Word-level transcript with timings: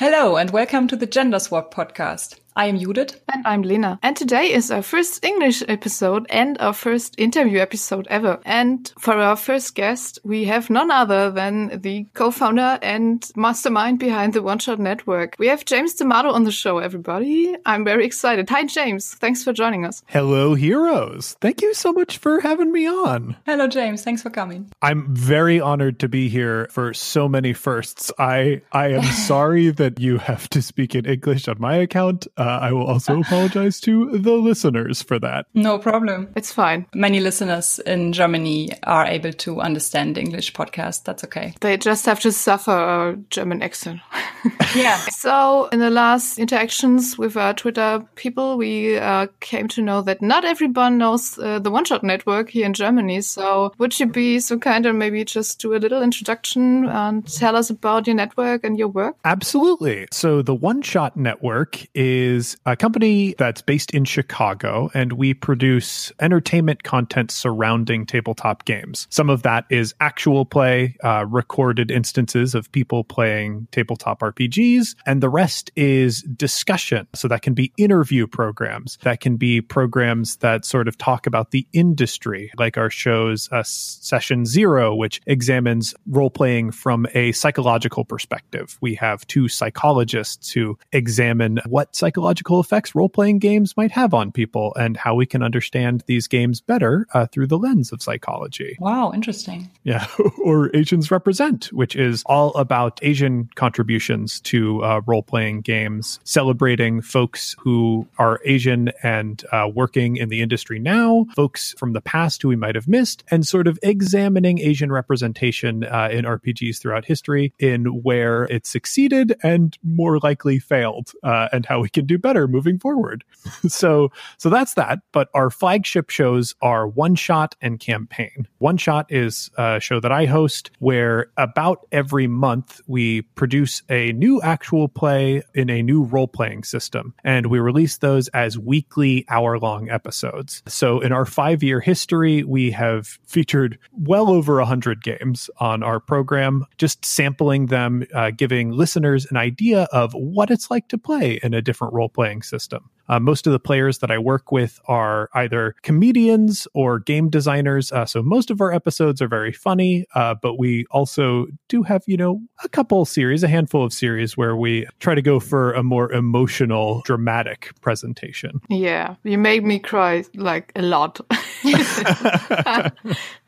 Hello 0.00 0.38
and 0.38 0.50
welcome 0.50 0.88
to 0.88 0.96
the 0.96 1.04
Gender 1.04 1.38
Swap 1.38 1.74
podcast. 1.74 2.40
I 2.56 2.66
am 2.66 2.78
Judith. 2.78 3.20
And 3.32 3.46
I'm 3.46 3.62
Lena. 3.62 3.98
And 4.02 4.16
today 4.16 4.52
is 4.52 4.70
our 4.70 4.82
first 4.82 5.24
English 5.24 5.62
episode 5.68 6.26
and 6.30 6.58
our 6.58 6.72
first 6.72 7.14
interview 7.18 7.60
episode 7.60 8.06
ever. 8.10 8.40
And 8.44 8.92
for 8.98 9.14
our 9.14 9.36
first 9.36 9.74
guest, 9.74 10.18
we 10.24 10.44
have 10.46 10.68
none 10.68 10.90
other 10.90 11.30
than 11.30 11.80
the 11.80 12.06
co-founder 12.14 12.78
and 12.82 13.28
mastermind 13.36 13.98
behind 14.00 14.32
the 14.32 14.42
One 14.42 14.58
Shot 14.58 14.78
Network. 14.78 15.36
We 15.38 15.46
have 15.46 15.64
James 15.64 15.94
D'Amato 15.94 16.30
on 16.30 16.44
the 16.44 16.50
show, 16.50 16.78
everybody. 16.78 17.54
I'm 17.66 17.84
very 17.84 18.04
excited. 18.04 18.50
Hi, 18.50 18.64
James. 18.64 19.14
Thanks 19.14 19.44
for 19.44 19.52
joining 19.52 19.84
us. 19.84 20.02
Hello, 20.06 20.54
heroes. 20.54 21.36
Thank 21.40 21.62
you 21.62 21.72
so 21.72 21.92
much 21.92 22.18
for 22.18 22.40
having 22.40 22.72
me 22.72 22.86
on. 22.86 23.36
Hello, 23.46 23.68
James. 23.68 24.02
Thanks 24.02 24.22
for 24.22 24.30
coming. 24.30 24.70
I'm 24.82 25.14
very 25.14 25.60
honored 25.60 26.00
to 26.00 26.08
be 26.08 26.28
here 26.28 26.66
for 26.70 26.92
so 26.94 27.28
many 27.28 27.52
firsts. 27.52 28.10
I 28.18 28.62
I 28.72 28.88
am 28.88 29.02
sorry 29.26 29.70
that 29.70 30.00
you 30.00 30.18
have 30.18 30.50
to 30.50 30.62
speak 30.62 30.94
in 30.94 31.06
English 31.06 31.46
on 31.46 31.56
my 31.60 31.76
account. 31.76 32.26
Uh, 32.40 32.58
I 32.62 32.72
will 32.72 32.86
also 32.86 33.20
apologize 33.20 33.80
to 33.82 34.16
the 34.16 34.32
listeners 34.32 35.02
for 35.02 35.18
that. 35.18 35.44
No 35.52 35.78
problem. 35.78 36.28
It's 36.36 36.50
fine. 36.50 36.86
Many 36.94 37.20
listeners 37.20 37.78
in 37.80 38.14
Germany 38.14 38.70
are 38.84 39.04
able 39.04 39.34
to 39.34 39.60
understand 39.60 40.16
English 40.16 40.54
podcasts. 40.54 41.04
That's 41.04 41.22
okay. 41.24 41.52
They 41.60 41.76
just 41.76 42.06
have 42.06 42.18
to 42.20 42.32
suffer 42.32 42.72
a 42.72 43.16
German 43.28 43.60
accent. 43.60 44.00
yeah. 44.74 44.96
So, 45.10 45.68
in 45.70 45.80
the 45.80 45.90
last 45.90 46.38
interactions 46.38 47.18
with 47.18 47.36
our 47.36 47.52
Twitter 47.52 48.02
people, 48.14 48.56
we 48.56 48.96
uh, 48.96 49.26
came 49.40 49.68
to 49.68 49.82
know 49.82 50.00
that 50.02 50.22
not 50.22 50.46
everyone 50.46 50.96
knows 50.96 51.38
uh, 51.38 51.58
the 51.58 51.70
One 51.70 51.84
Shot 51.84 52.02
Network 52.02 52.48
here 52.48 52.64
in 52.64 52.72
Germany. 52.72 53.20
So, 53.20 53.74
would 53.76 54.00
you 54.00 54.06
be 54.06 54.40
so 54.40 54.58
kind 54.58 54.86
and 54.86 54.98
maybe 54.98 55.26
just 55.26 55.60
do 55.60 55.74
a 55.74 55.76
little 55.76 56.02
introduction 56.02 56.86
and 56.86 57.26
tell 57.26 57.54
us 57.54 57.68
about 57.68 58.06
your 58.06 58.16
network 58.16 58.64
and 58.64 58.78
your 58.78 58.88
work? 58.88 59.16
Absolutely. 59.26 60.08
So, 60.10 60.40
the 60.40 60.54
One 60.54 60.80
Shot 60.80 61.18
Network 61.18 61.86
is 61.94 62.29
a 62.66 62.76
company 62.76 63.34
that's 63.38 63.62
based 63.62 63.90
in 63.92 64.04
Chicago, 64.04 64.90
and 64.94 65.14
we 65.14 65.34
produce 65.34 66.12
entertainment 66.20 66.82
content 66.82 67.30
surrounding 67.30 68.06
tabletop 68.06 68.64
games. 68.64 69.06
Some 69.10 69.30
of 69.30 69.42
that 69.42 69.64
is 69.70 69.94
actual 70.00 70.44
play, 70.44 70.96
uh, 71.02 71.26
recorded 71.28 71.90
instances 71.90 72.54
of 72.54 72.70
people 72.72 73.04
playing 73.04 73.66
tabletop 73.72 74.20
RPGs, 74.20 74.94
and 75.06 75.22
the 75.22 75.28
rest 75.28 75.70
is 75.76 76.22
discussion. 76.22 77.06
So 77.14 77.28
that 77.28 77.42
can 77.42 77.54
be 77.54 77.72
interview 77.76 78.26
programs, 78.26 78.98
that 79.02 79.20
can 79.20 79.36
be 79.36 79.60
programs 79.60 80.36
that 80.36 80.64
sort 80.64 80.88
of 80.88 80.96
talk 80.98 81.26
about 81.26 81.50
the 81.50 81.66
industry, 81.72 82.50
like 82.58 82.78
our 82.78 82.90
show's 82.90 83.48
uh, 83.50 83.62
Session 83.64 84.46
Zero, 84.46 84.94
which 84.94 85.20
examines 85.26 85.94
role 86.06 86.30
playing 86.30 86.70
from 86.70 87.06
a 87.14 87.32
psychological 87.32 88.04
perspective. 88.04 88.78
We 88.80 88.94
have 88.96 89.26
two 89.26 89.48
psychologists 89.48 90.52
who 90.52 90.78
examine 90.92 91.60
what 91.66 91.96
psychological 91.96 92.19
effects 92.28 92.94
role 92.94 93.08
playing 93.08 93.38
games 93.38 93.76
might 93.76 93.92
have 93.92 94.14
on 94.14 94.32
people 94.32 94.74
and 94.78 94.96
how 94.96 95.14
we 95.14 95.26
can 95.26 95.42
understand 95.42 96.04
these 96.06 96.26
games 96.26 96.60
better 96.60 97.06
uh, 97.14 97.26
through 97.26 97.46
the 97.46 97.58
lens 97.58 97.92
of 97.92 98.02
psychology. 98.02 98.76
Wow, 98.80 99.12
interesting. 99.12 99.70
Yeah, 99.84 100.06
or 100.44 100.74
Asians 100.74 101.10
Represent, 101.10 101.66
which 101.72 101.96
is 101.96 102.22
all 102.26 102.50
about 102.54 103.00
Asian 103.02 103.48
contributions 103.54 104.40
to 104.42 104.82
uh, 104.84 105.00
role 105.06 105.22
playing 105.22 105.62
games, 105.62 106.20
celebrating 106.24 107.00
folks 107.00 107.56
who 107.58 108.06
are 108.18 108.40
Asian 108.44 108.90
and 109.02 109.44
uh, 109.52 109.68
working 109.72 110.16
in 110.16 110.28
the 110.28 110.40
industry 110.40 110.78
now, 110.78 111.26
folks 111.34 111.74
from 111.78 111.92
the 111.92 112.00
past 112.00 112.42
who 112.42 112.48
we 112.48 112.56
might 112.56 112.74
have 112.74 112.88
missed, 112.88 113.24
and 113.30 113.46
sort 113.46 113.66
of 113.66 113.78
examining 113.82 114.58
Asian 114.58 114.92
representation 114.92 115.84
uh, 115.84 116.08
in 116.10 116.24
RPGs 116.24 116.80
throughout 116.80 117.04
history 117.04 117.52
in 117.58 117.86
where 118.02 118.44
it 118.44 118.66
succeeded 118.66 119.36
and 119.42 119.76
more 119.82 120.18
likely 120.18 120.58
failed, 120.58 121.12
uh, 121.22 121.48
and 121.52 121.66
how 121.66 121.80
we 121.80 121.88
can 121.88 122.06
do 122.10 122.18
better 122.18 122.48
moving 122.48 122.78
forward. 122.78 123.22
so, 123.68 124.10
so 124.36 124.50
that's 124.50 124.74
that. 124.74 124.98
But 125.12 125.28
our 125.32 125.48
flagship 125.48 126.10
shows 126.10 126.54
are 126.60 126.88
One 126.88 127.14
Shot 127.14 127.54
and 127.62 127.78
Campaign. 127.78 128.48
One 128.58 128.76
Shot 128.76 129.06
is 129.10 129.48
a 129.56 129.78
show 129.78 130.00
that 130.00 130.10
I 130.10 130.26
host 130.26 130.72
where 130.80 131.30
about 131.36 131.86
every 131.92 132.26
month 132.26 132.80
we 132.88 133.22
produce 133.22 133.82
a 133.88 134.12
new 134.12 134.42
actual 134.42 134.88
play 134.88 135.42
in 135.54 135.70
a 135.70 135.82
new 135.82 136.02
role 136.02 136.26
playing 136.26 136.64
system, 136.64 137.14
and 137.22 137.46
we 137.46 137.60
release 137.60 137.98
those 137.98 138.26
as 138.28 138.58
weekly 138.58 139.24
hour 139.28 139.58
long 139.58 139.88
episodes. 139.88 140.62
So, 140.66 140.98
in 141.00 141.12
our 141.12 141.24
five 141.24 141.62
year 141.62 141.80
history, 141.80 142.42
we 142.42 142.72
have 142.72 143.06
featured 143.24 143.78
well 143.92 144.30
over 144.30 144.56
100 144.56 145.02
games 145.02 145.48
on 145.58 145.84
our 145.84 146.00
program, 146.00 146.66
just 146.76 147.04
sampling 147.04 147.66
them, 147.66 148.04
uh, 148.12 148.32
giving 148.32 148.72
listeners 148.72 149.26
an 149.30 149.36
idea 149.36 149.86
of 149.92 150.12
what 150.12 150.50
it's 150.50 150.70
like 150.70 150.88
to 150.88 150.98
play 150.98 151.38
in 151.42 151.54
a 151.54 151.62
different 151.62 151.94
role 151.94 151.99
playing 152.08 152.42
system. 152.42 152.90
Uh, 153.10 153.18
most 153.18 153.44
of 153.48 153.52
the 153.52 153.58
players 153.58 153.98
that 153.98 154.10
I 154.12 154.18
work 154.18 154.52
with 154.52 154.78
are 154.86 155.28
either 155.34 155.74
comedians 155.82 156.68
or 156.74 157.00
game 157.00 157.28
designers. 157.28 157.90
Uh, 157.90 158.06
so 158.06 158.22
most 158.22 158.50
of 158.52 158.60
our 158.60 158.72
episodes 158.72 159.20
are 159.20 159.26
very 159.26 159.52
funny, 159.52 160.06
uh, 160.14 160.36
but 160.40 160.60
we 160.60 160.86
also 160.92 161.46
do 161.68 161.82
have, 161.82 162.04
you 162.06 162.16
know, 162.16 162.40
a 162.62 162.68
couple 162.68 163.04
series, 163.04 163.42
a 163.42 163.48
handful 163.48 163.84
of 163.84 163.92
series 163.92 164.36
where 164.36 164.54
we 164.54 164.86
try 165.00 165.16
to 165.16 165.22
go 165.22 165.40
for 165.40 165.72
a 165.72 165.82
more 165.82 166.12
emotional, 166.12 167.02
dramatic 167.04 167.72
presentation. 167.80 168.60
Yeah, 168.68 169.16
you 169.24 169.38
made 169.38 169.64
me 169.64 169.80
cry 169.80 170.22
like 170.36 170.70
a 170.76 170.82
lot. 170.82 171.20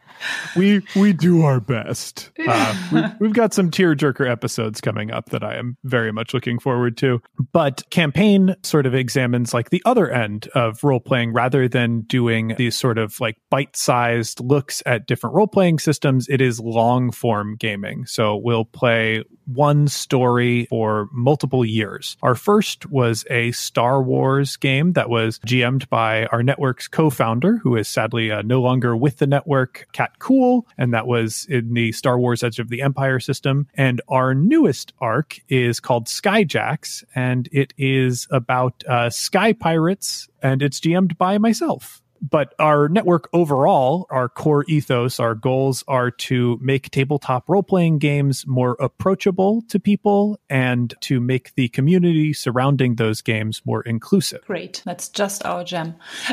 we 0.56 0.82
we 0.96 1.12
do 1.12 1.42
our 1.42 1.60
best. 1.60 2.30
Uh, 2.52 2.74
we, 3.20 3.28
have 3.28 3.36
got 3.36 3.54
some 3.54 3.70
tearjerker 3.70 4.28
episodes 4.28 4.80
coming 4.80 5.12
up 5.12 5.30
that 5.30 5.44
I 5.44 5.54
am 5.56 5.76
very 5.84 6.12
much 6.12 6.34
looking 6.34 6.58
forward 6.58 6.96
to. 6.98 7.22
But 7.52 7.88
campaign 7.90 8.56
sort 8.64 8.84
of 8.84 8.94
examines 8.94 9.54
like 9.54 9.70
the 9.70 9.80
other 9.86 10.10
end 10.10 10.48
of 10.54 10.82
role 10.82 10.98
playing 10.98 11.32
rather 11.32 11.68
than 11.68 12.00
doing 12.02 12.54
these 12.58 12.76
sort 12.76 12.98
of 12.98 13.18
like 13.20 13.38
bite 13.48 13.76
sized 13.76 14.40
looks 14.40 14.82
at 14.86 15.06
different 15.06 15.36
role 15.36 15.46
playing 15.46 15.78
systems. 15.78 16.26
It 16.28 16.40
is 16.40 16.58
long 16.58 17.12
form 17.12 17.54
gaming. 17.56 18.06
So 18.06 18.36
we'll 18.36 18.64
play 18.64 19.22
one 19.46 19.88
story 19.88 20.66
for 20.66 21.08
multiple 21.12 21.64
years. 21.64 22.16
Our 22.22 22.34
first 22.34 22.90
was 22.90 23.24
a 23.30 23.52
Star 23.52 24.02
Wars 24.02 24.56
game 24.56 24.92
that 24.92 25.08
was 25.08 25.38
GM'd 25.40 25.88
by 25.90 26.26
our 26.26 26.42
network's 26.42 26.88
co 26.88 27.10
founder, 27.10 27.58
who 27.58 27.76
is 27.76 27.88
sadly 27.88 28.30
uh, 28.30 28.42
no 28.42 28.60
longer 28.60 28.96
with 28.96 29.18
the 29.18 29.26
network, 29.26 29.86
Kat 29.92 30.11
Kuhl, 30.18 30.66
and 30.76 30.92
that 30.94 31.06
was 31.06 31.46
in 31.48 31.74
the 31.74 31.92
Star 31.92 32.18
Wars 32.18 32.42
Edge 32.42 32.58
of 32.58 32.68
the 32.68 32.82
Empire 32.82 33.20
system. 33.20 33.66
And 33.74 34.00
our 34.08 34.34
newest 34.34 34.92
arc 35.00 35.38
is 35.48 35.80
called 35.80 36.06
Skyjacks, 36.06 37.04
and 37.14 37.48
it 37.52 37.72
is 37.78 38.26
about 38.30 38.82
uh, 38.88 39.10
sky 39.10 39.52
pirates, 39.52 40.28
and 40.42 40.62
it's 40.62 40.80
GM'd 40.80 41.16
by 41.18 41.38
myself 41.38 42.01
but 42.22 42.54
our 42.58 42.88
network 42.88 43.28
overall, 43.32 44.06
our 44.10 44.28
core 44.28 44.64
ethos, 44.68 45.18
our 45.18 45.34
goals 45.34 45.82
are 45.88 46.10
to 46.10 46.58
make 46.62 46.90
tabletop 46.90 47.48
role 47.48 47.62
playing 47.62 47.98
games 47.98 48.46
more 48.46 48.76
approachable 48.78 49.62
to 49.68 49.80
people 49.80 50.38
and 50.48 50.94
to 51.00 51.20
make 51.20 51.54
the 51.56 51.68
community 51.68 52.32
surrounding 52.32 52.94
those 52.94 53.22
games 53.22 53.60
more 53.64 53.82
inclusive. 53.82 54.42
Great. 54.46 54.82
That's 54.84 55.08
just 55.08 55.44
our 55.44 55.64
gem. 55.64 55.96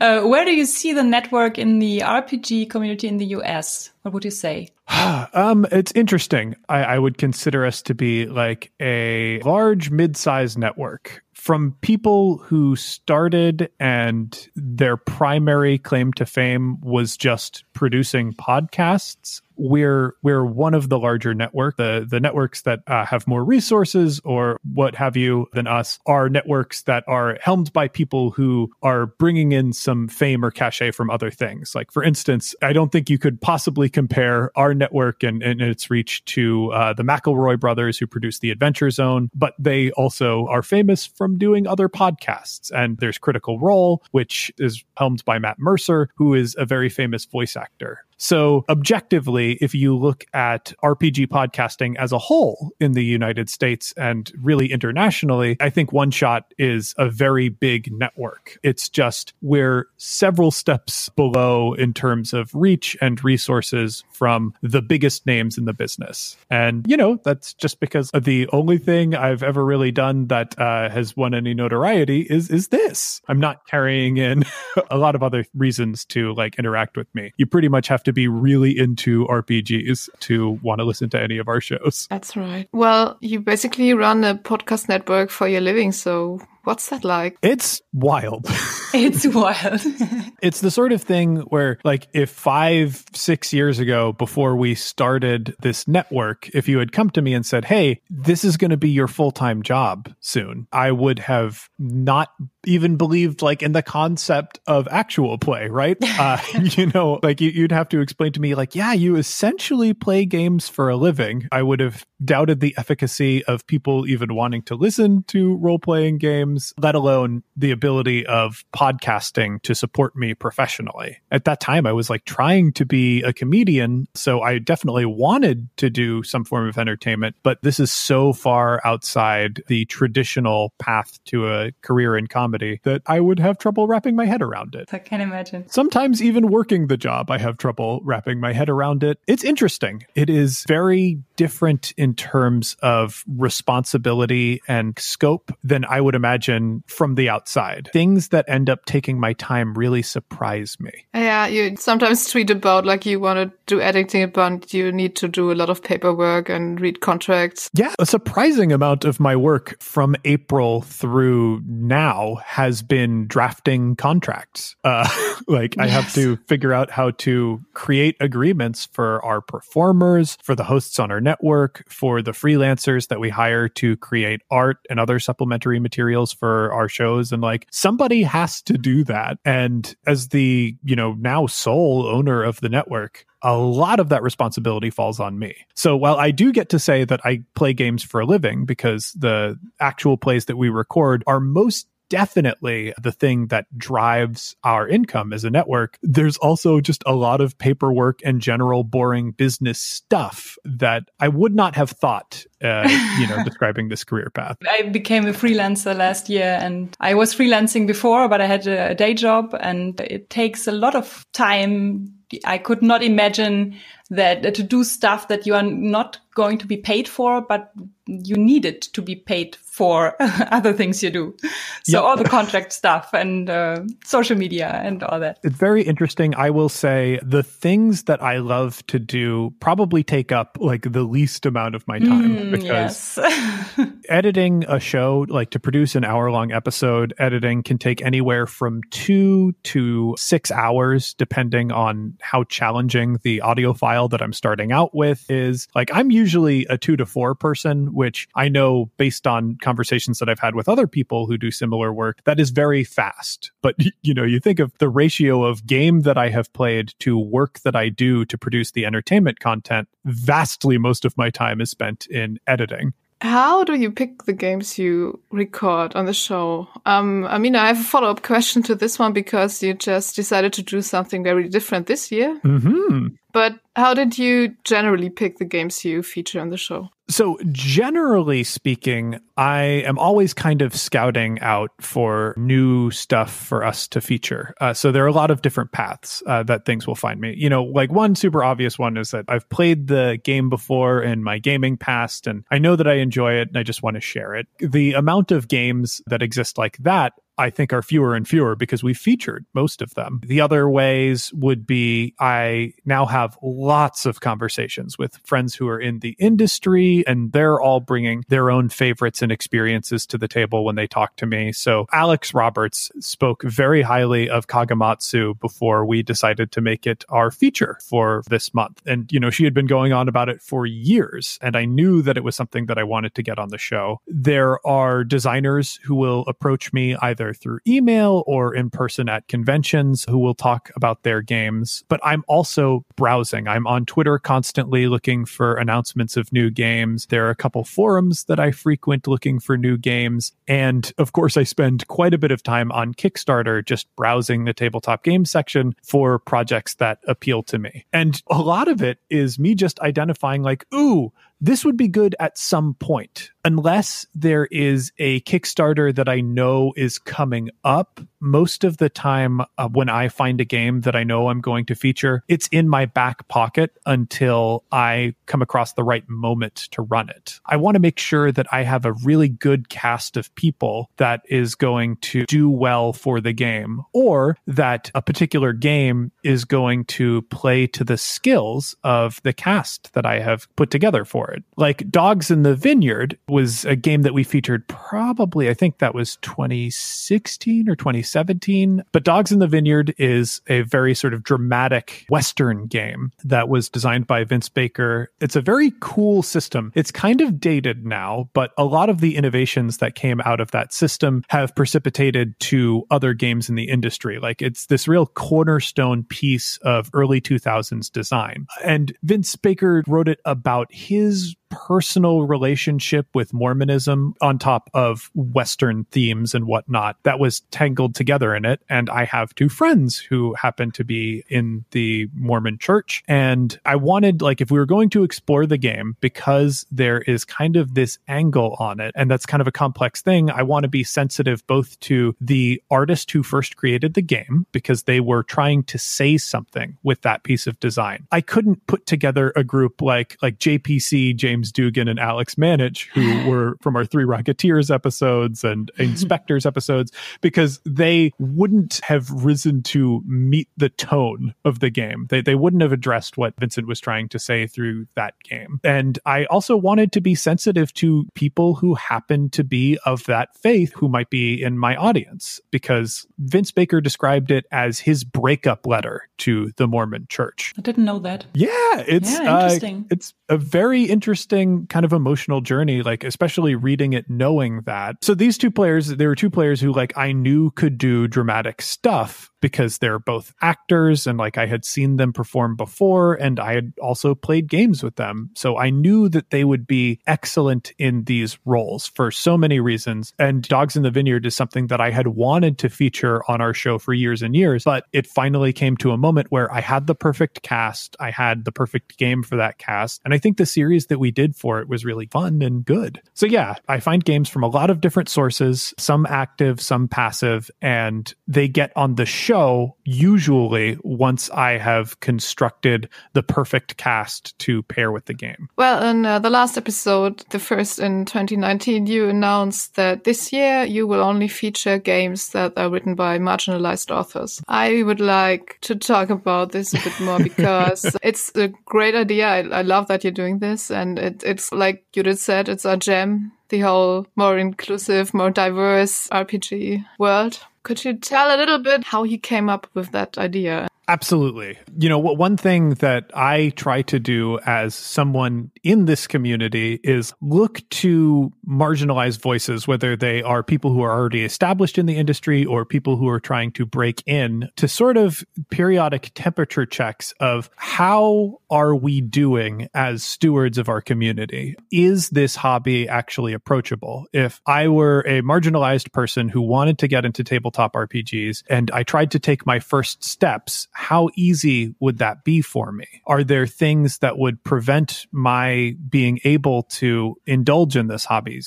uh, 0.00 0.22
where 0.22 0.44
do 0.44 0.52
you 0.52 0.66
see 0.66 0.92
the 0.92 1.04
network 1.04 1.58
in 1.58 1.78
the 1.78 2.00
RPG 2.00 2.68
community 2.68 3.06
in 3.06 3.18
the 3.18 3.26
US? 3.26 3.90
What 4.02 4.12
would 4.14 4.24
you 4.24 4.30
say? 4.30 4.70
um, 5.32 5.66
it's 5.70 5.92
interesting. 5.92 6.56
I, 6.68 6.82
I 6.82 6.98
would 6.98 7.18
consider 7.18 7.64
us 7.64 7.82
to 7.82 7.94
be 7.94 8.26
like 8.26 8.72
a 8.80 9.40
large 9.40 9.90
mid-sized 9.90 10.58
network 10.58 11.22
from 11.46 11.76
people 11.80 12.38
who 12.38 12.74
started 12.74 13.70
and 13.78 14.48
their 14.56 14.96
primary 14.96 15.78
claim 15.78 16.12
to 16.12 16.26
fame 16.26 16.80
was 16.80 17.16
just 17.16 17.62
producing 17.72 18.32
podcasts 18.32 19.42
we're 19.56 20.14
we're 20.22 20.44
one 20.44 20.74
of 20.74 20.88
the 20.88 20.98
larger 20.98 21.34
network 21.34 21.76
the 21.76 22.06
the 22.08 22.20
networks 22.20 22.62
that 22.62 22.80
uh, 22.86 23.04
have 23.04 23.26
more 23.26 23.44
resources 23.44 24.20
or 24.24 24.58
what 24.74 24.94
have 24.94 25.16
you 25.16 25.46
than 25.52 25.66
us 25.66 25.98
are 26.06 26.28
networks 26.28 26.82
that 26.82 27.04
are 27.06 27.38
helmed 27.40 27.72
by 27.72 27.88
people 27.88 28.30
who 28.30 28.70
are 28.82 29.06
bringing 29.06 29.52
in 29.52 29.72
some 29.72 30.08
fame 30.08 30.44
or 30.44 30.50
cachet 30.50 30.90
from 30.90 31.10
other 31.10 31.30
things. 31.30 31.74
Like 31.74 31.90
for 31.90 32.02
instance 32.02 32.54
i 32.62 32.72
don't 32.72 32.92
think 32.92 33.10
you 33.10 33.18
could 33.18 33.40
possibly 33.40 33.88
compare 33.88 34.50
our 34.56 34.74
network 34.74 35.22
and, 35.22 35.42
and 35.42 35.60
its 35.60 35.90
reach 35.90 36.24
to 36.26 36.70
uh, 36.72 36.92
the 36.92 37.02
mcelroy 37.02 37.58
brothers 37.58 37.98
who 37.98 38.06
produce 38.06 38.38
the 38.38 38.50
adventure 38.50 38.90
zone 38.90 39.30
but 39.34 39.54
they 39.58 39.90
also 39.92 40.46
are 40.48 40.62
famous 40.62 41.06
from 41.06 41.38
doing 41.38 41.66
other 41.66 41.88
podcasts. 41.88 42.70
And 42.72 42.98
there's 42.98 43.18
critical 43.18 43.58
role 43.58 44.02
which 44.10 44.52
is 44.58 44.84
helmed 44.96 45.24
by 45.24 45.38
matt 45.38 45.58
mercer 45.58 46.08
who 46.16 46.34
is 46.34 46.54
a 46.58 46.64
very 46.64 46.88
famous 46.88 47.24
voice 47.24 47.56
actor 47.56 48.05
So, 48.18 48.64
objectively, 48.68 49.58
if 49.60 49.74
you 49.74 49.96
look 49.96 50.24
at 50.32 50.72
RPG 50.82 51.28
podcasting 51.28 51.96
as 51.96 52.12
a 52.12 52.18
whole 52.18 52.70
in 52.80 52.92
the 52.92 53.04
United 53.04 53.50
States 53.50 53.92
and 53.96 54.30
really 54.40 54.72
internationally, 54.72 55.56
I 55.60 55.70
think 55.70 55.92
One 55.92 56.10
Shot 56.10 56.52
is 56.58 56.94
a 56.98 57.10
very 57.10 57.48
big 57.48 57.92
network. 57.92 58.58
It's 58.62 58.88
just 58.88 59.34
we're 59.42 59.88
several 59.98 60.50
steps 60.50 61.08
below 61.10 61.74
in 61.74 61.92
terms 61.92 62.32
of 62.32 62.54
reach 62.54 62.96
and 63.00 63.22
resources 63.22 64.04
from 64.10 64.54
the 64.62 64.82
biggest 64.82 65.26
names 65.26 65.58
in 65.58 65.66
the 65.66 65.74
business. 65.74 66.36
And, 66.50 66.86
you 66.88 66.96
know, 66.96 67.20
that's 67.24 67.52
just 67.54 67.80
because 67.80 68.10
the 68.12 68.48
only 68.52 68.78
thing 68.78 69.14
I've 69.14 69.42
ever 69.42 69.64
really 69.64 69.92
done 69.92 70.28
that 70.28 70.58
uh, 70.58 70.88
has 70.88 71.16
won 71.16 71.34
any 71.34 71.54
notoriety 71.54 72.20
is 72.22 72.50
is 72.50 72.68
this. 72.68 73.20
I'm 73.28 73.40
not 73.40 73.66
carrying 73.66 74.16
in 74.16 74.44
a 74.90 74.96
lot 74.96 75.14
of 75.14 75.22
other 75.22 75.44
reasons 75.54 76.04
to 76.06 76.32
like 76.34 76.58
interact 76.58 76.96
with 76.96 77.12
me. 77.14 77.32
You 77.36 77.46
pretty 77.46 77.68
much 77.68 77.88
have 77.88 78.02
to 78.06 78.12
be 78.12 78.28
really 78.28 78.78
into 78.78 79.26
RPGs 79.26 80.08
to 80.20 80.50
want 80.62 80.78
to 80.78 80.84
listen 80.84 81.10
to 81.10 81.20
any 81.20 81.38
of 81.38 81.48
our 81.48 81.60
shows. 81.60 82.06
That's 82.08 82.36
right. 82.36 82.68
Well, 82.72 83.18
you 83.20 83.40
basically 83.40 83.92
run 83.94 84.22
a 84.22 84.36
podcast 84.36 84.88
network 84.88 85.28
for 85.28 85.48
your 85.48 85.60
living, 85.60 85.90
so 85.90 86.40
What's 86.66 86.88
that 86.88 87.04
like? 87.04 87.38
It's 87.42 87.80
wild. 87.92 88.44
it's 88.92 89.24
wild. 89.24 89.80
it's 90.42 90.60
the 90.62 90.70
sort 90.72 90.90
of 90.90 91.00
thing 91.00 91.36
where, 91.42 91.78
like, 91.84 92.08
if 92.12 92.28
five, 92.28 93.04
six 93.12 93.52
years 93.52 93.78
ago, 93.78 94.12
before 94.12 94.56
we 94.56 94.74
started 94.74 95.54
this 95.60 95.86
network, 95.86 96.50
if 96.54 96.66
you 96.66 96.78
had 96.78 96.90
come 96.90 97.10
to 97.10 97.22
me 97.22 97.34
and 97.34 97.46
said, 97.46 97.66
Hey, 97.66 98.00
this 98.10 98.42
is 98.42 98.56
going 98.56 98.72
to 98.72 98.76
be 98.76 98.90
your 98.90 99.06
full 99.06 99.30
time 99.30 99.62
job 99.62 100.12
soon, 100.18 100.66
I 100.72 100.90
would 100.90 101.20
have 101.20 101.68
not 101.78 102.30
even 102.66 102.96
believed 102.96 103.42
like 103.42 103.62
in 103.62 103.70
the 103.70 103.82
concept 103.82 104.58
of 104.66 104.88
actual 104.90 105.38
play, 105.38 105.68
right? 105.68 105.96
Uh, 106.18 106.40
you 106.54 106.86
know, 106.86 107.20
like 107.22 107.42
you, 107.42 107.62
would 107.62 107.72
have 107.72 107.90
to 107.90 108.00
explain 108.00 108.32
to 108.32 108.40
me, 108.40 108.54
like, 108.54 108.74
yeah, 108.74 108.94
you 108.94 109.16
essentially 109.16 109.92
play 109.92 110.24
games 110.24 110.66
for 110.66 110.88
a 110.88 110.96
living. 110.96 111.46
I 111.52 111.62
would 111.62 111.78
have 111.80 112.06
doubted 112.24 112.60
the 112.60 112.74
efficacy 112.78 113.44
of 113.44 113.66
people 113.66 114.06
even 114.08 114.34
wanting 114.34 114.62
to 114.62 114.74
listen 114.74 115.24
to 115.24 115.56
role 115.58 115.78
playing 115.78 116.16
games, 116.18 116.55
let 116.78 116.94
alone 116.94 117.42
the 117.56 117.70
ability 117.70 118.26
of 118.26 118.64
podcasting 118.74 119.62
to 119.62 119.74
support 119.74 120.16
me 120.16 120.34
professionally. 120.34 121.18
At 121.30 121.44
that 121.44 121.60
time, 121.60 121.86
I 121.86 121.92
was 121.92 122.10
like 122.10 122.24
trying 122.24 122.72
to 122.74 122.84
be 122.84 123.22
a 123.22 123.32
comedian. 123.32 124.08
So 124.14 124.42
I 124.42 124.58
definitely 124.58 125.06
wanted 125.06 125.68
to 125.78 125.90
do 125.90 126.22
some 126.22 126.44
form 126.44 126.68
of 126.68 126.78
entertainment, 126.78 127.36
but 127.42 127.62
this 127.62 127.78
is 127.78 127.92
so 127.92 128.32
far 128.32 128.80
outside 128.84 129.62
the 129.66 129.84
traditional 129.86 130.72
path 130.78 131.18
to 131.26 131.48
a 131.48 131.72
career 131.82 132.16
in 132.16 132.26
comedy 132.26 132.46
comedy 132.46 132.80
that 132.84 133.02
I 133.06 133.20
would 133.20 133.38
have 133.38 133.58
trouble 133.58 133.86
wrapping 133.86 134.16
my 134.16 134.26
head 134.26 134.42
around 134.42 134.74
it. 134.74 134.88
I 134.92 134.98
can 134.98 135.20
imagine. 135.20 135.68
Sometimes 135.68 136.22
even 136.22 136.48
working 136.48 136.86
the 136.86 136.96
job, 136.96 137.30
I 137.30 137.38
have 137.38 137.56
trouble 137.56 138.00
wrapping 138.04 138.40
my 138.40 138.52
head 138.52 138.68
around 138.68 139.02
it. 139.02 139.18
It's 139.26 139.44
interesting. 139.44 140.04
It 140.14 140.30
is 140.30 140.64
very 140.68 141.18
different 141.36 141.92
in 141.96 142.14
terms 142.14 142.76
of 142.82 143.24
responsibility 143.26 144.60
and 144.68 144.98
scope 144.98 145.52
than 145.62 145.84
I 145.84 146.00
would 146.00 146.14
imagine 146.14 146.82
from 146.86 147.14
the 147.14 147.28
outside. 147.28 147.90
Things 147.92 148.28
that 148.28 148.44
end 148.48 148.70
up 148.70 148.84
taking 148.84 149.20
my 149.20 149.32
time 149.34 149.74
really 149.74 150.02
surprise 150.02 150.78
me. 150.80 150.92
Yeah, 151.14 151.46
you 151.46 151.76
sometimes 151.76 152.30
tweet 152.30 152.50
about 152.50 152.86
like 152.86 153.06
you 153.06 153.20
want 153.20 153.38
to 153.50 153.56
do 153.66 153.80
editing, 153.80 154.30
but 154.30 154.72
you 154.72 154.92
need 154.92 155.16
to 155.16 155.28
do 155.28 155.52
a 155.52 155.54
lot 155.54 155.70
of 155.70 155.82
paperwork 155.82 156.48
and 156.48 156.80
read 156.80 157.00
contracts. 157.00 157.70
Yeah, 157.74 157.94
a 157.98 158.06
surprising 158.06 158.72
amount 158.72 159.04
of 159.04 159.20
my 159.20 159.36
work 159.36 159.80
from 159.82 160.16
April 160.24 160.82
through 160.82 161.62
now 161.66 162.36
has 162.44 162.82
been 162.82 163.26
drafting 163.26 163.96
contracts. 163.96 164.76
Uh, 164.84 165.08
like 165.46 165.76
yes. 165.76 165.84
I 165.84 165.88
have 165.88 166.14
to 166.14 166.36
figure 166.48 166.72
out 166.72 166.90
how 166.90 167.10
to 167.10 167.60
create 167.74 168.16
agreements 168.20 168.86
for 168.92 169.24
our 169.24 169.40
performers, 169.40 170.36
for 170.42 170.54
the 170.54 170.64
hosts 170.64 170.98
on 170.98 171.10
our 171.10 171.20
network, 171.26 171.84
for 171.90 172.22
the 172.22 172.30
freelancers 172.30 173.08
that 173.08 173.18
we 173.18 173.28
hire 173.28 173.68
to 173.68 173.96
create 173.96 174.40
art 174.48 174.78
and 174.88 175.00
other 175.00 175.18
supplementary 175.18 175.80
materials 175.80 176.32
for 176.32 176.72
our 176.72 176.88
shows. 176.88 177.32
And 177.32 177.42
like 177.42 177.66
somebody 177.72 178.22
has 178.22 178.62
to 178.62 178.78
do 178.78 179.02
that. 179.04 179.38
And 179.44 179.94
as 180.06 180.28
the, 180.28 180.76
you 180.84 180.94
know, 180.94 181.14
now 181.14 181.46
sole 181.46 182.06
owner 182.06 182.44
of 182.44 182.60
the 182.60 182.68
network, 182.68 183.26
a 183.42 183.56
lot 183.56 183.98
of 183.98 184.08
that 184.10 184.22
responsibility 184.22 184.88
falls 184.88 185.18
on 185.18 185.38
me. 185.38 185.54
So 185.74 185.96
while 185.96 186.16
I 186.16 186.30
do 186.30 186.52
get 186.52 186.68
to 186.70 186.78
say 186.78 187.04
that 187.04 187.20
I 187.24 187.42
play 187.54 187.72
games 187.72 188.04
for 188.04 188.20
a 188.20 188.26
living 188.26 188.64
because 188.64 189.12
the 189.18 189.58
actual 189.80 190.16
plays 190.16 190.46
that 190.46 190.56
we 190.56 190.68
record 190.68 191.24
are 191.26 191.40
most 191.40 191.88
definitely 192.08 192.94
the 193.02 193.12
thing 193.12 193.48
that 193.48 193.66
drives 193.76 194.56
our 194.64 194.88
income 194.88 195.32
as 195.32 195.44
a 195.44 195.50
network. 195.50 195.98
There's 196.02 196.36
also 196.36 196.80
just 196.80 197.02
a 197.06 197.14
lot 197.14 197.40
of 197.40 197.58
paperwork 197.58 198.20
and 198.24 198.40
general 198.40 198.84
boring 198.84 199.32
business 199.32 199.78
stuff 199.78 200.56
that 200.64 201.08
I 201.20 201.28
would 201.28 201.54
not 201.54 201.76
have 201.76 201.90
thought, 201.90 202.44
uh, 202.62 202.88
you 203.18 203.26
know, 203.26 203.42
describing 203.44 203.88
this 203.88 204.04
career 204.04 204.30
path. 204.30 204.56
I 204.68 204.82
became 204.82 205.26
a 205.26 205.32
freelancer 205.32 205.96
last 205.96 206.28
year 206.28 206.58
and 206.60 206.96
I 207.00 207.14
was 207.14 207.34
freelancing 207.34 207.86
before, 207.86 208.28
but 208.28 208.40
I 208.40 208.46
had 208.46 208.66
a 208.66 208.94
day 208.94 209.14
job 209.14 209.54
and 209.58 209.98
it 210.00 210.30
takes 210.30 210.66
a 210.66 210.72
lot 210.72 210.94
of 210.94 211.26
time 211.32 212.16
I 212.44 212.58
could 212.58 212.82
not 212.82 213.02
imagine 213.02 213.76
that 214.10 214.44
uh, 214.44 214.50
to 214.50 214.62
do 214.62 214.84
stuff 214.84 215.28
that 215.28 215.46
you 215.46 215.54
are 215.54 215.62
not 215.62 216.18
going 216.34 216.58
to 216.58 216.66
be 216.66 216.76
paid 216.76 217.08
for, 217.08 217.40
but 217.40 217.72
you 218.06 218.36
need 218.36 218.64
it 218.64 218.82
to 218.82 219.02
be 219.02 219.16
paid 219.16 219.56
for 219.76 220.16
other 220.20 220.72
things 220.72 221.02
you 221.02 221.10
do. 221.10 221.36
So 221.84 221.98
yep. 221.98 222.02
all 222.02 222.16
the 222.16 222.24
contract 222.24 222.72
stuff 222.72 223.10
and 223.12 223.50
uh, 223.50 223.82
social 224.04 224.34
media 224.36 224.80
and 224.82 225.02
all 225.02 225.20
that. 225.20 225.38
It's 225.42 225.54
very 225.54 225.82
interesting. 225.82 226.34
I 226.34 226.48
will 226.48 226.70
say 226.70 227.20
the 227.22 227.42
things 227.42 228.04
that 228.04 228.22
I 228.22 228.38
love 228.38 228.86
to 228.86 228.98
do 228.98 229.52
probably 229.60 230.02
take 230.02 230.32
up 230.32 230.56
like 230.58 230.90
the 230.90 231.02
least 231.02 231.44
amount 231.44 231.74
of 231.74 231.86
my 231.86 231.98
time 231.98 232.38
mm, 232.38 232.50
because 232.52 233.18
yes. 233.18 233.76
editing 234.08 234.64
a 234.66 234.80
show, 234.80 235.26
like 235.28 235.50
to 235.50 235.60
produce 235.60 235.94
an 235.94 236.04
hour 236.04 236.30
long 236.30 236.52
episode, 236.52 237.12
editing 237.18 237.62
can 237.62 237.76
take 237.76 238.00
anywhere 238.00 238.46
from 238.46 238.80
two 238.90 239.52
to 239.64 240.14
six 240.16 240.50
hours, 240.50 241.12
depending 241.14 241.70
on 241.70 242.14
how 242.22 242.44
challenging 242.44 243.18
the 243.24 243.42
audio 243.42 243.74
file 243.74 244.08
that 244.08 244.22
I'm 244.22 244.32
starting 244.32 244.72
out 244.72 244.94
with 244.94 245.30
is. 245.30 245.68
Like 245.74 245.90
I'm 245.92 246.10
usually 246.10 246.64
a 246.70 246.78
two 246.78 246.96
to 246.96 247.04
four 247.04 247.34
person, 247.34 247.92
which 247.96 248.28
I 248.34 248.50
know 248.50 248.90
based 248.98 249.26
on 249.26 249.56
conversations 249.62 250.18
that 250.18 250.28
I've 250.28 250.38
had 250.38 250.54
with 250.54 250.68
other 250.68 250.86
people 250.86 251.26
who 251.26 251.38
do 251.38 251.50
similar 251.50 251.94
work, 251.94 252.22
that 252.24 252.38
is 252.38 252.50
very 252.50 252.84
fast. 252.84 253.52
But, 253.62 253.76
you 254.02 254.12
know, 254.12 254.22
you 254.22 254.38
think 254.38 254.60
of 254.60 254.76
the 254.78 254.90
ratio 254.90 255.44
of 255.44 255.66
game 255.66 256.02
that 256.02 256.18
I 256.18 256.28
have 256.28 256.52
played 256.52 256.92
to 257.00 257.18
work 257.18 257.60
that 257.60 257.74
I 257.74 257.88
do 257.88 258.26
to 258.26 258.36
produce 258.36 258.72
the 258.72 258.84
entertainment 258.84 259.40
content, 259.40 259.88
vastly 260.04 260.76
most 260.76 261.06
of 261.06 261.16
my 261.16 261.30
time 261.30 261.62
is 261.62 261.70
spent 261.70 262.06
in 262.08 262.38
editing. 262.46 262.92
How 263.22 263.64
do 263.64 263.74
you 263.74 263.90
pick 263.90 264.24
the 264.24 264.34
games 264.34 264.78
you 264.78 265.18
record 265.30 265.96
on 265.96 266.04
the 266.04 266.12
show? 266.12 266.68
Um, 266.84 267.24
I 267.24 267.38
mean, 267.38 267.56
I 267.56 267.68
have 267.68 267.80
a 267.80 267.82
follow 267.82 268.10
up 268.10 268.22
question 268.22 268.62
to 268.64 268.74
this 268.74 268.98
one 268.98 269.14
because 269.14 269.62
you 269.62 269.72
just 269.72 270.16
decided 270.16 270.52
to 270.52 270.62
do 270.62 270.82
something 270.82 271.24
very 271.24 271.48
different 271.48 271.86
this 271.86 272.12
year. 272.12 272.38
Mm-hmm. 272.44 273.08
But 273.32 273.58
how 273.74 273.94
did 273.94 274.18
you 274.18 274.54
generally 274.64 275.08
pick 275.08 275.38
the 275.38 275.46
games 275.46 275.82
you 275.82 276.02
feature 276.02 276.40
on 276.40 276.50
the 276.50 276.58
show? 276.58 276.90
So, 277.08 277.38
generally 277.52 278.42
speaking, 278.42 279.20
I 279.36 279.62
am 279.62 279.96
always 279.96 280.34
kind 280.34 280.60
of 280.60 280.74
scouting 280.74 281.38
out 281.40 281.70
for 281.80 282.34
new 282.36 282.90
stuff 282.90 283.32
for 283.32 283.64
us 283.64 283.86
to 283.88 284.00
feature. 284.00 284.54
Uh, 284.60 284.74
so, 284.74 284.90
there 284.90 285.04
are 285.04 285.08
a 285.08 285.12
lot 285.12 285.30
of 285.30 285.40
different 285.40 285.70
paths 285.70 286.22
uh, 286.26 286.42
that 286.44 286.64
things 286.64 286.84
will 286.84 286.96
find 286.96 287.20
me. 287.20 287.34
You 287.36 287.48
know, 287.48 287.62
like 287.62 287.92
one 287.92 288.16
super 288.16 288.42
obvious 288.42 288.76
one 288.76 288.96
is 288.96 289.12
that 289.12 289.24
I've 289.28 289.48
played 289.50 289.86
the 289.86 290.18
game 290.24 290.50
before 290.50 291.00
in 291.00 291.22
my 291.22 291.38
gaming 291.38 291.76
past, 291.76 292.26
and 292.26 292.44
I 292.50 292.58
know 292.58 292.74
that 292.74 292.88
I 292.88 292.94
enjoy 292.94 293.34
it 293.34 293.48
and 293.48 293.56
I 293.56 293.62
just 293.62 293.84
want 293.84 293.94
to 293.94 294.00
share 294.00 294.34
it. 294.34 294.48
The 294.58 294.94
amount 294.94 295.30
of 295.30 295.46
games 295.46 296.02
that 296.08 296.22
exist 296.22 296.58
like 296.58 296.76
that 296.78 297.12
I 297.38 297.50
think 297.50 297.72
are 297.72 297.82
fewer 297.82 298.14
and 298.14 298.26
fewer 298.26 298.56
because 298.56 298.82
we 298.82 298.94
featured 298.94 299.46
most 299.54 299.82
of 299.82 299.94
them. 299.94 300.20
The 300.24 300.40
other 300.40 300.68
ways 300.68 301.32
would 301.34 301.66
be 301.66 302.14
I 302.18 302.72
now 302.84 303.06
have 303.06 303.38
lots 303.42 304.06
of 304.06 304.20
conversations 304.20 304.98
with 304.98 305.18
friends 305.24 305.54
who 305.54 305.68
are 305.68 305.80
in 305.80 306.00
the 306.00 306.16
industry 306.18 307.04
and 307.06 307.32
they're 307.32 307.60
all 307.60 307.80
bringing 307.80 308.24
their 308.28 308.50
own 308.50 308.68
favorites 308.68 309.22
and 309.22 309.30
experiences 309.30 310.06
to 310.06 310.18
the 310.18 310.28
table 310.28 310.64
when 310.64 310.76
they 310.76 310.86
talk 310.86 311.16
to 311.16 311.26
me. 311.26 311.52
So 311.52 311.86
Alex 311.92 312.32
Roberts 312.32 312.90
spoke 313.00 313.42
very 313.42 313.82
highly 313.82 314.28
of 314.28 314.46
Kagematsu 314.46 315.38
before 315.40 315.84
we 315.84 316.02
decided 316.02 316.52
to 316.52 316.60
make 316.60 316.86
it 316.86 317.04
our 317.08 317.30
feature 317.30 317.78
for 317.84 318.22
this 318.28 318.54
month. 318.54 318.82
And, 318.86 319.10
you 319.12 319.20
know, 319.20 319.30
she 319.30 319.44
had 319.44 319.54
been 319.54 319.66
going 319.66 319.92
on 319.92 320.08
about 320.08 320.28
it 320.28 320.40
for 320.40 320.66
years 320.66 321.38
and 321.42 321.56
I 321.56 321.64
knew 321.64 322.02
that 322.02 322.16
it 322.16 322.24
was 322.24 322.36
something 322.36 322.66
that 322.66 322.78
I 322.78 322.84
wanted 322.84 323.14
to 323.16 323.22
get 323.22 323.38
on 323.38 323.50
the 323.50 323.58
show. 323.58 324.00
There 324.06 324.64
are 324.66 325.04
designers 325.04 325.78
who 325.84 325.94
will 325.94 326.24
approach 326.26 326.72
me 326.72 326.96
either 326.96 327.25
either 327.26 327.34
through 327.34 327.58
email 327.66 328.22
or 328.26 328.54
in 328.54 328.70
person 328.70 329.08
at 329.08 329.26
conventions 329.28 330.04
who 330.08 330.18
will 330.18 330.34
talk 330.34 330.70
about 330.76 331.02
their 331.02 331.22
games. 331.22 331.84
But 331.88 332.00
I'm 332.04 332.24
also 332.28 332.84
browsing. 332.96 333.48
I'm 333.48 333.66
on 333.66 333.84
Twitter 333.84 334.18
constantly 334.18 334.86
looking 334.86 335.24
for 335.24 335.54
announcements 335.54 336.16
of 336.16 336.32
new 336.32 336.50
games. 336.50 337.06
There 337.06 337.26
are 337.26 337.30
a 337.30 337.36
couple 337.36 337.64
forums 337.64 338.24
that 338.24 338.40
I 338.40 338.50
frequent 338.50 339.06
looking 339.06 339.40
for 339.40 339.56
new 339.56 339.76
games. 339.76 340.32
And 340.46 340.92
of 340.98 341.12
course, 341.12 341.36
I 341.36 341.42
spend 341.42 341.86
quite 341.88 342.14
a 342.14 342.18
bit 342.18 342.30
of 342.30 342.42
time 342.42 342.70
on 342.72 342.94
Kickstarter 342.94 343.64
just 343.64 343.86
browsing 343.96 344.44
the 344.44 344.54
tabletop 344.54 345.02
game 345.02 345.24
section 345.24 345.74
for 345.82 346.18
projects 346.18 346.74
that 346.76 346.98
appeal 347.06 347.42
to 347.44 347.58
me. 347.58 347.84
And 347.92 348.22
a 348.30 348.38
lot 348.38 348.68
of 348.68 348.82
it 348.82 348.98
is 349.10 349.38
me 349.38 349.54
just 349.54 349.80
identifying, 349.80 350.42
like, 350.42 350.66
ooh, 350.74 351.12
this 351.40 351.64
would 351.64 351.76
be 351.76 351.88
good 351.88 352.14
at 352.18 352.38
some 352.38 352.74
point 352.74 353.30
unless 353.46 354.08
there 354.12 354.46
is 354.46 354.92
a 354.98 355.20
Kickstarter 355.20 355.94
that 355.94 356.08
I 356.08 356.20
know 356.20 356.72
is 356.76 356.98
coming 356.98 357.50
up, 357.62 358.00
most 358.18 358.64
of 358.64 358.78
the 358.78 358.88
time 358.88 359.40
uh, 359.56 359.68
when 359.68 359.88
I 359.88 360.08
find 360.08 360.40
a 360.40 360.44
game 360.44 360.80
that 360.80 360.96
I 360.96 361.04
know 361.04 361.28
I'm 361.28 361.40
going 361.40 361.64
to 361.66 361.76
feature, 361.76 362.24
it's 362.26 362.48
in 362.48 362.68
my 362.68 362.86
back 362.86 363.28
pocket 363.28 363.70
until 363.86 364.64
I 364.72 365.14
come 365.26 365.42
across 365.42 365.74
the 365.74 365.84
right 365.84 366.02
moment 366.08 366.56
to 366.72 366.82
run 366.82 367.08
it. 367.08 367.38
I 367.46 367.54
want 367.54 367.76
to 367.76 367.80
make 367.80 368.00
sure 368.00 368.32
that 368.32 368.48
I 368.50 368.64
have 368.64 368.84
a 368.84 368.94
really 369.04 369.28
good 369.28 369.68
cast 369.68 370.16
of 370.16 370.34
people 370.34 370.90
that 370.96 371.20
is 371.28 371.54
going 371.54 371.98
to 371.98 372.26
do 372.26 372.50
well 372.50 372.92
for 372.92 373.20
the 373.20 373.32
game, 373.32 373.82
or 373.92 374.36
that 374.48 374.90
a 374.92 375.00
particular 375.00 375.52
game 375.52 376.10
is 376.24 376.44
going 376.44 376.84
to 376.86 377.22
play 377.22 377.68
to 377.68 377.84
the 377.84 377.96
skills 377.96 378.74
of 378.82 379.22
the 379.22 379.32
cast 379.32 379.92
that 379.92 380.04
I 380.04 380.18
have 380.18 380.48
put 380.56 380.72
together 380.72 381.04
for 381.04 381.25
Like 381.56 381.90
Dogs 381.90 382.30
in 382.30 382.42
the 382.42 382.54
Vineyard 382.54 383.18
was 383.28 383.64
a 383.64 383.76
game 383.76 384.02
that 384.02 384.14
we 384.14 384.24
featured 384.24 384.66
probably, 384.68 385.48
I 385.48 385.54
think 385.54 385.78
that 385.78 385.94
was 385.94 386.16
2016 386.16 387.68
or 387.68 387.76
2017. 387.76 388.82
But 388.92 389.04
Dogs 389.04 389.32
in 389.32 389.38
the 389.38 389.46
Vineyard 389.46 389.94
is 389.98 390.40
a 390.48 390.62
very 390.62 390.94
sort 390.94 391.14
of 391.14 391.22
dramatic 391.22 392.06
Western 392.08 392.66
game 392.66 393.12
that 393.24 393.48
was 393.48 393.68
designed 393.68 394.06
by 394.06 394.24
Vince 394.24 394.48
Baker. 394.48 395.10
It's 395.20 395.36
a 395.36 395.40
very 395.40 395.72
cool 395.80 396.22
system. 396.22 396.72
It's 396.74 396.90
kind 396.90 397.20
of 397.20 397.40
dated 397.40 397.84
now, 397.86 398.28
but 398.32 398.52
a 398.58 398.64
lot 398.64 398.88
of 398.88 399.00
the 399.00 399.16
innovations 399.16 399.78
that 399.78 399.94
came 399.94 400.20
out 400.24 400.40
of 400.40 400.50
that 400.52 400.72
system 400.72 401.22
have 401.28 401.54
precipitated 401.54 402.38
to 402.40 402.84
other 402.90 403.14
games 403.14 403.48
in 403.48 403.54
the 403.54 403.68
industry. 403.68 404.18
Like 404.18 404.42
it's 404.42 404.66
this 404.66 404.86
real 404.86 405.06
cornerstone 405.06 406.04
piece 406.04 406.58
of 406.62 406.90
early 406.92 407.20
2000s 407.20 407.90
design. 407.90 408.46
And 408.64 408.96
Vince 409.02 409.34
Baker 409.36 409.82
wrote 409.86 410.08
it 410.08 410.20
about 410.24 410.72
his 410.72 411.15
personal 411.48 412.22
relationship 412.22 413.06
with 413.14 413.32
Mormonism 413.32 414.14
on 414.20 414.38
top 414.38 414.68
of 414.74 415.10
Western 415.14 415.84
themes 415.92 416.34
and 416.34 416.44
whatnot 416.44 416.96
that 417.04 417.20
was 417.20 417.40
tangled 417.52 417.94
together 417.94 418.34
in 418.34 418.44
it. 418.44 418.60
And 418.68 418.90
I 418.90 419.04
have 419.04 419.34
two 419.34 419.48
friends 419.48 419.96
who 419.96 420.34
happen 420.34 420.72
to 420.72 420.84
be 420.84 421.24
in 421.28 421.64
the 421.70 422.08
Mormon 422.14 422.58
church. 422.58 423.02
And 423.06 423.58
I 423.64 423.76
wanted, 423.76 424.22
like, 424.22 424.40
if 424.40 424.50
we 424.50 424.58
were 424.58 424.66
going 424.66 424.90
to 424.90 425.04
explore 425.04 425.46
the 425.46 425.56
game, 425.56 425.96
because 426.00 426.66
there 426.70 427.00
is 427.02 427.24
kind 427.24 427.56
of 427.56 427.74
this 427.74 427.98
angle 428.08 428.56
on 428.58 428.80
it, 428.80 428.92
and 428.96 429.10
that's 429.10 429.26
kind 429.26 429.40
of 429.40 429.46
a 429.46 429.52
complex 429.52 430.02
thing, 430.02 430.30
I 430.30 430.42
want 430.42 430.64
to 430.64 430.68
be 430.68 430.84
sensitive 430.84 431.46
both 431.46 431.78
to 431.80 432.16
the 432.20 432.60
artist 432.70 433.10
who 433.12 433.22
first 433.22 433.56
created 433.56 433.94
the 433.94 434.02
game, 434.02 434.46
because 434.52 434.82
they 434.82 435.00
were 435.00 435.22
trying 435.22 435.62
to 435.64 435.78
say 435.78 436.18
something 436.18 436.76
with 436.82 437.02
that 437.02 437.22
piece 437.22 437.46
of 437.46 437.58
design. 437.60 438.06
I 438.10 438.20
couldn't 438.20 438.66
put 438.66 438.84
together 438.86 439.32
a 439.36 439.44
group 439.44 439.80
like 439.80 440.16
like 440.22 440.38
JPC, 440.38 441.05
James 441.14 441.36
James 441.36 441.52
Dugan 441.52 441.88
and 441.88 441.98
Alex 441.98 442.36
Manich, 442.36 442.88
who 442.94 443.28
were 443.30 443.56
from 443.60 443.76
our 443.76 443.84
Three 443.84 444.04
Rocketeers 444.04 444.74
episodes 444.74 445.44
and 445.44 445.70
Inspectors 445.78 446.46
episodes, 446.46 446.92
because 447.20 447.60
they 447.66 448.12
wouldn't 448.18 448.80
have 448.84 449.10
risen 449.10 449.62
to 449.64 450.02
meet 450.06 450.48
the 450.56 450.70
tone 450.70 451.34
of 451.44 451.60
the 451.60 451.70
game. 451.70 452.06
They, 452.08 452.22
they 452.22 452.34
wouldn't 452.34 452.62
have 452.62 452.72
addressed 452.72 453.16
what 453.16 453.34
Vincent 453.38 453.66
was 453.66 453.80
trying 453.80 454.08
to 454.10 454.18
say 454.18 454.46
through 454.46 454.86
that 454.94 455.14
game. 455.24 455.60
And 455.62 455.98
I 456.06 456.24
also 456.26 456.56
wanted 456.56 456.92
to 456.92 457.00
be 457.00 457.14
sensitive 457.14 457.72
to 457.74 458.06
people 458.14 458.54
who 458.54 458.74
happen 458.74 459.28
to 459.30 459.44
be 459.44 459.78
of 459.84 460.04
that 460.04 460.36
faith 460.36 460.72
who 460.74 460.88
might 460.88 461.10
be 461.10 461.42
in 461.42 461.58
my 461.58 461.76
audience, 461.76 462.40
because 462.50 463.06
Vince 463.18 463.52
Baker 463.52 463.80
described 463.80 464.30
it 464.30 464.46
as 464.50 464.78
his 464.78 465.04
breakup 465.04 465.66
letter 465.66 466.08
to 466.18 466.52
the 466.56 466.66
Mormon 466.66 467.06
church. 467.10 467.52
I 467.58 467.60
didn't 467.60 467.84
know 467.84 467.98
that. 468.00 468.26
Yeah, 468.32 468.48
it's 468.86 469.12
yeah, 469.12 469.34
interesting. 469.34 469.82
Uh, 469.82 469.88
it's 469.90 470.14
a 470.28 470.36
very 470.36 470.84
interesting 470.96 471.66
kind 471.66 471.84
of 471.84 471.92
emotional 471.92 472.40
journey, 472.40 472.80
like 472.80 473.04
especially 473.04 473.54
reading 473.54 473.92
it, 473.92 474.08
knowing 474.08 474.62
that. 474.62 474.96
So 475.04 475.14
these 475.14 475.36
two 475.36 475.50
players, 475.50 475.88
there 475.88 476.08
were 476.08 476.14
two 476.14 476.30
players 476.30 476.58
who 476.58 476.72
like 476.72 476.96
I 476.96 477.12
knew 477.12 477.50
could 477.50 477.76
do 477.76 478.08
dramatic 478.08 478.62
stuff 478.62 479.30
because 479.46 479.78
they're 479.78 480.00
both 480.00 480.34
actors 480.42 481.06
and 481.06 481.16
like 481.18 481.38
I 481.38 481.46
had 481.46 481.64
seen 481.64 481.98
them 481.98 482.12
perform 482.12 482.56
before 482.56 483.14
and 483.14 483.38
I 483.38 483.54
had 483.54 483.72
also 483.80 484.12
played 484.12 484.48
games 484.48 484.82
with 484.82 484.96
them. 484.96 485.30
So 485.36 485.56
I 485.56 485.70
knew 485.70 486.08
that 486.08 486.30
they 486.30 486.42
would 486.42 486.66
be 486.66 486.98
excellent 487.06 487.72
in 487.78 488.02
these 488.02 488.38
roles 488.44 488.88
for 488.88 489.12
so 489.12 489.38
many 489.38 489.60
reasons. 489.60 490.12
And 490.18 490.42
Dogs 490.42 490.74
in 490.74 490.82
the 490.82 490.90
Vineyard 490.90 491.26
is 491.26 491.36
something 491.36 491.68
that 491.68 491.80
I 491.80 491.92
had 491.92 492.08
wanted 492.08 492.58
to 492.58 492.68
feature 492.68 493.22
on 493.30 493.40
our 493.40 493.54
show 493.54 493.78
for 493.78 493.94
years 493.94 494.20
and 494.20 494.34
years, 494.34 494.64
but 494.64 494.86
it 494.92 495.06
finally 495.06 495.52
came 495.52 495.76
to 495.76 495.92
a 495.92 495.96
moment 495.96 496.26
where 496.30 496.52
I 496.52 496.60
had 496.60 496.88
the 496.88 496.96
perfect 496.96 497.42
cast, 497.42 497.94
I 498.00 498.10
had 498.10 498.44
the 498.44 498.50
perfect 498.50 498.98
game 498.98 499.22
for 499.22 499.36
that 499.36 499.58
cast, 499.58 500.00
and 500.04 500.12
I 500.12 500.18
think 500.18 500.38
the 500.38 500.46
series 500.46 500.86
that 500.86 500.98
we 500.98 501.12
did 501.12 501.36
for 501.36 501.60
it 501.60 501.68
was 501.68 501.84
really 501.84 502.06
fun 502.06 502.42
and 502.42 502.64
good. 502.64 503.00
So 503.14 503.26
yeah, 503.26 503.54
I 503.68 503.78
find 503.78 504.04
games 504.04 504.28
from 504.28 504.42
a 504.42 504.48
lot 504.48 504.70
of 504.70 504.80
different 504.80 505.08
sources, 505.08 505.72
some 505.78 506.04
active, 506.04 506.60
some 506.60 506.88
passive, 506.88 507.48
and 507.62 508.12
they 508.26 508.48
get 508.48 508.72
on 508.74 508.96
the 508.96 509.06
show 509.06 509.35
usually 509.84 510.78
once 510.82 511.30
I 511.30 511.58
have 511.58 511.98
constructed 512.00 512.88
the 513.12 513.22
perfect 513.22 513.76
cast 513.76 514.38
to 514.40 514.62
pair 514.64 514.90
with 514.92 515.06
the 515.06 515.14
game. 515.14 515.48
Well, 515.56 515.82
in 515.82 516.06
uh, 516.06 516.18
the 516.18 516.30
last 516.30 516.56
episode, 516.56 517.24
the 517.30 517.38
first 517.38 517.78
in 517.78 518.04
2019, 518.04 518.86
you 518.86 519.08
announced 519.08 519.76
that 519.76 520.04
this 520.04 520.32
year 520.32 520.64
you 520.64 520.86
will 520.86 521.00
only 521.00 521.28
feature 521.28 521.78
games 521.78 522.30
that 522.30 522.52
are 522.56 522.70
written 522.70 522.94
by 522.94 523.18
marginalized 523.18 523.94
authors. 523.94 524.42
I 524.48 524.82
would 524.82 525.00
like 525.00 525.58
to 525.62 525.74
talk 525.74 526.10
about 526.10 526.52
this 526.52 526.72
a 526.72 526.78
bit 526.78 527.00
more 527.00 527.18
because 527.22 527.96
it's 528.02 528.32
a 528.34 528.48
great 528.64 528.94
idea. 528.94 529.26
I, 529.28 529.38
I 529.38 529.62
love 529.62 529.88
that 529.88 530.04
you're 530.04 530.12
doing 530.12 530.38
this. 530.38 530.70
And 530.70 530.98
it, 530.98 531.22
it's 531.24 531.52
like 531.52 531.84
Judith 531.92 532.18
said, 532.18 532.48
it's 532.48 532.64
a 532.64 532.76
gem, 532.76 533.32
the 533.48 533.60
whole 533.60 534.06
more 534.16 534.38
inclusive, 534.38 535.14
more 535.14 535.30
diverse 535.30 536.08
RPG 536.08 536.84
world. 536.98 537.40
Could 537.66 537.84
you 537.84 537.94
tell 537.94 538.32
a 538.32 538.38
little 538.38 538.60
bit 538.60 538.84
how 538.84 539.02
he 539.02 539.18
came 539.18 539.48
up 539.48 539.66
with 539.74 539.90
that 539.90 540.16
idea? 540.18 540.68
Absolutely. 540.88 541.58
You 541.76 541.88
know, 541.88 541.98
one 541.98 542.36
thing 542.36 542.70
that 542.74 543.10
I 543.12 543.52
try 543.56 543.82
to 543.82 543.98
do 543.98 544.38
as 544.46 544.74
someone 544.74 545.50
in 545.64 545.86
this 545.86 546.06
community 546.06 546.78
is 546.84 547.12
look 547.20 547.68
to 547.70 548.32
marginalized 548.48 549.20
voices, 549.20 549.66
whether 549.66 549.96
they 549.96 550.22
are 550.22 550.44
people 550.44 550.72
who 550.72 550.82
are 550.82 550.92
already 550.92 551.24
established 551.24 551.76
in 551.76 551.86
the 551.86 551.96
industry 551.96 552.44
or 552.44 552.64
people 552.64 552.96
who 552.96 553.08
are 553.08 553.18
trying 553.18 553.50
to 553.52 553.66
break 553.66 554.02
in, 554.06 554.48
to 554.56 554.68
sort 554.68 554.96
of 554.96 555.24
periodic 555.50 556.12
temperature 556.14 556.66
checks 556.66 557.12
of 557.18 557.50
how 557.56 558.38
are 558.48 558.76
we 558.76 559.00
doing 559.00 559.68
as 559.74 560.04
stewards 560.04 560.56
of 560.56 560.68
our 560.68 560.80
community? 560.80 561.56
Is 561.72 562.10
this 562.10 562.36
hobby 562.36 562.88
actually 562.88 563.32
approachable? 563.32 564.06
If 564.12 564.40
I 564.46 564.68
were 564.68 565.00
a 565.00 565.20
marginalized 565.22 565.92
person 565.92 566.28
who 566.28 566.42
wanted 566.42 566.78
to 566.78 566.88
get 566.88 567.04
into 567.04 567.24
tabletop 567.24 567.72
RPGs 567.72 568.44
and 568.48 568.70
I 568.70 568.84
tried 568.84 569.10
to 569.10 569.18
take 569.18 569.44
my 569.44 569.58
first 569.58 570.04
steps, 570.04 570.68
how 570.76 571.08
easy 571.16 571.74
would 571.80 571.96
that 571.98 572.22
be 572.22 572.42
for 572.42 572.70
me? 572.70 572.86
Are 573.06 573.24
there 573.24 573.46
things 573.46 573.98
that 574.00 574.18
would 574.18 574.44
prevent 574.44 575.06
my 575.10 575.74
being 575.88 576.20
able 576.22 576.64
to 576.64 577.16
indulge 577.24 577.76
in 577.76 577.86
this 577.86 578.04
hobby? 578.04 578.42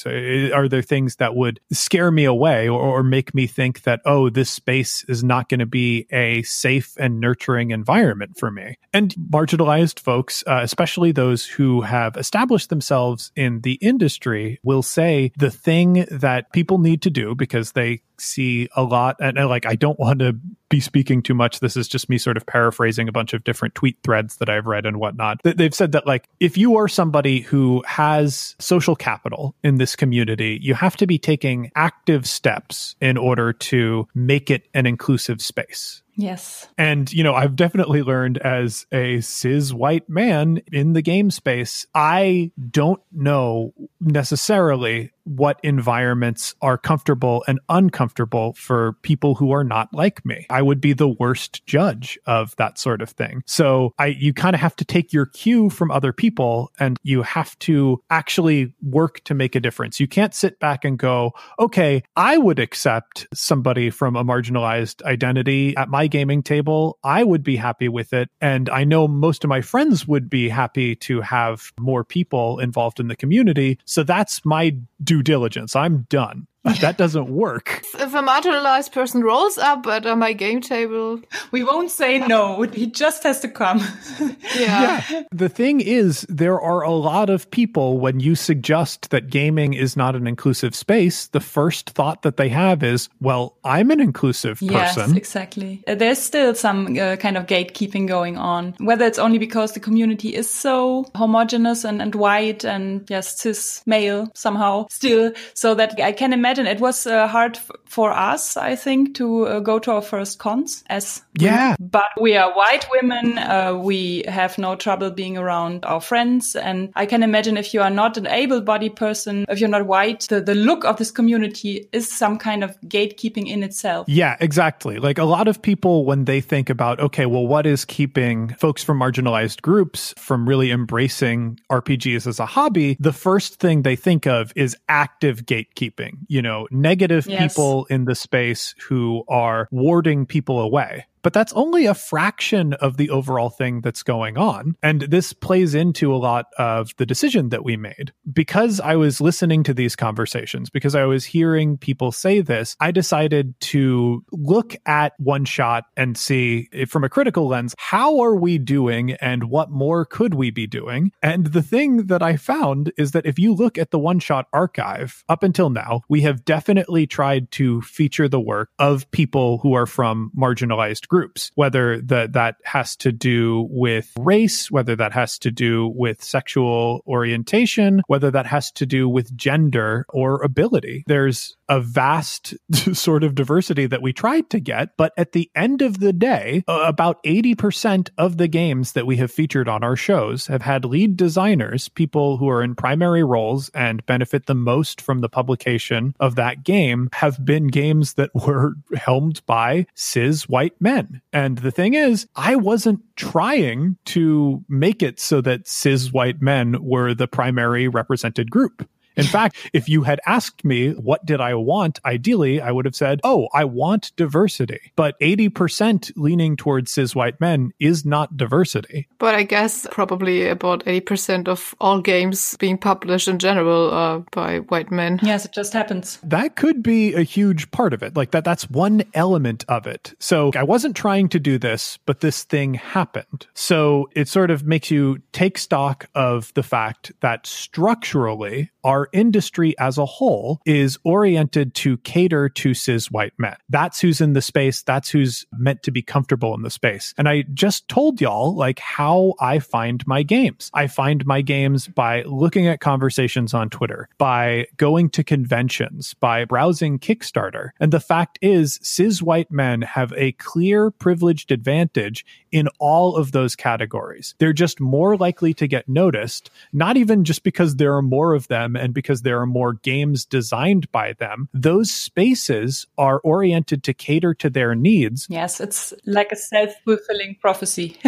Are 0.54 0.70
there 0.70 0.84
things 0.84 1.16
that 1.16 1.36
would 1.36 1.60
scare 1.72 2.12
me 2.12 2.26
away 2.26 2.70
or, 2.70 2.80
or 2.80 3.02
make 3.02 3.34
me 3.34 3.48
think 3.48 3.82
that, 3.82 4.02
oh, 4.06 4.30
this 4.30 4.52
space 4.52 5.04
is 5.06 5.24
not 5.24 5.50
going 5.50 5.60
to 5.60 5.66
be 5.66 6.06
a 6.12 6.44
safe 6.44 6.94
and 7.00 7.20
nurturing 7.20 7.72
environment 7.72 8.38
for 8.38 8.52
me? 8.52 8.78
And 8.94 9.12
marginalized 9.16 10.00
folks, 10.00 10.44
uh, 10.46 10.60
especially 10.62 11.12
those 11.12 11.48
who 11.48 11.82
have 11.82 12.16
established 12.16 12.70
themselves 12.70 13.32
in 13.36 13.62
the 13.62 13.80
industry, 13.82 14.60
will 14.62 14.84
say 14.84 15.32
the 15.36 15.50
thing 15.50 16.06
that 16.12 16.54
people 16.54 16.78
need 16.78 17.02
to 17.02 17.10
do 17.10 17.34
because 17.34 17.72
they 17.72 18.04
see 18.22 18.70
a 18.76 18.84
lot 18.84 19.16
and 19.20 19.38
like 19.48 19.66
I 19.66 19.76
don't 19.76 19.98
want 20.00 20.20
to 20.20 20.38
be 20.70 20.80
speaking 20.80 21.22
too 21.22 21.34
much. 21.34 21.60
This 21.60 21.76
is 21.76 21.88
just 21.88 22.10
me 22.10 22.18
sort 22.18 22.38
of 22.38 22.46
paraphrasing 22.46 23.10
a 23.10 23.12
bunch 23.12 23.34
of 23.34 23.44
different 23.44 23.76
tweet 23.76 23.98
threads 24.04 24.38
that 24.38 24.50
I've 24.50 24.68
read 24.68 24.86
and 24.86 24.98
whatnot. 24.98 25.42
They've 25.44 25.74
said 25.74 25.92
that, 25.94 26.08
like, 26.08 26.28
if 26.40 26.58
you 26.58 26.78
are 26.78 26.88
somebody 26.88 27.42
who 27.42 27.84
has 27.88 28.56
social 28.60 28.96
capital 28.96 29.56
in 29.64 29.76
this 29.78 29.96
community, 29.96 30.60
you 30.62 30.76
have 30.76 30.96
to 30.98 31.08
be 31.08 31.18
taking 31.18 31.72
active 31.76 32.28
steps 32.28 32.96
in 33.02 33.18
order 33.18 33.54
to 33.54 34.08
make 34.14 34.50
it 34.50 34.68
an 34.74 34.86
inclusive 34.86 35.42
space. 35.42 36.04
Yes. 36.20 36.68
And, 36.78 37.12
you 37.14 37.24
know, 37.24 37.34
I've 37.34 37.56
definitely 37.56 38.04
learned 38.04 38.40
as 38.40 38.86
a 38.92 39.22
cis 39.22 39.72
white 39.72 40.10
man 40.10 40.62
in 40.72 40.92
the 40.92 41.02
game 41.02 41.32
space, 41.32 41.86
I 41.96 42.52
don't 42.70 43.02
know 43.12 43.74
necessarily 44.02 45.12
what 45.30 45.60
environments 45.62 46.56
are 46.62 46.78
comfortable 46.78 47.44
and 47.48 47.60
uncomfortable 47.70 48.54
for 48.54 48.94
people 49.04 49.36
who 49.36 49.52
are 49.52 49.64
not 49.64 49.94
like 49.94 50.26
me. 50.26 50.46
I 50.50 50.64
would 50.64 50.82
be 50.82 50.94
the 50.94 51.08
worst 51.08 51.66
judge 51.68 52.18
of 52.26 52.56
that 52.56 52.80
sort 52.80 53.02
of 53.02 53.12
thing. 53.12 53.44
So 53.46 53.94
I 54.00 54.08
you 54.08 54.34
kind 54.34 54.56
of 54.56 54.60
have 54.60 54.76
to 54.78 54.86
take 54.86 55.14
your 55.14 55.28
cue 55.28 55.70
from 55.70 55.92
other 55.92 56.12
people 56.12 56.72
and 56.80 56.98
you 57.04 57.22
have 57.22 57.58
to 57.60 58.02
actually 58.10 58.74
work 58.82 59.24
to 59.26 59.36
make 59.36 59.56
a 59.56 59.60
difference. 59.60 60.00
You 60.00 60.08
can't 60.08 60.34
sit 60.34 60.60
back 60.60 60.84
and 60.84 60.98
go, 60.98 61.34
"Okay, 61.60 62.02
I 62.16 62.38
would 62.38 62.58
accept 62.58 63.28
somebody 63.34 63.92
from 63.92 64.16
a 64.16 64.26
marginalized 64.26 65.04
identity 65.04 65.78
at 65.78 65.90
my 65.90 66.08
gaming 66.10 66.44
table. 66.44 67.00
I 67.04 67.24
would 67.24 67.44
be 67.44 67.56
happy 67.56 67.88
with 67.88 68.12
it." 68.12 68.30
And 68.42 68.70
I 68.70 68.84
know 68.84 69.08
most 69.08 69.46
of 69.46 69.50
my 69.50 69.62
friends 69.62 70.06
would 70.08 70.30
be 70.30 70.50
happy 70.50 70.96
to 70.98 71.22
have 71.22 71.72
more 71.80 72.04
people 72.04 72.60
involved 72.60 73.00
in 73.00 73.08
the 73.08 73.16
community. 73.16 73.80
So 73.86 74.04
that's 74.04 74.44
my 74.44 74.76
due 75.02 75.24
diligence. 75.24 75.76
I'm 75.76 76.06
done. 76.10 76.48
that 76.82 76.98
doesn't 76.98 77.30
work. 77.30 77.82
If 77.94 78.14
a 78.14 78.22
marginalized 78.22 78.92
person 78.92 79.24
rolls 79.24 79.58
up 79.58 79.88
at 79.88 80.06
uh, 80.06 80.16
my 80.16 80.34
game 80.34 80.60
table, 80.60 81.22
we 81.52 81.64
won't 81.64 81.90
say 81.90 82.20
no. 82.20 82.64
He 82.64 82.86
just 82.86 83.24
has 83.24 83.40
to 83.42 83.48
come. 83.48 83.80
yeah. 84.58 85.04
yeah. 85.10 85.24
The 85.32 85.48
thing 85.48 85.80
is, 85.80 86.26
there 86.28 86.60
are 86.60 86.82
a 86.82 86.92
lot 86.92 87.30
of 87.30 87.50
people 87.52 88.00
when 88.00 88.20
you 88.20 88.36
suggest 88.36 89.10
that 89.12 89.30
gaming 89.30 89.74
is 89.74 89.96
not 89.96 90.18
an 90.18 90.28
inclusive 90.28 90.76
space, 90.76 91.28
the 91.28 91.40
first 91.40 91.92
thought 91.92 92.24
that 92.24 92.36
they 92.36 92.50
have 92.50 92.84
is, 92.84 93.08
well, 93.22 93.56
I'm 93.64 93.90
an 93.90 94.02
inclusive 94.02 94.60
person. 94.60 95.10
Yes, 95.10 95.18
exactly. 95.18 95.82
Uh, 95.88 95.96
there's 95.96 96.20
still 96.20 96.54
some 96.56 96.98
uh, 97.00 97.16
kind 97.16 97.38
of 97.38 97.46
gatekeeping 97.46 98.06
going 98.06 98.38
on, 98.38 98.76
whether 98.80 99.06
it's 99.06 99.20
only 99.20 99.38
because 99.38 99.72
the 99.72 99.80
community 99.80 100.36
is 100.36 100.54
so 100.54 101.06
homogenous 101.16 101.86
and, 101.86 102.02
and 102.02 102.16
white 102.16 102.66
and 102.66 103.10
yes, 103.10 103.40
cis 103.40 103.82
male 103.86 104.30
somehow 104.36 104.88
still, 104.90 105.32
so 105.54 105.74
that 105.76 106.00
I 106.02 106.12
can 106.12 106.34
imagine 106.34 106.49
imagine 106.50 106.66
it 106.66 106.80
was 106.80 107.06
uh, 107.06 107.28
hard 107.28 107.60
for 107.86 108.12
us, 108.12 108.58
I 108.58 108.76
think, 108.76 109.16
to 109.16 109.46
uh, 109.46 109.60
go 109.60 109.78
to 109.80 109.92
our 109.92 110.02
first 110.02 110.40
cons 110.40 110.84
as 110.90 111.22
yeah. 111.34 111.76
Women. 111.80 111.90
But 111.92 112.10
we 112.20 112.36
are 112.38 112.54
white 112.56 112.88
women. 112.92 113.38
Uh, 113.38 113.76
we 113.76 114.24
have 114.28 114.58
no 114.58 114.76
trouble 114.76 115.12
being 115.12 115.38
around 115.38 115.86
our 115.86 116.02
friends. 116.02 116.56
And 116.56 116.92
I 116.96 117.06
can 117.06 117.24
imagine 117.24 117.58
if 117.58 117.74
you 117.74 117.82
are 117.82 117.90
not 117.90 118.18
an 118.18 118.28
able-bodied 118.28 118.96
person, 118.96 119.46
if 119.48 119.60
you're 119.60 119.70
not 119.70 119.86
white, 119.86 120.22
the, 120.30 120.42
the 120.42 120.56
look 120.56 120.86
of 120.86 120.98
this 120.98 121.12
community 121.12 121.88
is 121.92 122.12
some 122.12 122.38
kind 122.38 122.64
of 122.64 122.80
gatekeeping 122.82 123.48
in 123.48 123.64
itself. 123.64 124.08
Yeah, 124.10 124.38
exactly. 124.40 124.98
Like 124.98 125.18
a 125.18 125.24
lot 125.24 125.48
of 125.48 125.62
people, 125.62 126.06
when 126.06 126.26
they 126.26 126.42
think 126.42 126.70
about, 126.70 127.00
okay, 127.00 127.26
well, 127.26 127.48
what 127.48 127.66
is 127.66 127.86
keeping 127.86 128.50
folks 128.56 128.84
from 128.84 129.00
marginalized 129.00 129.62
groups 129.62 130.14
from 130.18 130.48
really 130.48 130.72
embracing 130.72 131.60
RPGs 131.72 132.28
as 132.28 132.40
a 132.40 132.46
hobby? 132.46 132.98
The 133.00 133.14
first 133.14 133.60
thing 133.60 133.84
they 133.84 133.96
think 133.96 134.26
of 134.28 134.52
is 134.56 134.76
active 134.88 135.46
gatekeeping. 135.46 136.18
You 136.28 136.39
you 136.40 136.44
know, 136.44 136.70
negative 136.72 137.28
yes. 137.28 137.52
people 137.52 137.86
in 137.90 138.06
the 138.06 138.16
space 138.16 138.74
who 138.88 139.26
are 139.28 139.68
warding 139.72 140.26
people 140.26 140.62
away 140.62 141.06
but 141.22 141.34
that's 141.34 141.54
only 141.54 141.86
a 141.86 141.94
fraction 141.94 142.74
of 142.74 142.98
the 142.98 143.10
overall 143.10 143.50
thing 143.50 143.82
that's 143.82 144.04
going 144.04 144.38
on. 144.38 144.76
And 144.82 145.02
this 145.02 145.34
plays 145.34 145.76
into 145.76 146.14
a 146.14 146.18
lot 146.18 146.46
of 146.58 146.92
the 146.98 147.06
decision 147.06 147.50
that 147.50 147.64
we 147.64 147.78
made. 147.78 148.14
Because 148.32 148.80
I 148.80 148.96
was 148.96 149.22
listening 149.22 149.64
to 149.64 149.74
these 149.74 149.96
conversations, 149.96 150.70
because 150.70 150.96
I 150.96 151.06
was 151.06 151.26
hearing 151.26 151.78
people 151.78 152.12
say 152.12 152.42
this, 152.42 152.76
I 152.80 152.92
decided 152.92 153.60
to 153.62 154.24
look 154.32 154.76
at 154.86 155.14
one 155.18 155.46
shot 155.46 155.86
and 155.98 156.18
see 156.18 156.70
eh, 156.74 156.86
from 156.86 157.04
a 157.04 157.10
critical 157.10 157.48
lens, 157.48 157.76
how 157.78 158.20
are 158.20 158.36
we 158.36 158.58
doing 158.58 159.14
and 159.14 159.46
what 159.46 159.70
more 159.70 160.06
could 160.06 160.34
we 160.34 160.52
be 160.52 160.68
doing? 160.68 161.12
And 161.22 161.48
the 161.48 161.62
thing 161.62 162.08
that 162.08 162.24
I 162.24 162.38
found 162.38 162.92
is 162.98 163.12
that 163.12 163.26
if 163.26 163.38
you 163.38 163.54
look 163.54 163.78
at 163.78 163.92
the 163.92 164.00
one 164.00 164.20
shot 164.20 164.48
archive 164.54 165.24
up 165.28 165.44
until 165.44 165.70
now, 165.70 166.02
we 166.10 166.22
have 166.22 166.46
definitely 166.46 167.08
tried 167.08 167.52
to 167.52 167.82
feature 167.82 168.28
the 168.28 168.40
work 168.40 168.70
of 168.80 169.10
people 169.12 169.58
who 169.60 169.74
are 169.74 169.86
from 169.86 170.32
marginalized 170.38 171.08
groups, 171.10 171.52
whether 171.56 172.00
that 172.02 172.34
that 172.34 172.56
has 172.64 172.96
to 172.98 173.12
do 173.12 173.68
with 173.70 174.12
race, 174.18 174.72
whether 174.72 174.96
that 174.96 175.12
has 175.12 175.38
to 175.40 175.52
do 175.52 175.92
with 175.96 176.24
sexual 176.24 177.04
orientation, 177.08 178.02
whether 178.08 178.32
that 178.32 178.46
has 178.46 178.72
to 178.72 178.86
do 178.86 179.10
with 179.10 179.36
gender 179.36 180.06
or 180.10 180.42
ability. 180.44 181.04
There's 181.08 181.58
a 181.70 181.80
vast 181.80 182.56
sort 182.94 183.24
of 183.24 183.36
diversity 183.36 183.86
that 183.86 184.02
we 184.02 184.12
tried 184.12 184.50
to 184.50 184.60
get. 184.60 184.98
But 184.98 185.14
at 185.18 185.32
the 185.32 185.50
end 185.56 185.82
of 185.82 186.00
the 186.00 186.12
day, 186.12 186.64
uh, 186.68 186.84
about 186.86 187.24
80% 187.24 188.10
of 188.18 188.38
the 188.38 188.48
games 188.48 188.94
that 188.94 189.06
we 189.06 189.18
have 189.18 189.32
featured 189.32 189.70
on 189.70 189.84
our 189.84 189.96
shows 189.96 190.48
have 190.48 190.64
had 190.64 190.84
lead 190.84 191.16
designers, 191.16 191.88
people 191.88 192.38
who 192.38 192.50
are 192.50 192.64
in 192.64 192.76
primary 192.76 193.24
roles 193.24 193.70
and 193.70 194.06
benefit 194.06 194.48
the 194.48 194.56
most 194.56 195.00
from 195.00 195.20
the 195.20 195.30
publication 195.30 196.16
of 196.20 196.36
that 196.36 196.64
game, 196.64 197.10
have 197.14 197.46
been 197.46 197.68
games 197.68 198.16
that 198.16 198.32
were 198.48 198.74
helmed 198.96 199.42
by 199.46 199.86
cis 199.96 200.50
white 200.50 200.74
men. 200.80 201.22
And 201.32 201.60
the 201.60 201.72
thing 201.72 201.94
is, 201.94 202.28
I 202.36 202.56
wasn't 202.56 203.02
trying 203.16 203.98
to 204.06 204.64
make 204.68 205.04
it 205.04 205.20
so 205.20 205.42
that 205.42 205.68
cis 205.68 206.12
white 206.12 206.42
men 206.42 206.78
were 206.82 207.14
the 207.14 207.28
primary 207.28 207.88
represented 207.88 208.50
group. 208.50 208.90
In 209.16 209.26
fact, 209.26 209.58
if 209.74 209.90
you 209.90 210.04
had 210.04 210.20
asked 210.26 210.64
me 210.64 210.92
what 210.92 211.26
did 211.26 211.42
I 211.42 211.56
want, 211.56 212.00
ideally 212.06 212.62
I 212.62 212.72
would 212.72 212.86
have 212.86 212.96
said, 212.96 213.20
"Oh, 213.24 213.50
I 213.54 213.66
want 213.66 214.12
diversity." 214.16 214.92
But 214.96 215.16
80% 215.20 216.12
leaning 216.16 216.56
towards 216.56 216.92
cis 216.92 217.16
white 217.16 217.40
men 217.42 217.72
is 217.80 218.06
not 218.06 218.38
diversity. 218.38 219.08
But 219.18 219.36
I 219.36 219.44
guess 219.44 219.88
probably 219.92 220.48
about 220.48 220.84
80% 220.86 221.48
of 221.48 221.76
all 221.82 222.02
games 222.02 222.56
being 222.60 222.78
published 222.78 223.28
in 223.28 223.40
general 223.40 223.92
are 223.92 224.24
by 224.32 224.60
white 224.60 224.92
men. 224.92 225.20
Yes, 225.24 225.46
it 225.46 225.52
just 225.52 225.74
happens. 225.74 226.20
That 226.24 226.56
could 226.56 226.82
be 226.82 227.14
a 227.14 227.24
huge 227.24 227.72
part 227.72 227.94
of 227.94 228.04
it. 228.04 228.16
Like 228.16 228.32
that 228.32 228.46
that's 228.46 228.70
one 228.70 229.04
element 229.14 229.66
of 229.68 229.88
it. 229.88 230.14
So 230.20 230.52
I 230.56 230.64
wasn't 230.64 230.96
trying 230.96 231.30
to 231.30 231.40
do 231.40 231.58
this, 231.58 231.98
but 232.06 232.22
this 232.22 232.44
thing 232.44 232.76
happened. 232.76 233.48
So 233.54 234.10
it 234.16 234.28
sort 234.28 234.52
of 234.52 234.66
makes 234.66 234.92
you 234.92 235.20
take 235.32 235.58
stock 235.58 236.08
of 236.16 236.54
the 236.54 236.64
fact 236.64 237.12
that 237.22 237.46
structurally 237.46 238.70
our 238.84 239.10
industry 239.14 239.78
as 239.80 239.98
a 239.98 240.06
whole 240.06 240.62
is 240.66 240.98
oriented 241.04 241.74
to 241.76 241.98
cater 241.98 242.50
to 242.50 242.74
cis 242.74 243.12
white 243.12 243.34
men. 243.38 243.56
That's 243.70 244.00
who's 244.00 244.22
in 244.22 244.34
the 244.34 244.42
space. 244.42 244.84
That's 244.84 245.10
who's 245.10 245.46
meant 245.58 245.84
to 245.84 245.92
be 245.92 246.02
comfortable 246.02 246.54
in 246.56 246.62
the 246.62 246.70
space. 246.70 247.14
And 247.18 247.28
I 247.28 247.44
just 247.54 247.88
told 247.88 248.22
y'all 248.22 248.56
like 248.56 248.80
how 248.80 249.34
I 249.40 249.60
find 249.60 250.06
my 250.08 250.24
games. 250.24 250.70
I 250.74 250.88
find 250.88 251.26
my 251.26 251.42
games 251.42 251.88
by 251.88 252.24
looking 252.24 252.68
at 252.68 252.80
conversations 252.80 253.54
on 253.54 253.70
Twitter, 253.70 254.10
by 254.18 254.68
going 254.78 255.10
to 255.12 255.24
conventions, 255.24 256.14
by 256.16 256.46
browsing 256.46 257.00
Kickstarter. 257.00 257.72
And 257.80 257.92
the 257.92 258.00
fact 258.00 258.40
is, 258.42 258.80
cis 258.82 259.22
white 259.22 259.52
men 259.52 259.82
have 259.82 260.14
a 260.16 260.32
clear 260.34 260.92
privileged 260.92 261.52
advantage 261.52 262.26
in 262.52 262.68
all 262.80 263.16
of 263.16 263.32
those 263.32 263.56
categories. 263.56 264.36
They're 264.40 264.54
just 264.54 264.80
more 264.80 265.18
likely 265.18 265.54
to 265.56 265.68
get 265.68 265.88
noticed, 265.88 266.50
not 266.74 266.98
even 266.98 267.24
just 267.24 267.44
because 267.44 267.76
there 267.76 267.96
are 267.96 268.02
more 268.02 268.34
of 268.34 268.48
them 268.48 268.69
and 268.76 268.94
because 268.94 269.22
there 269.22 269.40
are 269.40 269.46
more 269.46 269.74
games 269.74 270.26
designed 270.26 270.92
by 270.92 271.14
them. 271.14 271.50
Those 271.54 271.92
spaces 271.92 272.88
are 272.98 273.20
oriented 273.20 273.84
to 273.84 273.94
cater 273.94 274.34
to 274.36 274.50
their 274.50 274.76
needs. 274.76 275.28
Yes, 275.30 275.60
it's 275.60 275.94
like 276.06 276.32
a 276.32 276.36
self 276.36 276.74
fulfilling 276.86 277.38
prophecy. 277.42 277.98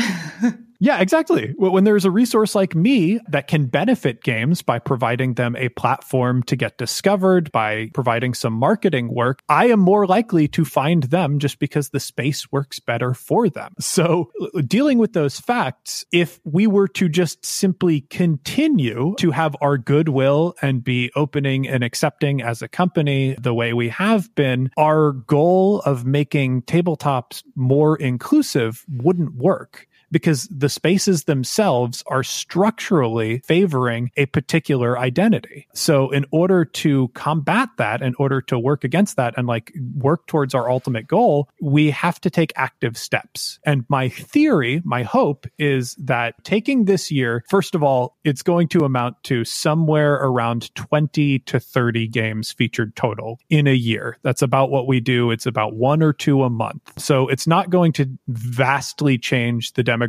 Yeah, 0.83 0.99
exactly. 0.99 1.53
When 1.57 1.83
there's 1.83 2.05
a 2.05 2.11
resource 2.11 2.55
like 2.55 2.73
me 2.73 3.19
that 3.29 3.47
can 3.47 3.67
benefit 3.67 4.23
games 4.23 4.63
by 4.63 4.79
providing 4.79 5.35
them 5.35 5.55
a 5.55 5.69
platform 5.69 6.41
to 6.43 6.55
get 6.55 6.79
discovered, 6.79 7.51
by 7.51 7.91
providing 7.93 8.33
some 8.33 8.53
marketing 8.53 9.13
work, 9.13 9.43
I 9.47 9.67
am 9.67 9.79
more 9.79 10.07
likely 10.07 10.47
to 10.47 10.65
find 10.65 11.03
them 11.03 11.37
just 11.37 11.59
because 11.59 11.89
the 11.89 11.99
space 11.99 12.51
works 12.51 12.79
better 12.79 13.13
for 13.13 13.47
them. 13.47 13.75
So, 13.79 14.31
dealing 14.65 14.97
with 14.97 15.13
those 15.13 15.39
facts, 15.39 16.03
if 16.11 16.39
we 16.45 16.65
were 16.65 16.87
to 16.89 17.07
just 17.07 17.45
simply 17.45 18.01
continue 18.01 19.13
to 19.19 19.29
have 19.29 19.55
our 19.61 19.77
goodwill 19.77 20.55
and 20.63 20.83
be 20.83 21.11
opening 21.15 21.67
and 21.67 21.83
accepting 21.83 22.41
as 22.41 22.63
a 22.63 22.67
company 22.67 23.35
the 23.39 23.53
way 23.53 23.73
we 23.73 23.89
have 23.89 24.33
been, 24.33 24.71
our 24.77 25.11
goal 25.11 25.81
of 25.81 26.07
making 26.07 26.63
tabletops 26.63 27.43
more 27.55 27.97
inclusive 27.97 28.83
wouldn't 28.89 29.35
work 29.35 29.87
because 30.11 30.47
the 30.51 30.69
spaces 30.69 31.23
themselves 31.23 32.03
are 32.07 32.23
structurally 32.23 33.41
favoring 33.45 34.11
a 34.17 34.25
particular 34.27 34.97
identity. 34.97 35.67
So 35.73 36.09
in 36.11 36.25
order 36.31 36.65
to 36.65 37.07
combat 37.09 37.69
that, 37.77 38.01
in 38.01 38.13
order 38.19 38.41
to 38.41 38.59
work 38.59 38.83
against 38.83 39.15
that 39.15 39.33
and 39.37 39.47
like 39.47 39.73
work 39.95 40.27
towards 40.27 40.53
our 40.53 40.69
ultimate 40.69 41.07
goal, 41.07 41.49
we 41.61 41.91
have 41.91 42.19
to 42.21 42.29
take 42.29 42.53
active 42.55 42.97
steps. 42.97 43.59
And 43.65 43.85
my 43.89 44.09
theory, 44.09 44.81
my 44.83 45.03
hope 45.03 45.47
is 45.57 45.95
that 45.95 46.35
taking 46.43 46.85
this 46.85 47.09
year, 47.11 47.43
first 47.49 47.75
of 47.75 47.83
all, 47.83 48.17
it's 48.23 48.43
going 48.43 48.67
to 48.69 48.85
amount 48.85 49.23
to 49.23 49.45
somewhere 49.45 50.15
around 50.15 50.73
20 50.75 51.39
to 51.39 51.59
30 51.59 52.07
games 52.07 52.51
featured 52.51 52.95
total 52.95 53.39
in 53.49 53.67
a 53.67 53.73
year. 53.73 54.17
That's 54.23 54.41
about 54.41 54.71
what 54.71 54.87
we 54.87 54.99
do. 54.99 55.31
It's 55.31 55.45
about 55.45 55.75
one 55.75 56.03
or 56.03 56.13
two 56.13 56.43
a 56.43 56.49
month. 56.49 56.81
So 56.97 57.27
it's 57.27 57.47
not 57.47 57.69
going 57.69 57.93
to 57.93 58.09
vastly 58.27 59.17
change 59.17 59.73
the 59.73 59.83
demographic 59.83 60.00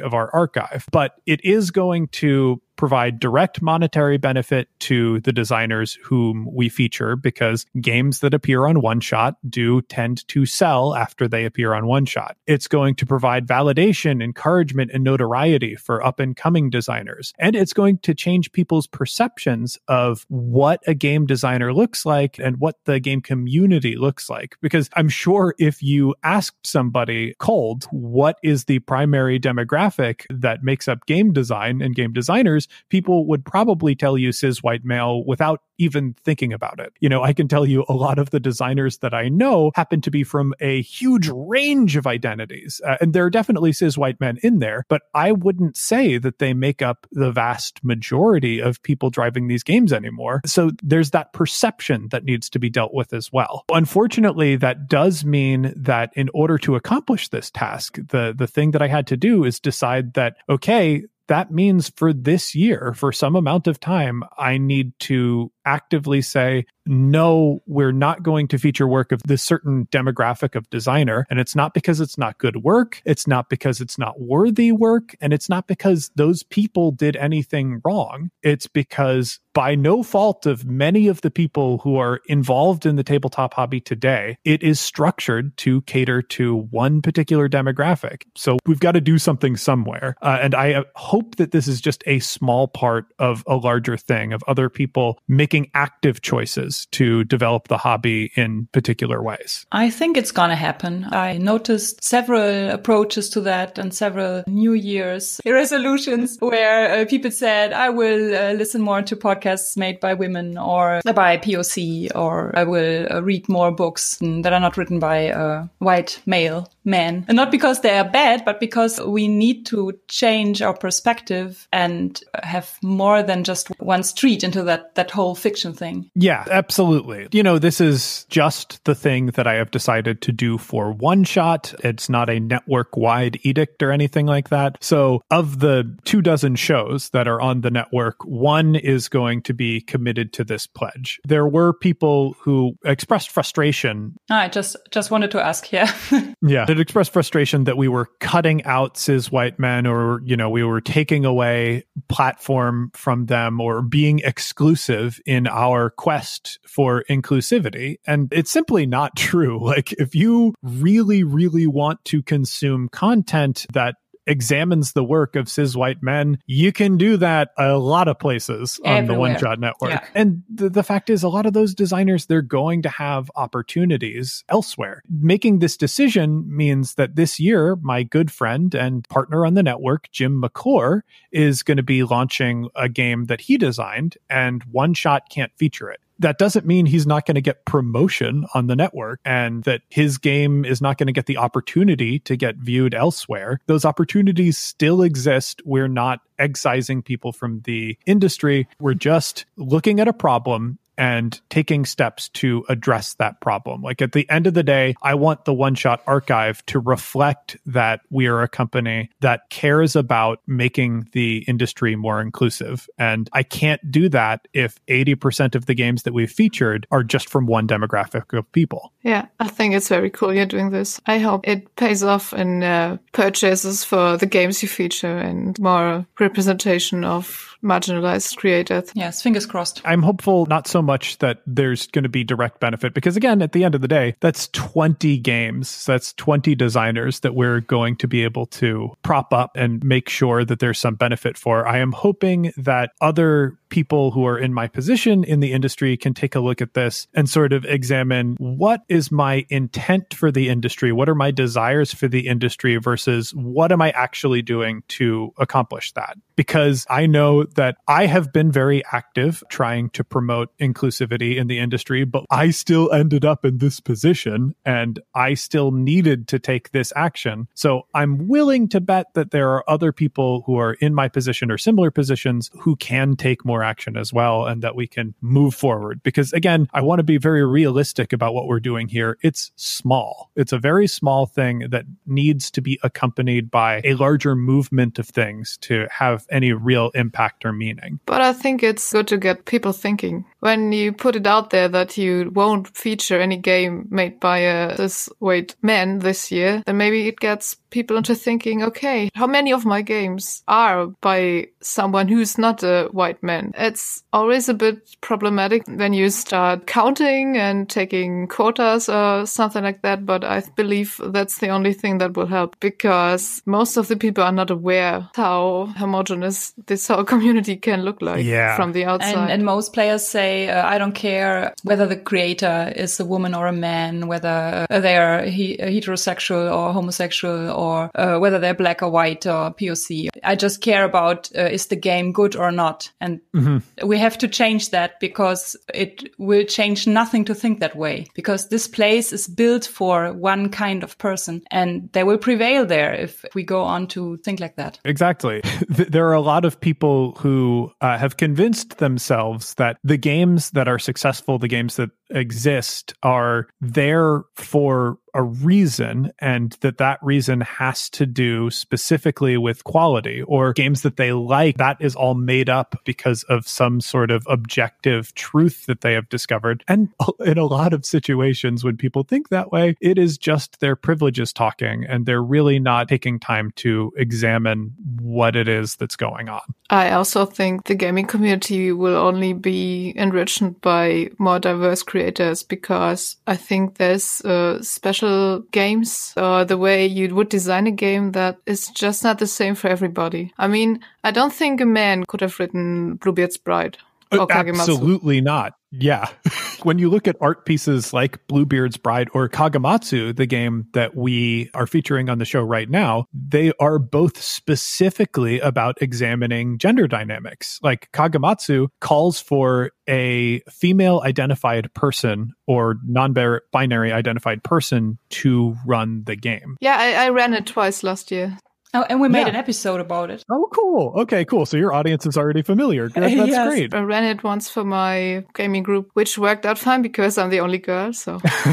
of 0.00 0.14
our 0.14 0.30
archive, 0.34 0.86
but 0.92 1.14
it 1.26 1.44
is 1.44 1.70
going 1.70 2.08
to 2.08 2.60
provide 2.80 3.20
direct 3.20 3.60
monetary 3.60 4.16
benefit 4.16 4.66
to 4.78 5.20
the 5.20 5.34
designers 5.34 5.98
whom 6.02 6.48
we 6.50 6.66
feature 6.66 7.14
because 7.14 7.66
games 7.78 8.20
that 8.20 8.32
appear 8.32 8.64
on 8.64 8.80
one 8.80 9.00
shot 9.00 9.36
do 9.50 9.82
tend 9.82 10.26
to 10.28 10.46
sell 10.46 10.94
after 10.94 11.28
they 11.28 11.44
appear 11.44 11.74
on 11.74 11.86
one 11.86 12.06
shot. 12.06 12.38
It's 12.46 12.66
going 12.66 12.94
to 12.94 13.04
provide 13.04 13.46
validation, 13.46 14.24
encouragement, 14.24 14.92
and 14.94 15.04
notoriety 15.04 15.76
for 15.76 16.02
up 16.02 16.18
and 16.18 16.34
coming 16.34 16.70
designers. 16.70 17.34
And 17.38 17.54
it's 17.54 17.74
going 17.74 17.98
to 17.98 18.14
change 18.14 18.50
people's 18.52 18.86
perceptions 18.86 19.76
of 19.86 20.24
what 20.28 20.80
a 20.86 20.94
game 20.94 21.26
designer 21.26 21.74
looks 21.74 22.06
like 22.06 22.38
and 22.38 22.60
what 22.60 22.76
the 22.86 22.98
game 22.98 23.20
community 23.20 23.94
looks 23.94 24.30
like. 24.30 24.56
Because 24.62 24.88
I'm 24.96 25.10
sure 25.10 25.54
if 25.58 25.82
you 25.82 26.14
asked 26.22 26.66
somebody 26.66 27.34
cold, 27.40 27.84
what 27.90 28.38
is 28.42 28.64
the 28.64 28.78
primary 28.78 29.38
demographic 29.38 30.24
that 30.30 30.64
makes 30.64 30.88
up 30.88 31.04
game 31.04 31.34
design 31.34 31.82
and 31.82 31.94
game 31.94 32.14
designers, 32.14 32.68
people 32.88 33.26
would 33.26 33.44
probably 33.44 33.94
tell 33.94 34.16
you 34.16 34.32
cis 34.32 34.62
white 34.62 34.84
male 34.84 35.24
without 35.24 35.60
even 35.78 36.14
thinking 36.24 36.52
about 36.52 36.78
it. 36.78 36.92
You 37.00 37.08
know, 37.08 37.22
I 37.22 37.32
can 37.32 37.48
tell 37.48 37.64
you 37.64 37.84
a 37.88 37.94
lot 37.94 38.18
of 38.18 38.30
the 38.30 38.38
designers 38.38 38.98
that 38.98 39.14
I 39.14 39.28
know 39.28 39.72
happen 39.74 40.00
to 40.02 40.10
be 40.10 40.24
from 40.24 40.52
a 40.60 40.82
huge 40.82 41.28
range 41.28 41.96
of 41.96 42.06
identities. 42.06 42.80
Uh, 42.86 42.96
and 43.00 43.12
there 43.12 43.24
are 43.24 43.30
definitely 43.30 43.72
cis 43.72 43.96
white 43.96 44.20
men 44.20 44.38
in 44.42 44.58
there, 44.58 44.84
but 44.88 45.02
I 45.14 45.32
wouldn't 45.32 45.76
say 45.76 46.18
that 46.18 46.38
they 46.38 46.52
make 46.52 46.82
up 46.82 47.06
the 47.12 47.32
vast 47.32 47.82
majority 47.82 48.60
of 48.60 48.82
people 48.82 49.08
driving 49.08 49.48
these 49.48 49.62
games 49.62 49.92
anymore. 49.92 50.42
So 50.44 50.70
there's 50.82 51.12
that 51.12 51.32
perception 51.32 52.08
that 52.10 52.24
needs 52.24 52.50
to 52.50 52.58
be 52.58 52.68
dealt 52.68 52.92
with 52.92 53.14
as 53.14 53.32
well. 53.32 53.64
Unfortunately, 53.72 54.56
that 54.56 54.86
does 54.86 55.24
mean 55.24 55.72
that 55.76 56.10
in 56.14 56.28
order 56.34 56.58
to 56.58 56.76
accomplish 56.76 57.28
this 57.28 57.50
task, 57.50 57.98
the 58.08 58.34
the 58.36 58.46
thing 58.46 58.72
that 58.72 58.82
I 58.82 58.88
had 58.88 59.06
to 59.08 59.16
do 59.16 59.44
is 59.44 59.58
decide 59.60 60.14
that 60.14 60.36
okay, 60.48 61.04
that 61.30 61.52
means 61.52 61.92
for 61.94 62.12
this 62.12 62.56
year, 62.56 62.92
for 62.92 63.12
some 63.12 63.36
amount 63.36 63.68
of 63.68 63.78
time, 63.78 64.24
I 64.36 64.58
need 64.58 64.98
to 65.00 65.52
actively 65.70 66.20
say, 66.20 66.66
no, 66.86 67.62
we're 67.66 67.92
not 67.92 68.24
going 68.24 68.48
to 68.48 68.58
feature 68.58 68.88
work 68.88 69.12
of 69.12 69.20
this 69.24 69.42
certain 69.42 69.86
demographic 69.92 70.56
of 70.56 70.68
designer. 70.70 71.24
And 71.30 71.38
it's 71.38 71.54
not 71.54 71.72
because 71.72 72.00
it's 72.00 72.18
not 72.18 72.38
good 72.38 72.64
work. 72.64 73.00
It's 73.04 73.28
not 73.28 73.48
because 73.48 73.80
it's 73.80 73.96
not 73.96 74.20
worthy 74.20 74.72
work. 74.72 75.14
And 75.20 75.32
it's 75.32 75.48
not 75.48 75.68
because 75.68 76.10
those 76.16 76.42
people 76.42 76.90
did 76.90 77.14
anything 77.14 77.80
wrong. 77.84 78.30
It's 78.42 78.66
because 78.66 79.38
by 79.52 79.74
no 79.74 80.02
fault 80.02 80.46
of 80.46 80.64
many 80.64 81.08
of 81.08 81.20
the 81.20 81.30
people 81.30 81.78
who 81.78 81.96
are 81.96 82.20
involved 82.26 82.86
in 82.86 82.96
the 82.96 83.04
tabletop 83.04 83.54
hobby 83.54 83.80
today, 83.80 84.36
it 84.44 84.62
is 84.62 84.80
structured 84.80 85.56
to 85.58 85.82
cater 85.82 86.22
to 86.22 86.56
one 86.70 87.02
particular 87.02 87.48
demographic. 87.48 88.22
So 88.36 88.58
we've 88.66 88.80
got 88.80 88.92
to 88.92 89.00
do 89.00 89.18
something 89.18 89.56
somewhere. 89.56 90.16
Uh, 90.22 90.38
and 90.40 90.54
I 90.54 90.84
hope 90.96 91.36
that 91.36 91.50
this 91.50 91.68
is 91.68 91.80
just 91.80 92.02
a 92.06 92.20
small 92.20 92.68
part 92.68 93.06
of 93.18 93.44
a 93.46 93.56
larger 93.56 93.96
thing 93.96 94.32
of 94.32 94.42
other 94.46 94.68
people 94.68 95.18
making 95.28 95.59
active 95.74 96.22
choices 96.22 96.86
to 96.92 97.24
develop 97.24 97.68
the 97.68 97.78
hobby 97.78 98.32
in 98.36 98.68
particular 98.72 99.22
ways? 99.22 99.66
I 99.72 99.90
think 99.90 100.16
it's 100.16 100.32
going 100.32 100.50
to 100.50 100.56
happen. 100.56 101.06
I 101.10 101.38
noticed 101.38 102.02
several 102.02 102.70
approaches 102.70 103.28
to 103.30 103.40
that 103.42 103.78
and 103.78 103.92
several 103.92 104.44
New 104.46 104.72
Year's 104.72 105.40
resolutions 105.44 106.36
where 106.40 107.00
uh, 107.00 107.04
people 107.06 107.30
said, 107.30 107.72
I 107.72 107.90
will 107.90 108.34
uh, 108.34 108.52
listen 108.52 108.82
more 108.82 109.02
to 109.02 109.16
podcasts 109.16 109.76
made 109.76 110.00
by 110.00 110.14
women 110.14 110.58
or 110.58 111.00
by 111.04 111.36
POC, 111.38 112.10
or 112.14 112.56
I 112.56 112.64
will 112.64 113.06
uh, 113.10 113.22
read 113.22 113.48
more 113.48 113.70
books 113.70 114.18
that 114.20 114.52
are 114.52 114.60
not 114.60 114.76
written 114.76 114.98
by 114.98 115.68
white 115.78 116.20
male 116.26 116.70
men. 116.84 117.24
And 117.28 117.36
not 117.36 117.50
because 117.50 117.80
they 117.80 117.98
are 117.98 118.08
bad, 118.08 118.44
but 118.44 118.60
because 118.60 119.00
we 119.00 119.28
need 119.28 119.66
to 119.66 119.98
change 120.08 120.62
our 120.62 120.74
perspective 120.74 121.68
and 121.72 122.20
have 122.42 122.78
more 122.82 123.22
than 123.22 123.44
just 123.44 123.68
one 123.80 124.02
street 124.02 124.42
into 124.44 124.62
that, 124.64 124.94
that 124.94 125.10
whole 125.10 125.34
fiction 125.40 125.72
thing. 125.72 126.10
Yeah, 126.14 126.44
absolutely. 126.50 127.28
You 127.32 127.42
know, 127.42 127.58
this 127.58 127.80
is 127.80 128.24
just 128.28 128.84
the 128.84 128.94
thing 128.94 129.26
that 129.26 129.46
I 129.46 129.54
have 129.54 129.70
decided 129.70 130.22
to 130.22 130.32
do 130.32 130.58
for 130.58 130.92
one 130.92 131.24
shot. 131.24 131.74
It's 131.84 132.08
not 132.08 132.30
a 132.30 132.40
network 132.40 132.96
wide 132.96 133.38
edict 133.42 133.82
or 133.82 133.92
anything 133.92 134.26
like 134.26 134.50
that. 134.50 134.78
So 134.82 135.22
of 135.30 135.60
the 135.60 135.96
two 136.04 136.22
dozen 136.22 136.56
shows 136.56 137.10
that 137.10 137.28
are 137.28 137.40
on 137.40 137.60
the 137.62 137.70
network, 137.70 138.24
one 138.24 138.76
is 138.76 139.08
going 139.08 139.42
to 139.42 139.54
be 139.54 139.80
committed 139.80 140.32
to 140.34 140.44
this 140.44 140.66
pledge. 140.66 141.20
There 141.24 141.46
were 141.46 141.72
people 141.72 142.36
who 142.40 142.76
expressed 142.84 143.30
frustration. 143.30 144.16
Ah, 144.30 144.42
I 144.42 144.48
just 144.48 144.76
just 144.90 145.10
wanted 145.10 145.30
to 145.32 145.44
ask, 145.44 145.72
yeah. 145.72 145.92
yeah 146.42 146.66
it 146.68 146.80
expressed 146.80 147.12
frustration 147.12 147.64
that 147.64 147.76
we 147.76 147.88
were 147.88 148.08
cutting 148.20 148.64
out 148.64 148.96
cis 148.96 149.30
white 149.30 149.58
men 149.58 149.86
or, 149.86 150.20
you 150.24 150.36
know, 150.36 150.50
we 150.50 150.64
were 150.64 150.80
taking 150.80 151.24
away 151.24 151.84
platform 152.08 152.90
from 152.94 153.26
them 153.26 153.60
or 153.60 153.82
being 153.82 154.20
exclusive 154.20 155.20
in 155.30 155.46
our 155.46 155.90
quest 155.90 156.58
for 156.66 157.04
inclusivity. 157.08 157.98
And 158.04 158.32
it's 158.32 158.50
simply 158.50 158.84
not 158.84 159.14
true. 159.16 159.64
Like, 159.64 159.92
if 159.92 160.16
you 160.16 160.54
really, 160.60 161.22
really 161.22 161.68
want 161.68 162.04
to 162.06 162.20
consume 162.20 162.88
content 162.88 163.64
that 163.72 163.94
examines 164.26 164.92
the 164.92 165.04
work 165.04 165.36
of 165.36 165.48
cis 165.48 165.74
white 165.74 166.02
men, 166.02 166.38
you 166.46 166.72
can 166.72 166.96
do 166.96 167.16
that 167.16 167.50
a 167.58 167.78
lot 167.78 168.08
of 168.08 168.18
places 168.18 168.80
on 168.84 168.90
Everywhere. 168.90 169.14
the 169.14 169.20
One 169.20 169.38
Shot 169.38 169.60
Network. 169.60 169.90
Yeah. 169.90 170.06
And 170.14 170.42
the, 170.48 170.68
the 170.68 170.82
fact 170.82 171.10
is, 171.10 171.22
a 171.22 171.28
lot 171.28 171.46
of 171.46 171.52
those 171.52 171.74
designers, 171.74 172.26
they're 172.26 172.42
going 172.42 172.82
to 172.82 172.88
have 172.88 173.30
opportunities 173.36 174.44
elsewhere. 174.48 175.02
Making 175.08 175.58
this 175.58 175.76
decision 175.76 176.44
means 176.54 176.94
that 176.94 177.16
this 177.16 177.40
year, 177.40 177.76
my 177.76 178.02
good 178.02 178.30
friend 178.30 178.74
and 178.74 179.08
partner 179.08 179.46
on 179.46 179.54
the 179.54 179.62
network, 179.62 180.10
Jim 180.10 180.38
McClure, 180.40 181.04
is 181.32 181.62
going 181.62 181.76
to 181.76 181.82
be 181.82 182.02
launching 182.02 182.68
a 182.74 182.88
game 182.88 183.26
that 183.26 183.42
he 183.42 183.56
designed, 183.56 184.16
and 184.28 184.62
One 184.64 184.94
Shot 184.94 185.28
can't 185.30 185.52
feature 185.56 185.90
it 185.90 186.00
that 186.20 186.38
doesn't 186.38 186.66
mean 186.66 186.86
he's 186.86 187.06
not 187.06 187.26
going 187.26 187.34
to 187.34 187.40
get 187.40 187.64
promotion 187.64 188.46
on 188.54 188.66
the 188.66 188.76
network 188.76 189.20
and 189.24 189.64
that 189.64 189.82
his 189.88 190.18
game 190.18 190.64
is 190.64 190.80
not 190.80 190.98
going 190.98 191.06
to 191.06 191.12
get 191.12 191.26
the 191.26 191.36
opportunity 191.36 192.18
to 192.20 192.36
get 192.36 192.56
viewed 192.56 192.94
elsewhere. 192.94 193.60
Those 193.66 193.84
opportunities 193.84 194.56
still 194.56 195.02
exist. 195.02 195.62
We're 195.64 195.88
not 195.88 196.20
excising 196.38 197.02
people 197.02 197.32
from 197.32 197.60
the 197.62 197.98
industry. 198.06 198.68
We're 198.78 198.94
just 198.94 199.44
looking 199.56 200.00
at 200.00 200.08
a 200.08 200.12
problem 200.12 200.78
and 201.00 201.40
taking 201.48 201.86
steps 201.86 202.28
to 202.28 202.62
address 202.68 203.14
that 203.14 203.40
problem. 203.40 203.80
Like 203.80 204.02
at 204.02 204.12
the 204.12 204.28
end 204.28 204.46
of 204.46 204.52
the 204.52 204.62
day, 204.62 204.94
I 205.00 205.14
want 205.14 205.46
the 205.46 205.54
one 205.54 205.74
shot 205.74 206.02
archive 206.06 206.64
to 206.66 206.78
reflect 206.78 207.56
that 207.64 208.02
we 208.10 208.26
are 208.26 208.42
a 208.42 208.48
company 208.48 209.08
that 209.20 209.48
cares 209.48 209.96
about 209.96 210.42
making 210.46 211.08
the 211.12 211.38
industry 211.48 211.96
more 211.96 212.20
inclusive. 212.20 212.86
And 212.98 213.30
I 213.32 213.44
can't 213.44 213.80
do 213.90 214.10
that 214.10 214.46
if 214.52 214.78
80% 214.88 215.54
of 215.54 215.64
the 215.64 215.74
games 215.74 216.02
that 216.02 216.12
we've 216.12 216.30
featured 216.30 216.86
are 216.90 217.02
just 217.02 217.30
from 217.30 217.46
one 217.46 217.66
demographic 217.66 218.36
of 218.36 218.52
people. 218.52 218.92
Yeah, 219.02 219.24
I 219.40 219.48
think 219.48 219.72
it's 219.72 219.88
very 219.88 220.10
cool 220.10 220.34
you're 220.34 220.44
doing 220.44 220.68
this. 220.68 221.00
I 221.06 221.16
hope 221.16 221.48
it 221.48 221.74
pays 221.76 222.02
off 222.02 222.34
in 222.34 222.62
uh, 222.62 222.98
purchases 223.12 223.84
for 223.84 224.18
the 224.18 224.26
games 224.26 224.62
you 224.62 224.68
feature 224.68 225.16
and 225.16 225.58
more 225.58 226.04
representation 226.18 227.04
of 227.04 227.49
marginalized 227.62 228.36
creators. 228.36 228.90
Yes, 228.94 229.22
fingers 229.22 229.46
crossed. 229.46 229.80
I'm 229.84 230.02
hopeful 230.02 230.46
not 230.46 230.66
so 230.66 230.82
much 230.82 231.18
that 231.18 231.42
there's 231.46 231.86
going 231.88 232.02
to 232.04 232.08
be 232.08 232.24
direct 232.24 232.60
benefit 232.60 232.94
because 232.94 233.16
again, 233.16 233.42
at 233.42 233.52
the 233.52 233.64
end 233.64 233.74
of 233.74 233.80
the 233.80 233.88
day, 233.88 234.16
that's 234.20 234.48
20 234.48 235.18
games. 235.18 235.68
So 235.68 235.92
that's 235.92 236.12
20 236.14 236.54
designers 236.54 237.20
that 237.20 237.34
we're 237.34 237.60
going 237.60 237.96
to 237.96 238.08
be 238.08 238.24
able 238.24 238.46
to 238.46 238.90
prop 239.02 239.32
up 239.32 239.52
and 239.56 239.82
make 239.84 240.08
sure 240.08 240.44
that 240.44 240.58
there's 240.58 240.78
some 240.78 240.94
benefit 240.94 241.36
for. 241.36 241.66
I 241.66 241.78
am 241.78 241.92
hoping 241.92 242.52
that 242.56 242.92
other 243.00 243.58
people 243.70 244.10
who 244.10 244.26
are 244.26 244.38
in 244.38 244.52
my 244.52 244.68
position 244.68 245.24
in 245.24 245.40
the 245.40 245.52
industry 245.52 245.96
can 245.96 246.12
take 246.12 246.34
a 246.34 246.40
look 246.40 246.60
at 246.60 246.74
this 246.74 247.06
and 247.14 247.28
sort 247.28 247.52
of 247.52 247.64
examine 247.64 248.36
what 248.38 248.82
is 248.88 249.10
my 249.10 249.46
intent 249.48 250.12
for 250.12 250.30
the 250.30 250.48
industry? 250.48 250.92
What 250.92 251.08
are 251.08 251.14
my 251.14 251.30
desires 251.30 251.94
for 251.94 252.08
the 252.08 252.26
industry 252.26 252.76
versus 252.76 253.30
what 253.34 253.72
am 253.72 253.80
I 253.80 253.90
actually 253.90 254.42
doing 254.42 254.82
to 254.88 255.32
accomplish 255.38 255.92
that? 255.92 256.16
Because 256.36 256.86
I 256.90 257.06
know 257.06 257.44
that 257.44 257.76
I 257.86 258.06
have 258.06 258.32
been 258.32 258.50
very 258.50 258.82
active 258.92 259.42
trying 259.50 259.90
to 259.90 260.04
promote 260.04 260.56
inclusivity 260.58 261.36
in 261.36 261.46
the 261.46 261.58
industry, 261.58 262.04
but 262.04 262.24
I 262.30 262.50
still 262.50 262.90
ended 262.92 263.24
up 263.24 263.44
in 263.44 263.58
this 263.58 263.80
position 263.80 264.54
and 264.64 265.00
I 265.14 265.34
still 265.34 265.70
needed 265.70 266.28
to 266.28 266.38
take 266.38 266.72
this 266.72 266.92
action. 266.96 267.48
So 267.54 267.86
I'm 267.94 268.28
willing 268.28 268.68
to 268.68 268.80
bet 268.80 269.06
that 269.14 269.30
there 269.30 269.50
are 269.50 269.68
other 269.68 269.92
people 269.92 270.42
who 270.46 270.58
are 270.58 270.74
in 270.74 270.94
my 270.94 271.08
position 271.08 271.50
or 271.50 271.58
similar 271.58 271.90
positions 271.90 272.50
who 272.60 272.76
can 272.76 273.16
take 273.16 273.44
more 273.44 273.59
action 273.62 273.96
as 273.96 274.12
well 274.12 274.46
and 274.46 274.62
that 274.62 274.74
we 274.74 274.86
can 274.86 275.14
move 275.20 275.54
forward. 275.54 276.02
Because 276.02 276.32
again, 276.32 276.68
I 276.72 276.80
want 276.80 276.98
to 276.98 277.04
be 277.04 277.18
very 277.18 277.44
realistic 277.44 278.12
about 278.12 278.34
what 278.34 278.46
we're 278.46 278.60
doing 278.60 278.88
here. 278.88 279.18
It's 279.22 279.52
small. 279.56 280.30
It's 280.36 280.52
a 280.52 280.58
very 280.58 280.86
small 280.86 281.26
thing 281.26 281.66
that 281.70 281.84
needs 282.06 282.50
to 282.52 282.60
be 282.60 282.78
accompanied 282.82 283.50
by 283.50 283.80
a 283.84 283.94
larger 283.94 284.34
movement 284.34 284.98
of 284.98 285.08
things 285.08 285.56
to 285.62 285.86
have 285.90 286.26
any 286.30 286.52
real 286.52 286.90
impact 286.94 287.44
or 287.44 287.52
meaning. 287.52 288.00
But 288.06 288.20
I 288.20 288.32
think 288.32 288.62
it's 288.62 288.92
good 288.92 289.08
to 289.08 289.16
get 289.16 289.44
people 289.44 289.72
thinking. 289.72 290.24
When 290.40 290.72
you 290.72 290.92
put 290.92 291.16
it 291.16 291.26
out 291.26 291.50
there 291.50 291.68
that 291.68 291.96
you 291.96 292.30
won't 292.34 292.76
feature 292.76 293.20
any 293.20 293.36
game 293.36 293.86
made 293.90 294.20
by 294.20 294.38
a 294.38 294.76
cis 294.76 295.08
white 295.18 295.54
man 295.62 296.00
this 296.00 296.32
year, 296.32 296.62
then 296.66 296.76
maybe 296.76 297.06
it 297.06 297.20
gets 297.20 297.56
people 297.70 297.96
into 297.96 298.14
thinking, 298.14 298.62
okay, 298.62 299.10
how 299.14 299.26
many 299.26 299.52
of 299.52 299.64
my 299.64 299.82
games 299.82 300.42
are 300.48 300.86
by 301.00 301.48
someone 301.60 302.08
who's 302.08 302.36
not 302.36 302.62
a 302.62 302.88
white 302.92 303.22
man? 303.22 303.52
It's 303.56 304.02
always 304.12 304.48
a 304.48 304.54
bit 304.54 304.96
problematic 305.00 305.66
when 305.66 305.92
you 305.92 306.10
start 306.10 306.66
counting 306.66 307.36
and 307.36 307.68
taking 307.68 308.26
quotas 308.26 308.88
or 308.88 309.26
something 309.26 309.62
like 309.62 309.82
that. 309.82 310.04
But 310.04 310.24
I 310.24 310.42
believe 310.56 311.00
that's 311.04 311.38
the 311.38 311.48
only 311.48 311.72
thing 311.72 311.98
that 311.98 312.16
will 312.16 312.26
help 312.26 312.58
because 312.60 313.42
most 313.46 313.76
of 313.76 313.88
the 313.88 313.96
people 313.96 314.24
are 314.24 314.32
not 314.32 314.50
aware 314.50 315.08
how 315.14 315.72
homogenous 315.76 316.52
this 316.66 316.88
whole 316.88 317.04
community 317.12 317.56
can 317.56 317.82
look 317.82 318.02
like 318.02 318.24
yeah. 318.24 318.56
from 318.56 318.72
the 318.72 318.84
outside. 318.84 319.16
And, 319.16 319.30
and 319.30 319.44
most 319.44 319.72
players 319.72 320.06
say, 320.06 320.29
uh, 320.48 320.66
I 320.66 320.78
don't 320.78 320.94
care 320.94 321.54
whether 321.62 321.86
the 321.86 321.96
creator 321.96 322.72
is 322.74 323.00
a 323.00 323.04
woman 323.04 323.34
or 323.34 323.46
a 323.46 323.52
man, 323.52 324.06
whether 324.06 324.66
they 324.70 324.96
are 324.96 325.22
he- 325.22 325.56
heterosexual 325.58 326.54
or 326.54 326.72
homosexual 326.72 327.50
or 327.50 327.90
uh, 327.94 328.18
whether 328.18 328.38
they're 328.38 328.54
black 328.54 328.82
or 328.82 328.90
white 328.90 329.26
or 329.26 329.52
POC. 329.52 330.08
I 330.22 330.36
just 330.36 330.60
care 330.60 330.84
about 330.84 331.30
uh, 331.36 331.42
is 331.42 331.66
the 331.66 331.76
game 331.76 332.12
good 332.12 332.36
or 332.36 332.50
not. 332.50 332.90
And 333.00 333.20
mm-hmm. 333.34 333.86
we 333.86 333.98
have 333.98 334.18
to 334.18 334.28
change 334.28 334.70
that 334.70 335.00
because 335.00 335.56
it 335.72 336.10
will 336.18 336.44
change 336.44 336.86
nothing 336.86 337.24
to 337.26 337.34
think 337.34 337.60
that 337.60 337.76
way 337.76 338.06
because 338.14 338.48
this 338.48 338.68
place 338.68 339.12
is 339.12 339.26
built 339.28 339.64
for 339.66 340.12
one 340.12 340.50
kind 340.50 340.82
of 340.82 340.98
person 340.98 341.42
and 341.50 341.90
they 341.92 342.04
will 342.04 342.18
prevail 342.18 342.66
there 342.66 342.94
if 342.94 343.24
we 343.34 343.42
go 343.42 343.62
on 343.62 343.86
to 343.88 344.16
think 344.18 344.40
like 344.40 344.56
that. 344.56 344.78
Exactly. 344.84 345.42
there 345.68 346.06
are 346.08 346.14
a 346.14 346.20
lot 346.20 346.44
of 346.44 346.60
people 346.60 347.12
who 347.18 347.72
uh, 347.80 347.98
have 347.98 348.16
convinced 348.16 348.78
themselves 348.78 349.54
that 349.54 349.78
the 349.84 349.96
games 350.20 350.50
that 350.50 350.68
are 350.68 350.78
successful, 350.78 351.38
the 351.38 351.48
games 351.48 351.76
that 351.76 351.90
exist 352.10 352.94
are 353.02 353.48
there 353.60 354.22
for 354.34 354.98
a 355.14 355.22
reason 355.22 356.12
and 356.20 356.56
that 356.60 356.78
that 356.78 356.98
reason 357.02 357.40
has 357.40 357.90
to 357.90 358.06
do 358.06 358.50
specifically 358.50 359.36
with 359.36 359.64
quality 359.64 360.22
or 360.22 360.52
games 360.52 360.82
that 360.82 360.96
they 360.96 361.12
like. 361.12 361.56
That 361.56 361.78
is 361.80 361.96
all 361.96 362.14
made 362.14 362.48
up 362.48 362.76
because 362.84 363.22
of 363.24 363.46
some 363.46 363.80
sort 363.80 364.10
of 364.10 364.24
objective 364.28 365.14
truth 365.14 365.66
that 365.66 365.80
they 365.80 365.94
have 365.94 366.08
discovered. 366.08 366.62
And 366.68 366.90
in 367.20 367.38
a 367.38 367.46
lot 367.46 367.72
of 367.72 367.84
situations 367.84 368.62
when 368.62 368.76
people 368.76 369.02
think 369.02 369.28
that 369.28 369.50
way 369.50 369.74
it 369.80 369.98
is 369.98 370.18
just 370.18 370.60
their 370.60 370.76
privileges 370.76 371.32
talking 371.32 371.84
and 371.84 372.06
they're 372.06 372.22
really 372.22 372.58
not 372.58 372.88
taking 372.88 373.18
time 373.18 373.50
to 373.56 373.92
examine 373.96 374.72
what 375.00 375.36
it 375.36 375.48
is 375.48 375.76
that's 375.76 375.96
going 375.96 376.28
on. 376.28 376.42
I 376.70 376.92
also 376.92 377.26
think 377.26 377.64
the 377.64 377.74
gaming 377.74 378.06
community 378.06 378.70
will 378.70 378.96
only 378.96 379.32
be 379.32 379.92
enriched 379.96 380.60
by 380.60 381.10
more 381.18 381.40
diverse 381.40 381.82
creators 381.82 381.99
because 382.42 383.16
i 383.26 383.36
think 383.36 383.76
there's 383.76 384.20
a 384.22 384.58
special 384.62 385.40
games 385.52 386.12
or 386.16 386.44
the 386.44 386.58
way 386.58 386.86
you 386.86 387.14
would 387.14 387.28
design 387.28 387.66
a 387.66 387.70
game 387.70 388.12
that 388.12 388.38
is 388.46 388.68
just 388.68 389.04
not 389.04 389.18
the 389.18 389.26
same 389.26 389.54
for 389.54 389.68
everybody. 389.68 390.32
I 390.38 390.48
mean, 390.48 390.80
I 391.04 391.10
don't 391.10 391.32
think 391.32 391.60
a 391.60 391.66
man 391.66 392.04
could 392.04 392.20
have 392.20 392.38
written 392.38 392.96
Bluebeard's 392.96 393.36
Bride. 393.36 393.78
Uh, 394.12 394.26
absolutely 394.28 395.20
not. 395.20 395.54
Yeah. 395.72 396.08
when 396.64 396.78
you 396.78 396.90
look 396.90 397.06
at 397.06 397.16
art 397.20 397.46
pieces 397.46 397.92
like 397.92 398.26
Bluebeard's 398.26 398.76
Bride 398.76 399.08
or 399.14 399.28
Kagematsu, 399.28 400.14
the 400.16 400.26
game 400.26 400.66
that 400.72 400.96
we 400.96 401.50
are 401.54 401.66
featuring 401.66 402.08
on 402.08 402.18
the 402.18 402.24
show 402.24 402.42
right 402.42 402.68
now, 402.68 403.06
they 403.12 403.52
are 403.60 403.78
both 403.78 404.20
specifically 404.20 405.40
about 405.40 405.80
examining 405.80 406.58
gender 406.58 406.88
dynamics. 406.88 407.58
Like 407.62 407.90
Kagematsu 407.92 408.68
calls 408.80 409.20
for 409.20 409.70
a 409.88 410.40
female 410.50 411.02
identified 411.04 411.72
person 411.74 412.32
or 412.46 412.76
non 412.84 413.14
binary 413.52 413.92
identified 413.92 414.42
person 414.42 414.98
to 415.10 415.56
run 415.66 416.02
the 416.04 416.16
game. 416.16 416.56
Yeah, 416.60 416.76
I, 416.78 417.06
I 417.06 417.08
ran 417.10 417.34
it 417.34 417.46
twice 417.46 417.82
last 417.82 418.10
year. 418.10 418.36
Oh, 418.72 418.84
and 418.88 419.00
we 419.00 419.08
made 419.08 419.22
yeah. 419.22 419.30
an 419.30 419.36
episode 419.36 419.80
about 419.80 420.10
it. 420.10 420.24
Oh, 420.30 420.48
cool. 420.52 420.92
Okay, 421.00 421.24
cool. 421.24 421.44
So 421.44 421.56
your 421.56 421.72
audience 421.72 422.06
is 422.06 422.16
already 422.16 422.42
familiar. 422.42 422.88
That's 422.94 423.12
yes. 423.12 423.48
great. 423.48 423.74
I 423.74 423.80
ran 423.80 424.04
it 424.04 424.22
once 424.22 424.48
for 424.48 424.64
my 424.64 425.24
gaming 425.34 425.64
group, 425.64 425.90
which 425.94 426.16
worked 426.18 426.46
out 426.46 426.58
fine 426.58 426.82
because 426.82 427.18
I'm 427.18 427.30
the 427.30 427.40
only 427.40 427.58
girl. 427.58 427.92
So, 427.92 428.20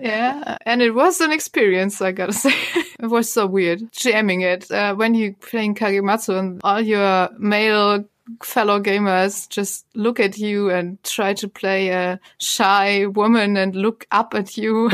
yeah. 0.00 0.56
And 0.64 0.82
it 0.82 0.92
was 0.92 1.20
an 1.20 1.32
experience, 1.32 2.00
I 2.00 2.12
gotta 2.12 2.32
say. 2.32 2.54
it 3.00 3.06
was 3.06 3.32
so 3.32 3.46
weird 3.46 3.90
jamming 3.92 4.42
it. 4.42 4.70
Uh, 4.70 4.94
when 4.94 5.14
you're 5.14 5.34
playing 5.34 5.74
Kagematsu 5.74 6.38
and 6.38 6.60
all 6.62 6.80
your 6.80 7.30
male 7.38 8.04
fellow 8.42 8.80
gamers 8.80 9.48
just 9.48 9.86
look 9.94 10.18
at 10.18 10.36
you 10.36 10.68
and 10.68 11.00
try 11.04 11.32
to 11.32 11.48
play 11.48 11.90
a 11.90 12.18
shy 12.38 13.06
woman 13.06 13.56
and 13.56 13.76
look 13.76 14.04
up 14.10 14.34
at 14.34 14.56
you. 14.56 14.90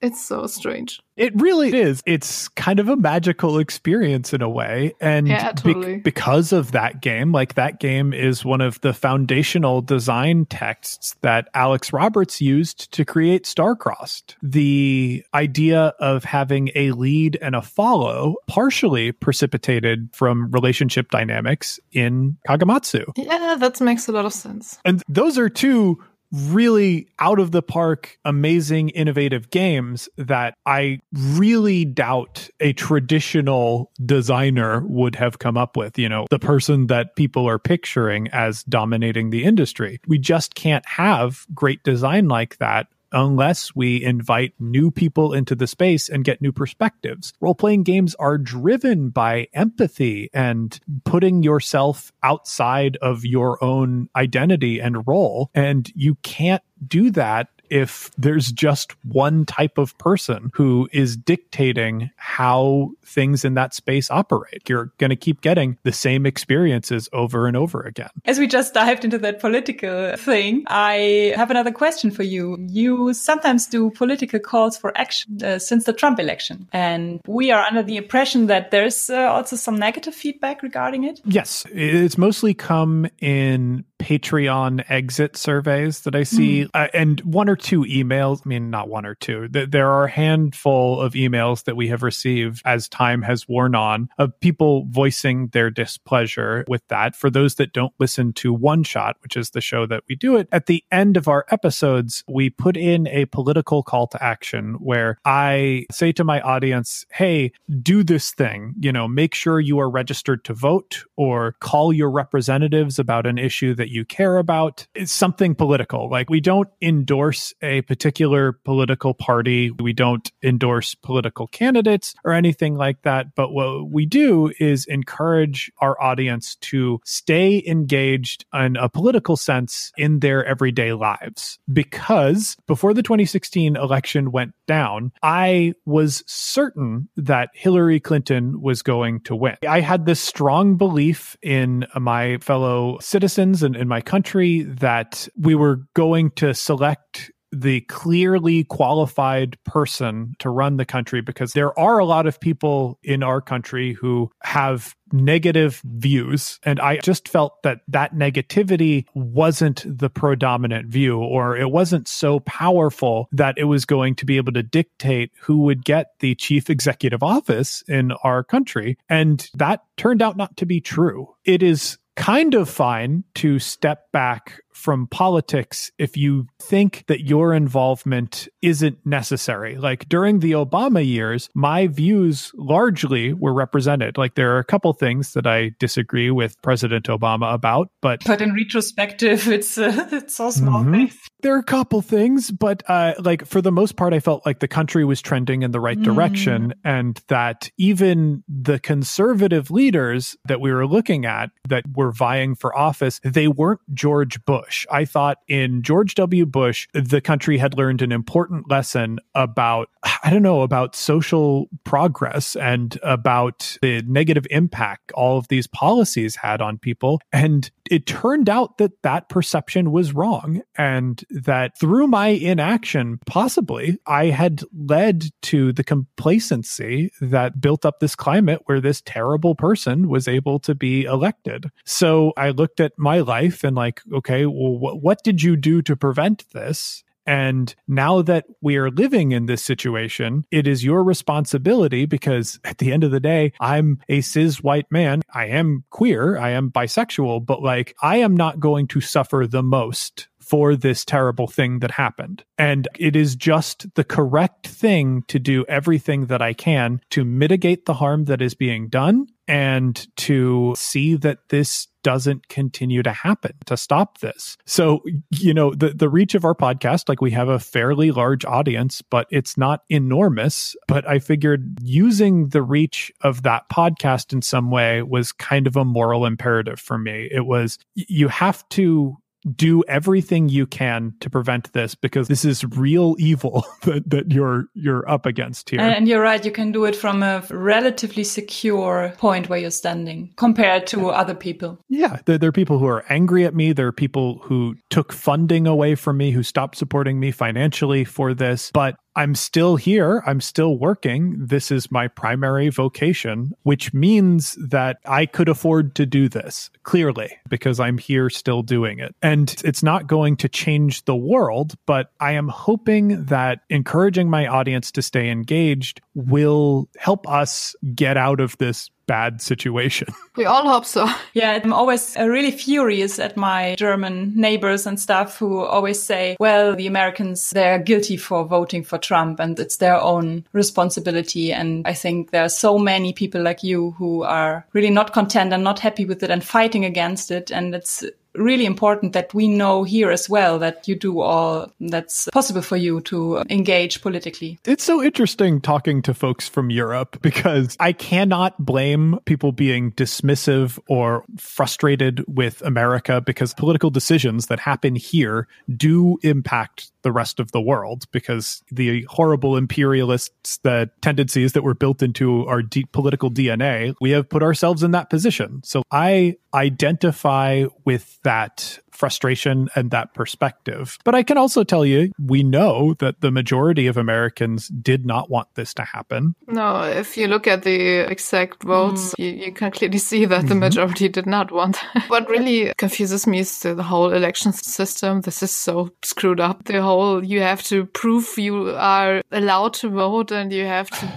It's 0.00 0.24
so 0.24 0.46
strange. 0.46 1.00
It 1.16 1.32
really 1.40 1.76
is. 1.76 2.00
It's 2.06 2.46
kind 2.48 2.78
of 2.78 2.88
a 2.88 2.96
magical 2.96 3.58
experience 3.58 4.32
in 4.32 4.40
a 4.40 4.48
way. 4.48 4.94
And 5.00 5.26
yeah, 5.26 5.50
totally. 5.52 5.96
be- 5.96 6.00
because 6.00 6.52
of 6.52 6.70
that 6.72 7.02
game, 7.02 7.32
like 7.32 7.54
that 7.54 7.80
game 7.80 8.12
is 8.12 8.44
one 8.44 8.60
of 8.60 8.80
the 8.82 8.94
foundational 8.94 9.82
design 9.82 10.46
texts 10.46 11.16
that 11.22 11.48
Alex 11.54 11.92
Roberts 11.92 12.40
used 12.40 12.92
to 12.92 13.04
create 13.04 13.44
Starcrossed. 13.44 14.36
The 14.42 15.24
idea 15.34 15.92
of 15.98 16.22
having 16.22 16.70
a 16.76 16.92
lead 16.92 17.36
and 17.42 17.56
a 17.56 17.62
follow 17.62 18.36
partially 18.46 19.10
precipitated 19.10 20.10
from 20.12 20.50
relationship 20.52 21.10
dynamics 21.10 21.80
in 21.90 22.36
Kagematsu. 22.46 23.04
Yeah, 23.16 23.56
that 23.58 23.80
makes 23.80 24.06
a 24.06 24.12
lot 24.12 24.24
of 24.24 24.32
sense. 24.32 24.78
And 24.84 25.02
those 25.08 25.36
are 25.36 25.48
two 25.48 25.98
really 26.32 27.08
out 27.18 27.38
of 27.38 27.52
the 27.52 27.62
park, 27.62 28.18
amazing, 28.24 28.90
innovative 28.90 29.50
games 29.50 30.08
that 30.16 30.54
I 30.66 31.00
really 31.12 31.84
doubt 31.84 32.48
a 32.60 32.72
traditional 32.72 33.90
designer 34.04 34.82
would 34.86 35.14
have 35.16 35.38
come 35.38 35.56
up 35.56 35.76
with. 35.76 35.98
You 35.98 36.08
know, 36.08 36.26
the 36.30 36.38
person 36.38 36.88
that 36.88 37.16
people 37.16 37.48
are 37.48 37.58
picturing 37.58 38.28
as 38.28 38.62
dominating 38.64 39.30
the 39.30 39.44
industry. 39.44 40.00
We 40.06 40.18
just 40.18 40.54
can't 40.54 40.86
have 40.86 41.46
great 41.54 41.82
design 41.82 42.28
like 42.28 42.58
that 42.58 42.88
unless 43.12 43.74
we 43.74 44.02
invite 44.02 44.54
new 44.58 44.90
people 44.90 45.32
into 45.32 45.54
the 45.54 45.66
space 45.66 46.08
and 46.08 46.24
get 46.24 46.42
new 46.42 46.52
perspectives. 46.52 47.32
Role 47.40 47.54
playing 47.54 47.82
games 47.82 48.14
are 48.16 48.38
driven 48.38 49.10
by 49.10 49.48
empathy 49.54 50.30
and 50.32 50.78
putting 51.04 51.42
yourself 51.42 52.12
outside 52.22 52.96
of 53.00 53.24
your 53.24 53.62
own 53.62 54.08
identity 54.16 54.80
and 54.80 55.06
role. 55.06 55.50
And 55.54 55.90
you 55.94 56.16
can't 56.16 56.62
do 56.86 57.10
that 57.12 57.48
if 57.70 58.10
there's 58.16 58.52
just 58.52 58.92
one 59.04 59.44
type 59.44 59.78
of 59.78 59.96
person 59.98 60.50
who 60.54 60.88
is 60.92 61.16
dictating 61.16 62.10
how 62.16 62.90
things 63.04 63.44
in 63.44 63.54
that 63.54 63.74
space 63.74 64.10
operate. 64.10 64.68
You're 64.68 64.92
going 64.98 65.10
to 65.10 65.16
keep 65.16 65.40
getting 65.40 65.78
the 65.82 65.92
same 65.92 66.26
experiences 66.26 67.08
over 67.12 67.46
and 67.46 67.56
over 67.56 67.80
again. 67.80 68.10
As 68.24 68.38
we 68.38 68.46
just 68.46 68.74
dived 68.74 69.04
into 69.04 69.18
that 69.18 69.40
political 69.40 70.16
thing, 70.16 70.64
I 70.68 71.32
have 71.34 71.50
another 71.50 71.72
question 71.72 72.10
for 72.10 72.22
you. 72.22 72.56
You 72.68 73.14
sometimes 73.14 73.66
do 73.66 73.90
political 73.90 74.38
calls 74.38 74.76
for 74.76 74.96
action 74.96 75.42
uh, 75.42 75.58
since 75.58 75.84
the 75.84 75.92
Trump 75.92 76.20
election. 76.20 76.68
And 76.72 77.20
we 77.26 77.50
are 77.50 77.64
under 77.64 77.82
the 77.82 77.96
impression 77.96 78.46
that 78.46 78.70
there's 78.70 79.10
uh, 79.10 79.32
also 79.32 79.56
some 79.56 79.76
negative 79.76 80.14
feedback 80.14 80.62
regarding 80.62 81.04
it. 81.04 81.20
Yes, 81.24 81.66
it's 81.72 82.18
mostly 82.18 82.54
come 82.54 83.06
in 83.20 83.84
Patreon 83.98 84.84
exit 84.88 85.36
surveys 85.36 86.00
that 86.00 86.14
I 86.14 86.22
see, 86.22 86.64
mm. 86.64 86.70
uh, 86.74 86.88
and 86.94 87.20
one 87.22 87.48
or 87.48 87.56
two 87.60 87.82
emails. 87.82 88.42
I 88.44 88.48
mean, 88.48 88.70
not 88.70 88.88
one 88.88 89.06
or 89.06 89.14
two. 89.14 89.48
There 89.48 89.90
are 89.90 90.04
a 90.04 90.10
handful 90.10 91.00
of 91.00 91.12
emails 91.14 91.64
that 91.64 91.76
we 91.76 91.88
have 91.88 92.02
received 92.02 92.62
as 92.64 92.88
time 92.88 93.22
has 93.22 93.48
worn 93.48 93.74
on 93.74 94.08
of 94.18 94.38
people 94.40 94.86
voicing 94.88 95.48
their 95.48 95.70
displeasure 95.70 96.64
with 96.68 96.86
that. 96.88 97.16
For 97.16 97.30
those 97.30 97.56
that 97.56 97.72
don't 97.72 97.92
listen 97.98 98.32
to 98.34 98.52
One 98.52 98.82
Shot, 98.82 99.16
which 99.22 99.36
is 99.36 99.50
the 99.50 99.60
show 99.60 99.86
that 99.86 100.04
we 100.08 100.14
do 100.14 100.36
it, 100.36 100.48
at 100.52 100.66
the 100.66 100.84
end 100.90 101.16
of 101.16 101.28
our 101.28 101.44
episodes, 101.50 102.24
we 102.28 102.50
put 102.50 102.76
in 102.76 103.06
a 103.08 103.26
political 103.26 103.82
call 103.82 104.06
to 104.08 104.22
action 104.22 104.74
where 104.74 105.18
I 105.24 105.86
say 105.90 106.12
to 106.12 106.24
my 106.24 106.40
audience, 106.40 107.06
hey, 107.12 107.52
do 107.82 108.02
this 108.02 108.32
thing, 108.32 108.74
you 108.80 108.92
know, 108.92 109.08
make 109.08 109.34
sure 109.34 109.60
you 109.60 109.78
are 109.78 109.90
registered 109.90 110.44
to 110.44 110.54
vote 110.54 111.04
or 111.16 111.56
call 111.60 111.92
your 111.92 112.10
representatives 112.10 112.98
about 112.98 113.26
an 113.26 113.38
issue 113.38 113.74
that 113.74 113.90
you 113.90 114.04
care 114.04 114.38
about. 114.38 114.86
It's 114.94 115.12
something 115.12 115.54
political. 115.54 116.10
Like 116.10 116.30
we 116.30 116.40
don't 116.40 116.68
endorse 116.80 117.47
a 117.62 117.82
particular 117.82 118.52
political 118.52 119.14
party. 119.14 119.70
We 119.70 119.92
don't 119.92 120.30
endorse 120.42 120.94
political 120.94 121.46
candidates 121.46 122.14
or 122.24 122.32
anything 122.32 122.76
like 122.76 123.02
that. 123.02 123.34
But 123.34 123.52
what 123.52 123.90
we 123.90 124.06
do 124.06 124.52
is 124.58 124.86
encourage 124.86 125.70
our 125.80 126.00
audience 126.00 126.56
to 126.56 127.00
stay 127.04 127.62
engaged 127.66 128.44
in 128.54 128.76
a 128.76 128.88
political 128.88 129.36
sense 129.36 129.92
in 129.96 130.20
their 130.20 130.44
everyday 130.44 130.92
lives. 130.92 131.58
Because 131.72 132.56
before 132.66 132.94
the 132.94 133.02
2016 133.02 133.76
election 133.76 134.32
went 134.32 134.52
down, 134.66 135.12
I 135.22 135.74
was 135.84 136.22
certain 136.26 137.08
that 137.16 137.50
Hillary 137.54 138.00
Clinton 138.00 138.60
was 138.60 138.82
going 138.82 139.20
to 139.22 139.34
win. 139.34 139.56
I 139.68 139.80
had 139.80 140.06
this 140.06 140.20
strong 140.20 140.76
belief 140.76 141.36
in 141.42 141.86
my 141.98 142.38
fellow 142.38 142.98
citizens 143.00 143.62
and 143.62 143.76
in 143.76 143.88
my 143.88 144.00
country 144.00 144.62
that 144.62 145.28
we 145.36 145.54
were 145.54 145.82
going 145.94 146.30
to 146.32 146.54
select 146.54 147.30
the 147.52 147.80
clearly 147.82 148.64
qualified 148.64 149.56
person 149.64 150.34
to 150.38 150.50
run 150.50 150.76
the 150.76 150.84
country 150.84 151.20
because 151.20 151.52
there 151.52 151.78
are 151.78 151.98
a 151.98 152.04
lot 152.04 152.26
of 152.26 152.40
people 152.40 152.98
in 153.02 153.22
our 153.22 153.40
country 153.40 153.94
who 153.94 154.30
have 154.42 154.94
negative 155.12 155.80
views. 155.84 156.58
And 156.64 156.80
i 156.80 156.98
just 156.98 157.28
felt 157.28 157.62
that 157.62 157.80
that 157.88 158.14
negativity 158.14 159.06
wasn't 159.14 159.84
the 159.86 160.10
predominant 160.10 160.88
view 160.88 161.18
or 161.18 161.56
it 161.56 161.70
wasn't 161.70 162.08
so 162.08 162.40
powerful 162.40 163.28
that 163.32 163.56
it 163.56 163.64
was 163.64 163.84
going 163.84 164.14
to 164.16 164.26
be 164.26 164.36
able 164.36 164.52
to 164.52 164.62
dictate 164.62 165.32
who 165.40 165.60
would 165.62 165.84
get 165.84 166.08
the 166.20 166.34
chief 166.34 166.68
executive 166.68 167.22
office 167.22 167.82
in 167.88 168.12
our 168.22 168.44
country. 168.44 168.98
And 169.08 169.48
that 169.54 169.82
turned 169.96 170.20
out 170.20 170.36
not 170.36 170.56
to 170.58 170.66
be 170.66 170.80
true. 170.80 171.34
It 171.44 171.62
is 171.62 171.98
kind 172.18 172.54
of 172.54 172.68
fine 172.68 173.22
to 173.32 173.60
step 173.60 174.10
back 174.10 174.60
from 174.78 175.08
politics 175.08 175.90
if 175.98 176.16
you 176.16 176.46
think 176.62 177.04
that 177.08 177.20
your 177.20 177.52
involvement 177.52 178.48
isn't 178.62 179.04
necessary. 179.04 179.76
Like 179.76 180.08
during 180.08 180.38
the 180.38 180.52
Obama 180.52 181.04
years, 181.04 181.50
my 181.52 181.88
views 181.88 182.52
largely 182.54 183.32
were 183.32 183.52
represented. 183.52 184.16
Like 184.16 184.36
there 184.36 184.54
are 184.54 184.60
a 184.60 184.64
couple 184.64 184.92
things 184.92 185.32
that 185.32 185.46
I 185.46 185.72
disagree 185.80 186.30
with 186.30 186.60
President 186.62 187.06
Obama 187.06 187.52
about, 187.52 187.90
but 188.00 188.24
but 188.24 188.40
in 188.40 188.54
retrospective, 188.54 189.48
it's 189.56 189.76
uh, 189.76 190.08
it's 190.12 190.38
all 190.38 190.52
small 190.52 190.82
mm-hmm. 190.82 190.92
things. 190.92 191.18
There 191.40 191.54
are 191.54 191.58
a 191.58 191.64
couple 191.64 192.00
things, 192.02 192.50
but 192.50 192.82
uh, 192.88 193.14
like 193.18 193.46
for 193.46 193.60
the 193.60 193.72
most 193.72 193.96
part, 193.96 194.12
I 194.12 194.20
felt 194.20 194.46
like 194.46 194.60
the 194.60 194.68
country 194.68 195.04
was 195.04 195.20
trending 195.20 195.62
in 195.62 195.72
the 195.72 195.80
right 195.80 195.98
mm. 195.98 196.04
direction, 196.04 196.74
and 196.84 197.20
that 197.28 197.70
even 197.78 198.44
the 198.48 198.78
conservative 198.78 199.70
leaders 199.70 200.36
that 200.46 200.60
we 200.60 200.72
were 200.72 200.86
looking 200.86 201.26
at 201.26 201.50
that 201.68 201.84
were 201.96 202.12
vying 202.12 202.54
for 202.54 202.76
office, 202.76 203.20
they 203.24 203.48
weren't 203.48 203.80
George 203.92 204.44
Bush. 204.44 204.67
Bush. 204.68 204.86
I 204.90 205.06
thought 205.06 205.38
in 205.48 205.82
George 205.82 206.14
W. 206.16 206.44
Bush, 206.44 206.88
the 206.92 207.22
country 207.22 207.56
had 207.56 207.78
learned 207.78 208.02
an 208.02 208.12
important 208.12 208.70
lesson 208.70 209.18
about, 209.34 209.88
I 210.22 210.28
don't 210.28 210.42
know, 210.42 210.60
about 210.60 210.94
social 210.94 211.70
progress 211.84 212.54
and 212.54 212.98
about 213.02 213.78
the 213.80 214.02
negative 214.02 214.46
impact 214.50 215.10
all 215.12 215.38
of 215.38 215.48
these 215.48 215.66
policies 215.66 216.36
had 216.36 216.60
on 216.60 216.76
people. 216.76 217.22
And 217.32 217.70
it 217.90 218.04
turned 218.04 218.50
out 218.50 218.76
that 218.76 219.02
that 219.02 219.30
perception 219.30 219.90
was 219.90 220.12
wrong 220.12 220.60
and 220.76 221.24
that 221.30 221.78
through 221.78 222.06
my 222.06 222.28
inaction, 222.28 223.18
possibly, 223.24 223.98
I 224.06 224.26
had 224.26 224.62
led 224.76 225.30
to 225.42 225.72
the 225.72 225.84
complacency 225.84 227.10
that 227.22 227.60
built 227.60 227.86
up 227.86 228.00
this 228.00 228.14
climate 228.14 228.60
where 228.66 228.82
this 228.82 229.00
terrible 229.00 229.54
person 229.54 230.10
was 230.10 230.28
able 230.28 230.58
to 230.60 230.74
be 230.74 231.04
elected. 231.04 231.70
So 231.86 232.34
I 232.36 232.50
looked 232.50 232.80
at 232.80 232.92
my 232.98 233.20
life 233.20 233.64
and 233.64 233.74
like, 233.74 234.02
okay, 234.12 234.44
what, 234.58 235.02
what 235.02 235.22
did 235.22 235.42
you 235.42 235.56
do 235.56 235.82
to 235.82 235.96
prevent 235.96 236.44
this? 236.52 237.04
And 237.28 237.74
now 237.86 238.22
that 238.22 238.46
we 238.62 238.78
are 238.78 238.90
living 238.90 239.32
in 239.32 239.44
this 239.44 239.62
situation, 239.62 240.46
it 240.50 240.66
is 240.66 240.82
your 240.82 241.04
responsibility 241.04 242.06
because 242.06 242.58
at 242.64 242.78
the 242.78 242.90
end 242.90 243.04
of 243.04 243.10
the 243.10 243.20
day, 243.20 243.52
I'm 243.60 243.98
a 244.08 244.22
cis 244.22 244.62
white 244.62 244.90
man. 244.90 245.20
I 245.34 245.48
am 245.48 245.84
queer. 245.90 246.38
I 246.38 246.52
am 246.52 246.70
bisexual, 246.70 247.44
but 247.44 247.62
like 247.62 247.94
I 248.00 248.16
am 248.16 248.34
not 248.34 248.60
going 248.60 248.86
to 248.88 249.02
suffer 249.02 249.46
the 249.46 249.62
most 249.62 250.27
for 250.48 250.74
this 250.74 251.04
terrible 251.04 251.46
thing 251.46 251.80
that 251.80 251.90
happened. 251.90 252.42
And 252.56 252.88
it 252.98 253.14
is 253.14 253.36
just 253.36 253.94
the 253.94 254.04
correct 254.04 254.66
thing 254.66 255.22
to 255.28 255.38
do 255.38 255.66
everything 255.68 256.26
that 256.26 256.40
I 256.40 256.54
can 256.54 257.00
to 257.10 257.24
mitigate 257.24 257.84
the 257.84 257.94
harm 257.94 258.24
that 258.24 258.40
is 258.40 258.54
being 258.54 258.88
done 258.88 259.26
and 259.46 260.06
to 260.16 260.74
see 260.76 261.16
that 261.16 261.38
this 261.48 261.88
doesn't 262.02 262.48
continue 262.48 263.02
to 263.02 263.12
happen 263.12 263.52
to 263.66 263.76
stop 263.76 264.18
this. 264.18 264.56
So, 264.66 265.02
you 265.30 265.52
know, 265.52 265.74
the 265.74 265.90
the 265.90 266.08
reach 266.08 266.34
of 266.34 266.44
our 266.44 266.54
podcast 266.54 267.08
like 267.08 267.20
we 267.20 267.30
have 267.32 267.48
a 267.48 267.58
fairly 267.58 268.10
large 268.10 268.44
audience, 268.44 269.02
but 269.02 269.26
it's 269.30 269.56
not 269.56 269.82
enormous, 269.88 270.76
but 270.86 271.08
I 271.08 271.18
figured 271.18 271.78
using 271.82 272.50
the 272.50 272.62
reach 272.62 273.10
of 273.22 273.42
that 273.42 273.68
podcast 273.70 274.32
in 274.32 274.42
some 274.42 274.70
way 274.70 275.02
was 275.02 275.32
kind 275.32 275.66
of 275.66 275.76
a 275.76 275.84
moral 275.84 276.24
imperative 276.24 276.78
for 276.78 276.98
me. 276.98 277.28
It 277.30 277.46
was 277.46 277.78
you 277.94 278.28
have 278.28 278.68
to 278.70 279.16
do 279.54 279.82
everything 279.88 280.48
you 280.48 280.66
can 280.66 281.14
to 281.20 281.30
prevent 281.30 281.72
this 281.72 281.94
because 281.94 282.28
this 282.28 282.44
is 282.44 282.64
real 282.64 283.14
evil 283.18 283.64
that, 283.82 284.08
that 284.10 284.32
you're 284.32 284.66
you're 284.74 285.08
up 285.08 285.26
against 285.26 285.70
here. 285.70 285.80
And 285.80 286.08
you're 286.08 286.22
right, 286.22 286.44
you 286.44 286.50
can 286.50 286.72
do 286.72 286.84
it 286.84 286.96
from 286.96 287.22
a 287.22 287.44
relatively 287.50 288.24
secure 288.24 289.12
point 289.18 289.48
where 289.48 289.58
you're 289.58 289.70
standing 289.70 290.32
compared 290.36 290.86
to 290.88 291.08
other 291.08 291.34
people. 291.34 291.78
Yeah, 291.88 292.18
there, 292.26 292.38
there 292.38 292.48
are 292.48 292.52
people 292.52 292.78
who 292.78 292.86
are 292.86 293.04
angry 293.08 293.44
at 293.44 293.54
me. 293.54 293.72
There 293.72 293.86
are 293.86 293.92
people 293.92 294.40
who 294.42 294.74
took 294.90 295.12
funding 295.12 295.66
away 295.66 295.94
from 295.94 296.16
me, 296.16 296.30
who 296.30 296.42
stopped 296.42 296.76
supporting 296.76 297.20
me 297.20 297.30
financially 297.30 298.04
for 298.04 298.34
this. 298.34 298.70
But 298.72 298.96
I'm 299.18 299.34
still 299.34 299.74
here. 299.74 300.22
I'm 300.26 300.40
still 300.40 300.78
working. 300.78 301.44
This 301.44 301.72
is 301.72 301.90
my 301.90 302.06
primary 302.06 302.68
vocation, 302.68 303.52
which 303.64 303.92
means 303.92 304.56
that 304.68 304.98
I 305.04 305.26
could 305.26 305.48
afford 305.48 305.96
to 305.96 306.06
do 306.06 306.28
this 306.28 306.70
clearly 306.84 307.36
because 307.48 307.80
I'm 307.80 307.98
here 307.98 308.30
still 308.30 308.62
doing 308.62 309.00
it. 309.00 309.16
And 309.20 309.60
it's 309.64 309.82
not 309.82 310.06
going 310.06 310.36
to 310.36 310.48
change 310.48 311.04
the 311.04 311.16
world, 311.16 311.74
but 311.84 312.12
I 312.20 312.34
am 312.34 312.46
hoping 312.46 313.24
that 313.24 313.62
encouraging 313.68 314.30
my 314.30 314.46
audience 314.46 314.92
to 314.92 315.02
stay 315.02 315.30
engaged 315.30 316.00
will 316.14 316.88
help 316.96 317.28
us 317.28 317.74
get 317.96 318.16
out 318.16 318.38
of 318.38 318.56
this 318.58 318.88
bad 319.08 319.42
situation. 319.42 320.08
We 320.36 320.44
all 320.44 320.68
hope 320.68 320.84
so. 320.84 321.08
Yeah, 321.34 321.58
I'm 321.64 321.72
always 321.72 322.16
uh, 322.16 322.28
really 322.28 322.52
furious 322.52 323.18
at 323.18 323.36
my 323.36 323.74
German 323.74 324.34
neighbors 324.36 324.86
and 324.86 325.00
stuff 325.00 325.36
who 325.36 325.64
always 325.64 326.00
say, 326.00 326.36
well, 326.38 326.76
the 326.76 326.86
Americans, 326.86 327.50
they're 327.50 327.80
guilty 327.80 328.16
for 328.16 328.44
voting 328.44 328.84
for 328.84 328.98
Trump 328.98 329.40
and 329.40 329.58
it's 329.58 329.78
their 329.78 330.00
own 330.00 330.44
responsibility. 330.52 331.52
And 331.52 331.84
I 331.88 331.92
think 331.92 332.30
there 332.30 332.44
are 332.44 332.48
so 332.48 332.78
many 332.78 333.12
people 333.12 333.42
like 333.42 333.64
you 333.64 333.96
who 333.98 334.22
are 334.22 334.64
really 334.74 334.90
not 334.90 335.12
content 335.12 335.52
and 335.52 335.64
not 335.64 335.80
happy 335.80 336.04
with 336.04 336.22
it 336.22 336.30
and 336.30 336.44
fighting 336.44 336.84
against 336.84 337.32
it. 337.32 337.50
And 337.50 337.74
it's 337.74 338.04
really 338.38 338.66
important 338.66 339.12
that 339.12 339.34
we 339.34 339.48
know 339.48 339.84
here 339.84 340.10
as 340.10 340.28
well 340.28 340.58
that 340.58 340.86
you 340.88 340.94
do 340.94 341.20
all 341.20 341.70
that's 341.80 342.28
possible 342.32 342.62
for 342.62 342.76
you 342.76 343.00
to 343.02 343.42
engage 343.50 344.00
politically. 344.00 344.58
It's 344.64 344.84
so 344.84 345.02
interesting 345.02 345.60
talking 345.60 346.02
to 346.02 346.14
folks 346.14 346.48
from 346.48 346.70
Europe 346.70 347.20
because 347.22 347.76
I 347.80 347.92
cannot 347.92 348.56
blame 348.64 349.18
people 349.24 349.52
being 349.52 349.92
dismissive 349.92 350.78
or 350.88 351.24
frustrated 351.36 352.24
with 352.28 352.62
America 352.62 353.20
because 353.20 353.54
political 353.54 353.90
decisions 353.90 354.46
that 354.46 354.60
happen 354.60 354.94
here 354.94 355.48
do 355.76 356.18
impact 356.22 356.90
the 357.02 357.12
rest 357.12 357.40
of 357.40 357.52
the 357.52 357.60
world 357.60 358.04
because 358.12 358.62
the 358.70 359.04
horrible 359.04 359.56
imperialists, 359.56 360.58
the 360.58 360.90
tendencies 361.00 361.52
that 361.52 361.62
were 361.62 361.74
built 361.74 362.02
into 362.02 362.46
our 362.46 362.62
deep 362.62 362.92
political 362.92 363.30
DNA, 363.30 363.94
we 364.00 364.10
have 364.10 364.28
put 364.28 364.42
ourselves 364.42 364.82
in 364.82 364.90
that 364.92 365.10
position. 365.10 365.60
So 365.64 365.82
I 365.90 366.36
identify 366.54 367.64
with 367.84 368.18
that 368.24 368.78
frustration 368.98 369.68
and 369.76 369.90
that 369.92 370.12
perspective. 370.12 370.98
But 371.04 371.14
I 371.14 371.22
can 371.22 371.38
also 371.38 371.62
tell 371.62 371.86
you, 371.86 372.12
we 372.18 372.42
know 372.42 372.94
that 372.94 373.20
the 373.20 373.30
majority 373.30 373.86
of 373.86 373.96
Americans 373.96 374.68
did 374.68 375.06
not 375.06 375.30
want 375.30 375.54
this 375.54 375.72
to 375.74 375.84
happen. 375.84 376.34
No, 376.48 376.82
if 376.82 377.16
you 377.16 377.28
look 377.28 377.46
at 377.46 377.62
the 377.62 378.10
exact 378.10 378.64
votes, 378.64 379.14
mm. 379.14 379.18
you, 379.18 379.46
you, 379.46 379.52
can 379.52 379.70
clearly 379.70 379.98
see 379.98 380.24
that 380.24 380.42
the 380.42 380.48
mm-hmm. 380.48 380.60
majority 380.60 381.08
did 381.08 381.26
not 381.26 381.52
want. 381.52 381.76
what 382.08 382.28
really 382.28 382.72
confuses 382.76 383.26
me 383.26 383.40
is 383.40 383.60
the, 383.60 383.74
the 383.74 383.84
whole 383.84 384.12
election 384.12 384.52
system. 384.52 385.20
This 385.20 385.42
is 385.42 385.52
so 385.52 385.90
screwed 386.02 386.40
up. 386.40 386.64
The 386.64 386.82
whole 386.82 387.24
you 387.24 387.40
have 387.40 387.62
to 387.64 387.86
prove 387.86 388.36
you 388.36 388.70
are 388.70 389.22
allowed 389.30 389.74
to 389.74 389.88
vote 389.88 390.32
and 390.32 390.52
you 390.52 390.64
have 390.64 390.90
to 390.90 391.12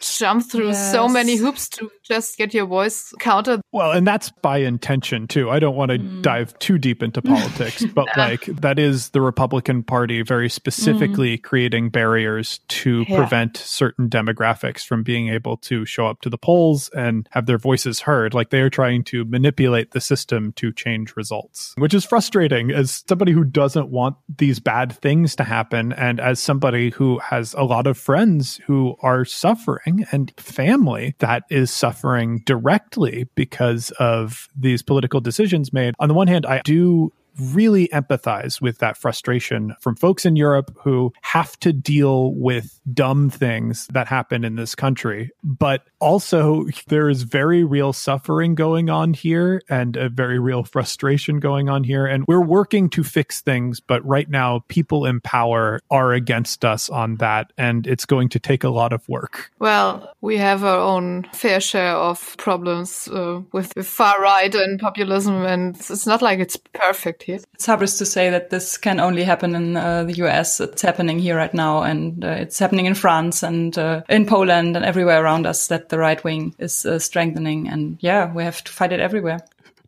jump 0.00 0.50
through 0.50 0.68
yes. 0.68 0.92
so 0.92 1.08
many 1.08 1.36
hoops 1.36 1.68
to 1.68 1.90
just 2.02 2.36
get 2.36 2.52
your 2.52 2.66
voice 2.66 3.12
counted. 3.20 3.60
Well, 3.72 3.92
and 3.92 4.06
that's 4.06 4.30
by 4.30 4.58
intention 4.58 5.28
too. 5.28 5.50
I 5.50 5.58
don't 5.58 5.76
want 5.76 5.92
to 5.92 5.98
mm. 5.98 6.22
dive 6.22 6.58
too 6.58 6.78
deep 6.78 7.02
into 7.02 7.22
politics, 7.22 7.84
but 7.84 8.08
like 8.16 8.46
that 8.46 8.78
is 8.78 9.10
the 9.10 9.20
Republican 9.20 9.82
Party 9.82 10.22
very 10.22 10.48
specifically 10.48 11.38
mm. 11.38 11.42
creating 11.42 11.90
barriers 11.90 12.60
to 12.68 13.04
yeah. 13.08 13.16
prevent 13.16 13.56
certain 13.56 14.08
demographics 14.08 14.84
from 14.84 15.02
being 15.02 15.28
able 15.28 15.56
to 15.58 15.84
show 15.84 16.06
up 16.06 16.20
to 16.22 16.30
the 16.30 16.38
polls 16.38 16.90
and 16.94 17.28
have 17.30 17.46
their 17.46 17.58
voices 17.58 18.00
heard. 18.00 18.34
Like 18.34 18.50
they 18.50 18.60
are 18.60 18.70
trying 18.70 19.04
to 19.04 19.24
manipulate 19.26 19.92
the 19.92 20.00
system 20.00 20.52
to 20.54 20.72
change 20.72 21.16
results, 21.16 21.74
which 21.76 21.94
is 21.94 22.04
frustrating 22.04 22.70
as 22.70 23.04
somebody 23.06 23.32
who 23.32 23.44
doesn't 23.44 23.88
want 23.88 24.16
these 24.38 24.58
bad 24.58 24.92
things 24.92 25.36
to 25.36 25.44
happen 25.44 25.92
and 25.92 26.20
as 26.20 26.40
somebody 26.40 26.90
who 26.90 27.18
has 27.18 27.54
a 27.54 27.62
lot 27.62 27.86
of 27.86 27.98
friends 27.98 28.60
who 28.66 28.96
are 29.02 29.24
suffering 29.24 29.89
and 30.12 30.32
family 30.38 31.14
that 31.18 31.44
is 31.50 31.70
suffering 31.70 32.00
suffering 32.00 32.42
directly 32.46 33.28
because 33.34 33.90
of 33.98 34.48
these 34.56 34.82
political 34.82 35.20
decisions 35.20 35.72
made. 35.72 35.94
On 35.98 36.08
the 36.08 36.14
one 36.14 36.28
hand, 36.28 36.46
I 36.46 36.60
do 36.64 37.12
really 37.38 37.88
empathize 37.88 38.60
with 38.60 38.78
that 38.78 38.96
frustration 38.96 39.74
from 39.80 39.96
folks 39.96 40.24
in 40.24 40.36
Europe 40.36 40.76
who 40.82 41.12
have 41.22 41.58
to 41.60 41.72
deal 41.72 42.34
with 42.34 42.80
dumb 42.92 43.30
things 43.30 43.86
that 43.88 44.06
happen 44.06 44.44
in 44.44 44.56
this 44.56 44.74
country. 44.74 45.30
But 45.42 45.84
also, 46.00 46.66
there 46.88 47.08
is 47.08 47.22
very 47.22 47.64
real 47.64 47.92
suffering 47.92 48.54
going 48.54 48.88
on 48.88 49.14
here 49.14 49.62
and 49.68 49.96
a 49.96 50.08
very 50.08 50.38
real 50.38 50.64
frustration 50.64 51.40
going 51.40 51.68
on 51.68 51.84
here. 51.84 52.06
And 52.06 52.24
we're 52.26 52.44
working 52.44 52.88
to 52.90 53.04
fix 53.04 53.40
things, 53.40 53.80
but 53.80 54.04
right 54.06 54.28
now, 54.28 54.64
people 54.68 55.04
in 55.04 55.20
power 55.20 55.80
are 55.90 56.12
against 56.12 56.64
us 56.64 56.88
on 56.88 57.16
that. 57.16 57.52
And 57.58 57.86
it's 57.86 58.06
going 58.06 58.28
to 58.30 58.38
take 58.38 58.64
a 58.64 58.70
lot 58.70 58.92
of 58.92 59.08
work. 59.08 59.50
Well, 59.58 60.14
we 60.20 60.36
have 60.38 60.64
our 60.64 60.80
own 60.80 61.24
fair 61.32 61.60
share 61.60 61.94
of 61.94 62.36
problems 62.36 63.08
uh, 63.08 63.42
with 63.52 63.72
far 63.86 64.20
right 64.20 64.54
and 64.54 64.78
populism, 64.80 65.44
and 65.44 65.76
it's 65.76 66.06
not 66.06 66.22
like 66.22 66.38
it's 66.38 66.56
perfect 66.56 67.19
here. 67.22 67.40
It's 67.54 67.66
hubris 67.66 67.98
to 67.98 68.06
say 68.06 68.30
that 68.30 68.50
this 68.50 68.78
can 68.78 69.00
only 69.00 69.24
happen 69.24 69.54
in 69.54 69.76
uh, 69.76 70.04
the 70.04 70.14
US. 70.24 70.60
It's 70.60 70.82
happening 70.82 71.18
here 71.18 71.36
right 71.36 71.52
now, 71.54 71.82
and 71.82 72.24
uh, 72.24 72.28
it's 72.28 72.58
happening 72.58 72.86
in 72.86 72.94
France 72.94 73.42
and 73.42 73.76
uh, 73.78 74.02
in 74.08 74.26
Poland 74.26 74.76
and 74.76 74.84
everywhere 74.84 75.22
around 75.22 75.46
us 75.46 75.68
that 75.68 75.88
the 75.88 75.98
right 75.98 76.22
wing 76.24 76.54
is 76.58 76.86
uh, 76.86 76.98
strengthening. 76.98 77.68
And 77.68 77.98
yeah, 78.00 78.32
we 78.32 78.44
have 78.44 78.62
to 78.64 78.72
fight 78.72 78.92
it 78.92 79.00
everywhere 79.00 79.40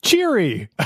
cheery. 0.02 0.68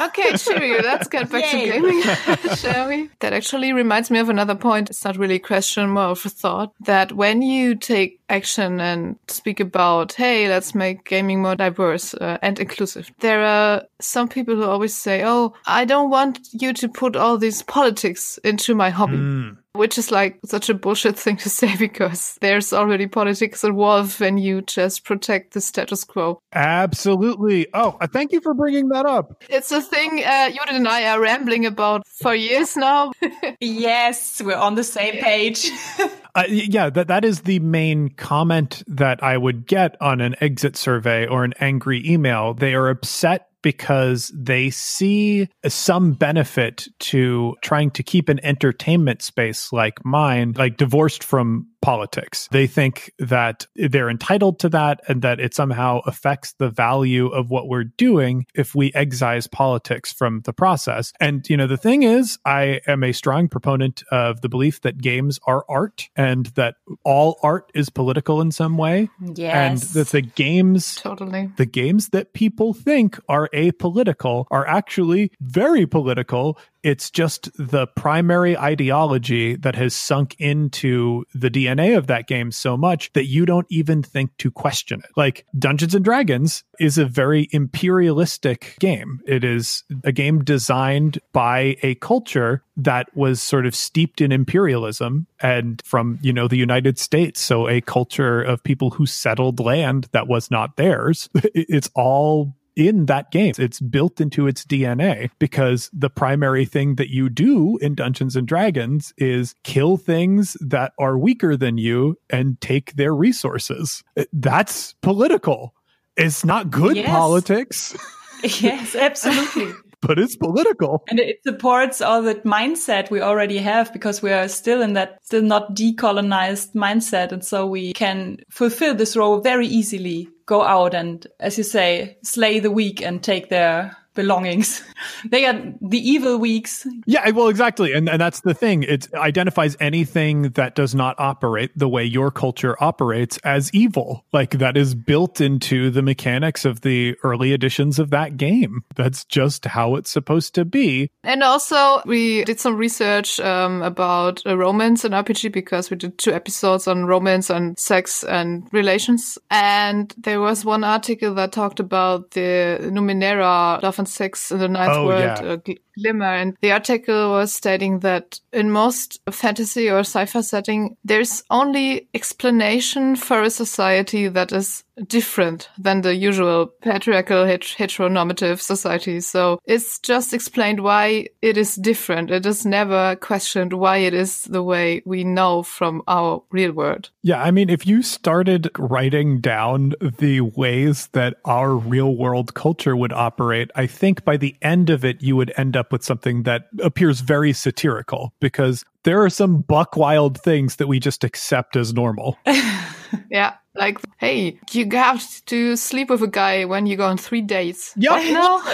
okay, 0.00 0.36
cheery. 0.36 0.80
Let's 0.82 1.08
get 1.08 1.30
back 1.30 1.52
Yay. 1.52 1.66
to 1.66 1.72
gaming, 1.72 2.02
shall 2.56 2.88
we? 2.88 3.10
That 3.20 3.32
actually 3.32 3.72
reminds 3.72 4.10
me 4.10 4.18
of 4.18 4.28
another 4.28 4.54
point. 4.54 4.90
It's 4.90 5.04
not 5.04 5.16
really 5.16 5.36
a 5.36 5.40
question, 5.40 5.90
more 5.90 6.04
of 6.04 6.24
a 6.24 6.28
thought 6.28 6.72
that 6.80 7.12
when 7.12 7.42
you 7.42 7.74
take 7.74 8.20
action 8.28 8.80
and 8.80 9.16
speak 9.28 9.60
about, 9.60 10.12
hey, 10.12 10.48
let's 10.48 10.74
make 10.74 11.04
gaming 11.04 11.42
more 11.42 11.56
diverse 11.56 12.14
uh, 12.14 12.38
and 12.42 12.58
inclusive, 12.58 13.10
there 13.20 13.44
are 13.44 13.82
some 14.00 14.28
people 14.28 14.54
who 14.54 14.64
always 14.64 14.96
say, 14.96 15.22
oh, 15.24 15.54
I 15.66 15.84
don't 15.84 16.10
want 16.10 16.40
you 16.52 16.72
to 16.74 16.88
put 16.88 17.16
all 17.16 17.38
these 17.38 17.62
politics 17.62 18.38
into 18.44 18.74
my 18.74 18.90
hobby. 18.90 19.16
Mm 19.16 19.56
which 19.74 19.98
is 19.98 20.12
like 20.12 20.38
such 20.44 20.68
a 20.68 20.74
bullshit 20.74 21.18
thing 21.18 21.36
to 21.36 21.50
say 21.60 21.76
because 21.76 22.38
there's 22.40 22.72
already 22.72 23.06
politics 23.06 23.64
involved 23.64 24.18
when 24.20 24.38
you 24.38 24.62
just 24.62 25.04
protect 25.04 25.52
the 25.52 25.60
status 25.60 26.04
quo. 26.04 26.40
Absolutely. 26.52 27.66
Oh, 27.74 27.96
uh, 28.00 28.06
thank 28.06 28.32
you 28.32 28.40
for 28.40 28.54
bringing 28.54 28.88
that 28.88 29.04
up. 29.04 29.42
It's 29.48 29.72
a 29.72 29.82
thing 29.84 30.22
uh, 30.24 30.48
Judith 30.48 30.74
and 30.74 30.88
I 30.88 31.08
are 31.08 31.20
rambling 31.20 31.66
about 31.66 32.06
for 32.06 32.34
years 32.34 32.76
now. 32.76 33.12
yes, 33.60 34.40
we're 34.42 34.56
on 34.56 34.74
the 34.74 34.84
same 34.84 35.14
page. 35.14 35.70
uh, 36.34 36.44
yeah, 36.48 36.90
that 36.90 37.08
that 37.08 37.24
is 37.24 37.42
the 37.42 37.58
main 37.60 38.08
comment 38.10 38.82
that 38.86 39.22
I 39.22 39.36
would 39.36 39.66
get 39.66 39.96
on 40.00 40.20
an 40.20 40.34
exit 40.40 40.76
survey 40.76 41.26
or 41.26 41.44
an 41.44 41.54
angry 41.60 42.02
email. 42.08 42.54
They 42.54 42.74
are 42.74 42.88
upset 42.88 43.48
because 43.64 44.30
they 44.36 44.68
see 44.68 45.48
some 45.66 46.12
benefit 46.12 46.86
to 46.98 47.56
trying 47.62 47.90
to 47.92 48.02
keep 48.02 48.28
an 48.28 48.38
entertainment 48.44 49.22
space 49.22 49.72
like 49.72 50.04
mine, 50.04 50.52
like 50.56 50.76
divorced 50.76 51.24
from 51.24 51.66
politics. 51.84 52.48
They 52.50 52.66
think 52.66 53.12
that 53.18 53.66
they're 53.76 54.08
entitled 54.08 54.58
to 54.60 54.70
that 54.70 55.00
and 55.06 55.20
that 55.20 55.38
it 55.38 55.52
somehow 55.52 56.00
affects 56.06 56.54
the 56.58 56.70
value 56.70 57.28
of 57.28 57.50
what 57.50 57.68
we're 57.68 57.84
doing 57.84 58.46
if 58.54 58.74
we 58.74 58.90
excise 58.94 59.46
politics 59.46 60.10
from 60.10 60.40
the 60.44 60.54
process. 60.54 61.12
And, 61.20 61.46
you 61.48 61.58
know, 61.58 61.66
the 61.66 61.76
thing 61.76 62.02
is, 62.02 62.38
I 62.46 62.80
am 62.86 63.04
a 63.04 63.12
strong 63.12 63.48
proponent 63.48 64.02
of 64.10 64.40
the 64.40 64.48
belief 64.48 64.80
that 64.80 64.96
games 64.96 65.38
are 65.46 65.66
art 65.68 66.08
and 66.16 66.46
that 66.56 66.76
all 67.04 67.38
art 67.42 67.70
is 67.74 67.90
political 67.90 68.40
in 68.40 68.50
some 68.50 68.78
way. 68.78 69.10
Yes. 69.34 69.54
And 69.54 69.78
that 69.90 70.08
the 70.08 70.22
games, 70.22 70.96
totally, 70.96 71.50
the 71.56 71.66
games 71.66 72.08
that 72.10 72.32
people 72.32 72.72
think 72.72 73.20
are 73.28 73.50
apolitical 73.54 74.46
are 74.50 74.66
actually 74.66 75.30
very 75.40 75.86
political 75.86 76.58
it's 76.84 77.10
just 77.10 77.50
the 77.56 77.86
primary 77.86 78.56
ideology 78.56 79.56
that 79.56 79.74
has 79.74 79.96
sunk 79.96 80.36
into 80.38 81.24
the 81.34 81.50
DNA 81.50 81.96
of 81.96 82.06
that 82.08 82.28
game 82.28 82.52
so 82.52 82.76
much 82.76 83.10
that 83.14 83.24
you 83.24 83.46
don't 83.46 83.66
even 83.70 84.02
think 84.02 84.36
to 84.36 84.50
question 84.50 85.00
it. 85.00 85.10
Like 85.16 85.46
Dungeons 85.58 85.94
and 85.94 86.04
Dragons 86.04 86.62
is 86.78 86.98
a 86.98 87.06
very 87.06 87.48
imperialistic 87.52 88.76
game. 88.80 89.20
It 89.26 89.44
is 89.44 89.82
a 90.04 90.12
game 90.12 90.44
designed 90.44 91.18
by 91.32 91.76
a 91.82 91.94
culture 91.96 92.62
that 92.76 93.08
was 93.16 93.40
sort 93.40 93.64
of 93.64 93.74
steeped 93.74 94.20
in 94.20 94.30
imperialism 94.30 95.26
and 95.40 95.80
from, 95.86 96.18
you 96.20 96.34
know, 96.34 96.48
the 96.48 96.58
United 96.58 96.98
States. 96.98 97.40
So 97.40 97.66
a 97.66 97.80
culture 97.80 98.42
of 98.42 98.62
people 98.62 98.90
who 98.90 99.06
settled 99.06 99.58
land 99.58 100.08
that 100.12 100.28
was 100.28 100.50
not 100.50 100.76
theirs. 100.76 101.30
It's 101.54 101.88
all 101.94 102.56
in 102.76 103.06
that 103.06 103.30
game. 103.30 103.54
It's 103.58 103.80
built 103.80 104.20
into 104.20 104.46
its 104.46 104.64
DNA 104.64 105.30
because 105.38 105.90
the 105.92 106.10
primary 106.10 106.64
thing 106.64 106.96
that 106.96 107.10
you 107.10 107.28
do 107.28 107.78
in 107.78 107.94
Dungeons 107.94 108.36
and 108.36 108.46
Dragons 108.46 109.12
is 109.16 109.54
kill 109.62 109.96
things 109.96 110.56
that 110.60 110.92
are 110.98 111.18
weaker 111.18 111.56
than 111.56 111.78
you 111.78 112.18
and 112.30 112.60
take 112.60 112.94
their 112.94 113.14
resources. 113.14 114.02
That's 114.32 114.94
political. 115.02 115.74
It's 116.16 116.44
not 116.44 116.70
good 116.70 116.96
yes. 116.96 117.08
politics. 117.08 117.96
yes, 118.60 118.94
absolutely. 118.94 119.72
But 120.06 120.18
it's 120.18 120.36
political. 120.36 121.04
And 121.08 121.18
it 121.18 121.40
supports 121.46 122.00
all 122.00 122.22
that 122.22 122.44
mindset 122.44 123.10
we 123.10 123.20
already 123.20 123.58
have 123.58 123.92
because 123.92 124.22
we 124.22 124.32
are 124.32 124.48
still 124.48 124.82
in 124.82 124.94
that 124.94 125.18
still 125.22 125.42
not 125.42 125.74
decolonized 125.74 126.74
mindset. 126.74 127.32
And 127.32 127.44
so 127.44 127.66
we 127.66 127.92
can 127.92 128.38
fulfill 128.50 128.94
this 128.94 129.16
role 129.16 129.40
very 129.40 129.66
easily 129.66 130.28
go 130.46 130.62
out 130.62 130.94
and, 130.94 131.26
as 131.40 131.56
you 131.56 131.64
say, 131.64 132.18
slay 132.22 132.60
the 132.60 132.70
weak 132.70 133.00
and 133.00 133.22
take 133.22 133.48
their 133.48 133.96
belongings. 134.14 134.82
they 135.28 135.46
are 135.46 135.60
the 135.80 135.98
evil 135.98 136.38
weeks. 136.38 136.86
Yeah, 137.06 137.28
well, 137.30 137.48
exactly. 137.48 137.92
And, 137.92 138.08
and 138.08 138.20
that's 138.20 138.40
the 138.40 138.54
thing. 138.54 138.82
It 138.82 139.12
identifies 139.14 139.76
anything 139.80 140.50
that 140.50 140.74
does 140.74 140.94
not 140.94 141.16
operate 141.18 141.70
the 141.76 141.88
way 141.88 142.04
your 142.04 142.30
culture 142.30 142.76
operates 142.82 143.38
as 143.38 143.70
evil. 143.72 144.24
Like 144.32 144.58
that 144.58 144.76
is 144.76 144.94
built 144.94 145.40
into 145.40 145.90
the 145.90 146.02
mechanics 146.02 146.64
of 146.64 146.82
the 146.82 147.16
early 147.22 147.52
editions 147.52 147.98
of 147.98 148.10
that 148.10 148.36
game. 148.36 148.84
That's 148.94 149.24
just 149.24 149.64
how 149.64 149.96
it's 149.96 150.10
supposed 150.10 150.54
to 150.54 150.64
be. 150.64 151.10
And 151.22 151.42
also, 151.42 152.02
we 152.06 152.44
did 152.44 152.60
some 152.60 152.76
research 152.76 153.40
um, 153.40 153.82
about 153.82 154.42
romance 154.44 155.04
and 155.04 155.14
RPG 155.14 155.52
because 155.52 155.90
we 155.90 155.96
did 155.96 156.18
two 156.18 156.32
episodes 156.32 156.86
on 156.86 157.06
romance 157.06 157.50
and 157.50 157.78
sex 157.78 158.24
and 158.24 158.68
relations. 158.72 159.38
And 159.50 160.14
there 160.18 160.40
was 160.40 160.64
one 160.64 160.84
article 160.84 161.34
that 161.34 161.52
talked 161.52 161.80
about 161.80 162.32
the 162.32 162.78
Numenera 162.82 163.82
love 163.82 163.98
and 164.04 164.08
sex 164.08 164.52
in 164.52 164.58
the 164.58 164.68
ninth 164.68 164.92
oh, 164.92 165.06
world 165.06 165.22
yeah. 165.22 165.52
uh, 165.52 165.56
glimmer 165.98 166.26
and 166.26 166.56
the 166.60 166.72
article 166.72 167.30
was 167.30 167.54
stating 167.54 168.00
that 168.00 168.38
in 168.52 168.70
most 168.70 169.20
fantasy 169.30 169.88
or 169.90 170.00
sci-fi 170.00 170.42
setting 170.42 170.96
there's 171.04 171.42
only 171.50 172.06
explanation 172.12 173.16
for 173.16 173.42
a 173.42 173.50
society 173.50 174.28
that 174.28 174.52
is 174.52 174.84
different 175.06 175.68
than 175.78 176.02
the 176.02 176.14
usual 176.14 176.66
patriarchal 176.82 177.44
heteronormative 177.44 178.60
society. 178.60 179.20
So 179.20 179.58
it's 179.64 179.98
just 179.98 180.32
explained 180.32 180.80
why 180.80 181.28
it 181.42 181.56
is 181.56 181.76
different. 181.76 182.30
It 182.30 182.46
is 182.46 182.64
never 182.64 183.16
questioned 183.16 183.72
why 183.72 183.98
it 183.98 184.14
is 184.14 184.42
the 184.42 184.62
way 184.62 185.02
we 185.04 185.24
know 185.24 185.62
from 185.62 186.02
our 186.06 186.42
real 186.50 186.72
world. 186.72 187.10
Yeah, 187.22 187.42
I 187.42 187.50
mean, 187.50 187.70
if 187.70 187.86
you 187.86 188.02
started 188.02 188.70
writing 188.78 189.40
down 189.40 189.94
the 190.00 190.40
ways 190.42 191.08
that 191.12 191.36
our 191.44 191.74
real 191.74 192.14
world 192.14 192.54
culture 192.54 192.96
would 192.96 193.12
operate, 193.12 193.70
I 193.74 193.86
think 193.86 194.24
by 194.24 194.36
the 194.36 194.56
end 194.62 194.90
of 194.90 195.04
it, 195.04 195.22
you 195.22 195.36
would 195.36 195.52
end 195.56 195.76
up 195.76 195.92
with 195.92 196.04
something 196.04 196.44
that 196.44 196.68
appears 196.80 197.20
very 197.20 197.52
satirical 197.52 198.32
because 198.40 198.84
there 199.04 199.22
are 199.22 199.30
some 199.30 199.60
buck 199.60 199.96
wild 199.96 200.40
things 200.40 200.76
that 200.76 200.88
we 200.88 200.98
just 200.98 201.24
accept 201.24 201.76
as 201.76 201.94
normal. 201.94 202.38
yeah. 203.30 203.54
Like, 203.74 203.98
hey, 204.18 204.58
you 204.72 204.88
have 204.92 205.44
to 205.46 205.76
sleep 205.76 206.10
with 206.10 206.22
a 206.22 206.28
guy 206.28 206.64
when 206.64 206.86
you 206.86 206.96
go 206.96 207.06
on 207.06 207.18
three 207.18 207.42
dates. 207.42 207.92
Yeah. 207.96 208.32
No. 208.32 208.62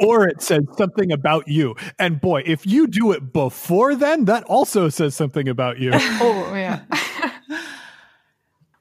or 0.00 0.26
it 0.26 0.42
says 0.42 0.64
something 0.76 1.12
about 1.12 1.46
you. 1.46 1.74
And 1.98 2.20
boy, 2.20 2.42
if 2.46 2.66
you 2.66 2.86
do 2.86 3.12
it 3.12 3.32
before 3.32 3.94
then, 3.94 4.24
that 4.24 4.44
also 4.44 4.88
says 4.88 5.14
something 5.14 5.48
about 5.48 5.78
you. 5.78 5.90
oh, 5.94 6.52
yeah. 6.54 6.80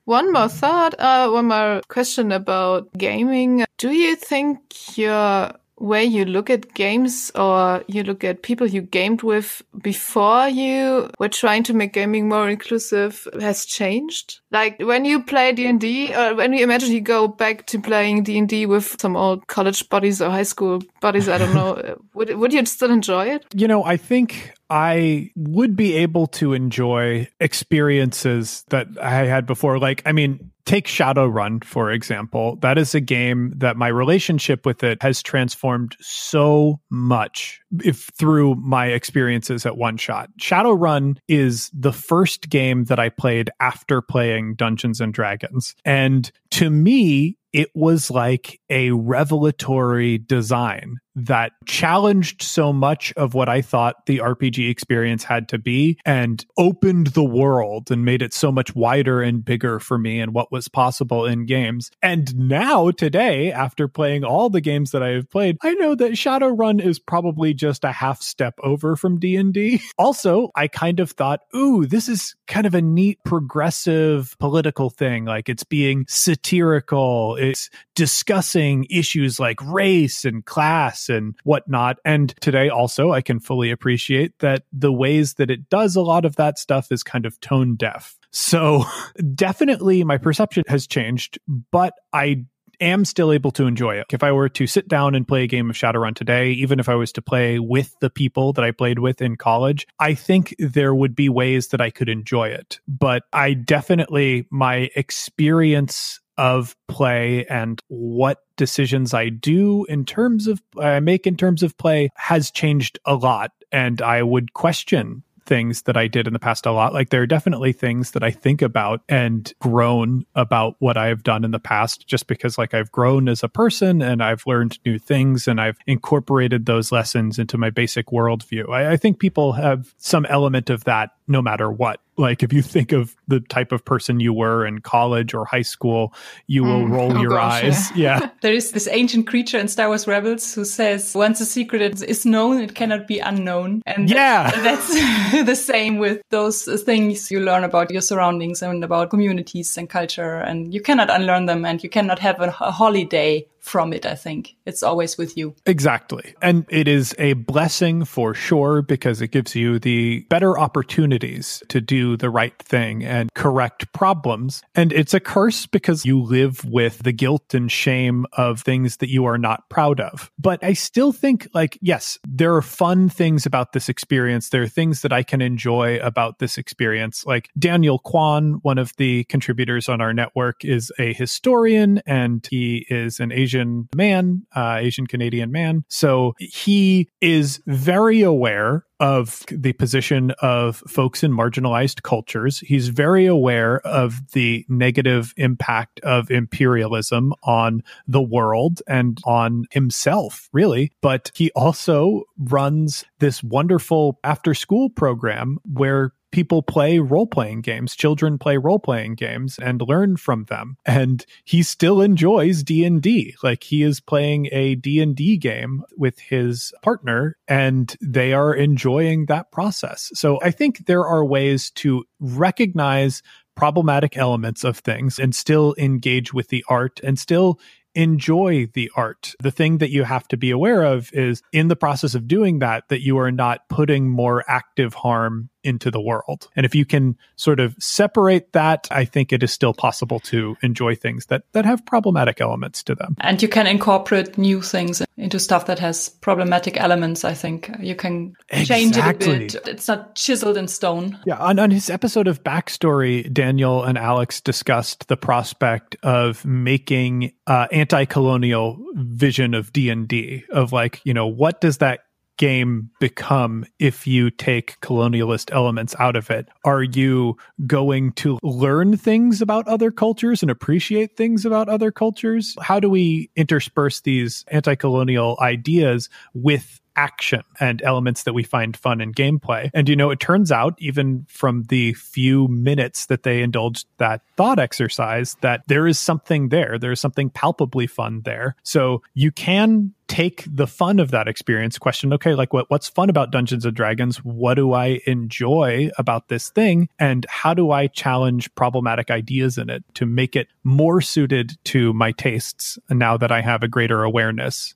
one 0.06 0.32
more 0.32 0.50
thought, 0.50 1.00
uh, 1.00 1.30
one 1.30 1.48
more 1.48 1.82
question 1.88 2.32
about 2.32 2.92
gaming. 2.94 3.66
Do 3.78 3.92
you 3.92 4.16
think 4.16 4.98
your 4.98 5.52
way 5.80 6.04
you 6.04 6.26
look 6.26 6.50
at 6.50 6.74
games 6.74 7.32
or 7.36 7.84
you 7.88 8.04
look 8.04 8.24
at 8.24 8.42
people 8.42 8.68
you 8.68 8.82
gamed 8.82 9.22
with 9.24 9.62
before 9.82 10.48
you 10.48 11.10
were 11.20 11.30
trying 11.30 11.64
to 11.64 11.74
make 11.74 11.94
gaming 11.94 12.30
more 12.30 12.50
inclusive 12.50 13.28
has 13.40 13.66
changed? 13.66 14.40
Like 14.52 14.80
when 14.80 15.06
you 15.06 15.24
play 15.24 15.52
D&D 15.52 16.14
or 16.14 16.18
uh, 16.18 16.36
when 16.36 16.54
you 16.54 16.64
imagine 16.64 16.92
you 16.92 17.02
go 17.02 17.28
back 17.28 17.66
to 17.68 17.80
playing 17.80 18.24
D&D 18.24 18.66
with 18.66 19.00
some 19.00 19.16
old 19.16 19.48
college 19.48 19.88
buddies 19.90 20.22
or 20.22 20.30
high 20.30 20.44
school 20.44 20.82
buddies, 21.02 21.30
I 21.30 21.38
don't 21.38 21.54
know, 21.54 21.74
uh, 21.76 21.96
would, 22.14 22.36
would 22.38 22.54
you 22.54 22.66
still 22.66 22.92
enjoy 22.92 23.28
it? 23.28 23.46
You 23.54 23.68
know, 23.68 23.84
I 23.84 23.98
think 23.98 24.54
I 24.70 25.32
would 25.36 25.76
be 25.76 25.94
able 25.96 26.28
to 26.28 26.54
enjoy 26.54 27.28
experiences 27.40 28.64
that 28.70 28.88
I 29.02 29.26
had 29.26 29.46
before. 29.46 29.80
Like, 29.80 30.02
I 30.06 30.12
mean, 30.12 30.52
take 30.66 30.88
Shadowrun, 30.88 31.64
for 31.64 31.92
example. 31.92 32.58
That 32.58 32.78
is 32.78 32.96
a 32.96 33.02
game 33.02 33.54
that 33.58 33.78
my 33.78 33.88
relationship 33.88 34.66
with 34.66 34.84
it 34.84 35.02
has 35.02 35.22
transformed 35.22 35.96
so 36.02 36.80
much 36.90 37.62
if 37.84 38.10
through 38.18 38.56
my 38.56 38.88
experiences 38.88 39.66
at 39.66 39.78
One 39.78 39.98
Shot. 39.98 40.30
Shadowrun 40.40 41.18
is 41.28 41.70
the 41.74 41.94
first 41.94 42.50
game 42.50 42.86
that 42.86 43.00
I 43.00 43.10
played 43.10 43.52
after 43.60 44.02
playing 44.02 44.56
Dungeons 44.56 45.00
and 45.00 45.14
Dragons. 45.14 45.76
And 45.86 46.32
to 46.52 46.70
me, 46.70 47.38
it 47.54 47.70
was 47.74 48.12
like 48.12 48.60
a 48.70 48.92
revelatory 48.92 50.18
design 50.18 50.98
that 51.16 51.54
challenged 51.66 52.42
so 52.42 52.74
much 52.74 53.14
of 53.14 53.34
what 53.34 53.48
I 53.50 53.62
thought 53.62 54.06
the 54.06 54.20
RPG 54.20 54.70
experience 54.70 55.24
had 55.24 55.48
to 55.50 55.58
be 55.58 55.98
and 56.06 56.46
opened 56.58 57.08
the 57.08 57.24
world 57.24 57.90
and 57.90 58.04
made 58.04 58.22
it 58.22 58.34
so 58.34 58.52
much 58.52 58.76
wider 58.76 59.22
and 59.22 59.44
bigger 59.44 59.80
for 59.80 59.98
me 59.98 60.20
and 60.20 60.34
what 60.34 60.52
was 60.52 60.68
possible 60.68 61.26
in 61.26 61.46
games. 61.46 61.90
And 62.02 62.36
now 62.36 62.92
today, 62.92 63.52
after 63.52 63.88
playing 63.88 64.24
all 64.24 64.50
the 64.50 64.62
games 64.62 64.92
that 64.92 65.04
I 65.04 65.10
have 65.10 65.30
played, 65.30 65.58
I 65.62 65.74
know 65.76 65.96
that 65.96 66.14
Shadowrun 66.14 66.82
is 66.82 67.00
probably 67.00 67.54
just 67.54 67.84
a 67.84 67.92
half 67.92 68.22
step 68.22 68.56
over 68.64 68.96
from 68.96 69.20
D&D. 69.20 69.82
Also, 69.98 70.50
I 70.56 70.68
kind 70.68 71.00
of 71.00 71.12
thought, 71.12 71.42
ooh, 71.56 71.86
this 71.86 72.10
is 72.10 72.36
kind 72.48 72.68
of 72.68 72.76
a 72.76 72.82
neat 72.82 73.18
progressive 73.24 74.36
political 74.40 74.90
thing. 74.90 75.26
Like 75.26 75.48
it's 75.48 75.64
being 75.64 76.06
satirical. 76.08 77.36
It's 77.38 77.70
discussing 77.96 78.86
issues 78.90 79.40
like 79.40 79.62
race 79.62 80.26
and 80.26 80.46
class 80.46 81.10
and 81.10 81.36
whatnot. 81.44 81.98
And 82.06 82.34
today 82.42 82.70
also, 82.70 83.12
I 83.12 83.22
can 83.22 83.40
fully 83.40 83.72
appreciate 83.72 84.38
that 84.40 84.64
the 84.72 84.92
ways 84.92 85.36
that 85.36 85.50
it 85.50 85.70
does 85.70 85.96
a 85.96 86.02
lot 86.02 86.26
of 86.26 86.36
that 86.36 86.60
stuff 86.60 86.92
is 86.92 87.04
kind 87.04 87.26
of 87.26 87.40
tone 87.40 87.76
deaf. 87.76 88.18
So 88.32 88.84
definitely 89.36 90.04
my 90.04 90.18
perception 90.18 90.66
has 90.68 90.88
changed, 90.88 91.40
but 91.72 91.94
I 92.14 92.46
am 92.82 93.06
still 93.06 93.32
able 93.32 93.52
to 93.52 93.66
enjoy 93.66 93.96
it. 93.96 94.08
If 94.12 94.24
I 94.24 94.32
were 94.32 94.50
to 94.50 94.68
sit 94.68 94.88
down 94.88 95.16
and 95.16 95.28
play 95.28 95.44
a 95.44 95.48
game 95.48 95.70
of 95.70 95.76
Shadowrun 95.76 96.16
today, 96.16 96.52
even 96.52 96.80
if 96.80 96.90
I 96.90 96.96
was 96.96 97.12
to 97.14 97.22
play 97.22 97.60
with 97.60 97.96
the 98.02 98.10
people 98.10 98.54
that 98.54 98.66
I 98.66 98.72
played 98.72 99.00
with 99.00 99.22
in 99.22 99.38
college, 99.38 99.88
I 100.00 100.14
think 100.14 100.56
there 100.60 100.94
would 100.94 101.16
be 101.16 101.30
ways 101.30 101.70
that 101.70 101.82
I 101.82 101.90
could 101.90 102.10
enjoy 102.10 102.50
it. 102.50 102.80
But 102.88 103.24
I 103.32 103.54
definitely, 103.54 104.48
my 104.52 104.90
experience 104.96 106.20
of 106.38 106.76
play 106.88 107.46
and 107.46 107.80
what 107.88 108.40
decisions 108.58 109.14
I 109.14 109.30
do 109.30 109.86
in 109.86 110.06
terms 110.06 110.48
of 110.48 110.62
I 110.80 111.00
make 111.00 111.28
in 111.28 111.38
terms 111.38 111.64
of 111.64 111.78
play 111.78 112.10
has 112.16 112.52
changed 112.52 113.00
a 113.06 113.16
lot 113.16 113.52
and 113.72 114.02
I 114.02 114.24
would 114.24 114.54
question 114.54 115.24
things 115.46 115.84
that 115.84 115.96
I 115.96 116.08
did 116.08 116.28
in 116.28 116.34
the 116.34 116.40
past 116.40 116.66
a 116.66 116.72
lot. 116.72 116.94
Like 116.94 117.10
there 117.10 117.22
are 117.22 117.28
definitely 117.28 117.72
things 117.72 118.12
that 118.12 118.24
I 118.24 118.32
think 118.32 118.62
about 118.62 119.02
and 119.08 119.52
grown 119.60 120.26
about 120.36 120.76
what 120.80 120.98
I've 120.98 121.24
done 121.24 121.44
in 121.44 121.52
the 121.52 121.60
past 121.60 122.08
just 122.08 122.28
because 122.28 122.58
like 122.58 122.74
I've 122.74 122.92
grown 122.92 123.30
as 123.30 123.44
a 123.44 123.50
person 123.50 124.02
and 124.02 124.24
I've 124.24 124.44
learned 124.46 124.80
new 124.86 124.98
things 124.98 125.48
and 125.48 125.62
I've 125.62 125.78
incorporated 125.88 126.66
those 126.66 126.92
lessons 126.92 127.40
into 127.40 127.58
my 127.58 127.70
basic 127.70 128.08
worldview. 128.08 128.70
I, 128.70 128.94
I 128.94 128.98
think 128.98 129.20
people 129.20 129.54
have 129.54 129.94
some 129.98 130.26
element 130.26 130.70
of 130.70 130.84
that 130.86 131.12
no 131.28 131.42
matter 131.42 131.72
what. 131.72 132.00
Like 132.18 132.44
if 132.44 132.54
you 132.54 132.62
think 132.62 132.92
of 132.92 133.16
the 133.28 133.40
type 133.40 133.72
of 133.72 133.84
person 133.84 134.20
you 134.20 134.34
were 134.34 134.66
in 134.66 134.80
college 134.80 135.34
or 135.34 135.46
high 135.46 135.64
school, 135.64 136.14
you 136.48 136.64
mm. 136.64 136.68
will 136.68 136.88
roll 136.88 137.18
oh 137.18 137.22
your 137.22 137.32
gosh, 137.32 137.64
eyes. 137.64 137.92
Yeah. 137.92 138.20
yeah. 138.20 138.30
there 138.42 138.54
is 138.54 138.72
this 138.72 138.88
ancient 138.88 139.28
creature 139.28 139.58
in 139.58 139.68
Star 139.68 139.88
Wars 139.88 140.08
Rebels 140.08 140.54
who 140.54 140.66
says, 140.66 141.14
once 141.16 141.42
a 141.42 141.46
secret 141.46 142.02
is 142.02 142.26
known, 142.26 142.62
it 142.62 142.76
cannot 142.76 143.08
be 143.08 143.20
unknown. 143.20 143.82
And 143.86 144.10
yeah, 144.10 144.52
that's, 144.62 144.94
that's 144.94 145.46
the 145.46 145.56
same 145.56 145.98
with 145.98 146.22
those 146.30 146.66
things 146.84 147.32
you 147.32 147.40
learn 147.40 147.64
about 147.64 147.92
your 147.92 148.02
surroundings 148.02 148.62
and 148.62 148.84
about 148.84 149.10
communities 149.10 149.78
and 149.78 149.90
culture. 149.90 150.36
And 150.36 150.74
you 150.74 150.82
cannot 150.82 151.10
unlearn 151.10 151.46
them 151.46 151.66
and 151.66 151.84
you 151.84 151.90
cannot 151.90 152.20
have 152.20 152.40
a, 152.40 152.56
a 152.62 152.72
holiday 152.72 153.46
from 153.66 153.94
it, 153.94 154.06
I 154.06 154.14
think. 154.14 154.56
It's 154.68 154.84
always 154.84 155.18
with 155.18 155.36
you. 155.36 155.56
Exactly. 155.66 156.36
And 156.40 156.66
it 156.70 156.88
is 156.88 157.16
a 157.18 157.34
blessing 157.34 158.06
for 158.06 158.36
sure 158.36 158.84
because 158.84 159.22
it 159.22 159.30
gives 159.30 159.56
you 159.56 159.80
the 159.80 160.20
better 160.30 160.58
opportunities 160.58 161.64
to 161.70 161.82
do 161.82 162.16
the 162.16 162.30
right 162.30 162.58
thing 162.60 163.04
and 163.04 163.34
correct 163.34 163.92
problems. 163.92 164.62
And 164.76 164.94
it's 164.94 165.16
a 165.16 165.20
curse 165.20 165.66
because 165.66 166.06
you 166.06 166.22
live 166.22 166.64
with 166.64 167.00
the 167.00 167.12
guilt 167.12 167.56
and 167.56 167.72
shame 167.72 168.28
of 168.34 168.62
things 168.62 168.98
that 168.98 169.10
you 169.10 169.26
are 169.26 169.40
not 169.40 169.68
proud 169.70 170.00
of. 170.00 170.32
But 170.38 170.64
I 170.64 170.74
still 170.74 171.12
think, 171.12 171.48
like, 171.56 171.80
yes, 171.82 172.20
there 172.28 172.54
are 172.56 172.62
fun 172.62 173.10
things 173.10 173.48
about 173.48 173.74
this 173.74 173.90
experience. 173.90 174.50
There 174.50 174.62
are 174.62 174.68
things 174.68 175.02
that 175.02 175.12
I 175.12 175.24
can 175.24 175.42
enjoy 175.42 175.98
about 175.98 176.38
this 176.38 176.60
experience. 176.60 177.26
Like 177.26 177.50
Daniel 177.58 177.98
Kwan, 177.98 178.60
one 178.62 178.78
of 178.78 178.94
the 178.98 179.24
contributors 179.24 179.90
on 179.90 180.02
our 180.02 180.14
network, 180.14 180.64
is 180.64 180.92
a 181.00 181.14
historian 181.14 182.04
and 182.06 182.46
he 182.48 182.86
is 182.90 183.20
an 183.20 183.32
Asian 183.32 183.55
Asian 183.56 183.88
man, 183.96 184.46
uh, 184.56 184.78
Asian 184.80 185.08
Canadian 185.08 185.52
man. 185.52 185.84
So 185.88 186.34
he 186.38 187.10
is 187.22 187.62
very 187.66 188.22
aware 188.22 188.86
of 189.00 189.44
the 189.50 189.74
position 189.74 190.32
of 190.42 190.78
folks 190.88 191.24
in 191.24 191.32
marginalized 191.32 192.04
cultures. 192.04 192.60
He's 192.60 192.88
very 192.90 193.26
aware 193.26 193.80
of 193.82 194.32
the 194.32 194.66
negative 194.70 195.34
impact 195.38 196.00
of 196.02 196.32
imperialism 196.32 197.34
on 197.44 197.84
the 198.08 198.22
world 198.22 198.82
and 198.88 199.20
on 199.26 199.66
himself, 199.72 200.50
really. 200.54 200.92
But 201.02 201.32
he 201.34 201.52
also 201.52 202.24
runs 202.38 203.06
this 203.20 203.44
wonderful 203.44 204.20
after 204.24 204.54
school 204.54 204.90
program 204.90 205.58
where 205.66 206.14
people 206.36 206.62
play 206.62 207.00
role 207.00 207.26
playing 207.26 207.62
games. 207.62 207.96
Children 207.96 208.38
play 208.38 208.58
role 208.58 208.78
playing 208.78 209.16
games 209.16 209.58
and 209.58 209.82
learn 209.82 210.18
from 210.18 210.44
them. 210.50 210.76
And 210.86 211.26
he 211.46 211.64
still 211.64 212.02
enjoys 212.02 212.62
D&D. 212.62 213.36
Like 213.42 213.64
he 213.64 213.84
is 213.84 214.02
playing 214.02 214.50
a 214.52 214.76
D&D 214.76 215.38
game 215.38 215.84
with 215.96 216.20
his 216.20 216.74
partner 216.82 217.38
and 217.48 217.96
they 218.02 218.34
are 218.34 218.54
enjoying 218.54 219.28
that 219.28 219.50
process. 219.54 220.12
So 220.14 220.38
I 220.42 220.52
think 220.52 220.88
there 220.88 221.08
are 221.08 221.24
ways 221.24 221.72
to 221.76 222.04
recognize 222.20 223.24
problematic 223.56 224.18
elements 224.18 224.66
of 224.66 224.80
things 224.80 225.18
and 225.18 225.34
still 225.34 225.74
engage 225.78 226.34
with 226.34 226.50
the 226.50 226.66
art 226.68 227.00
and 227.02 227.18
still 227.18 227.62
enjoy 227.96 228.68
the 228.74 228.92
art. 228.96 229.34
The 229.42 229.52
thing 229.52 229.80
that 229.80 229.90
you 229.90 230.04
have 230.04 230.28
to 230.28 230.38
be 230.38 230.52
aware 230.52 230.84
of 230.84 231.10
is 231.14 231.42
in 231.52 231.70
the 231.70 231.76
process 231.76 232.14
of 232.14 232.28
doing 232.28 232.60
that, 232.60 232.90
that 232.90 233.02
you 233.02 233.18
are 233.18 233.32
not 233.32 233.68
putting 233.70 234.10
more 234.10 234.44
active 234.48 234.94
harm 234.94 235.50
into 235.66 235.92
the 235.92 236.00
world. 236.00 236.48
And 236.56 236.66
if 236.66 236.76
you 236.76 236.86
can 236.86 237.18
sort 237.36 237.60
of 237.60 237.76
separate 237.80 238.54
that, 238.54 238.88
I 238.92 239.06
think 239.06 239.34
it 239.34 239.44
is 239.44 239.52
still 239.52 239.74
possible 239.74 240.20
to 240.22 240.56
enjoy 240.62 240.96
things 240.96 241.26
that, 241.28 241.44
that 241.54 241.66
have 241.66 241.86
problematic 241.86 242.40
elements 242.40 242.84
to 242.84 242.96
them. 242.96 243.16
And 243.20 243.42
you 243.42 243.48
can 243.48 243.68
incorporate 243.68 244.38
new 244.38 244.62
things 244.62 245.02
into 245.18 245.40
stuff 245.40 245.66
that 245.66 245.80
has 245.80 246.10
problematic 246.10 246.78
elements. 246.78 247.26
I 247.26 247.34
think 247.34 247.72
you 247.80 247.96
can 247.96 248.36
change 248.52 248.98
Exactly. 248.98 249.46
it 249.46 249.56
a 249.56 249.62
bit. 249.62 249.68
It's 249.68 249.88
not 249.88 250.16
chiseled 250.16 250.58
in 250.58 250.68
stone. 250.68 251.18
Yeah, 251.26 251.38
on, 251.38 251.58
on 251.60 251.72
his 251.72 251.90
episode 251.90 252.28
of 252.28 252.44
Backstory, 252.44 253.32
Daniel 253.34 253.84
and 253.84 253.98
Alex 253.98 254.42
discussed 254.42 255.08
the 255.08 255.18
prospect 255.18 255.96
of 256.04 256.46
making 256.46 257.32
uh, 257.48 257.68
anti-colonial 257.72 258.78
vision 258.94 259.54
of 259.54 259.74
D 259.74 259.90
and 259.90 260.08
D. 260.08 260.44
Of 260.52 260.74
like, 260.74 261.02
you 261.04 261.14
know, 261.14 261.28
what 261.28 261.62
does 261.62 261.80
that 261.80 262.02
game 262.38 262.90
become 263.00 263.66
if 263.80 264.06
you 264.06 264.30
take 264.30 264.80
colonialist 264.82 265.54
elements 265.54 265.96
out 266.00 266.16
of 266.16 266.30
it? 266.30 266.48
Are 266.64 266.84
you 266.84 267.38
going 267.66 268.12
to 268.14 268.40
learn 268.44 268.98
things 268.98 269.42
about 269.42 269.68
other 269.68 269.92
cultures 269.92 270.42
and 270.42 270.52
appreciate 270.52 271.18
things 271.18 271.46
about 271.46 271.70
other 271.70 271.92
cultures? 271.92 272.56
How 272.62 272.80
do 272.80 272.90
we 272.90 273.30
intersperse 273.36 274.02
these 274.02 274.46
anti-colonial 274.50 275.38
ideas 275.42 276.10
with 276.34 276.82
action 276.96 277.44
and 277.60 277.82
elements 277.82 278.24
that 278.24 278.34
we 278.34 278.44
find 278.44 278.76
fun 278.76 279.02
in 279.02 279.14
gameplay. 279.14 279.70
And 279.74 279.90
you 279.90 279.96
know, 279.96 280.12
it 280.12 280.20
turns 280.20 280.52
out, 280.52 280.76
even 280.80 281.26
from 281.30 281.64
the 281.64 281.94
few 281.94 282.48
minutes 282.48 283.08
that 283.08 283.24
they 283.24 283.42
indulged 283.42 283.88
that 283.98 284.22
thought 284.38 284.60
exercise, 284.60 285.36
that 285.42 285.64
there 285.68 285.88
is 285.88 286.00
something 286.00 286.50
there. 286.50 286.78
There's 286.80 287.00
something 287.00 287.30
palpably 287.30 287.88
fun 287.88 288.22
there. 288.26 288.56
So 288.64 289.02
you 289.14 289.32
can 289.32 289.94
take 290.08 290.46
the 290.48 290.68
fun 290.68 291.00
of 291.00 291.12
that 291.12 291.28
experience 291.28 291.80
question 291.80 292.14
okay 292.14 292.36
like 292.36 292.54
what 292.54 292.70
what's 292.70 292.88
fun 292.88 293.10
about 293.10 293.32
dungeons 293.32 293.66
and 293.66 293.76
dragons 293.76 294.18
what 294.18 294.54
do 294.54 294.74
i 294.74 295.00
enjoy 295.08 295.90
about 295.98 296.28
this 296.28 296.50
thing 296.52 296.88
and 297.00 297.26
how 297.28 297.54
do 297.54 297.72
i 297.72 297.88
challenge 297.88 298.54
problematic 298.54 299.10
ideas 299.10 299.58
in 299.58 299.70
it 299.70 299.84
to 299.96 300.06
make 300.06 300.36
it 300.36 300.48
more 300.64 301.02
suited 301.02 301.58
to 301.64 301.92
my 301.94 302.12
tastes 302.12 302.78
now 302.92 303.18
that 303.18 303.32
i 303.32 303.42
have 303.42 303.64
a 303.64 303.68
greater 303.68 304.04
awareness 304.04 304.76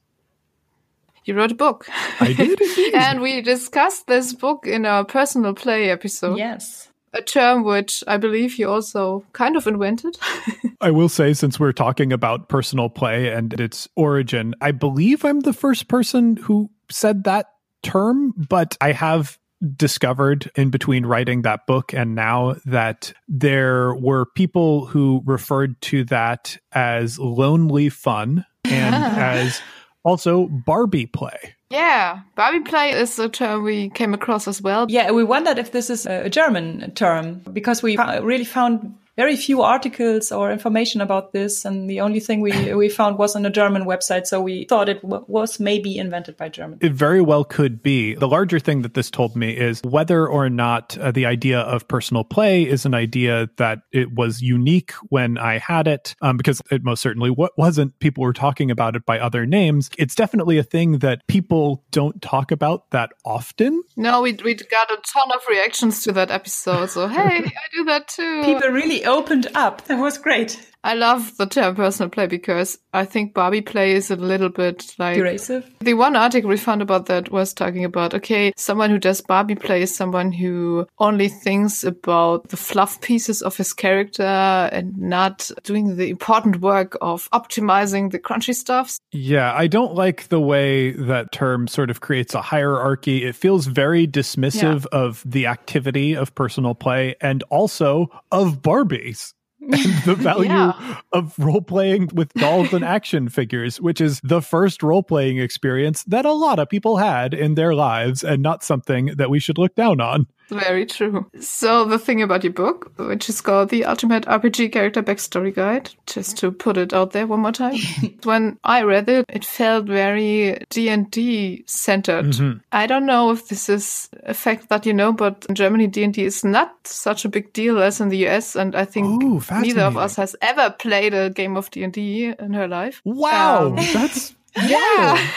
You 1.25 1.35
wrote 1.35 1.51
a 1.51 1.55
book. 1.55 1.87
I 2.19 2.33
did 2.33 2.59
indeed. 2.61 2.93
and 2.95 3.21
we 3.21 3.41
discussed 3.41 4.07
this 4.07 4.33
book 4.33 4.65
in 4.65 4.85
our 4.85 5.05
personal 5.05 5.53
play 5.53 5.89
episode. 5.89 6.37
Yes. 6.37 6.87
A 7.13 7.21
term 7.21 7.63
which 7.63 8.03
I 8.07 8.17
believe 8.17 8.57
you 8.59 8.69
also 8.69 9.25
kind 9.33 9.57
of 9.57 9.65
invented. 9.65 10.17
I 10.81 10.91
will 10.91 11.09
say, 11.09 11.33
since 11.33 11.59
we're 11.59 11.71
talking 11.71 12.13
about 12.13 12.49
personal 12.49 12.87
play 12.87 13.29
and 13.29 13.51
its 13.59 13.87
origin, 13.95 14.53
I 14.61 14.71
believe 14.71 15.25
I'm 15.25 15.39
the 15.39 15.53
first 15.53 15.87
person 15.87 16.37
who 16.37 16.69
said 16.91 17.23
that 17.23 17.47
term, 17.81 18.33
but 18.37 18.77
I 18.79 18.91
have 18.91 19.39
discovered 19.75 20.49
in 20.55 20.69
between 20.69 21.05
writing 21.05 21.41
that 21.41 21.65
book 21.67 21.93
and 21.93 22.15
now 22.15 22.55
that 22.65 23.11
there 23.27 23.93
were 23.95 24.25
people 24.35 24.85
who 24.85 25.21
referred 25.25 25.79
to 25.81 26.05
that 26.05 26.57
as 26.71 27.19
lonely 27.19 27.89
fun 27.89 28.45
and 28.63 28.95
as 29.17 29.61
also 30.03 30.47
Barbie 30.47 31.05
play. 31.05 31.55
yeah, 31.69 32.21
Barbie 32.35 32.61
play 32.61 32.91
is 32.91 33.19
a 33.19 33.29
term 33.29 33.63
we 33.63 33.89
came 33.89 34.13
across 34.13 34.47
as 34.47 34.61
well. 34.61 34.87
Yeah, 34.89 35.11
we 35.11 35.23
wondered 35.23 35.59
if 35.59 35.71
this 35.71 35.89
is 35.89 36.05
a 36.05 36.29
German 36.29 36.91
term 36.95 37.41
because 37.53 37.83
we 37.83 37.97
really 37.97 38.45
found 38.45 38.95
very 39.19 39.35
few 39.35 39.61
articles 39.61 40.31
or 40.31 40.49
information 40.49 41.01
about 41.01 41.33
this, 41.33 41.65
and 41.65 41.89
the 41.89 41.99
only 41.99 42.21
thing 42.21 42.39
we 42.39 42.73
we 42.73 42.87
found 42.87 43.17
was 43.17 43.35
on 43.35 43.45
a 43.45 43.49
German 43.49 43.83
website. 43.83 44.25
So 44.25 44.39
we 44.39 44.63
thought 44.63 44.87
it 44.87 45.01
w- 45.01 45.25
was 45.27 45.59
maybe 45.59 45.97
invented 45.97 46.37
by 46.37 46.47
German. 46.47 46.79
It 46.81 46.93
very 46.93 47.19
well 47.19 47.43
could 47.43 47.83
be. 47.83 48.15
The 48.15 48.29
larger 48.29 48.59
thing 48.59 48.81
that 48.83 48.93
this 48.93 49.11
told 49.11 49.35
me 49.35 49.49
is 49.51 49.81
whether 49.83 50.25
or 50.25 50.49
not 50.49 50.97
uh, 50.97 51.11
the 51.11 51.25
idea 51.25 51.59
of 51.59 51.85
personal 51.89 52.23
play 52.23 52.63
is 52.63 52.85
an 52.85 52.93
idea 52.93 53.49
that 53.57 53.79
it 53.91 54.13
was 54.13 54.41
unique 54.41 54.93
when 55.09 55.37
I 55.37 55.57
had 55.57 55.85
it, 55.89 56.15
um, 56.21 56.37
because 56.37 56.61
it 56.71 56.85
most 56.85 57.01
certainly 57.01 57.29
wa- 57.29 57.55
wasn't. 57.57 57.99
People 57.99 58.23
were 58.23 58.31
talking 58.31 58.71
about 58.71 58.95
it 58.95 59.05
by 59.05 59.19
other 59.19 59.45
names. 59.45 59.89
It's 59.97 60.15
definitely 60.15 60.57
a 60.59 60.63
thing 60.63 60.99
that 60.99 61.27
people 61.27 61.83
don't 61.91 62.21
talk 62.21 62.53
about 62.53 62.89
that 62.91 63.09
often. 63.25 63.83
No, 63.97 64.21
we 64.21 64.31
we 64.45 64.55
got 64.55 64.89
a 64.91 64.97
ton 65.13 65.29
of 65.35 65.41
reactions 65.49 66.03
to 66.03 66.13
that 66.13 66.31
episode. 66.31 66.89
So 66.89 67.09
hey, 67.09 67.43
I 67.43 67.67
do 67.73 67.83
that 67.91 68.07
too. 68.07 68.43
People 68.45 68.69
really 68.69 69.03
opened 69.09 69.47
up. 69.55 69.85
That 69.85 69.99
was 69.99 70.17
great. 70.17 70.68
I 70.83 70.93
love 70.93 71.35
the 71.37 71.45
term 71.45 71.75
personal 71.75 72.09
play 72.09 72.27
because 72.27 72.77
I 72.93 73.03
think 73.03 73.33
Barbie 73.33 73.61
play 73.61 73.91
is 73.91 74.09
a 74.09 74.15
little 74.15 74.49
bit 74.49 74.95
like 74.97 75.17
Derisive. 75.17 75.69
The 75.81 75.93
one 75.93 76.15
article 76.15 76.49
we 76.49 76.57
found 76.57 76.81
about 76.81 77.07
that 77.07 77.31
was 77.31 77.53
talking 77.53 77.83
about 77.83 78.13
okay, 78.13 78.53
someone 78.55 78.89
who 78.89 78.97
does 78.97 79.19
Barbie 79.19 79.55
play 79.55 79.81
is 79.81 79.93
someone 79.93 80.31
who 80.31 80.87
only 80.99 81.27
thinks 81.27 81.83
about 81.83 82.47
the 82.49 82.57
fluff 82.57 83.01
pieces 83.01 83.41
of 83.41 83.57
his 83.57 83.73
character 83.73 84.23
and 84.23 84.97
not 84.97 85.51
doing 85.63 85.97
the 85.97 86.09
important 86.09 86.61
work 86.61 86.97
of 87.01 87.29
optimizing 87.31 88.11
the 88.11 88.19
crunchy 88.19 88.55
stuffs. 88.55 88.99
Yeah, 89.11 89.53
I 89.53 89.67
don't 89.67 89.95
like 89.95 90.29
the 90.29 90.39
way 90.39 90.91
that 90.91 91.33
term 91.33 91.67
sort 91.67 91.89
of 91.89 91.99
creates 91.99 92.33
a 92.33 92.41
hierarchy. 92.41 93.25
It 93.25 93.35
feels 93.35 93.65
very 93.65 94.07
dismissive 94.07 94.85
of 94.87 95.23
the 95.25 95.47
activity 95.47 96.15
of 96.15 96.33
personal 96.35 96.73
play 96.73 97.15
and 97.19 97.43
also 97.49 98.07
of 98.31 98.61
Barbies. 98.61 99.33
and 99.71 100.03
the 100.05 100.15
value 100.15 100.49
Yeah. 100.49 100.99
of 101.11 101.37
role 101.37 101.61
playing 101.61 102.09
with 102.13 102.33
dolls 102.33 102.73
and 102.73 102.83
action 102.83 103.29
figures, 103.29 103.81
which 103.81 103.99
is 103.99 104.21
the 104.23 104.41
first 104.41 104.81
role 104.81 105.03
playing 105.03 105.37
experience 105.37 106.03
that 106.05 106.25
a 106.25 106.31
lot 106.31 106.59
of 106.59 106.69
people 106.69 106.97
had 106.97 107.33
in 107.33 107.55
their 107.55 107.73
lives 107.75 108.23
and 108.23 108.41
not 108.41 108.63
something 108.63 109.07
that 109.17 109.29
we 109.29 109.39
should 109.39 109.57
look 109.57 109.75
down 109.75 109.99
on. 109.99 110.27
Very 110.49 110.85
true. 110.85 111.29
So 111.39 111.85
the 111.85 111.99
thing 111.99 112.21
about 112.21 112.43
your 112.43 112.53
book, 112.53 112.91
which 112.97 113.29
is 113.29 113.41
called 113.41 113.69
the 113.69 113.85
Ultimate 113.85 114.25
RPG 114.25 114.71
Character 114.71 115.03
Backstory 115.03 115.53
Guide, 115.53 115.91
just 116.07 116.37
to 116.39 116.51
put 116.51 116.77
it 116.77 116.93
out 116.93 117.11
there 117.11 117.27
one 117.27 117.41
more 117.41 117.51
time. 117.51 117.77
when 118.23 118.57
I 118.63 118.81
read 118.83 119.07
it, 119.09 119.25
it 119.29 119.45
felt 119.45 119.85
very 119.85 120.63
D 120.69 120.89
and 120.89 121.09
D 121.11 121.63
centered. 121.67 122.35
I 122.71 122.87
don't 122.87 123.05
know 123.05 123.31
if 123.31 123.47
this 123.47 123.69
is 123.69 124.09
a 124.23 124.33
fact 124.33 124.69
that 124.69 124.85
you 124.85 124.93
know, 124.93 125.13
but 125.13 125.45
in 125.47 125.55
Germany 125.55 125.87
D 125.87 126.03
and 126.03 126.13
D 126.13 126.23
is 126.25 126.43
not 126.43 126.75
such 126.87 127.25
a 127.25 127.29
big 127.29 127.53
deal 127.53 127.79
as 127.81 128.01
in 128.01 128.09
the 128.09 128.27
US, 128.27 128.55
and 128.55 128.75
I 128.75 128.85
think 128.85 129.23
Ooh, 129.23 129.41
neither 129.51 129.81
of 129.81 129.97
us 129.97 130.15
has 130.15 130.35
ever 130.41 130.71
played 130.71 131.13
a 131.13 131.29
game 131.29 131.57
of 131.57 131.69
D 131.71 131.83
and 131.83 131.93
D 131.93 132.33
in 132.39 132.53
her 132.53 132.67
life. 132.67 133.01
Wow, 133.05 133.67
Um, 133.67 133.75
that's 133.75 134.35
yeah. 134.55 135.29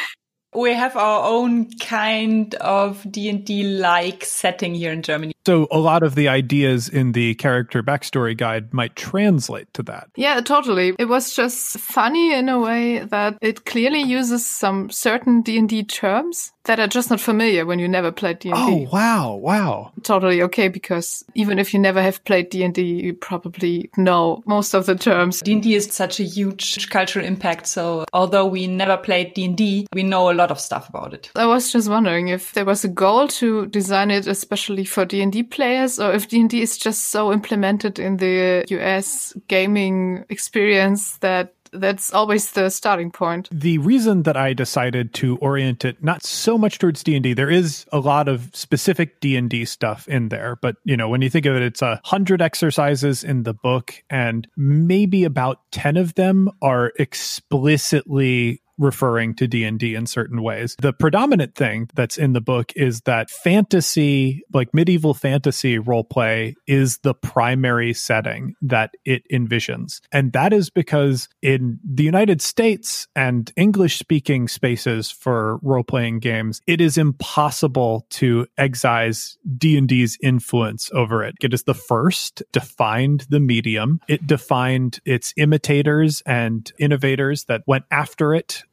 We 0.55 0.74
have 0.74 0.96
our 0.96 1.28
own 1.28 1.70
kind 1.78 2.55
of 2.57 3.05
D 3.11 3.28
and 3.28 3.44
D 3.44 3.62
like 3.62 4.24
setting 4.24 4.74
here 4.74 4.92
in 4.92 5.03
Germany. 5.03 5.32
so 5.46 5.66
a 5.70 5.78
lot 5.78 6.03
of 6.03 6.14
the 6.14 6.28
ideas 6.28 6.88
in 6.88 7.12
the 7.12 7.34
character 7.36 7.82
backstory 7.82 8.36
guide 8.36 8.72
might 8.72 8.94
translate 8.94 9.72
to 9.74 9.82
that. 9.84 10.09
Yeah, 10.14 10.40
totally. 10.40 10.94
It 10.98 11.07
was 11.07 11.34
just 11.34 11.78
funny 11.78 12.32
in 12.32 12.48
a 12.48 12.59
way 12.59 13.00
that 13.00 13.38
it 13.40 13.64
clearly 13.64 14.03
uses 14.03 14.46
some 14.46 14.90
certain 14.90 15.42
D&D 15.42 15.84
terms 15.84 16.53
that 16.65 16.79
are 16.79 16.87
just 16.87 17.11
not 17.11 17.21
familiar 17.21 17.67
when 17.67 17.79
you 17.79 17.89
never 17.89 18.13
played 18.13 18.39
D&D. 18.39 18.55
Oh, 18.57 18.89
wow, 18.93 19.35
wow. 19.35 19.93
Totally 20.03 20.43
okay 20.43 20.69
because 20.69 21.25
even 21.35 21.59
if 21.59 21.75
you 21.75 21.81
never 21.81 22.01
have 22.03 22.23
played 22.25 22.51
D&D, 22.51 22.83
you 22.83 23.15
probably 23.15 23.91
know 23.97 24.43
most 24.47 24.75
of 24.75 24.87
the 24.87 24.95
terms. 24.95 25.41
D&D 25.41 25.75
is 25.75 25.93
such 25.93 26.21
a 26.21 26.25
huge 26.25 26.89
cultural 26.91 27.25
impact. 27.25 27.67
So 27.67 28.05
although 28.13 28.47
we 28.47 28.67
never 28.67 28.97
played 28.97 29.35
D&D, 29.35 29.87
we 29.93 30.03
know 30.03 30.31
a 30.31 30.35
lot 30.35 30.51
of 30.51 30.61
stuff 30.61 30.89
about 30.89 31.15
it. 31.15 31.31
I 31.35 31.47
was 31.47 31.73
just 31.73 31.89
wondering 31.89 32.29
if 32.29 32.53
there 32.53 32.65
was 32.65 32.85
a 32.85 32.89
goal 32.89 33.29
to 33.29 33.67
design 33.67 34.11
it 34.11 34.27
especially 34.27 34.85
for 34.85 35.05
D&D 35.05 35.45
players 35.45 35.99
or 35.99 36.13
if 36.13 36.29
D&D 36.29 36.61
is 36.61 36.79
just 36.79 37.09
so 37.09 37.33
implemented 37.33 37.99
in 37.99 38.19
the 38.19 38.65
US 38.69 39.35
gaming 39.49 40.25
experience 40.29 41.19
that 41.19 41.55
that's 41.73 42.12
always 42.12 42.53
the 42.53 42.70
starting 42.70 43.11
point. 43.11 43.49
the 43.51 43.79
reason 43.79 44.23
that 44.25 44.37
I 44.37 44.53
decided 44.53 45.14
to 45.14 45.37
orient 45.39 45.85
it 45.85 46.03
not 46.03 46.25
so 46.25 46.57
much 46.57 46.79
towards 46.79 47.03
D&D 47.03 47.35
there 47.35 47.51
is 47.51 47.87
a 47.93 47.99
lot 47.99 48.29
of 48.29 48.51
specific 48.55 49.20
D&D 49.20 49.64
stuff 49.64 50.09
in 50.09 50.29
there 50.29 50.57
but 50.61 50.77
you 50.85 50.97
know 50.97 51.09
when 51.09 51.23
you 51.23 51.31
think 51.31 51.47
of 51.47 51.57
it 51.57 51.62
it's 51.62 51.83
a 51.83 52.01
100 52.05 52.41
exercises 52.41 53.25
in 53.25 53.43
the 53.43 53.55
book 53.55 54.03
and 54.11 54.49
maybe 54.57 55.25
about 55.25 55.61
10 55.73 55.97
of 55.97 56.14
them 56.14 56.51
are 56.62 56.93
explicitly 56.99 58.62
referring 58.79 59.35
to 59.35 59.47
D&D 59.47 59.95
in 59.95 60.07
certain 60.07 60.43
ways. 60.43 60.77
The 60.81 60.93
predominant 60.93 61.55
thing 61.55 61.89
that's 61.95 62.18
in 62.18 62.33
the 62.33 62.41
book 62.41 62.73
is 62.77 63.03
that 63.03 63.31
fantasy, 63.31 64.43
like 64.53 64.75
medieval 64.75 65.14
fantasy 65.14 65.79
role 65.79 66.05
play 66.05 66.55
is 66.66 66.99
the 66.99 67.14
primary 67.14 67.95
setting 67.95 68.55
that 68.62 68.91
it 69.05 69.23
envisions. 69.33 70.01
And 70.12 70.33
that 70.33 70.53
is 70.53 70.70
because 70.70 71.29
in 71.41 71.81
the 71.85 72.05
United 72.05 72.43
States 72.43 73.07
and 73.14 73.51
English 73.57 73.99
speaking 73.99 74.49
spaces 74.49 75.11
for 75.11 75.59
role 75.62 75.85
playing 75.85 76.20
games, 76.20 76.61
it 76.66 76.81
is 76.81 76.99
impossible 76.99 78.07
to 78.11 78.47
excise 78.59 79.37
D&D's 79.59 80.18
influence 80.23 80.91
over 80.93 81.25
it. 81.25 81.35
It 81.43 81.55
is 81.55 81.64
the 81.64 81.75
first 81.75 82.43
defined 82.53 83.27
the 83.31 83.41
medium. 83.41 84.01
It 84.09 84.27
defined 84.27 85.01
its 85.05 85.33
imitators 85.37 86.23
and 86.27 86.70
innovators 86.79 87.45
that 87.45 87.62
went 87.66 87.85
after 87.91 88.35
it 88.35 88.43
it 88.43 88.64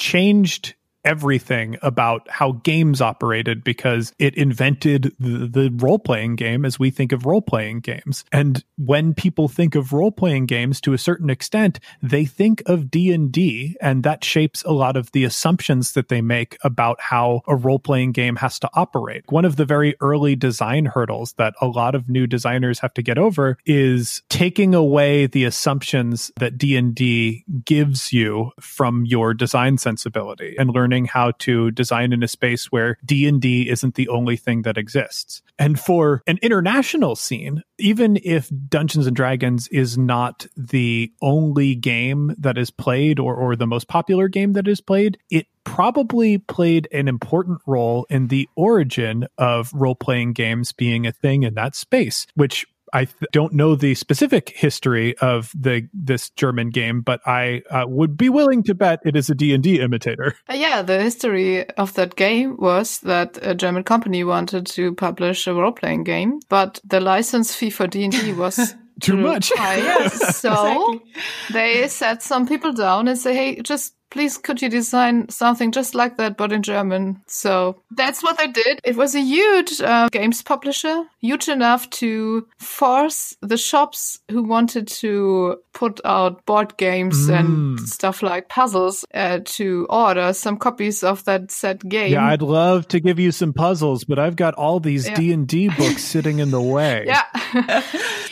changed 0.00 0.74
everything 1.04 1.76
about 1.82 2.28
how 2.30 2.52
games 2.52 3.00
operated 3.00 3.64
because 3.64 4.12
it 4.18 4.34
invented 4.34 5.14
the, 5.18 5.46
the 5.46 5.70
role 5.76 5.98
playing 5.98 6.36
game 6.36 6.64
as 6.64 6.78
we 6.78 6.90
think 6.90 7.12
of 7.12 7.26
role 7.26 7.42
playing 7.42 7.80
games. 7.80 8.24
And 8.32 8.62
when 8.76 9.14
people 9.14 9.48
think 9.48 9.74
of 9.74 9.92
role 9.92 10.12
playing 10.12 10.46
games 10.46 10.80
to 10.82 10.92
a 10.92 10.98
certain 10.98 11.30
extent, 11.30 11.80
they 12.02 12.24
think 12.24 12.62
of 12.66 12.90
D&D 12.90 13.76
and 13.80 14.02
that 14.02 14.24
shapes 14.24 14.62
a 14.64 14.72
lot 14.72 14.96
of 14.96 15.12
the 15.12 15.24
assumptions 15.24 15.92
that 15.92 16.08
they 16.08 16.20
make 16.20 16.58
about 16.62 17.00
how 17.00 17.40
a 17.46 17.56
role 17.56 17.78
playing 17.78 18.12
game 18.12 18.36
has 18.36 18.58
to 18.58 18.70
operate. 18.74 19.24
One 19.30 19.44
of 19.44 19.56
the 19.56 19.64
very 19.64 19.96
early 20.00 20.36
design 20.36 20.86
hurdles 20.86 21.34
that 21.38 21.54
a 21.60 21.66
lot 21.66 21.94
of 21.94 22.08
new 22.08 22.26
designers 22.26 22.78
have 22.80 22.94
to 22.94 23.02
get 23.02 23.18
over 23.18 23.56
is 23.64 24.22
taking 24.28 24.74
away 24.74 25.26
the 25.26 25.44
assumptions 25.44 26.30
that 26.36 26.58
D&D 26.58 27.44
gives 27.64 28.12
you 28.12 28.50
from 28.60 29.04
your 29.06 29.34
design 29.34 29.78
sensibility 29.78 30.56
and 30.58 30.70
learn 30.70 30.89
learning 30.90 31.04
how 31.04 31.30
to 31.38 31.70
design 31.70 32.12
in 32.12 32.20
a 32.20 32.26
space 32.26 32.72
where 32.72 32.98
D&D 33.04 33.70
isn't 33.70 33.94
the 33.94 34.08
only 34.08 34.36
thing 34.36 34.62
that 34.62 34.76
exists. 34.76 35.40
And 35.56 35.78
for 35.78 36.20
an 36.26 36.40
international 36.42 37.14
scene, 37.14 37.62
even 37.78 38.18
if 38.24 38.50
Dungeons 38.68 39.06
and 39.06 39.14
Dragons 39.14 39.68
is 39.68 39.96
not 39.96 40.48
the 40.56 41.12
only 41.22 41.76
game 41.76 42.34
that 42.38 42.58
is 42.58 42.72
played 42.72 43.20
or, 43.20 43.36
or 43.36 43.54
the 43.54 43.68
most 43.68 43.86
popular 43.86 44.26
game 44.26 44.54
that 44.54 44.66
is 44.66 44.80
played, 44.80 45.16
it 45.30 45.46
probably 45.62 46.38
played 46.38 46.88
an 46.92 47.06
important 47.06 47.60
role 47.66 48.04
in 48.10 48.26
the 48.26 48.48
origin 48.56 49.28
of 49.38 49.72
role 49.72 49.94
playing 49.94 50.32
games 50.32 50.72
being 50.72 51.06
a 51.06 51.12
thing 51.12 51.44
in 51.44 51.54
that 51.54 51.76
space, 51.76 52.26
which 52.34 52.66
I 52.92 53.04
th- 53.04 53.30
don't 53.32 53.52
know 53.52 53.74
the 53.74 53.94
specific 53.94 54.50
history 54.50 55.16
of 55.18 55.52
the 55.54 55.88
this 55.92 56.30
German 56.30 56.70
game, 56.70 57.00
but 57.00 57.20
I 57.26 57.62
uh, 57.70 57.84
would 57.86 58.16
be 58.16 58.28
willing 58.28 58.62
to 58.64 58.74
bet 58.74 59.00
it 59.04 59.16
is 59.16 59.30
a 59.30 59.34
D&D 59.34 59.80
imitator. 59.80 60.36
Uh, 60.50 60.54
yeah, 60.54 60.82
the 60.82 61.00
history 61.00 61.68
of 61.70 61.94
that 61.94 62.16
game 62.16 62.56
was 62.56 62.98
that 63.00 63.38
a 63.42 63.54
German 63.54 63.84
company 63.84 64.24
wanted 64.24 64.66
to 64.66 64.94
publish 64.94 65.46
a 65.46 65.54
role-playing 65.54 66.02
game, 66.02 66.40
but 66.48 66.80
the 66.84 66.98
license 66.98 67.54
fee 67.54 67.70
for 67.70 67.86
D&D 67.86 68.32
was 68.32 68.74
too 69.00 69.16
much. 69.16 69.52
High. 69.54 70.08
So 70.08 70.94
exactly. 70.94 71.12
they 71.52 71.88
sat 71.88 72.22
some 72.22 72.46
people 72.46 72.72
down 72.72 73.06
and 73.06 73.18
say, 73.18 73.34
"Hey, 73.34 73.60
just 73.62 73.94
please 74.10 74.36
could 74.36 74.60
you 74.60 74.68
design 74.68 75.28
something 75.28 75.72
just 75.72 75.94
like 75.94 76.16
that 76.16 76.36
but 76.36 76.52
in 76.52 76.62
german? 76.62 77.22
So 77.26 77.82
that's 77.90 78.22
what 78.22 78.38
they 78.38 78.48
did. 78.48 78.80
It 78.84 78.96
was 78.96 79.14
a 79.14 79.20
huge 79.20 79.80
uh, 79.80 80.08
games 80.10 80.42
publisher 80.42 81.04
huge 81.20 81.48
enough 81.48 81.88
to 81.90 82.46
force 82.58 83.36
the 83.40 83.56
shops 83.56 84.18
who 84.30 84.42
wanted 84.42 84.88
to 84.88 85.56
put 85.72 86.00
out 86.04 86.44
board 86.46 86.76
games 86.76 87.28
mm. 87.28 87.38
and 87.38 87.80
stuff 87.80 88.22
like 88.22 88.48
puzzles 88.48 89.04
uh, 89.14 89.40
to 89.44 89.86
order 89.90 90.32
some 90.32 90.56
copies 90.56 91.04
of 91.04 91.24
that 91.24 91.50
set 91.50 91.86
game. 91.88 92.12
Yeah 92.12 92.26
i'd 92.26 92.42
love 92.42 92.88
to 92.88 93.00
give 93.00 93.18
you 93.18 93.30
some 93.30 93.52
puzzles 93.52 94.04
but 94.04 94.18
i've 94.18 94.36
got 94.36 94.54
all 94.54 94.80
these 94.80 95.08
yeah. 95.08 95.14
d&d 95.14 95.68
books 95.78 96.02
sitting 96.02 96.38
in 96.38 96.50
the 96.50 96.60
way. 96.60 97.04
Yeah. 97.06 97.24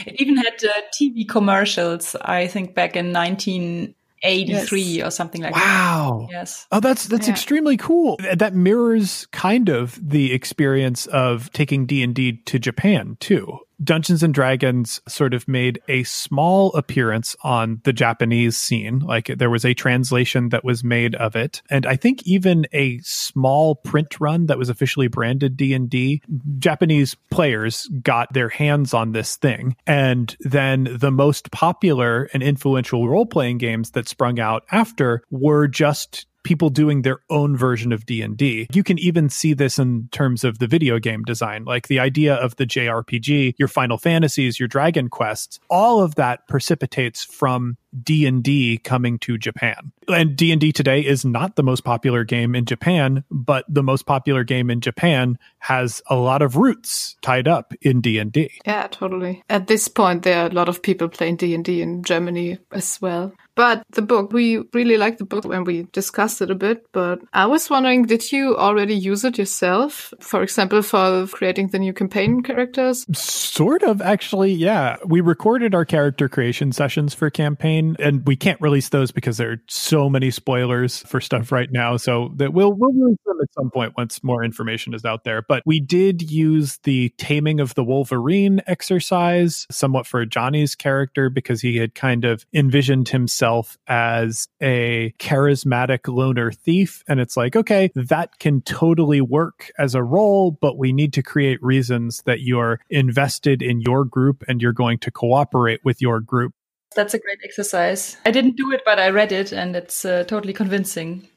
It 0.07 0.23
even 0.23 0.37
had 0.37 0.65
uh, 0.65 0.81
tv 0.99 1.29
commercials 1.29 2.17
i 2.23 2.47
think 2.47 2.75
back 2.75 2.97
in 2.97 3.13
19 3.13 3.95
83 4.23 4.81
yes. 4.81 5.07
or 5.07 5.11
something 5.11 5.43
like 5.43 5.55
wow. 5.55 5.61
that. 5.61 5.67
Wow. 5.67 6.29
Yes. 6.31 6.67
Oh, 6.73 6.81
that's 6.81 7.07
that's 7.07 7.27
yeah. 7.27 7.33
extremely 7.33 7.77
cool. 7.77 8.19
That 8.35 8.55
mirrors 8.55 9.27
kind 9.33 9.69
of 9.69 9.99
the 10.03 10.33
experience 10.33 11.07
of 11.07 11.51
taking 11.53 11.87
D&D 11.87 12.43
to 12.47 12.59
Japan 12.59 13.17
too. 13.21 13.59
Dungeons 13.83 14.23
and 14.23 14.35
Dragons 14.35 15.01
sort 15.07 15.35
of 15.35 15.47
made 15.47 15.81
a 15.89 16.03
small 16.05 16.73
appearance 16.75 17.37
on 17.43 17.81
the 17.85 17.93
Japanese 17.93 18.57
scene. 18.57 18.99
Like 19.01 19.27
there 19.27 19.51
was 19.51 19.65
a 19.65 19.75
translation 19.75 20.49
that 20.49 20.65
was 20.65 20.83
made 20.83 21.15
of 21.15 21.37
it. 21.37 21.63
And 21.71 21.87
I 21.87 21.97
think 21.97 22.27
even 22.27 22.67
a 22.73 22.99
small 22.99 23.77
print 23.77 24.21
run 24.21 24.47
that 24.47 24.59
was 24.59 24.69
officially 24.69 25.09
branded 25.09 25.57
D&D, 25.57 26.23
Japanese 26.59 27.15
players 27.31 27.89
got 28.03 28.33
their 28.33 28.49
hands 28.49 28.93
on 28.95 29.13
this 29.13 29.37
thing. 29.37 29.77
And 29.87 30.37
then 30.41 30.89
the 30.91 31.13
most 31.13 31.51
popular 31.53 32.29
and 32.33 32.43
influential 32.43 33.09
role-playing 33.09 33.59
games 33.59 33.93
that 33.93 34.09
sprung 34.09 34.41
out 34.41 34.65
after 34.73 35.23
were 35.31 35.69
just 35.69 36.27
people 36.49 36.71
doing 36.71 37.03
their 37.03 37.21
own 37.29 37.55
version 37.55 37.93
of 37.93 38.07
D&D. 38.07 38.69
You 38.73 38.83
can 38.83 38.99
even 38.99 39.29
see 39.29 39.53
this 39.53 39.79
in 39.79 40.09
terms 40.13 40.45
of 40.45 40.61
the 40.61 40.67
video 40.67 40.99
game 40.99 41.23
design, 41.23 41.67
like 41.67 41.89
the 41.89 41.99
idea 41.99 42.37
of 42.37 42.57
the 42.57 42.65
JRPG, 42.65 43.53
your 43.59 43.69
Final 43.69 43.99
Fantasies, 43.99 44.59
your 44.59 44.67
Dragon 44.67 45.11
Quests, 45.11 45.61
all 45.69 46.01
of 46.01 46.15
that 46.15 46.49
precipitates 46.49 47.23
from 47.23 47.77
D&D 48.03 48.79
coming 48.79 49.19
to 49.21 49.39
Japan. 49.39 49.93
And 50.09 50.37
D&D 50.37 50.73
today 50.73 51.01
is 51.01 51.25
not 51.25 51.57
the 51.57 51.63
most 51.63 51.85
popular 51.85 52.25
game 52.25 52.55
in 52.55 52.65
Japan, 52.65 53.25
but 53.31 53.65
the 53.69 53.83
most 53.83 54.07
popular 54.07 54.45
game 54.45 54.71
in 54.71 54.81
Japan 54.81 55.39
has 55.59 56.03
a 56.09 56.17
lot 56.17 56.43
of 56.43 56.57
roots 56.57 57.17
tied 57.23 57.49
up 57.49 57.75
in 57.83 58.01
D&D. 58.01 58.51
Yeah, 58.67 58.87
totally. 58.91 59.43
At 59.49 59.67
this 59.67 59.89
point 59.89 60.23
there 60.23 60.43
are 60.43 60.49
a 60.49 60.55
lot 60.55 60.69
of 60.69 60.83
people 60.83 61.09
playing 61.09 61.37
D&D 61.37 61.83
in 61.83 62.03
Germany 62.03 62.59
as 62.73 63.01
well. 63.01 63.33
But 63.55 63.83
the 63.91 64.03
book, 64.03 64.33
we 64.33 64.59
really 64.73 64.97
liked 64.97 65.19
the 65.19 65.25
book 65.25 65.45
when 65.45 65.65
we 65.65 65.89
discussed 65.91 66.41
it 66.41 66.49
a 66.49 66.55
bit. 66.55 66.87
But 66.93 67.19
I 67.33 67.47
was 67.47 67.69
wondering, 67.69 68.05
did 68.05 68.31
you 68.31 68.57
already 68.57 68.95
use 68.95 69.25
it 69.25 69.37
yourself? 69.37 70.15
For 70.21 70.45
example, 70.45 70.81
for 70.83 71.27
creating 71.27 71.69
the 71.69 71.81
new 71.81 71.93
campaign 71.93 72.45
characters? 72.45 73.05
Sort 73.19 73.83
of, 73.83 74.01
actually. 74.01 74.53
Yeah. 74.53 74.99
We 75.05 75.21
recorded 75.21 75.75
our 75.75 75.85
character 75.85 76.29
creation 76.29 76.71
sessions 76.71 77.15
for 77.15 77.31
campaign, 77.31 77.78
and 77.79 78.27
we 78.27 78.37
can't 78.37 78.61
release 78.61 78.89
those 78.89 79.11
because 79.11 79.37
there 79.37 79.53
are 79.53 79.63
so 79.69 80.09
many 80.09 80.31
spoilers 80.31 80.99
for 81.01 81.21
stuff 81.21 81.53
right 81.53 81.71
now. 81.71 81.97
So 81.97 82.33
that 82.37 82.53
we'll, 82.53 82.73
we'll 82.73 82.93
release 82.93 83.19
them 83.25 83.39
at 83.41 83.53
some 83.55 83.71
point 83.71 83.95
once 83.97 84.23
more 84.23 84.45
information 84.45 84.95
is 84.95 85.05
out 85.05 85.25
there. 85.25 85.43
But 85.43 85.63
we 85.65 85.81
did 85.81 86.31
use 86.31 86.79
the 86.85 87.11
taming 87.19 87.61
of 87.61 87.75
the 87.75 87.85
Wolverine 87.85 88.61
exercise 88.67 89.67
somewhat 89.71 90.07
for 90.07 90.25
Johnny's 90.25 90.75
character 90.75 91.31
because 91.31 91.61
he 91.61 91.77
had 91.77 91.95
kind 91.95 92.25
of 92.25 92.45
envisioned 92.53 93.09
himself 93.09 93.29
himself 93.29 93.79
as 93.87 94.49
a 94.61 95.13
charismatic 95.19 96.09
loner 96.09 96.51
thief. 96.51 97.03
And 97.09 97.21
it's 97.21 97.37
like, 97.37 97.57
okay, 97.57 97.91
that 97.95 98.39
can 98.39 98.63
totally 98.63 99.21
work 99.21 99.71
as 99.79 99.95
a 99.95 100.03
role, 100.03 100.51
but 100.51 100.79
we 100.79 100.93
need 100.93 101.13
to 101.15 101.23
create 101.23 101.63
reasons 101.63 102.23
that 102.27 102.41
you're 102.41 102.81
invested 102.91 103.63
in 103.63 103.81
your 103.81 104.05
group 104.05 104.45
and 104.49 104.61
you're 104.63 104.73
going 104.73 104.99
to 105.01 105.11
cooperate 105.11 105.81
with 105.85 106.01
your 106.01 106.21
group. 106.21 106.55
That's 106.99 107.15
a 107.15 107.19
great 107.19 107.39
exercise. 107.43 108.19
I 108.27 108.31
didn't 108.31 108.57
do 108.57 108.73
it, 108.73 108.83
but 108.85 108.99
I 108.99 109.09
read 109.09 109.33
it 109.33 109.53
and 109.53 109.75
it's 109.75 110.05
uh, 110.05 110.25
totally 110.25 110.53
convincing. 110.53 111.29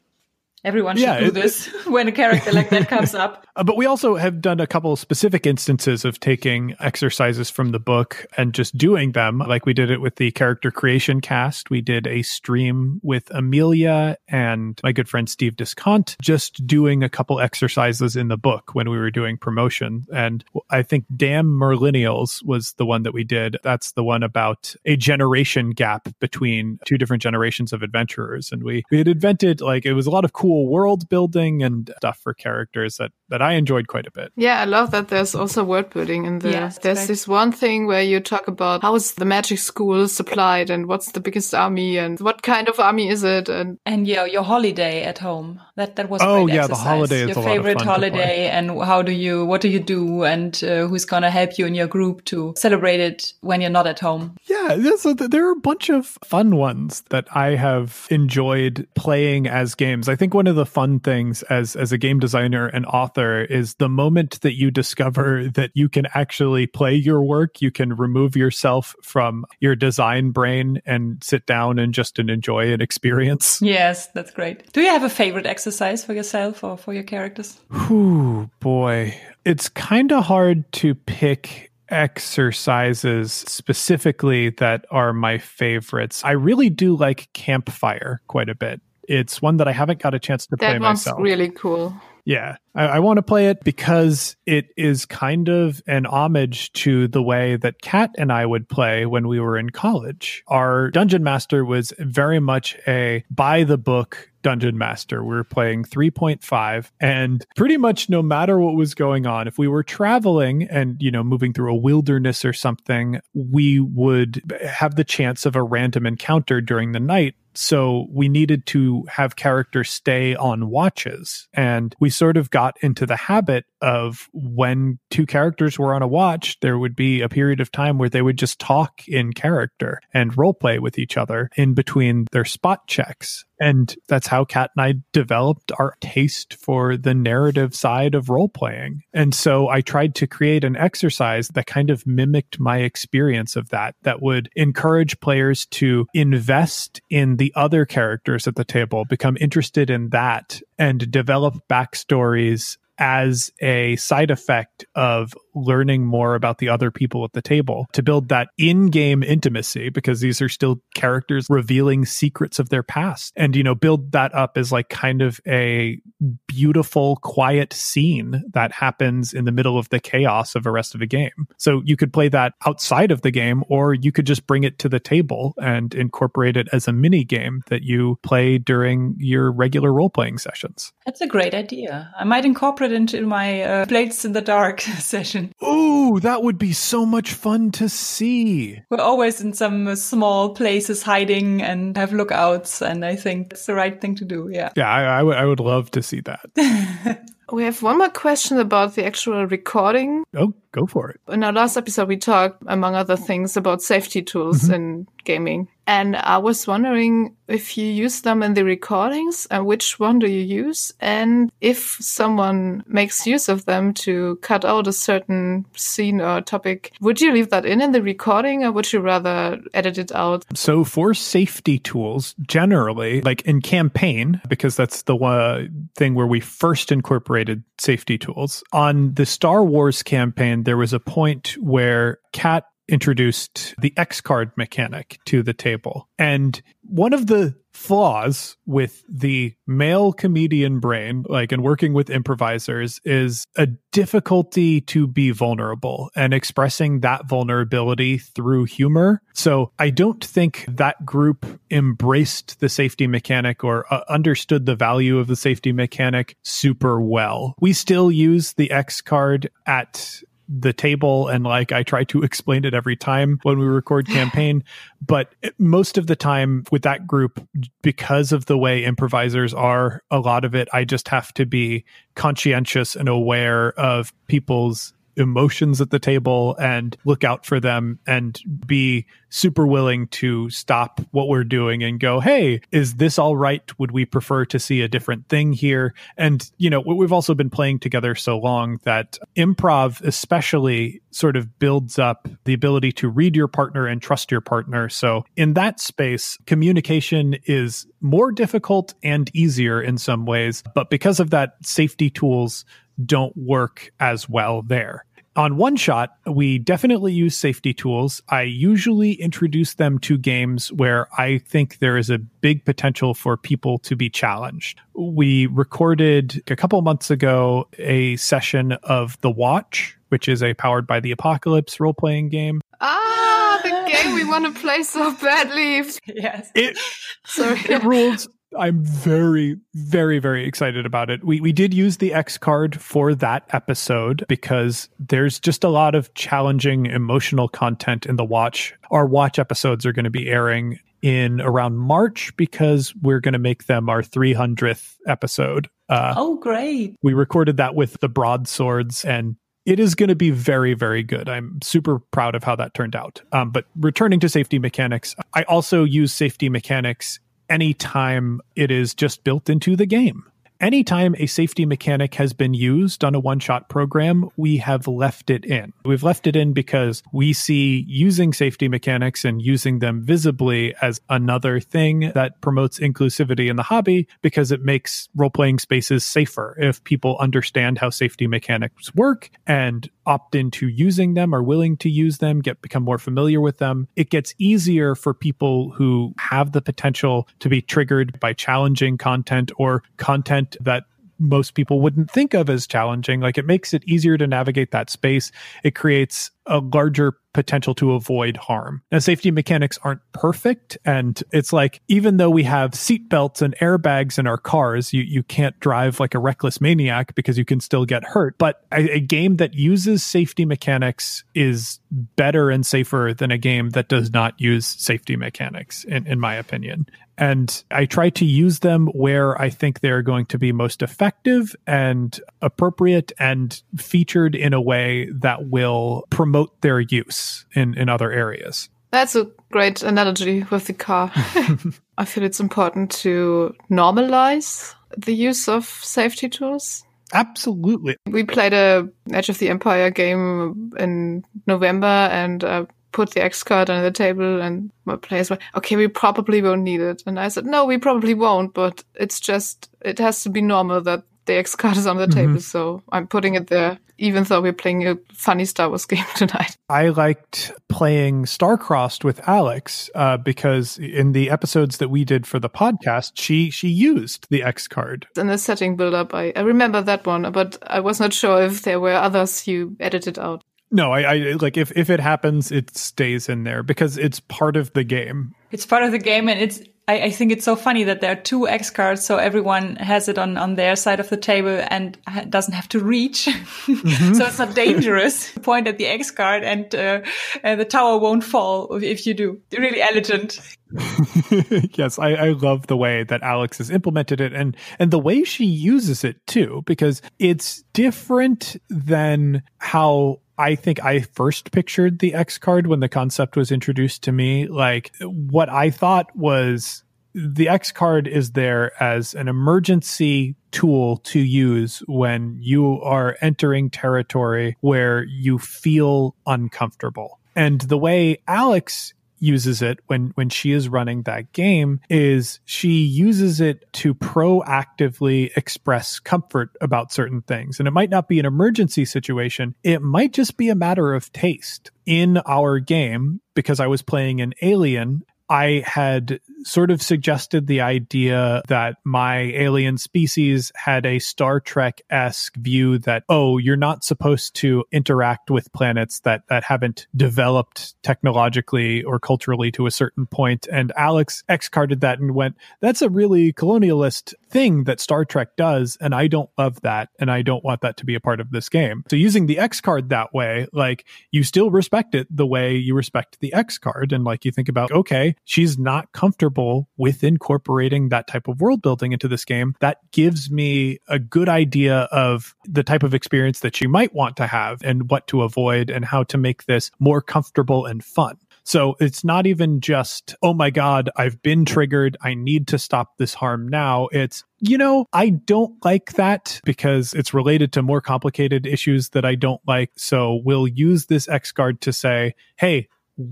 Everyone 0.64 0.96
should 0.96 1.04
yeah, 1.04 1.20
do 1.20 1.26
it, 1.28 1.34
this 1.34 1.68
when 1.88 2.08
a 2.08 2.12
character 2.12 2.52
like 2.52 2.70
that 2.70 2.88
comes 2.88 3.16
up. 3.16 3.46
Uh, 3.58 3.66
but 3.66 3.76
we 3.76 3.86
also 3.86 4.16
have 4.16 4.40
done 4.40 4.62
a 4.62 4.66
couple 4.66 4.96
specific 4.96 5.46
instances 5.46 6.06
of 6.06 6.18
taking 6.22 6.74
exercises 6.80 7.50
from 7.50 7.74
the 7.74 7.80
book 7.80 8.26
and 8.38 8.54
just 8.54 8.78
doing 8.78 9.12
them. 9.12 9.40
Like 9.40 9.66
we 9.66 9.74
did 9.74 9.92
it 9.92 10.00
with 10.00 10.16
the 10.16 10.32
character 10.32 10.72
creation 10.72 11.20
cast. 11.20 11.70
We 11.70 11.82
did 11.82 12.08
a 12.08 12.22
stream 12.22 13.02
with 13.04 13.30
Amelia 13.32 14.16
and 14.30 14.80
my 14.86 14.94
good 14.94 15.10
friend 15.10 15.30
Steve 15.30 15.58
Discont, 15.58 16.16
just 16.22 16.66
doing 16.66 17.04
a 17.04 17.10
couple 17.10 17.42
exercises 17.42 18.16
in 18.16 18.30
the 18.30 18.38
book 18.38 18.74
when 18.74 18.90
we 18.90 18.98
were 18.98 19.12
doing 19.12 19.38
promotion. 19.38 20.06
And 20.14 20.46
I 20.70 20.82
think 20.82 21.04
Damn 21.14 21.48
Merlinials 21.48 22.46
was 22.46 22.72
the 22.78 22.86
one 22.86 23.04
that 23.04 23.14
we 23.14 23.26
did. 23.26 23.58
That's 23.64 23.92
the 23.92 24.04
one 24.06 24.24
about 24.24 24.74
a 24.86 24.96
generation 24.96 25.72
gap 25.72 26.08
between 26.22 26.80
two 26.86 26.98
different 26.98 27.22
generations 27.22 27.74
of 27.74 27.84
adventurers. 27.84 28.54
And 28.54 28.64
we, 28.64 28.84
we 28.90 28.98
had 28.98 29.10
invented 29.10 29.60
like 29.60 29.86
it 29.86 29.92
was 29.94 30.08
a 30.08 30.12
lot 30.12 30.24
of 30.24 30.32
cool 30.32 30.51
cool 30.52 30.68
world 30.68 31.08
building 31.08 31.64
and 31.64 31.94
stuff 31.98 32.20
for 32.22 32.34
characters 32.34 32.98
that 32.98 33.12
that 33.32 33.42
I 33.42 33.54
enjoyed 33.54 33.88
quite 33.88 34.06
a 34.06 34.12
bit. 34.12 34.34
Yeah, 34.36 34.60
I 34.60 34.66
love 34.66 34.92
that 34.92 35.08
there's 35.08 35.34
also 35.34 35.64
word 35.64 35.90
building 35.90 36.26
in 36.26 36.40
there. 36.40 36.52
Yes, 36.52 36.78
there's 36.80 37.00
right. 37.00 37.08
this 37.08 37.28
one 37.28 37.54
thing 37.54 37.88
where 37.88 38.02
you 38.02 38.20
talk 38.20 38.48
about 38.50 38.82
how 38.82 38.94
is 38.96 39.14
the 39.14 39.26
magic 39.26 39.58
school 39.58 40.08
supplied 40.10 40.70
and 40.70 40.86
what's 40.86 41.14
the 41.14 41.22
biggest 41.22 41.56
army 41.56 41.98
and 41.98 42.20
what 42.20 42.44
kind 42.44 42.68
of 42.68 42.80
army 42.80 43.08
is 43.10 43.24
it 43.24 43.48
and 43.48 43.80
and 43.86 44.06
yeah, 44.06 44.26
your 44.26 44.44
holiday 44.44 45.04
at 45.04 45.18
home. 45.18 45.62
That 45.78 45.96
that 45.96 46.10
was 46.10 46.22
oh 46.22 46.48
yeah, 46.48 46.66
exercise. 46.66 46.70
the 46.70 46.90
holiday 46.90 47.22
is 47.22 47.36
your 47.36 47.44
favorite 47.44 47.82
holiday 47.82 48.50
and 48.50 48.70
how 48.84 49.02
do 49.02 49.14
you 49.14 49.46
what 49.46 49.62
do 49.62 49.70
you 49.70 49.80
do 49.80 50.26
and 50.26 50.62
uh, 50.64 50.88
who's 50.88 51.06
gonna 51.06 51.32
help 51.32 51.58
you 51.58 51.66
in 51.66 51.74
your 51.74 51.88
group 51.88 52.26
to 52.26 52.54
celebrate 52.58 53.00
it 53.00 53.34
when 53.40 53.62
you're 53.62 53.70
not 53.70 53.88
at 53.88 54.00
home. 54.00 54.36
Yeah, 54.48 54.78
so 54.98 55.14
there 55.14 55.48
are 55.48 55.54
a 55.54 55.56
bunch 55.72 55.90
of 55.90 56.18
fun 56.26 56.58
ones 56.58 57.04
that 57.12 57.34
I 57.34 57.56
have 57.56 58.08
enjoyed 58.10 58.90
playing 58.96 59.48
as 59.48 59.74
games. 59.74 60.10
I 60.10 60.18
think 60.18 60.34
one 60.34 60.48
of 60.48 60.58
the 60.58 60.66
fun 60.66 61.00
things 61.00 61.44
as 61.44 61.78
as 61.78 61.94
a 61.94 61.98
game 61.98 62.20
designer 62.20 62.68
and 62.68 62.86
author 62.86 63.21
is 63.30 63.76
the 63.76 63.90
moment 63.90 64.42
that 64.42 64.56
you 64.58 64.72
discover 64.72 65.48
that 65.50 65.72
you 65.74 65.88
can 65.90 66.08
actually 66.14 66.68
play 66.68 66.96
your 66.96 67.22
work, 67.24 67.62
you 67.62 67.72
can 67.72 67.94
remove 67.96 68.36
yourself 68.36 68.96
from 69.04 69.46
your 69.60 69.76
design 69.76 70.32
brain 70.32 70.82
and 70.86 71.24
sit 71.24 71.46
down 71.46 71.80
and 71.80 71.94
just 71.94 72.18
enjoy 72.20 72.72
an 72.74 72.82
experience. 72.82 73.62
Yes, 73.62 74.08
that's 74.08 74.32
great. 74.32 74.72
Do 74.74 74.82
you 74.82 74.90
have 74.90 75.04
a 75.04 75.10
favorite 75.10 75.46
exercise 75.46 76.04
for 76.04 76.14
yourself 76.14 76.64
or 76.64 76.78
for 76.78 76.94
your 76.94 77.04
characters? 77.04 77.60
Whew, 77.88 78.50
boy. 78.60 79.16
It's 79.46 79.70
kind 79.70 80.12
of 80.12 80.24
hard 80.26 80.72
to 80.74 80.96
pick 80.96 81.72
exercises 81.90 83.34
specifically 83.34 84.50
that 84.52 84.86
are 84.92 85.14
my 85.14 85.38
favorites. 85.38 86.22
I 86.24 86.32
really 86.32 86.70
do 86.70 86.96
like 86.96 87.28
campfire 87.34 88.22
quite 88.28 88.48
a 88.50 88.56
bit 88.56 88.82
It's 89.08 89.42
one 89.42 89.58
that 89.58 89.68
I 89.68 89.74
haven't 89.74 90.02
got 90.02 90.14
a 90.14 90.20
chance 90.20 90.48
to 90.48 90.58
play 90.58 90.68
that 90.74 90.82
one's 90.82 91.06
myself. 91.06 91.20
really 91.22 91.50
cool. 91.50 91.94
Yeah, 92.26 92.58
I, 92.76 92.86
I 92.86 93.00
want 93.00 93.18
to 93.18 93.24
play 93.24 93.48
it 93.48 93.64
because 93.64 94.36
it 94.46 94.68
is 94.78 95.06
kind 95.06 95.50
of 95.50 95.82
an 95.88 96.06
homage 96.06 96.72
to 96.74 97.08
the 97.08 97.22
way 97.22 97.56
that 97.58 97.82
Kat 97.82 98.12
and 98.18 98.32
I 98.32 98.46
would 98.46 98.70
play 98.70 99.06
when 99.06 99.28
we 99.28 99.40
were 99.40 99.58
in 99.58 99.70
college. 99.72 100.44
Our 100.48 100.92
dungeon 100.92 101.24
master 101.24 101.66
was 101.66 101.94
very 102.00 102.40
much 102.40 102.78
a 102.88 103.24
by 103.30 103.64
the 103.64 103.78
book 103.78 104.30
dungeon 104.42 104.78
master. 104.78 105.24
We 105.24 105.36
were 105.36 105.44
playing 105.44 105.86
3.5 105.86 106.92
and 107.00 107.46
pretty 107.56 107.78
much 107.78 108.10
no 108.10 108.22
matter 108.22 108.60
what 108.60 108.76
was 108.76 108.96
going 108.96 109.26
on, 109.26 109.48
if 109.48 109.58
we 109.58 109.68
were 109.68 109.84
traveling 109.84 110.64
and, 110.64 110.98
you 111.00 111.12
know, 111.12 111.24
moving 111.24 111.54
through 111.54 111.72
a 111.72 111.78
wilderness 111.78 112.44
or 112.44 112.54
something, 112.54 113.20
we 113.34 113.80
would 113.80 114.42
have 114.68 114.96
the 114.96 115.04
chance 115.04 115.46
of 115.46 115.56
a 115.56 115.64
random 115.64 116.06
encounter 116.06 116.60
during 116.60 116.92
the 116.92 117.00
night 117.00 117.36
so 117.54 118.08
we 118.12 118.30
needed 118.30 118.66
to 118.68 119.04
have 119.10 119.36
characters 119.36 119.90
stay 119.90 120.36
on 120.36 120.70
watches. 120.70 121.48
And 121.54 121.96
we 122.00 122.10
sort 122.10 122.38
of 122.38 122.50
got 122.50 122.78
into 122.82 123.06
the 123.06 123.16
habit 123.16 123.66
of 123.82 124.30
when 124.34 125.00
two 125.10 125.26
characters 125.26 125.78
were 125.78 125.94
on 125.94 126.02
a 126.02 126.08
watch, 126.08 126.60
there 126.62 126.78
would 126.78 126.96
be 126.96 127.22
a 127.22 127.30
period 127.30 127.60
of 127.60 127.72
time 127.72 127.98
where 127.98 128.10
they 128.10 128.22
would 128.22 128.38
just 128.38 128.60
talk 128.60 129.08
in 129.08 129.34
character 129.34 130.00
and 130.14 130.38
role 130.38 130.54
play 130.54 130.80
with 130.80 131.00
each 131.00 131.18
other 131.18 131.50
in 131.56 131.74
between 131.74 132.28
their 132.32 132.46
spot 132.46 132.88
checks. 132.88 133.46
And 133.62 133.96
that's 134.08 134.26
how 134.26 134.44
Kat 134.44 134.72
and 134.76 134.84
I 134.84 134.94
developed 135.14 135.72
our 135.78 135.96
taste 136.02 136.56
for 136.56 136.98
the 136.98 137.14
narrative 137.14 137.76
side 137.76 138.16
of 138.16 138.28
role 138.28 138.50
playing. 138.50 139.04
And 139.14 139.36
so 139.36 139.70
I 139.70 139.82
tried 139.82 140.16
to 140.16 140.26
create 140.26 140.64
an 140.64 140.76
exercise 140.76 141.50
that 141.50 141.68
kind 141.68 141.92
of 141.92 142.08
mimicked 142.08 142.60
my 142.60 142.80
experience 142.80 143.56
of 143.56 143.70
that, 143.70 143.94
that 144.02 144.20
would 144.20 144.50
encourage 144.56 145.20
players 145.20 145.68
to 145.68 146.08
invest 146.16 147.02
in 147.12 147.38
the 147.38 147.54
other 147.56 147.86
characters 147.86 148.48
at 148.48 148.56
the 148.56 148.66
table, 148.66 149.06
become 149.06 149.38
interested 149.40 149.92
in 149.92 150.10
that, 150.10 150.60
and 150.80 151.12
develop 151.12 151.60
backstories 151.70 152.78
as 152.98 153.52
a 153.62 153.96
side 153.96 154.32
effect 154.32 154.86
of 154.96 155.34
learning 155.56 156.06
more 156.06 156.36
about 156.36 156.58
the 156.58 156.70
other 156.70 156.92
people 156.92 157.24
at 157.24 157.34
the 157.34 157.42
table 157.42 157.88
to 157.94 158.04
build 158.04 158.30
that 158.30 158.50
in-game 158.58 159.24
intimacy 159.24 159.90
because 159.90 160.20
these 160.20 160.42
are 160.42 160.50
still 160.50 160.82
characters 160.96 161.48
revealing 161.50 162.06
secrets 162.06 162.60
of 162.60 162.70
their 162.70 162.84
past 162.84 163.34
and 163.36 163.56
you 163.56 163.64
know 163.64 163.76
build 163.76 164.12
that 164.12 164.34
up 164.34 164.58
as 164.58 164.72
like 164.72 164.90
kind 164.90 165.22
of 165.22 165.40
a 165.48 166.00
beautiful 166.48 167.18
quiet 167.18 167.74
scene 167.74 168.44
that 168.54 168.72
happens 168.72 169.34
in 169.34 169.46
the 169.46 169.52
middle 169.52 169.78
of 169.78 169.90
the 169.90 170.00
chaos 170.00 170.56
of 170.56 170.64
the 170.64 170.72
rest 170.72 170.94
of 170.94 171.00
the 171.00 171.08
game 171.08 171.48
so 171.58 171.82
you 171.86 171.96
could 171.96 172.14
play 172.14 172.30
that 172.30 172.54
outside 172.66 173.12
of 173.12 173.22
the 173.22 173.32
game 173.32 173.64
or 173.70 173.94
you 173.94 174.12
could 174.12 174.26
just 174.26 174.46
bring 174.48 174.64
it 174.64 174.80
to 174.80 174.90
the 174.90 175.00
table 175.00 175.54
and 175.62 175.94
incorporate 175.96 176.58
it 176.58 176.68
as 176.72 176.88
a 176.88 176.94
mini 176.94 177.24
game 177.24 177.62
that 177.68 177.84
you 177.84 178.18
play 178.24 178.58
during 178.58 179.16
your 179.18 179.52
regular 179.52 179.92
role-playing 179.92 180.38
sessions 180.38 180.94
That's 181.06 181.22
a 181.22 181.28
great 181.28 181.54
idea. 181.54 182.14
I 182.18 182.24
might 182.24 182.46
incorporate 182.46 182.92
it 182.92 182.96
into 182.96 183.26
my 183.26 183.62
uh, 183.62 183.86
Blades 183.86 184.26
in 184.26 184.34
the 184.34 184.42
Dark 184.42 184.82
session. 185.00 185.41
Ooh, 185.64 186.20
that 186.22 186.44
would 186.44 186.58
be 186.58 186.74
so 186.74 187.06
much 187.06 187.34
fun 187.34 187.72
to 187.72 187.90
see. 187.90 188.82
We're 188.90 189.02
always 189.02 189.42
in 189.42 189.54
some 189.54 189.88
uh, 189.88 189.96
small 189.96 190.54
places 190.54 191.04
hiding 191.04 191.62
and 191.62 191.96
have 191.98 192.14
lookouts, 192.14 192.82
and 192.82 193.06
I 193.06 193.16
think 193.16 193.54
it's 193.54 193.66
the 193.66 193.76
right 193.76 194.00
thing 194.00 194.16
to 194.16 194.26
do. 194.26 194.50
Yeah. 194.52 194.72
Yeah, 194.76 194.90
I, 194.90 195.20
I 195.20 195.24
would 195.24 195.38
I 195.38 195.46
would 195.46 195.60
love 195.60 195.92
to 195.92 196.02
see 196.02 196.22
that. 196.22 196.50
We 197.52 197.64
have 197.66 197.82
one 197.82 197.98
more 197.98 198.10
question 198.10 198.60
about 198.60 198.96
the 198.96 199.06
actual 199.06 199.46
recording. 199.46 200.24
oh, 200.36 200.54
go 200.72 200.86
for 200.86 201.10
it. 201.10 201.20
In 201.28 201.44
our 201.44 201.52
last 201.52 201.76
episode, 201.76 202.08
we 202.08 202.16
talked, 202.16 202.64
among 202.66 202.96
other 202.96 203.18
things, 203.18 203.58
about 203.58 203.82
safety 203.82 204.22
tools 204.22 204.70
in 204.70 205.06
gaming. 205.26 205.68
And 205.92 206.16
I 206.16 206.38
was 206.38 206.68
wondering 206.68 207.36
if 207.50 207.78
you 207.78 207.86
use 207.86 208.22
them 208.22 208.42
in 208.44 208.54
the 208.54 208.64
recordings 208.64 209.46
and 209.52 209.66
which 209.66 210.00
one 210.00 210.20
do 210.20 210.28
you 210.30 210.40
use? 210.40 210.94
And 211.02 211.52
if 211.60 211.98
someone 212.00 212.86
makes 212.88 213.28
use 213.28 213.50
of 213.50 213.66
them 213.66 213.94
to 214.06 214.38
cut 214.38 214.64
out 214.64 214.88
a 214.88 214.94
certain 214.94 215.66
scene 215.76 216.22
or 216.22 216.40
topic, 216.40 216.94
would 217.02 217.20
you 217.20 217.34
leave 217.34 217.50
that 217.50 217.66
in 217.66 217.82
in 217.82 217.92
the 217.92 218.02
recording 218.02 218.64
or 218.64 218.72
would 218.72 218.94
you 218.94 219.02
rather 219.02 219.60
edit 219.74 219.98
it 219.98 220.14
out? 220.16 220.46
So 220.56 220.86
for 220.86 221.14
safety 221.14 221.78
tools, 221.78 222.36
generally, 222.48 223.20
like 223.20 223.42
in 223.42 223.60
campaign, 223.60 224.40
because 224.48 224.78
that's 224.78 225.02
the 225.02 225.18
one 225.18 225.90
thing 225.98 226.16
where 226.16 226.26
we 226.26 226.40
first 226.40 226.94
incorporated 226.94 227.66
safety 227.78 228.18
tools 228.18 228.64
on 228.72 229.14
the 229.16 229.26
Star 229.26 229.62
Wars 229.62 230.04
campaign, 230.04 230.64
there 230.64 230.78
was 230.78 230.94
a 230.94 231.02
point 231.02 231.58
where 231.60 232.20
Kat 232.32 232.64
introduced 232.92 233.74
the 233.80 233.94
X 233.98 234.22
card 234.22 234.52
mechanic 234.58 235.18
to 235.26 235.42
the 235.42 235.54
table. 235.54 236.10
And 236.20 236.62
one 236.82 237.14
of 237.14 237.28
the 237.28 237.56
flaws 237.74 238.58
with 238.66 239.04
the 239.08 239.54
male 239.66 240.12
comedian 240.12 240.80
brain, 240.80 241.24
like 241.30 241.54
in 241.54 241.62
working 241.62 241.94
with 241.94 242.10
improvisers, 242.10 243.00
is 243.06 243.46
a 243.58 243.68
difficulty 243.92 244.82
to 244.82 245.08
be 245.08 245.32
vulnerable 245.32 246.10
and 246.16 246.34
expressing 246.34 247.00
that 247.00 247.28
vulnerability 247.28 248.18
through 248.18 248.66
humor. 248.66 249.22
So 249.34 249.72
I 249.80 249.90
don't 249.90 250.24
think 250.24 250.66
that 250.68 251.06
group 251.06 251.46
embraced 251.70 252.60
the 252.60 252.70
safety 252.70 253.08
mechanic 253.08 253.64
or 253.64 253.92
uh, 253.92 254.04
understood 254.10 254.66
the 254.66 254.76
value 254.76 255.18
of 255.18 255.28
the 255.28 255.38
safety 255.38 255.72
mechanic 255.72 256.36
super 256.44 257.00
well. 257.02 257.56
We 257.62 257.72
still 257.72 258.12
use 258.12 258.54
the 258.54 258.70
X 258.72 259.02
card 259.02 259.50
at 259.66 260.22
the 260.60 260.74
table 260.74 261.28
and 261.28 261.44
like 261.44 261.72
I 261.72 261.84
try 261.84 262.04
to 262.06 262.24
explain 262.24 262.66
it 262.66 262.74
every 262.74 262.96
time 262.96 263.40
when 263.44 263.60
we 263.60 263.66
record 263.66 264.08
campaign. 264.08 264.64
But 265.06 265.34
most 265.58 265.98
of 265.98 266.08
the 266.08 266.16
time 266.16 266.66
with 266.72 266.82
that 266.84 267.08
group 267.08 267.48
because 267.82 268.32
of 268.32 268.46
the 268.46 268.58
way 268.58 268.84
improvisers 268.84 269.54
are 269.54 270.04
a 270.12 270.20
lot 270.20 270.46
of 270.46 270.54
it 270.54 270.68
I 270.74 270.84
just 270.84 271.08
have 271.08 271.34
to 271.36 271.46
be 271.46 271.86
conscientious 272.16 272.96
and 272.96 273.08
aware 273.08 273.74
of 273.80 274.14
people's 274.28 274.94
emotions 275.16 275.82
at 275.82 275.90
the 275.90 276.00
table 276.00 276.56
and 276.58 276.98
look 277.06 277.24
out 277.24 277.46
for 277.46 277.60
them 277.60 278.00
and 278.08 278.40
be 278.66 279.06
super 279.30 279.66
willing 279.66 280.08
to 280.08 280.50
stop 280.50 281.02
what 281.12 281.28
we're 281.28 281.44
doing 281.44 281.84
and 281.84 282.00
go, 282.00 282.20
Hey, 282.20 282.62
is 282.72 282.96
this 282.96 283.18
all 283.18 283.36
right? 283.36 283.62
Would 283.80 283.92
we 283.92 284.06
prefer 284.06 284.46
to 284.46 284.60
see 284.60 284.82
a 284.82 284.88
different 284.88 285.30
thing 285.30 285.54
here? 285.54 285.94
And, 286.18 286.50
you 286.58 286.70
know, 286.70 286.82
we've 286.82 287.14
also 287.14 287.34
been 287.34 287.50
playing 287.50 287.80
together 287.80 288.14
so 288.14 288.38
long 288.38 288.80
that 288.84 289.18
improv, 289.36 290.02
especially, 290.02 291.02
sort 291.12 291.36
of 291.36 291.60
builds 291.60 292.00
up 292.00 292.28
the 292.46 292.54
ability 292.54 292.92
to 292.92 293.10
read 293.10 293.36
your 293.36 293.48
partner 293.48 293.88
and 293.88 294.02
trust 294.02 294.32
your 294.32 294.42
partner. 294.42 294.90
So 294.90 295.26
in 295.36 295.54
that 295.54 295.80
space, 295.80 296.38
communication 296.46 297.38
is 297.46 297.86
more 298.02 298.32
difficult 298.32 298.94
and 299.04 299.30
easier 299.34 299.82
in 299.82 299.98
some 299.98 300.26
ways. 300.26 300.64
But 300.74 300.90
because 300.90 301.20
of 301.20 301.30
that, 301.32 301.56
safety 301.64 302.10
tools 302.10 302.66
don't 303.06 303.36
work 303.36 303.92
as 304.00 304.30
well 304.30 304.62
there. 304.62 305.06
On 305.38 305.56
one 305.56 305.78
shot, 305.78 306.10
we 306.28 306.60
definitely 306.60 307.14
use 307.14 307.38
safety 307.38 307.74
tools. 307.74 308.22
I 308.28 308.42
usually 308.42 309.14
introduce 309.14 309.76
them 309.76 309.98
to 310.00 310.18
games 310.18 310.74
where 310.74 311.08
I 311.18 311.38
think 311.38 311.80
there 311.80 311.96
is 311.98 312.10
a 312.10 312.18
big 312.18 312.66
potential 312.66 313.14
for 313.14 313.38
people 313.38 313.80
to 313.80 313.96
be 313.96 314.10
challenged. 314.10 314.82
We 314.94 315.46
recorded 315.46 316.44
a 316.52 316.58
couple 316.58 316.82
months 316.82 317.10
ago 317.10 317.70
a 317.78 318.18
session 318.18 318.74
of 318.84 319.18
The 319.22 319.32
Watch, 319.32 319.98
which 320.10 320.28
is 320.28 320.44
a 320.44 320.54
powered 320.54 320.86
by 320.86 321.00
the 321.00 321.12
apocalypse 321.12 321.80
role 321.80 321.94
playing 321.94 322.28
game. 322.28 322.60
Ah, 322.82 323.62
the 323.64 323.70
game 323.90 324.14
we 324.14 324.26
want 324.26 324.54
to 324.54 324.60
play 324.62 324.84
so 324.84 325.14
badly. 325.16 325.82
Yes. 326.08 326.52
It 326.56 326.78
Sorry. 327.26 327.58
it 327.70 327.84
rules. 327.86 328.28
I'm 328.58 328.84
very, 328.84 329.58
very, 329.74 330.20
very 330.20 330.46
excited 330.46 330.86
about 330.86 331.10
it. 331.10 331.24
We 331.24 331.40
we 331.40 331.52
did 331.54 331.74
use 331.74 331.98
the 331.98 332.14
X 332.14 332.38
card 332.38 332.82
for 332.82 333.16
that 333.16 333.46
episode 333.52 334.26
because 334.28 334.90
there's 335.00 335.40
just 335.40 335.64
a 335.64 335.70
lot 335.70 335.96
of 335.96 336.14
challenging 336.16 336.86
emotional 336.88 337.48
content 337.48 338.06
in 338.06 338.18
the 338.18 338.26
watch. 338.26 338.74
Our 338.92 339.06
watch 339.06 339.40
episodes 339.40 339.86
are 339.86 339.94
going 339.94 340.04
to 340.06 340.10
be 340.12 340.30
airing 340.30 340.80
in 341.02 341.42
around 341.42 341.78
March 341.78 342.36
because 342.38 342.94
we're 343.02 343.20
going 343.22 343.34
to 343.34 343.40
make 343.40 343.66
them 343.66 343.90
our 343.90 344.02
300th 344.04 344.98
episode. 345.08 345.70
Uh, 345.90 346.14
Oh, 346.16 346.36
great. 346.38 346.96
we 347.02 347.14
recorded 347.14 347.58
that 347.58 347.74
with 347.76 348.00
the 348.02 348.10
broadswords 348.10 349.04
and 349.06 349.36
it 349.66 349.80
is 349.80 349.94
going 349.96 350.10
to 350.10 350.16
be 350.16 350.32
very 350.32 350.74
very 350.74 351.04
good 351.04 351.30
i'm 351.30 351.60
super 351.62 352.00
proud 352.00 352.34
of 352.34 352.44
how 352.44 352.56
that 352.56 352.74
turned 352.74 352.96
out 352.96 353.22
um, 353.32 353.52
but 353.52 353.66
returning 353.76 354.20
to 354.20 354.28
safety 354.30 354.58
mechanics 354.58 355.16
i 355.36 355.44
also 355.44 355.84
use 355.84 356.14
safety 356.14 356.50
mechanics 356.50 357.20
anytime 357.52 358.40
it 358.56 358.72
is 358.72 358.94
just 358.96 359.24
built 359.26 359.50
into 359.50 359.76
the 359.76 359.86
game 359.86 360.24
anytime 360.62 361.16
a 361.18 361.26
safety 361.26 361.66
mechanic 361.66 362.16
has 362.16 362.32
been 362.34 362.54
used 362.54 363.04
on 363.04 363.16
a 363.16 363.20
one 363.20 363.40
shot 363.40 363.68
program, 363.68 364.30
we 364.38 364.58
have 364.58 364.88
left 364.88 365.30
it 365.30 365.44
in. 365.44 365.74
We've 365.84 366.04
left 366.04 366.28
it 366.28 366.36
in 366.36 366.54
because 366.54 367.04
we 367.12 367.34
see 367.34 367.84
using 367.88 368.32
safety 368.32 368.70
mechanics 368.70 369.26
and 369.26 369.42
using 369.42 369.80
them 369.80 370.02
visibly 370.04 370.74
as 370.82 371.02
another 371.10 371.60
thing 371.60 372.12
that 372.14 372.40
promotes 372.42 372.80
inclusivity 372.80 373.50
in 373.50 373.56
the 373.56 373.64
hobby 373.64 374.08
because 374.22 374.52
it 374.52 374.62
makes 374.62 375.10
role 375.16 375.32
playing 375.32 375.60
spaces 375.60 376.06
safer 376.06 376.56
if 376.60 376.84
people 376.84 377.18
understand 377.20 377.80
how 377.80 377.90
safety 377.90 378.28
mechanics 378.28 378.94
work 378.94 379.30
and 379.48 379.90
opt 380.06 380.36
into 380.36 380.68
using 380.68 381.14
them, 381.14 381.34
are 381.34 381.44
willing 381.44 381.78
to 381.78 381.90
use 381.90 382.18
them, 382.20 382.42
get 382.42 382.62
become 382.62 382.84
more 382.84 382.98
familiar 382.98 383.42
with 383.42 383.58
them, 383.58 383.88
it 383.96 384.10
gets 384.10 384.34
easier 384.38 384.96
for 384.96 385.14
people 385.14 385.72
who 385.72 386.14
have 386.18 386.52
the 386.52 386.62
potential 386.62 387.28
to 387.40 387.50
be 387.50 387.62
triggered 387.62 388.20
by 388.20 388.34
challenging 388.34 388.98
content 388.98 389.52
or 389.58 389.84
content 389.98 390.58
that 390.62 390.84
most 391.22 391.54
people 391.54 391.80
wouldn't 391.80 392.10
think 392.10 392.34
of 392.34 392.50
as 392.50 392.66
challenging. 392.66 393.22
Like 393.22 393.38
it 393.38 393.46
makes 393.46 393.74
it 393.74 393.84
easier 393.86 394.18
to 394.18 394.26
navigate 394.28 394.72
that 394.72 394.90
space. 394.90 395.32
It 395.64 395.76
creates 395.76 396.32
a 396.52 396.60
larger 396.60 397.14
potential 397.34 397.74
to 397.76 397.94
avoid 397.94 398.36
harm. 398.36 398.84
Now, 398.92 399.00
safety 399.00 399.32
mechanics 399.32 399.80
aren't 399.84 400.02
perfect. 400.12 400.78
And 400.84 401.22
it's 401.32 401.54
like, 401.54 401.82
even 401.88 402.18
though 402.18 402.30
we 402.30 402.44
have 402.44 402.72
seatbelts 402.72 403.42
and 403.42 403.56
airbags 403.60 404.20
in 404.20 404.28
our 404.28 404.38
cars, 404.38 404.92
you, 404.92 405.02
you 405.02 405.24
can't 405.24 405.58
drive 405.62 406.00
like 406.00 406.14
a 406.14 406.20
reckless 406.20 406.60
maniac 406.60 407.16
because 407.16 407.38
you 407.38 407.46
can 407.46 407.62
still 407.62 407.86
get 407.86 408.04
hurt. 408.04 408.38
But 408.38 408.66
a, 408.72 408.96
a 408.96 409.00
game 409.00 409.38
that 409.38 409.54
uses 409.54 410.04
safety 410.04 410.44
mechanics 410.44 411.24
is 411.34 411.80
better 411.90 412.50
and 412.50 412.66
safer 412.66 413.14
than 413.18 413.32
a 413.32 413.38
game 413.38 413.70
that 413.72 413.88
does 413.88 414.12
not 414.12 414.40
use 414.40 414.66
safety 414.66 415.16
mechanics, 415.16 415.86
in, 415.86 416.06
in 416.08 416.20
my 416.20 416.36
opinion. 416.36 416.86
And 417.18 417.64
I 417.70 417.86
try 417.86 418.10
to 418.10 418.26
use 418.26 418.60
them 418.60 418.88
where 418.88 419.40
I 419.40 419.52
think 419.52 419.82
they're 419.82 420.02
going 420.02 420.26
to 420.28 420.40
be 420.40 420.52
most 420.52 420.82
effective 420.82 421.56
and 421.68 422.20
appropriate 422.42 423.12
and 423.20 423.62
featured 423.78 424.34
in 424.34 424.54
a 424.54 424.62
way 424.62 425.08
that 425.20 425.48
will 425.50 426.08
promote 426.10 426.41
their 426.62 426.80
use 426.80 427.46
in, 427.54 427.78
in 427.78 427.90
other 427.90 428.12
areas. 428.12 428.70
That's 428.92 429.16
a 429.16 429.30
great 429.52 429.84
analogy 429.84 430.46
with 430.52 430.68
the 430.68 430.74
car. 430.74 431.12
I 431.98 432.06
feel 432.06 432.24
it's 432.24 432.40
important 432.40 432.92
to 432.92 433.56
normalize 433.70 434.76
the 434.98 435.14
use 435.14 435.48
of 435.48 435.66
safety 435.66 436.28
tools. 436.28 436.84
Absolutely. 437.14 437.98
We 438.06 438.24
played 438.24 438.54
a 438.54 438.88
Edge 439.12 439.30
of 439.30 439.38
the 439.40 439.50
Empire 439.50 439.90
game 439.92 440.72
in 440.78 441.24
November 441.48 441.88
and 441.88 442.44
uh, 442.44 442.66
put 442.92 443.12
the 443.12 443.24
X 443.24 443.44
card 443.44 443.70
on 443.70 443.84
the 443.84 443.92
table 443.92 444.42
and 444.42 444.72
my 444.86 444.96
players 444.96 445.30
were, 445.30 445.40
okay, 445.56 445.76
we 445.76 445.88
probably 445.88 446.42
won't 446.42 446.62
need 446.62 446.82
it. 446.82 447.04
And 447.06 447.20
I 447.20 447.30
said, 447.30 447.46
no, 447.46 447.66
we 447.66 447.78
probably 447.78 448.14
won't, 448.14 448.54
but 448.54 448.84
it's 448.96 449.20
just, 449.20 449.70
it 449.82 450.00
has 450.00 450.24
to 450.24 450.30
be 450.30 450.42
normal 450.42 450.82
that 450.82 451.04
the 451.26 451.34
X 451.34 451.56
card 451.56 451.78
is 451.78 451.88
on 451.88 451.98
the 451.98 452.08
mm-hmm. 452.08 452.20
table. 452.20 452.40
So 452.42 452.84
I'm 452.92 453.08
putting 453.08 453.36
it 453.36 453.48
there, 453.48 453.80
even 453.98 454.24
though 454.24 454.42
we're 454.42 454.54
playing 454.54 454.88
a 454.88 454.98
funny 455.14 455.46
Star 455.46 455.70
Wars 455.70 455.86
game 455.88 456.06
tonight. 456.16 456.58
I 456.70 456.90
liked 456.90 457.52
playing 457.70 458.26
Starcrossed 458.26 459.04
with 459.04 459.28
Alex 459.28 459.90
uh, 459.96 460.18
because 460.18 460.78
in 460.78 461.12
the 461.12 461.30
episodes 461.30 461.78
that 461.78 461.90
we 461.90 462.06
did 462.06 462.26
for 462.26 462.40
the 462.40 462.50
podcast, 462.50 463.14
she 463.16 463.50
she 463.50 463.70
used 463.70 464.28
the 464.30 464.44
X 464.44 464.68
card. 464.68 465.08
In 465.16 465.28
the 465.28 465.38
setting 465.38 465.76
build 465.76 465.94
up, 465.94 466.14
I, 466.14 466.34
I 466.36 466.42
remember 466.42 466.82
that 466.82 467.06
one, 467.06 467.32
but 467.32 467.58
I 467.66 467.80
was 467.80 468.00
not 468.00 468.14
sure 468.14 468.42
if 468.42 468.64
there 468.64 468.80
were 468.80 468.94
others 468.94 469.48
you 469.48 469.76
edited 469.80 470.18
out. 470.18 470.44
No, 470.72 470.94
I, 470.94 471.02
I 471.02 471.16
like 471.34 471.58
if 471.58 471.72
if 471.76 471.90
it 471.90 472.00
happens, 472.00 472.52
it 472.52 472.76
stays 472.78 473.28
in 473.28 473.44
there 473.44 473.62
because 473.62 473.98
it's 473.98 474.22
part 474.22 474.56
of 474.56 474.72
the 474.72 474.86
game. 474.86 475.36
It's 475.52 475.66
part 475.66 475.84
of 475.84 475.92
the 475.92 476.00
game, 476.00 476.30
and 476.30 476.40
it's. 476.40 476.62
I, 476.92 477.06
I 477.06 477.12
think 477.12 477.32
it's 477.32 477.46
so 477.46 477.56
funny 477.56 477.86
that 477.86 478.02
there 478.02 478.12
are 478.12 478.22
two 478.22 478.48
X 478.48 478.70
cards, 478.70 479.04
so 479.04 479.16
everyone 479.16 479.78
has 479.78 480.10
it 480.10 480.18
on 480.18 480.38
on 480.38 480.56
their 480.56 480.76
side 480.76 481.00
of 481.00 481.08
the 481.08 481.16
table 481.16 481.64
and 481.70 481.98
doesn't 482.30 482.54
have 482.54 482.68
to 482.70 482.80
reach, 482.80 483.26
mm-hmm. 483.66 484.14
so 484.14 484.26
it's 484.26 484.40
not 484.40 484.56
dangerous. 484.56 485.32
Point 485.42 485.68
at 485.68 485.78
the 485.78 485.86
X 485.86 486.12
card, 486.12 486.44
and, 486.44 486.74
uh, 486.76 487.02
and 487.44 487.60
the 487.60 487.66
tower 487.66 487.98
won't 487.98 488.24
fall 488.24 488.76
if 488.76 489.08
you 489.08 489.14
do. 489.14 489.40
Really 489.58 489.82
elegant. 489.82 490.40
yes, 491.78 491.98
I, 491.98 492.14
I 492.14 492.30
love 492.32 492.68
the 492.68 492.78
way 492.78 493.04
that 493.04 493.24
Alex 493.24 493.60
has 493.60 493.70
implemented 493.70 494.20
it 494.20 494.34
and 494.34 494.58
and 494.78 494.92
the 494.92 495.00
way 495.00 495.24
she 495.24 495.46
uses 495.46 496.04
it 496.04 496.18
too, 496.28 496.62
because 496.66 497.02
it's 497.20 497.64
different 497.74 498.58
than 498.70 499.44
how 499.60 500.20
I 500.42 500.56
think 500.56 500.84
I 500.84 501.02
first 501.02 501.52
pictured 501.52 502.00
the 502.00 502.16
X 502.16 502.40
card 502.40 502.66
when 502.66 502.80
the 502.80 502.90
concept 502.90 503.36
was 503.36 503.52
introduced 503.52 504.02
to 504.04 504.12
me. 504.12 504.48
Like 504.48 504.92
what 505.02 505.50
I 505.50 505.70
thought 505.70 506.16
was 506.16 506.84
the 507.14 507.48
X 507.48 507.72
card 507.72 508.08
is 508.08 508.32
there 508.32 508.72
as 508.82 509.14
an 509.14 509.28
emergency 509.28 510.36
tool 510.50 510.98
to 510.98 511.20
use 511.20 511.84
when 511.88 512.38
you 512.42 512.82
are 512.82 513.18
entering 513.22 513.70
territory 513.70 514.58
where 514.62 515.04
you 515.04 515.38
feel 515.38 516.16
uncomfortable. 516.26 517.20
And 517.36 517.62
the 517.62 517.78
way 517.78 518.24
Alex 518.28 518.96
uses 519.22 519.62
it 519.62 519.80
when 519.88 520.12
when 520.16 520.30
she 520.30 520.52
is 520.52 520.68
running 520.68 521.04
that 521.04 521.32
game 521.32 521.80
is 521.90 522.40
she 522.44 522.84
uses 522.84 523.40
it 523.40 523.72
to 523.72 523.94
proactively 523.94 525.30
express 525.38 526.00
comfort 526.00 526.50
about 526.60 526.92
certain 526.92 527.22
things. 527.22 527.60
And 527.60 527.68
it 527.68 527.72
might 527.72 527.90
not 527.90 528.08
be 528.08 528.20
an 528.20 528.26
emergency 528.26 528.84
situation. 528.84 529.56
It 529.64 529.82
might 529.82 530.12
just 530.12 530.36
be 530.36 530.50
a 530.50 530.56
matter 530.56 530.94
of 530.94 531.12
taste. 531.14 531.72
In 531.88 532.20
our 532.28 532.60
game 532.60 533.22
because 533.34 533.60
I 533.60 533.66
was 533.66 533.82
playing 533.82 534.22
an 534.22 534.34
alien 534.44 535.04
I 535.32 535.64
had 535.66 536.20
sort 536.44 536.72
of 536.72 536.82
suggested 536.82 537.48
the 537.48 537.62
idea 537.62 538.42
that 538.50 538.76
my 538.84 539.20
alien 539.20 539.78
species 539.78 540.52
had 540.56 540.86
a 540.86 541.00
Star 541.00 541.40
Trek 541.40 541.82
esque 541.90 542.36
view 542.36 542.80
that, 542.80 543.06
oh, 543.08 543.38
you're 543.38 543.56
not 543.56 543.86
supposed 543.86 544.36
to 544.36 544.66
interact 544.74 545.32
with 545.32 545.54
planets 545.54 546.02
that, 546.02 546.24
that 546.28 546.44
haven't 546.44 546.86
developed 546.94 547.82
technologically 547.82 548.84
or 548.84 549.00
culturally 549.00 549.54
to 549.54 549.68
a 549.68 549.72
certain 549.72 550.06
point. 550.06 550.48
And 550.52 550.74
Alex 550.76 551.24
X 551.30 551.48
carded 551.48 551.80
that 551.80 552.00
and 552.00 552.14
went, 552.14 552.36
that's 552.60 552.82
a 552.82 552.90
really 552.90 553.32
colonialist 553.32 554.14
thing 554.32 554.64
that 554.66 554.80
Star 554.80 555.06
Trek 555.06 555.36
does. 555.38 555.78
And 555.82 555.94
I 555.94 556.08
don't 556.08 556.30
love 556.38 556.62
that. 556.62 556.90
And 557.00 557.12
I 557.12 557.22
don't 557.22 557.44
want 557.44 557.62
that 557.62 557.78
to 557.78 557.86
be 557.86 557.96
a 557.96 558.00
part 558.00 558.20
of 558.20 558.32
this 558.32 558.50
game. 558.50 558.84
So 558.90 558.96
using 558.96 559.26
the 559.26 559.40
X 559.40 559.62
card 559.62 559.90
that 559.90 560.14
way, 560.14 560.48
like 560.54 560.86
you 561.12 561.24
still 561.24 561.52
respect 561.52 561.96
it 561.96 562.08
the 562.10 562.26
way 562.26 562.56
you 562.56 562.76
respect 562.76 563.20
the 563.20 563.34
X 563.34 563.58
card. 563.58 563.94
And 563.94 564.04
like 564.04 564.26
you 564.26 564.32
think 564.32 564.50
about, 564.50 564.72
okay, 564.72 565.16
she's 565.26 565.58
not 565.58 565.92
comfortable 565.92 566.70
with 566.78 567.04
incorporating 567.04 567.90
that 567.90 568.08
type 568.08 568.28
of 568.28 568.42
world 568.42 568.62
building 568.62 568.92
into 568.92 569.08
this 569.08 569.26
game. 569.26 569.56
That 569.60 569.80
gives 569.92 570.32
me 570.32 570.80
a 570.88 571.00
good 571.00 571.30
idea 571.30 571.82
of 571.92 572.36
the 572.46 572.64
type 572.64 572.84
of 572.84 572.94
experience 572.94 573.40
that 573.42 573.56
she 573.56 573.68
might 573.68 573.94
want 573.94 574.18
to 574.18 574.28
have 574.28 574.62
and 574.64 574.90
what 574.90 575.08
to 575.08 575.24
avoid 575.24 575.70
and 575.70 575.86
how 575.86 576.04
to 576.04 576.18
make 576.18 576.46
this 576.46 576.72
more 576.80 577.02
comfortable 577.02 577.66
and 577.66 577.84
fun. 577.84 578.18
So 578.44 578.76
it's 578.80 579.04
not 579.04 579.28
even 579.28 579.62
just, 579.62 580.16
oh 580.22 580.34
my 580.34 580.50
God, 580.50 580.90
I've 580.96 581.22
been 581.22 581.46
triggered. 581.46 581.98
I 582.02 582.14
need 582.14 582.48
to 582.50 582.58
stop 582.58 582.98
this 582.98 583.14
harm 583.14 583.48
now. 583.48 583.88
It's, 583.92 584.24
you 584.40 584.58
know, 584.58 584.86
I 584.94 585.10
don't 585.10 585.64
like 585.64 585.94
that 585.94 586.42
because 586.44 586.94
it's 586.94 587.14
related 587.14 587.54
to 587.54 587.62
more 587.62 587.82
complicated 587.82 588.48
issues 588.48 588.90
that 588.90 589.06
I 589.06 589.16
don't 589.16 589.42
like. 589.48 589.72
So 589.78 590.22
we'll 590.26 590.48
use 590.48 590.88
this 590.88 591.08
X 591.08 591.32
card 591.32 591.62
to 591.62 591.74
say, 591.74 592.16
hey, 592.38 592.68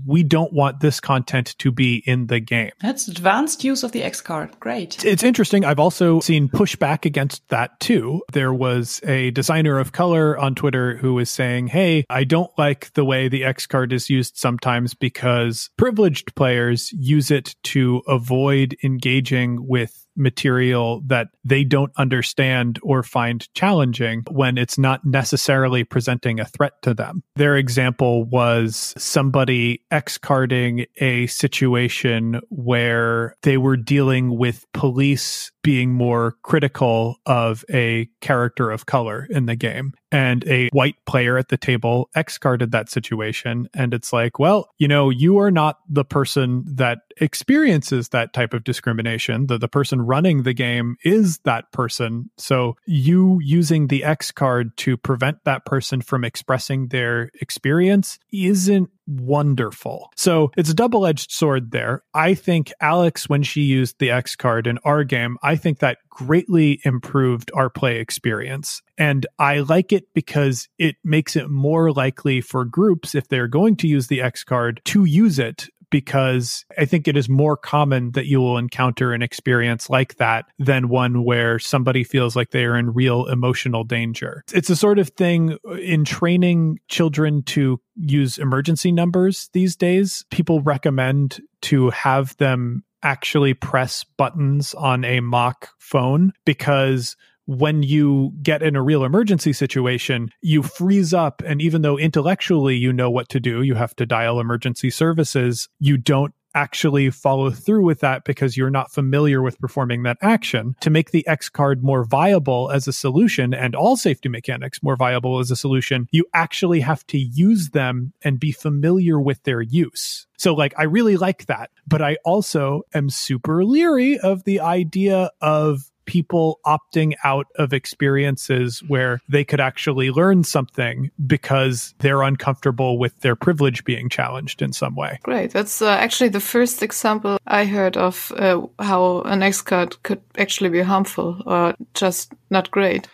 we 0.06 0.22
don't 0.22 0.52
want 0.52 0.80
this 0.80 1.00
content 1.00 1.56
to 1.58 1.70
be 1.70 2.02
in 2.06 2.26
the 2.26 2.40
game. 2.40 2.70
That's 2.80 3.08
advanced 3.08 3.64
use 3.64 3.82
of 3.82 3.92
the 3.92 4.02
X 4.02 4.20
card. 4.20 4.58
Great. 4.60 5.04
It's 5.04 5.22
interesting. 5.22 5.64
I've 5.64 5.78
also 5.78 6.20
seen 6.20 6.48
pushback 6.48 7.04
against 7.04 7.46
that 7.48 7.78
too. 7.80 8.22
There 8.32 8.52
was 8.52 9.00
a 9.04 9.30
designer 9.30 9.78
of 9.78 9.92
color 9.92 10.38
on 10.38 10.54
Twitter 10.54 10.96
who 10.96 11.14
was 11.14 11.30
saying, 11.30 11.68
Hey, 11.68 12.04
I 12.10 12.24
don't 12.24 12.50
like 12.58 12.92
the 12.94 13.04
way 13.04 13.28
the 13.28 13.44
X 13.44 13.66
card 13.66 13.92
is 13.92 14.10
used 14.10 14.36
sometimes 14.36 14.94
because 14.94 15.70
privileged 15.76 16.34
players 16.34 16.92
use 16.92 17.30
it 17.30 17.54
to 17.64 18.02
avoid 18.06 18.76
engaging 18.82 19.66
with 19.66 20.06
material 20.16 21.02
that 21.06 21.28
they 21.44 21.64
don't 21.64 21.92
understand 21.96 22.78
or 22.82 23.02
find 23.02 23.52
challenging 23.54 24.22
when 24.30 24.58
it's 24.58 24.78
not 24.78 25.04
necessarily 25.04 25.84
presenting 25.84 26.40
a 26.40 26.44
threat 26.44 26.72
to 26.82 26.94
them. 26.94 27.22
Their 27.36 27.56
example 27.56 28.24
was 28.24 28.94
somebody 28.96 29.82
X 29.90 30.18
carding 30.18 30.86
a 30.96 31.26
situation 31.26 32.40
where 32.48 33.36
they 33.42 33.56
were 33.56 33.76
dealing 33.76 34.36
with 34.36 34.64
police 34.72 35.50
being 35.62 35.92
more 35.92 36.36
critical 36.42 37.16
of 37.26 37.64
a 37.70 38.08
character 38.20 38.70
of 38.70 38.86
color 38.86 39.26
in 39.30 39.46
the 39.46 39.56
game. 39.56 39.92
And 40.12 40.44
a 40.48 40.68
white 40.70 40.96
player 41.06 41.38
at 41.38 41.50
the 41.50 41.56
table 41.56 42.10
X 42.16 42.36
carded 42.36 42.72
that 42.72 42.88
situation. 42.88 43.68
And 43.74 43.94
it's 43.94 44.12
like, 44.12 44.40
well, 44.40 44.68
you 44.78 44.88
know, 44.88 45.08
you 45.10 45.38
are 45.38 45.52
not 45.52 45.78
the 45.88 46.04
person 46.04 46.64
that 46.66 46.98
experiences 47.20 48.08
that 48.08 48.32
type 48.32 48.52
of 48.52 48.64
discrimination. 48.64 49.46
The, 49.46 49.58
the 49.58 49.68
person 49.68 50.02
running 50.02 50.42
the 50.42 50.54
game 50.54 50.96
is 51.04 51.38
that 51.44 51.70
person. 51.70 52.30
So 52.38 52.76
you 52.86 53.38
using 53.40 53.86
the 53.86 54.02
X 54.02 54.32
card 54.32 54.76
to 54.78 54.96
prevent 54.96 55.44
that 55.44 55.64
person 55.64 56.00
from 56.00 56.24
expressing 56.24 56.88
their 56.88 57.30
experience 57.40 58.18
isn't 58.32 58.90
wonderful. 59.10 60.10
So 60.16 60.52
it's 60.56 60.70
a 60.70 60.74
double 60.74 61.06
edged 61.06 61.32
sword 61.32 61.70
there. 61.70 62.02
I 62.14 62.34
think 62.34 62.72
Alex, 62.80 63.28
when 63.28 63.42
she 63.42 63.62
used 63.62 63.98
the 63.98 64.10
X 64.10 64.36
card 64.36 64.66
in 64.66 64.78
our 64.84 65.04
game, 65.04 65.36
I 65.42 65.56
think 65.56 65.80
that 65.80 65.98
greatly 66.08 66.80
improved 66.84 67.50
our 67.54 67.70
play 67.70 67.98
experience. 67.98 68.82
And 68.98 69.26
I 69.38 69.60
like 69.60 69.92
it 69.92 70.04
because 70.14 70.68
it 70.78 70.96
makes 71.02 71.36
it 71.36 71.48
more 71.48 71.92
likely 71.92 72.40
for 72.40 72.64
groups, 72.64 73.14
if 73.14 73.28
they're 73.28 73.48
going 73.48 73.76
to 73.76 73.88
use 73.88 74.06
the 74.08 74.20
X 74.20 74.44
card, 74.44 74.80
to 74.86 75.04
use 75.04 75.38
it 75.38 75.68
because 75.90 76.64
I 76.78 76.84
think 76.84 77.08
it 77.08 77.16
is 77.16 77.28
more 77.28 77.56
common 77.56 78.12
that 78.12 78.26
you 78.26 78.40
will 78.40 78.58
encounter 78.58 79.12
an 79.12 79.22
experience 79.22 79.90
like 79.90 80.16
that 80.16 80.46
than 80.58 80.88
one 80.88 81.24
where 81.24 81.58
somebody 81.58 82.04
feels 82.04 82.36
like 82.36 82.50
they 82.50 82.64
are 82.64 82.76
in 82.76 82.92
real 82.92 83.26
emotional 83.26 83.84
danger. 83.84 84.44
It's 84.52 84.70
a 84.70 84.76
sort 84.76 84.98
of 84.98 85.10
thing 85.10 85.58
in 85.80 86.04
training 86.04 86.78
children 86.88 87.42
to 87.44 87.80
use 87.96 88.38
emergency 88.38 88.92
numbers 88.92 89.50
these 89.52 89.76
days. 89.76 90.24
People 90.30 90.62
recommend 90.62 91.40
to 91.62 91.90
have 91.90 92.36
them 92.38 92.84
actually 93.02 93.54
press 93.54 94.04
buttons 94.04 94.74
on 94.74 95.04
a 95.04 95.20
mock 95.20 95.70
phone 95.78 96.32
because 96.44 97.16
when 97.50 97.82
you 97.82 98.32
get 98.44 98.62
in 98.62 98.76
a 98.76 98.82
real 98.82 99.02
emergency 99.02 99.52
situation, 99.52 100.30
you 100.40 100.62
freeze 100.62 101.12
up. 101.12 101.42
And 101.44 101.60
even 101.60 101.82
though 101.82 101.98
intellectually 101.98 102.76
you 102.76 102.92
know 102.92 103.10
what 103.10 103.28
to 103.30 103.40
do, 103.40 103.62
you 103.62 103.74
have 103.74 103.96
to 103.96 104.06
dial 104.06 104.38
emergency 104.38 104.88
services, 104.88 105.68
you 105.80 105.96
don't 105.96 106.32
actually 106.54 107.10
follow 107.10 107.50
through 107.50 107.84
with 107.84 108.00
that 108.00 108.24
because 108.24 108.56
you're 108.56 108.70
not 108.70 108.92
familiar 108.92 109.42
with 109.42 109.58
performing 109.58 110.04
that 110.04 110.16
action. 110.22 110.76
To 110.80 110.90
make 110.90 111.10
the 111.10 111.26
X 111.26 111.48
card 111.48 111.82
more 111.82 112.04
viable 112.04 112.70
as 112.70 112.86
a 112.86 112.92
solution 112.92 113.52
and 113.52 113.74
all 113.74 113.96
safety 113.96 114.28
mechanics 114.28 114.82
more 114.82 114.96
viable 114.96 115.40
as 115.40 115.50
a 115.50 115.56
solution, 115.56 116.06
you 116.12 116.26
actually 116.34 116.80
have 116.80 117.04
to 117.08 117.18
use 117.18 117.70
them 117.70 118.12
and 118.22 118.38
be 118.38 118.52
familiar 118.52 119.20
with 119.20 119.42
their 119.42 119.60
use. 119.60 120.26
So, 120.38 120.54
like, 120.54 120.72
I 120.78 120.84
really 120.84 121.16
like 121.16 121.46
that. 121.46 121.70
But 121.86 122.00
I 122.00 122.16
also 122.24 122.82
am 122.94 123.10
super 123.10 123.64
leery 123.64 124.18
of 124.18 124.44
the 124.44 124.60
idea 124.60 125.30
of 125.40 125.89
people 126.10 126.58
opting 126.66 127.14
out 127.22 127.46
of 127.54 127.72
experiences 127.72 128.82
where 128.88 129.20
they 129.28 129.44
could 129.44 129.60
actually 129.60 130.10
learn 130.10 130.42
something 130.42 131.08
because 131.24 131.94
they're 132.00 132.22
uncomfortable 132.22 132.98
with 132.98 133.16
their 133.20 133.36
privilege 133.36 133.84
being 133.84 134.08
challenged 134.08 134.60
in 134.60 134.72
some 134.72 134.96
way. 134.96 135.20
Great. 135.22 135.52
That's 135.52 135.80
uh, 135.80 135.90
actually 135.90 136.30
the 136.30 136.40
first 136.40 136.82
example 136.82 137.38
I 137.46 137.64
heard 137.64 137.96
of 137.96 138.32
uh, 138.34 138.62
how 138.80 139.22
an 139.22 139.44
X 139.44 139.62
card 139.62 140.02
could 140.02 140.20
actually 140.36 140.70
be 140.70 140.80
harmful 140.80 141.40
or 141.46 141.76
just 141.94 142.32
not 142.50 142.72
great. 142.72 143.06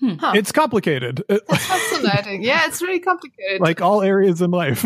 Hmm. 0.00 0.16
Huh. 0.20 0.32
It's 0.34 0.52
complicated. 0.52 1.24
That's 1.28 1.66
fascinating. 1.66 2.42
yeah, 2.42 2.66
it's 2.66 2.82
really 2.82 3.00
complicated. 3.00 3.62
Like 3.62 3.80
all 3.80 4.02
areas 4.02 4.42
in 4.42 4.50
life. 4.50 4.84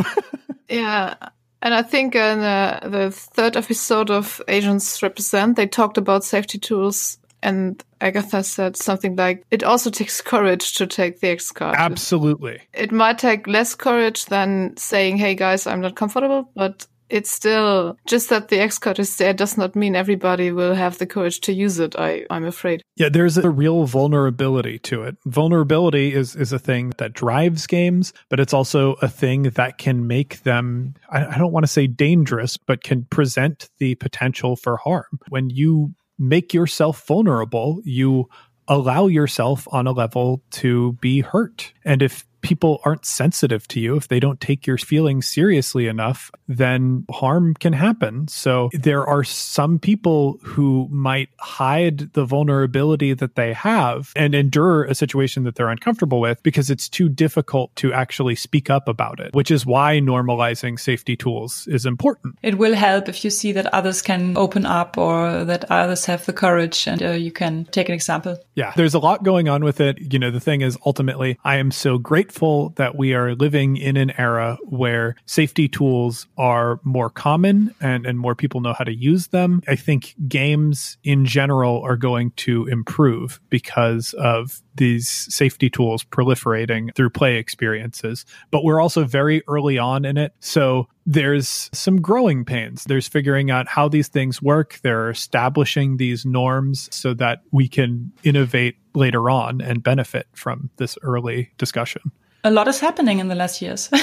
yeah. 0.68 1.14
And 1.62 1.74
I 1.74 1.82
think 1.82 2.14
in 2.14 2.38
uh, 2.38 2.78
the 2.84 3.10
third 3.10 3.56
episode 3.56 4.12
of 4.12 4.40
Asians 4.46 5.02
Represent, 5.02 5.56
they 5.56 5.66
talked 5.66 5.98
about 5.98 6.22
safety 6.22 6.58
tools 6.58 7.18
and 7.46 7.82
Agatha 8.00 8.42
said 8.42 8.76
something 8.76 9.14
like, 9.14 9.44
it 9.52 9.62
also 9.62 9.88
takes 9.88 10.20
courage 10.20 10.74
to 10.74 10.86
take 10.86 11.20
the 11.20 11.28
X 11.28 11.52
card. 11.52 11.76
Absolutely. 11.78 12.60
It 12.74 12.90
might 12.90 13.18
take 13.18 13.46
less 13.46 13.76
courage 13.76 14.26
than 14.26 14.76
saying, 14.76 15.18
hey 15.18 15.36
guys, 15.36 15.66
I'm 15.66 15.80
not 15.80 15.94
comfortable, 15.94 16.50
but 16.56 16.88
it's 17.08 17.30
still 17.30 17.96
just 18.04 18.30
that 18.30 18.48
the 18.48 18.58
X 18.58 18.78
card 18.78 18.98
is 18.98 19.16
there 19.16 19.32
does 19.32 19.56
not 19.56 19.76
mean 19.76 19.94
everybody 19.94 20.50
will 20.50 20.74
have 20.74 20.98
the 20.98 21.06
courage 21.06 21.40
to 21.42 21.52
use 21.52 21.78
it. 21.78 21.94
I, 21.96 22.26
I'm 22.30 22.44
afraid. 22.44 22.82
Yeah, 22.96 23.10
there's 23.10 23.38
a 23.38 23.48
real 23.48 23.84
vulnerability 23.84 24.80
to 24.80 25.04
it. 25.04 25.16
Vulnerability 25.24 26.12
is, 26.12 26.34
is 26.34 26.52
a 26.52 26.58
thing 26.58 26.94
that 26.98 27.12
drives 27.12 27.68
games, 27.68 28.12
but 28.28 28.40
it's 28.40 28.52
also 28.54 28.94
a 28.94 29.08
thing 29.08 29.44
that 29.54 29.78
can 29.78 30.08
make 30.08 30.42
them, 30.42 30.94
I, 31.08 31.26
I 31.26 31.38
don't 31.38 31.52
want 31.52 31.62
to 31.62 31.72
say 31.72 31.86
dangerous, 31.86 32.56
but 32.56 32.82
can 32.82 33.04
present 33.04 33.70
the 33.78 33.94
potential 33.94 34.56
for 34.56 34.78
harm. 34.78 35.20
When 35.28 35.48
you 35.48 35.94
make 36.18 36.54
yourself 36.54 37.06
vulnerable, 37.06 37.80
you 37.84 38.28
allow 38.68 39.06
yourself 39.06 39.66
on 39.70 39.86
a 39.86 39.92
level 39.92 40.42
to 40.50 40.92
be 40.94 41.20
hurt. 41.20 41.72
And 41.84 42.02
if 42.02 42.24
people 42.46 42.80
aren't 42.84 43.04
sensitive 43.04 43.66
to 43.66 43.80
you, 43.80 43.96
if 43.96 44.06
they 44.06 44.20
don't 44.20 44.40
take 44.40 44.68
your 44.68 44.78
feelings 44.78 45.26
seriously 45.26 45.88
enough, 45.88 46.30
then 46.46 47.04
harm 47.10 47.54
can 47.54 47.72
happen. 47.72 48.28
So 48.28 48.70
there 48.72 49.04
are 49.04 49.24
some 49.24 49.80
people 49.80 50.38
who 50.44 50.86
might 50.88 51.28
hide 51.40 52.12
the 52.12 52.24
vulnerability 52.24 53.14
that 53.14 53.34
they 53.34 53.52
have 53.52 54.12
and 54.14 54.32
endure 54.32 54.84
a 54.84 54.94
situation 54.94 55.42
that 55.42 55.56
they're 55.56 55.70
uncomfortable 55.70 56.20
with 56.20 56.40
because 56.44 56.70
it's 56.70 56.88
too 56.88 57.08
difficult 57.08 57.74
to 57.76 57.92
actually 57.92 58.36
speak 58.36 58.70
up 58.70 58.86
about 58.86 59.18
it, 59.18 59.34
which 59.34 59.50
is 59.50 59.66
why 59.66 59.98
normalizing 59.98 60.78
safety 60.78 61.16
tools 61.16 61.66
is 61.66 61.84
important. 61.84 62.38
It 62.44 62.58
will 62.58 62.74
help 62.76 63.08
if 63.08 63.24
you 63.24 63.30
see 63.30 63.50
that 63.52 63.66
others 63.74 64.02
can 64.02 64.36
open 64.36 64.66
up 64.66 64.96
or 64.96 65.44
that 65.44 65.64
others 65.68 66.04
have 66.04 66.24
the 66.26 66.32
courage 66.32 66.86
and 66.86 67.02
uh, 67.02 67.10
you 67.10 67.32
can 67.32 67.64
take 67.72 67.88
an 67.88 67.94
example. 67.96 68.38
Yeah, 68.54 68.72
there's 68.76 68.94
a 68.94 69.00
lot 69.00 69.24
going 69.24 69.48
on 69.48 69.64
with 69.64 69.80
it. 69.80 70.12
You 70.12 70.20
know, 70.20 70.30
the 70.30 70.38
thing 70.38 70.60
is 70.60 70.78
ultimately, 70.86 71.38
I 71.42 71.56
am 71.56 71.72
so 71.72 71.98
grateful 71.98 72.35
that 72.76 72.96
we 72.96 73.14
are 73.14 73.34
living 73.34 73.76
in 73.76 73.96
an 73.96 74.12
era 74.18 74.58
where 74.64 75.16
safety 75.24 75.68
tools 75.68 76.26
are 76.36 76.80
more 76.84 77.08
common 77.08 77.74
and, 77.80 78.04
and 78.04 78.18
more 78.18 78.34
people 78.34 78.60
know 78.60 78.74
how 78.74 78.84
to 78.84 78.94
use 78.94 79.28
them. 79.28 79.62
I 79.66 79.76
think 79.76 80.14
games 80.28 80.98
in 81.02 81.24
general 81.24 81.82
are 81.82 81.96
going 81.96 82.32
to 82.32 82.66
improve 82.66 83.40
because 83.48 84.14
of 84.18 84.60
these 84.76 85.08
safety 85.08 85.70
tools 85.70 86.04
proliferating 86.04 86.94
through 86.94 87.10
play 87.10 87.36
experiences. 87.36 88.26
But 88.50 88.64
we're 88.64 88.80
also 88.80 89.04
very 89.04 89.42
early 89.48 89.78
on 89.78 90.04
in 90.04 90.18
it. 90.18 90.34
So 90.40 90.88
there's 91.06 91.70
some 91.72 92.02
growing 92.02 92.44
pains. 92.44 92.84
There's 92.84 93.08
figuring 93.08 93.50
out 93.50 93.68
how 93.68 93.88
these 93.88 94.08
things 94.08 94.42
work. 94.42 94.78
They're 94.82 95.10
establishing 95.10 95.96
these 95.96 96.26
norms 96.26 96.88
so 96.94 97.14
that 97.14 97.42
we 97.50 97.68
can 97.68 98.12
innovate 98.22 98.76
later 98.94 99.30
on 99.30 99.60
and 99.60 99.82
benefit 99.82 100.26
from 100.34 100.68
this 100.76 100.98
early 101.02 101.52
discussion 101.56 102.12
a 102.46 102.50
lot 102.50 102.68
is 102.68 102.80
happening 102.80 103.18
in 103.18 103.28
the 103.28 103.34
last 103.34 103.60
years. 103.60 103.90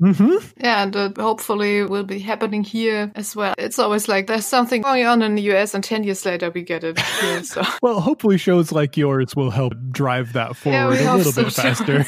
Mm-hmm. 0.00 0.36
Yeah, 0.56 0.82
and 0.82 0.96
uh, 0.96 1.10
hopefully 1.18 1.84
will 1.84 2.04
be 2.04 2.20
happening 2.20 2.64
here 2.64 3.12
as 3.14 3.36
well. 3.36 3.52
It's 3.58 3.78
always 3.78 4.08
like 4.08 4.28
there's 4.28 4.46
something 4.46 4.80
going 4.80 5.04
on 5.04 5.20
in 5.20 5.34
the 5.34 5.42
US, 5.52 5.74
and 5.74 5.84
10 5.84 6.04
years 6.04 6.24
later 6.24 6.50
we 6.50 6.62
get 6.62 6.84
it 6.84 6.98
here. 6.98 7.44
So. 7.44 7.62
well, 7.82 8.00
hopefully 8.00 8.38
shows 8.38 8.72
like 8.72 8.96
yours 8.96 9.36
will 9.36 9.50
help 9.50 9.74
drive 9.90 10.32
that 10.32 10.56
forward 10.56 10.94
yeah, 10.94 11.14
a 11.14 11.16
little 11.16 11.32
so 11.32 11.44
bit 11.44 11.52
faster. 11.52 12.06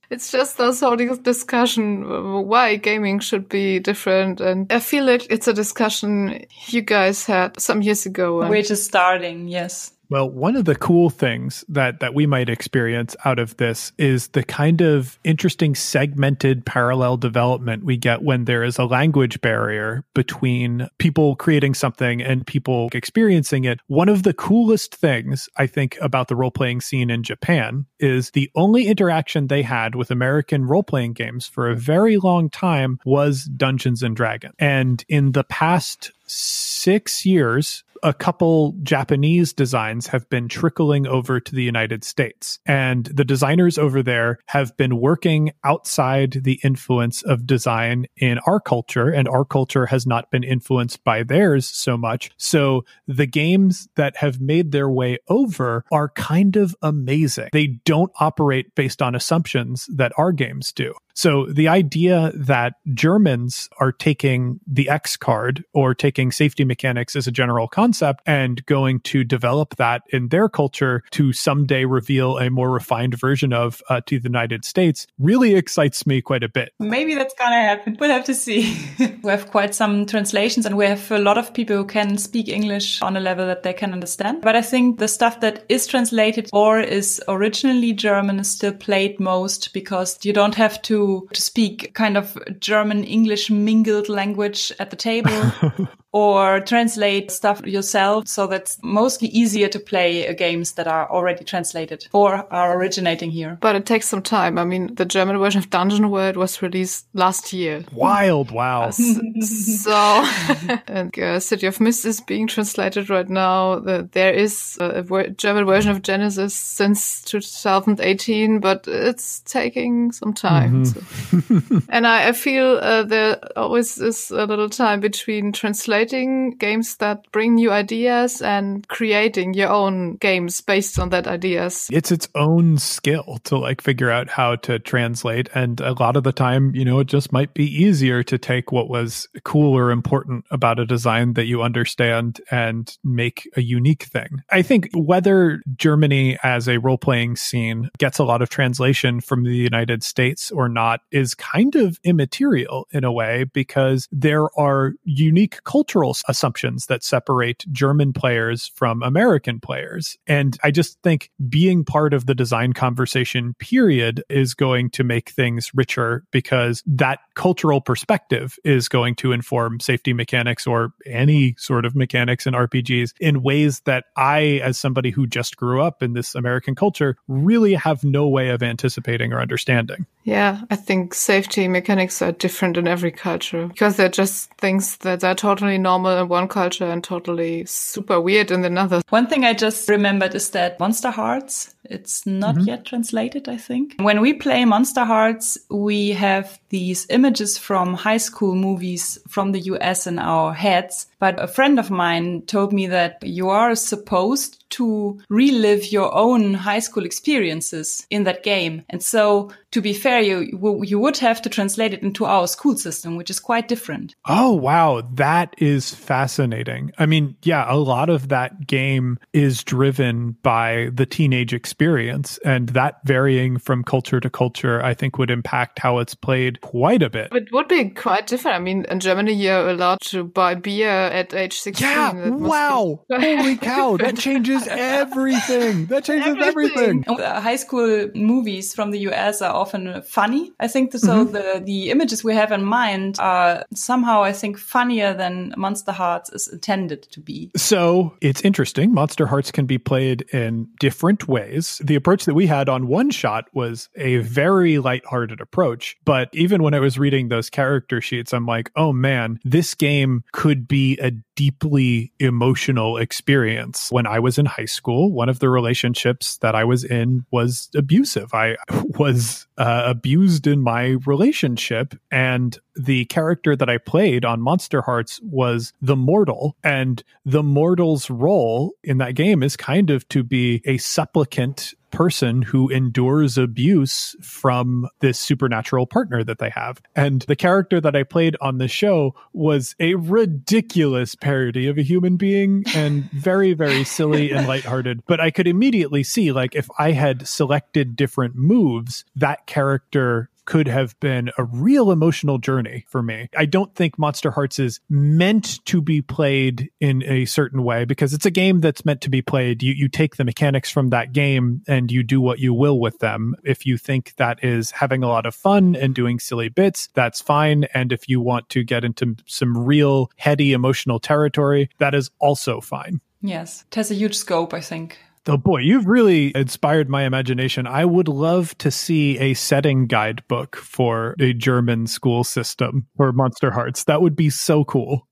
it's 0.10 0.32
just 0.32 0.58
this 0.58 0.80
whole 0.80 0.96
discussion 0.96 2.48
why 2.48 2.74
gaming 2.74 3.20
should 3.20 3.48
be 3.48 3.78
different. 3.78 4.40
And 4.40 4.72
I 4.72 4.80
feel 4.80 5.04
like 5.04 5.30
it's 5.30 5.46
a 5.46 5.52
discussion 5.52 6.46
you 6.66 6.82
guys 6.82 7.24
had 7.26 7.60
some 7.60 7.80
years 7.80 8.06
ago. 8.06 8.38
We're 8.48 8.62
just 8.62 8.86
starting, 8.86 9.46
yes. 9.46 9.92
Well, 10.10 10.28
one 10.28 10.56
of 10.56 10.64
the 10.64 10.74
cool 10.74 11.08
things 11.08 11.64
that 11.68 12.00
that 12.00 12.14
we 12.14 12.26
might 12.26 12.48
experience 12.48 13.14
out 13.24 13.38
of 13.38 13.56
this 13.58 13.92
is 13.96 14.26
the 14.28 14.42
kind 14.42 14.80
of 14.80 15.20
interesting 15.22 15.76
segmented 15.76 16.66
parallel 16.66 17.16
development 17.16 17.84
we 17.84 17.96
get 17.96 18.20
when 18.22 18.44
there 18.44 18.64
is 18.64 18.76
a 18.76 18.84
language 18.84 19.40
barrier 19.40 20.04
between 20.14 20.88
people 20.98 21.36
creating 21.36 21.74
something 21.74 22.20
and 22.20 22.44
people 22.44 22.88
experiencing 22.92 23.64
it. 23.64 23.78
One 23.86 24.08
of 24.08 24.24
the 24.24 24.34
coolest 24.34 24.96
things 24.96 25.48
I 25.56 25.68
think 25.68 25.96
about 26.00 26.26
the 26.26 26.34
role-playing 26.34 26.80
scene 26.80 27.08
in 27.08 27.22
Japan 27.22 27.86
is 28.00 28.32
the 28.32 28.50
only 28.56 28.88
interaction 28.88 29.46
they 29.46 29.62
had 29.62 29.94
with 29.94 30.10
American 30.10 30.66
role-playing 30.66 31.12
games 31.12 31.46
for 31.46 31.70
a 31.70 31.76
very 31.76 32.16
long 32.16 32.50
time 32.50 32.98
was 33.04 33.44
Dungeons 33.44 34.02
and 34.02 34.16
Dragons. 34.16 34.54
And 34.58 35.04
in 35.08 35.32
the 35.32 35.44
past 35.44 36.10
6 36.26 37.24
years, 37.24 37.84
a 38.02 38.14
couple 38.14 38.74
Japanese 38.82 39.52
designs 39.52 40.08
have 40.08 40.28
been 40.28 40.48
trickling 40.48 41.06
over 41.06 41.40
to 41.40 41.54
the 41.54 41.62
United 41.62 42.04
States. 42.04 42.58
And 42.66 43.06
the 43.06 43.24
designers 43.24 43.78
over 43.78 44.02
there 44.02 44.38
have 44.46 44.76
been 44.76 45.00
working 45.00 45.52
outside 45.64 46.40
the 46.42 46.60
influence 46.64 47.22
of 47.22 47.46
design 47.46 48.06
in 48.16 48.38
our 48.46 48.60
culture, 48.60 49.08
and 49.08 49.28
our 49.28 49.44
culture 49.44 49.86
has 49.86 50.06
not 50.06 50.30
been 50.30 50.44
influenced 50.44 51.04
by 51.04 51.22
theirs 51.22 51.66
so 51.66 51.96
much. 51.96 52.30
So 52.36 52.84
the 53.06 53.26
games 53.26 53.88
that 53.96 54.16
have 54.16 54.40
made 54.40 54.72
their 54.72 54.90
way 54.90 55.18
over 55.28 55.84
are 55.92 56.10
kind 56.10 56.56
of 56.56 56.74
amazing. 56.82 57.50
They 57.52 57.78
don't 57.84 58.12
operate 58.20 58.74
based 58.74 59.02
on 59.02 59.14
assumptions 59.14 59.88
that 59.94 60.12
our 60.16 60.32
games 60.32 60.72
do. 60.72 60.94
So 61.14 61.46
the 61.46 61.68
idea 61.68 62.32
that 62.34 62.74
Germans 62.94 63.68
are 63.78 63.92
taking 63.92 64.60
the 64.66 64.88
X 64.88 65.16
card 65.16 65.64
or 65.74 65.94
taking 65.94 66.32
safety 66.32 66.64
mechanics 66.64 67.14
as 67.14 67.26
a 67.26 67.32
general 67.32 67.68
concept 67.68 67.89
and 68.26 68.64
going 68.66 69.00
to 69.00 69.24
develop 69.24 69.76
that 69.76 70.02
in 70.12 70.28
their 70.28 70.48
culture 70.48 71.02
to 71.10 71.32
someday 71.32 71.84
reveal 71.84 72.38
a 72.38 72.50
more 72.50 72.70
refined 72.70 73.14
version 73.14 73.52
of 73.52 73.82
uh, 73.88 74.00
to 74.06 74.18
the 74.18 74.28
United 74.28 74.64
States 74.64 75.06
really 75.18 75.54
excites 75.54 76.06
me 76.06 76.20
quite 76.20 76.42
a 76.42 76.48
bit. 76.48 76.72
Maybe 76.78 77.14
that's 77.14 77.34
going 77.34 77.50
to 77.50 77.56
happen. 77.56 77.96
We'll 77.98 78.10
have 78.10 78.24
to 78.24 78.34
see. 78.34 78.76
we 79.22 79.30
have 79.30 79.50
quite 79.50 79.74
some 79.74 80.06
translations 80.06 80.66
and 80.66 80.76
we 80.76 80.86
have 80.86 81.10
a 81.10 81.18
lot 81.18 81.38
of 81.38 81.52
people 81.52 81.76
who 81.76 81.84
can 81.84 82.18
speak 82.18 82.48
English 82.48 83.02
on 83.02 83.16
a 83.16 83.20
level 83.20 83.46
that 83.46 83.62
they 83.62 83.72
can 83.72 83.92
understand. 83.92 84.42
But 84.42 84.56
I 84.56 84.62
think 84.62 84.98
the 84.98 85.08
stuff 85.08 85.40
that 85.40 85.64
is 85.68 85.86
translated 85.86 86.50
or 86.52 86.80
is 86.80 87.22
originally 87.28 87.92
German 87.92 88.38
is 88.40 88.50
still 88.50 88.72
played 88.72 89.18
most 89.20 89.72
because 89.72 90.18
you 90.24 90.32
don't 90.32 90.54
have 90.54 90.80
to 90.82 91.28
to 91.32 91.42
speak 91.42 91.94
kind 91.94 92.16
of 92.16 92.38
German 92.60 93.04
English 93.04 93.50
mingled 93.50 94.08
language 94.08 94.72
at 94.78 94.90
the 94.90 94.96
table. 94.96 95.30
or 96.12 96.60
translate 96.60 97.30
stuff 97.30 97.64
yourself. 97.64 98.26
So 98.26 98.46
that's 98.46 98.78
mostly 98.82 99.28
easier 99.28 99.68
to 99.68 99.78
play 99.78 100.32
games 100.34 100.72
that 100.72 100.86
are 100.86 101.10
already 101.10 101.44
translated 101.44 102.06
or 102.12 102.52
are 102.52 102.76
originating 102.76 103.30
here. 103.30 103.58
But 103.60 103.76
it 103.76 103.86
takes 103.86 104.08
some 104.08 104.22
time. 104.22 104.58
I 104.58 104.64
mean, 104.64 104.94
the 104.94 105.04
German 105.04 105.38
version 105.38 105.60
of 105.60 105.70
Dungeon 105.70 106.10
World 106.10 106.36
was 106.36 106.62
released 106.62 107.06
last 107.14 107.52
year. 107.52 107.84
Wild, 107.92 108.50
wow. 108.50 108.90
so, 108.90 109.92
and 110.88 111.16
uh, 111.18 111.38
City 111.38 111.66
of 111.66 111.80
Mist 111.80 112.04
is 112.04 112.20
being 112.20 112.46
translated 112.46 113.08
right 113.08 113.28
now. 113.28 113.72
Uh, 113.74 114.04
there 114.12 114.32
is 114.32 114.76
a 114.80 115.02
German 115.30 115.66
version 115.66 115.92
of 115.92 116.02
Genesis 116.02 116.54
since 116.54 117.22
2018, 117.22 118.58
but 118.58 118.86
it's 118.88 119.40
taking 119.40 120.12
some 120.12 120.32
time. 120.32 120.84
Mm-hmm. 120.84 121.68
So. 121.68 121.82
and 121.88 122.06
I, 122.06 122.28
I 122.28 122.32
feel 122.32 122.80
uh, 122.82 123.04
there 123.04 123.38
always 123.56 123.98
is 123.98 124.30
a 124.30 124.44
little 124.46 124.68
time 124.68 125.00
between 125.00 125.52
translating 126.00 126.56
games 126.56 126.96
that 126.96 127.30
bring 127.32 127.54
new 127.54 127.70
ideas 127.70 128.40
and 128.40 128.86
creating 128.88 129.54
your 129.54 129.68
own 129.68 130.16
games 130.16 130.60
based 130.60 130.98
on 130.98 131.10
that 131.10 131.26
ideas. 131.26 131.88
It's 131.92 132.10
its 132.10 132.28
own 132.34 132.78
skill 132.78 133.38
to 133.44 133.58
like 133.58 133.80
figure 133.80 134.10
out 134.10 134.28
how 134.28 134.56
to 134.56 134.78
translate. 134.78 135.48
And 135.54 135.80
a 135.80 135.92
lot 135.92 136.16
of 136.16 136.24
the 136.24 136.32
time, 136.32 136.74
you 136.74 136.84
know, 136.84 137.00
it 137.00 137.06
just 137.06 137.32
might 137.32 137.54
be 137.54 137.64
easier 137.64 138.22
to 138.24 138.38
take 138.38 138.72
what 138.72 138.88
was 138.88 139.28
cool 139.44 139.76
or 139.76 139.90
important 139.90 140.44
about 140.50 140.78
a 140.78 140.86
design 140.86 141.34
that 141.34 141.46
you 141.46 141.62
understand 141.62 142.40
and 142.50 142.96
make 143.04 143.48
a 143.56 143.62
unique 143.62 144.04
thing. 144.04 144.42
I 144.50 144.62
think 144.62 144.88
whether 144.94 145.60
Germany 145.76 146.38
as 146.42 146.68
a 146.68 146.78
role 146.78 146.98
playing 146.98 147.36
scene 147.36 147.90
gets 147.98 148.18
a 148.18 148.24
lot 148.24 148.42
of 148.42 148.48
translation 148.48 149.20
from 149.20 149.44
the 149.44 149.56
United 149.56 150.02
States 150.02 150.50
or 150.50 150.68
not 150.68 151.00
is 151.10 151.34
kind 151.34 151.76
of 151.76 151.98
immaterial 152.04 152.86
in 152.90 153.04
a 153.04 153.12
way 153.12 153.44
because 153.44 154.08
there 154.10 154.48
are 154.58 154.94
unique 155.04 155.62
cultural 155.90 156.16
assumptions 156.28 156.86
that 156.86 157.02
separate 157.02 157.64
German 157.72 158.12
players 158.12 158.70
from 158.76 159.02
American 159.02 159.58
players. 159.58 160.16
And 160.24 160.56
I 160.62 160.70
just 160.70 161.02
think 161.02 161.32
being 161.48 161.84
part 161.84 162.14
of 162.14 162.26
the 162.26 162.34
design 162.34 162.74
conversation 162.74 163.54
period 163.58 164.22
is 164.28 164.54
going 164.54 164.90
to 164.90 165.02
make 165.02 165.30
things 165.30 165.72
richer 165.74 166.22
because 166.30 166.84
that 166.86 167.18
cultural 167.34 167.80
perspective 167.80 168.56
is 168.64 168.88
going 168.88 169.16
to 169.16 169.32
inform 169.32 169.80
safety 169.80 170.12
mechanics 170.12 170.64
or 170.64 170.92
any 171.06 171.56
sort 171.58 171.84
of 171.84 171.96
mechanics 171.96 172.46
in 172.46 172.54
RPGs 172.54 173.12
in 173.18 173.42
ways 173.42 173.80
that 173.80 174.04
I, 174.16 174.60
as 174.62 174.78
somebody 174.78 175.10
who 175.10 175.26
just 175.26 175.56
grew 175.56 175.82
up 175.82 176.04
in 176.04 176.12
this 176.12 176.36
American 176.36 176.76
culture, 176.76 177.16
really 177.26 177.74
have 177.74 178.04
no 178.04 178.28
way 178.28 178.50
of 178.50 178.62
anticipating 178.62 179.32
or 179.32 179.40
understanding. 179.40 180.06
Yeah, 180.22 180.60
I 180.70 180.76
think 180.76 181.14
safety 181.14 181.66
mechanics 181.66 182.22
are 182.22 182.30
different 182.30 182.76
in 182.76 182.86
every 182.86 183.10
culture 183.10 183.66
because 183.66 183.96
they're 183.96 184.08
just 184.08 184.52
things 184.54 184.98
that 184.98 185.24
are 185.24 185.34
totally 185.34 185.78
normal 185.82 186.18
in 186.18 186.28
one 186.28 186.48
culture 186.48 186.84
and 186.84 187.02
totally 187.02 187.64
super 187.66 188.20
weird 188.20 188.50
in 188.50 188.64
another. 188.64 189.02
One 189.08 189.26
thing 189.26 189.44
I 189.44 189.54
just 189.54 189.88
remembered 189.88 190.34
is 190.34 190.50
that 190.50 190.78
Monsterhearts 190.78 191.74
it's 191.90 192.24
not 192.24 192.54
mm-hmm. 192.54 192.68
yet 192.68 192.84
translated, 192.84 193.48
I 193.48 193.56
think. 193.56 193.96
When 193.98 194.20
we 194.20 194.32
play 194.32 194.64
Monster 194.64 195.04
Hearts, 195.04 195.58
we 195.68 196.10
have 196.10 196.58
these 196.68 197.06
images 197.10 197.58
from 197.58 197.94
high 197.94 198.18
school 198.18 198.54
movies 198.54 199.18
from 199.28 199.52
the 199.52 199.60
US 199.60 200.06
in 200.06 200.18
our 200.18 200.54
heads. 200.54 201.06
But 201.18 201.42
a 201.42 201.48
friend 201.48 201.78
of 201.78 201.90
mine 201.90 202.42
told 202.42 202.72
me 202.72 202.86
that 202.86 203.18
you 203.22 203.50
are 203.50 203.74
supposed 203.74 204.64
to 204.70 205.20
relive 205.28 205.90
your 205.90 206.14
own 206.14 206.54
high 206.54 206.78
school 206.78 207.04
experiences 207.04 208.06
in 208.08 208.22
that 208.24 208.44
game. 208.44 208.84
And 208.88 209.02
so 209.02 209.50
to 209.72 209.80
be 209.80 209.92
fair, 209.92 210.20
you, 210.20 210.80
you 210.84 210.98
would 210.98 211.18
have 211.18 211.42
to 211.42 211.48
translate 211.48 211.92
it 211.92 212.02
into 212.02 212.24
our 212.24 212.46
school 212.46 212.76
system, 212.76 213.16
which 213.16 213.30
is 213.30 213.40
quite 213.40 213.68
different. 213.68 214.14
Oh, 214.28 214.52
wow. 214.52 215.02
That 215.14 215.54
is 215.58 215.92
fascinating. 215.92 216.92
I 216.98 217.06
mean, 217.06 217.36
yeah, 217.42 217.66
a 217.68 217.76
lot 217.76 218.08
of 218.08 218.28
that 218.28 218.66
game 218.66 219.18
is 219.32 219.64
driven 219.64 220.36
by 220.42 220.90
the 220.94 221.06
teenage 221.06 221.52
experience 221.52 221.79
experience. 221.80 222.38
And 222.44 222.68
that 222.70 223.00
varying 223.04 223.56
from 223.58 223.82
culture 223.82 224.20
to 224.20 224.28
culture, 224.28 224.84
I 224.84 224.92
think 224.92 225.16
would 225.16 225.30
impact 225.30 225.78
how 225.78 225.98
it's 225.98 226.14
played 226.14 226.60
quite 226.60 227.02
a 227.02 227.08
bit. 227.08 227.28
It 227.32 227.50
would 227.52 227.68
be 227.68 227.88
quite 227.88 228.26
different. 228.26 228.56
I 228.56 228.58
mean, 228.58 228.84
in 228.90 229.00
Germany, 229.00 229.32
you're 229.32 229.70
allowed 229.70 230.02
to 230.12 230.24
buy 230.24 230.56
beer 230.56 230.90
at 230.90 231.32
age 231.32 231.58
16. 231.58 231.88
Yeah, 231.88 232.28
wow. 232.28 233.00
Holy 233.10 233.56
cow. 233.70 233.96
That 233.96 234.18
changes 234.18 234.66
everything. 234.68 235.86
That 235.86 236.04
changes 236.04 236.36
everything. 236.38 237.04
everything. 237.08 237.42
high 237.42 237.56
school 237.56 238.10
movies 238.14 238.74
from 238.74 238.90
the 238.90 238.98
US 239.10 239.40
are 239.40 239.54
often 239.54 240.02
funny. 240.02 240.52
I 240.60 240.68
think 240.68 240.92
so. 240.92 241.24
Mm-hmm. 241.24 241.32
The, 241.32 241.62
the 241.64 241.90
images 241.90 242.22
we 242.22 242.34
have 242.34 242.52
in 242.52 242.62
mind 242.62 243.16
are 243.20 243.64
somehow, 243.74 244.22
I 244.22 244.34
think, 244.34 244.58
funnier 244.58 245.14
than 245.14 245.54
Monster 245.56 245.92
Hearts 245.92 246.28
is 246.30 246.46
intended 246.48 247.04
to 247.12 247.20
be. 247.20 247.50
So 247.56 248.14
it's 248.20 248.42
interesting. 248.42 248.92
Monster 248.92 249.26
Hearts 249.26 249.50
can 249.50 249.64
be 249.64 249.78
played 249.78 250.22
in 250.32 250.68
different 250.78 251.26
ways 251.26 251.69
the 251.78 251.94
approach 251.94 252.24
that 252.24 252.34
we 252.34 252.46
had 252.46 252.68
on 252.68 252.86
one 252.86 253.10
shot 253.10 253.46
was 253.52 253.88
a 253.96 254.18
very 254.18 254.78
lighthearted 254.78 255.40
approach. 255.40 255.96
But 256.04 256.28
even 256.32 256.62
when 256.62 256.74
I 256.74 256.80
was 256.80 256.98
reading 256.98 257.28
those 257.28 257.50
character 257.50 258.00
sheets, 258.00 258.32
I'm 258.32 258.46
like, 258.46 258.70
oh 258.76 258.92
man, 258.92 259.40
this 259.44 259.74
game 259.74 260.24
could 260.32 260.68
be 260.68 260.98
a 260.98 261.12
deeply 261.40 262.12
emotional 262.18 262.98
experience. 262.98 263.90
When 263.90 264.06
I 264.06 264.18
was 264.18 264.36
in 264.36 264.44
high 264.44 264.66
school, 264.66 265.10
one 265.10 265.30
of 265.30 265.38
the 265.38 265.48
relationships 265.48 266.36
that 266.42 266.54
I 266.54 266.64
was 266.64 266.84
in 266.84 267.24
was 267.30 267.70
abusive. 267.74 268.34
I 268.34 268.56
was 268.98 269.46
uh, 269.56 269.84
abused 269.86 270.46
in 270.46 270.60
my 270.60 270.96
relationship, 271.06 271.94
and 272.10 272.58
the 272.76 273.06
character 273.06 273.56
that 273.56 273.70
I 273.70 273.78
played 273.78 274.26
on 274.26 274.42
Monster 274.42 274.82
Hearts 274.82 275.18
was 275.22 275.72
the 275.80 275.96
mortal. 275.96 276.56
And 276.62 277.02
the 277.24 277.42
mortal's 277.42 278.10
role 278.10 278.74
in 278.84 278.98
that 278.98 279.14
game 279.14 279.42
is 279.42 279.56
kind 279.56 279.88
of 279.88 280.06
to 280.10 280.22
be 280.22 280.60
a 280.66 280.76
supplicant 280.76 281.72
person 281.90 282.42
who 282.42 282.68
endures 282.68 283.36
abuse 283.38 284.16
from 284.22 284.88
this 285.00 285.18
supernatural 285.18 285.86
partner 285.86 286.24
that 286.24 286.38
they 286.38 286.50
have. 286.50 286.80
And 286.96 287.22
the 287.22 287.36
character 287.36 287.80
that 287.80 287.96
I 287.96 288.02
played 288.02 288.36
on 288.40 288.58
the 288.58 288.68
show 288.68 289.14
was 289.32 289.74
a 289.80 289.94
ridiculous 289.94 291.14
parody 291.14 291.66
of 291.66 291.78
a 291.78 291.82
human 291.82 292.16
being 292.16 292.64
and 292.74 293.10
very, 293.12 293.52
very 293.52 293.84
silly 293.84 294.30
and 294.30 294.46
lighthearted. 294.48 295.02
But 295.06 295.20
I 295.20 295.30
could 295.30 295.46
immediately 295.46 296.02
see, 296.02 296.32
like, 296.32 296.54
if 296.54 296.68
I 296.78 296.92
had 296.92 297.26
selected 297.26 297.96
different 297.96 298.34
moves, 298.36 299.04
that 299.16 299.46
character 299.46 300.30
could 300.50 300.66
have 300.66 300.98
been 300.98 301.30
a 301.38 301.44
real 301.44 301.92
emotional 301.92 302.36
journey 302.36 302.84
for 302.88 303.04
me. 303.04 303.28
I 303.36 303.46
don't 303.46 303.72
think 303.76 303.96
Monster 304.00 304.32
Hearts 304.32 304.58
is 304.58 304.80
meant 304.88 305.64
to 305.66 305.80
be 305.80 306.02
played 306.02 306.72
in 306.80 307.04
a 307.04 307.24
certain 307.26 307.62
way 307.62 307.84
because 307.84 308.12
it's 308.12 308.26
a 308.26 308.32
game 308.32 308.60
that's 308.60 308.84
meant 308.84 309.00
to 309.02 309.10
be 309.10 309.22
played. 309.22 309.62
You 309.62 309.72
you 309.72 309.88
take 309.88 310.16
the 310.16 310.24
mechanics 310.24 310.68
from 310.68 310.90
that 310.90 311.12
game 311.12 311.62
and 311.68 311.92
you 311.92 312.02
do 312.02 312.20
what 312.20 312.40
you 312.40 312.52
will 312.52 312.80
with 312.80 312.98
them. 312.98 313.36
If 313.44 313.64
you 313.64 313.78
think 313.78 314.16
that 314.16 314.42
is 314.42 314.72
having 314.72 315.04
a 315.04 315.08
lot 315.08 315.24
of 315.24 315.36
fun 315.36 315.76
and 315.76 315.94
doing 315.94 316.18
silly 316.18 316.48
bits, 316.48 316.88
that's 316.94 317.20
fine. 317.20 317.68
And 317.72 317.92
if 317.92 318.08
you 318.08 318.20
want 318.20 318.48
to 318.48 318.64
get 318.64 318.84
into 318.84 319.14
some 319.26 319.56
real 319.56 320.10
heady 320.16 320.52
emotional 320.52 320.98
territory, 320.98 321.70
that 321.78 321.94
is 321.94 322.10
also 322.18 322.60
fine. 322.60 323.00
Yes, 323.22 323.64
it 323.68 323.76
has 323.76 323.92
a 323.92 323.94
huge 323.94 324.16
scope, 324.16 324.52
I 324.52 324.60
think. 324.60 324.98
Oh 325.26 325.36
boy, 325.36 325.58
you've 325.58 325.86
really 325.86 326.32
inspired 326.34 326.88
my 326.88 327.04
imagination. 327.04 327.66
I 327.66 327.84
would 327.84 328.08
love 328.08 328.56
to 328.58 328.70
see 328.70 329.18
a 329.18 329.34
setting 329.34 329.86
guidebook 329.86 330.56
for 330.56 331.14
a 331.20 331.34
German 331.34 331.86
school 331.86 332.24
system 332.24 332.86
for 332.96 333.12
Monsterhearts. 333.12 333.84
That 333.84 334.00
would 334.00 334.16
be 334.16 334.30
so 334.30 334.64
cool. 334.64 335.06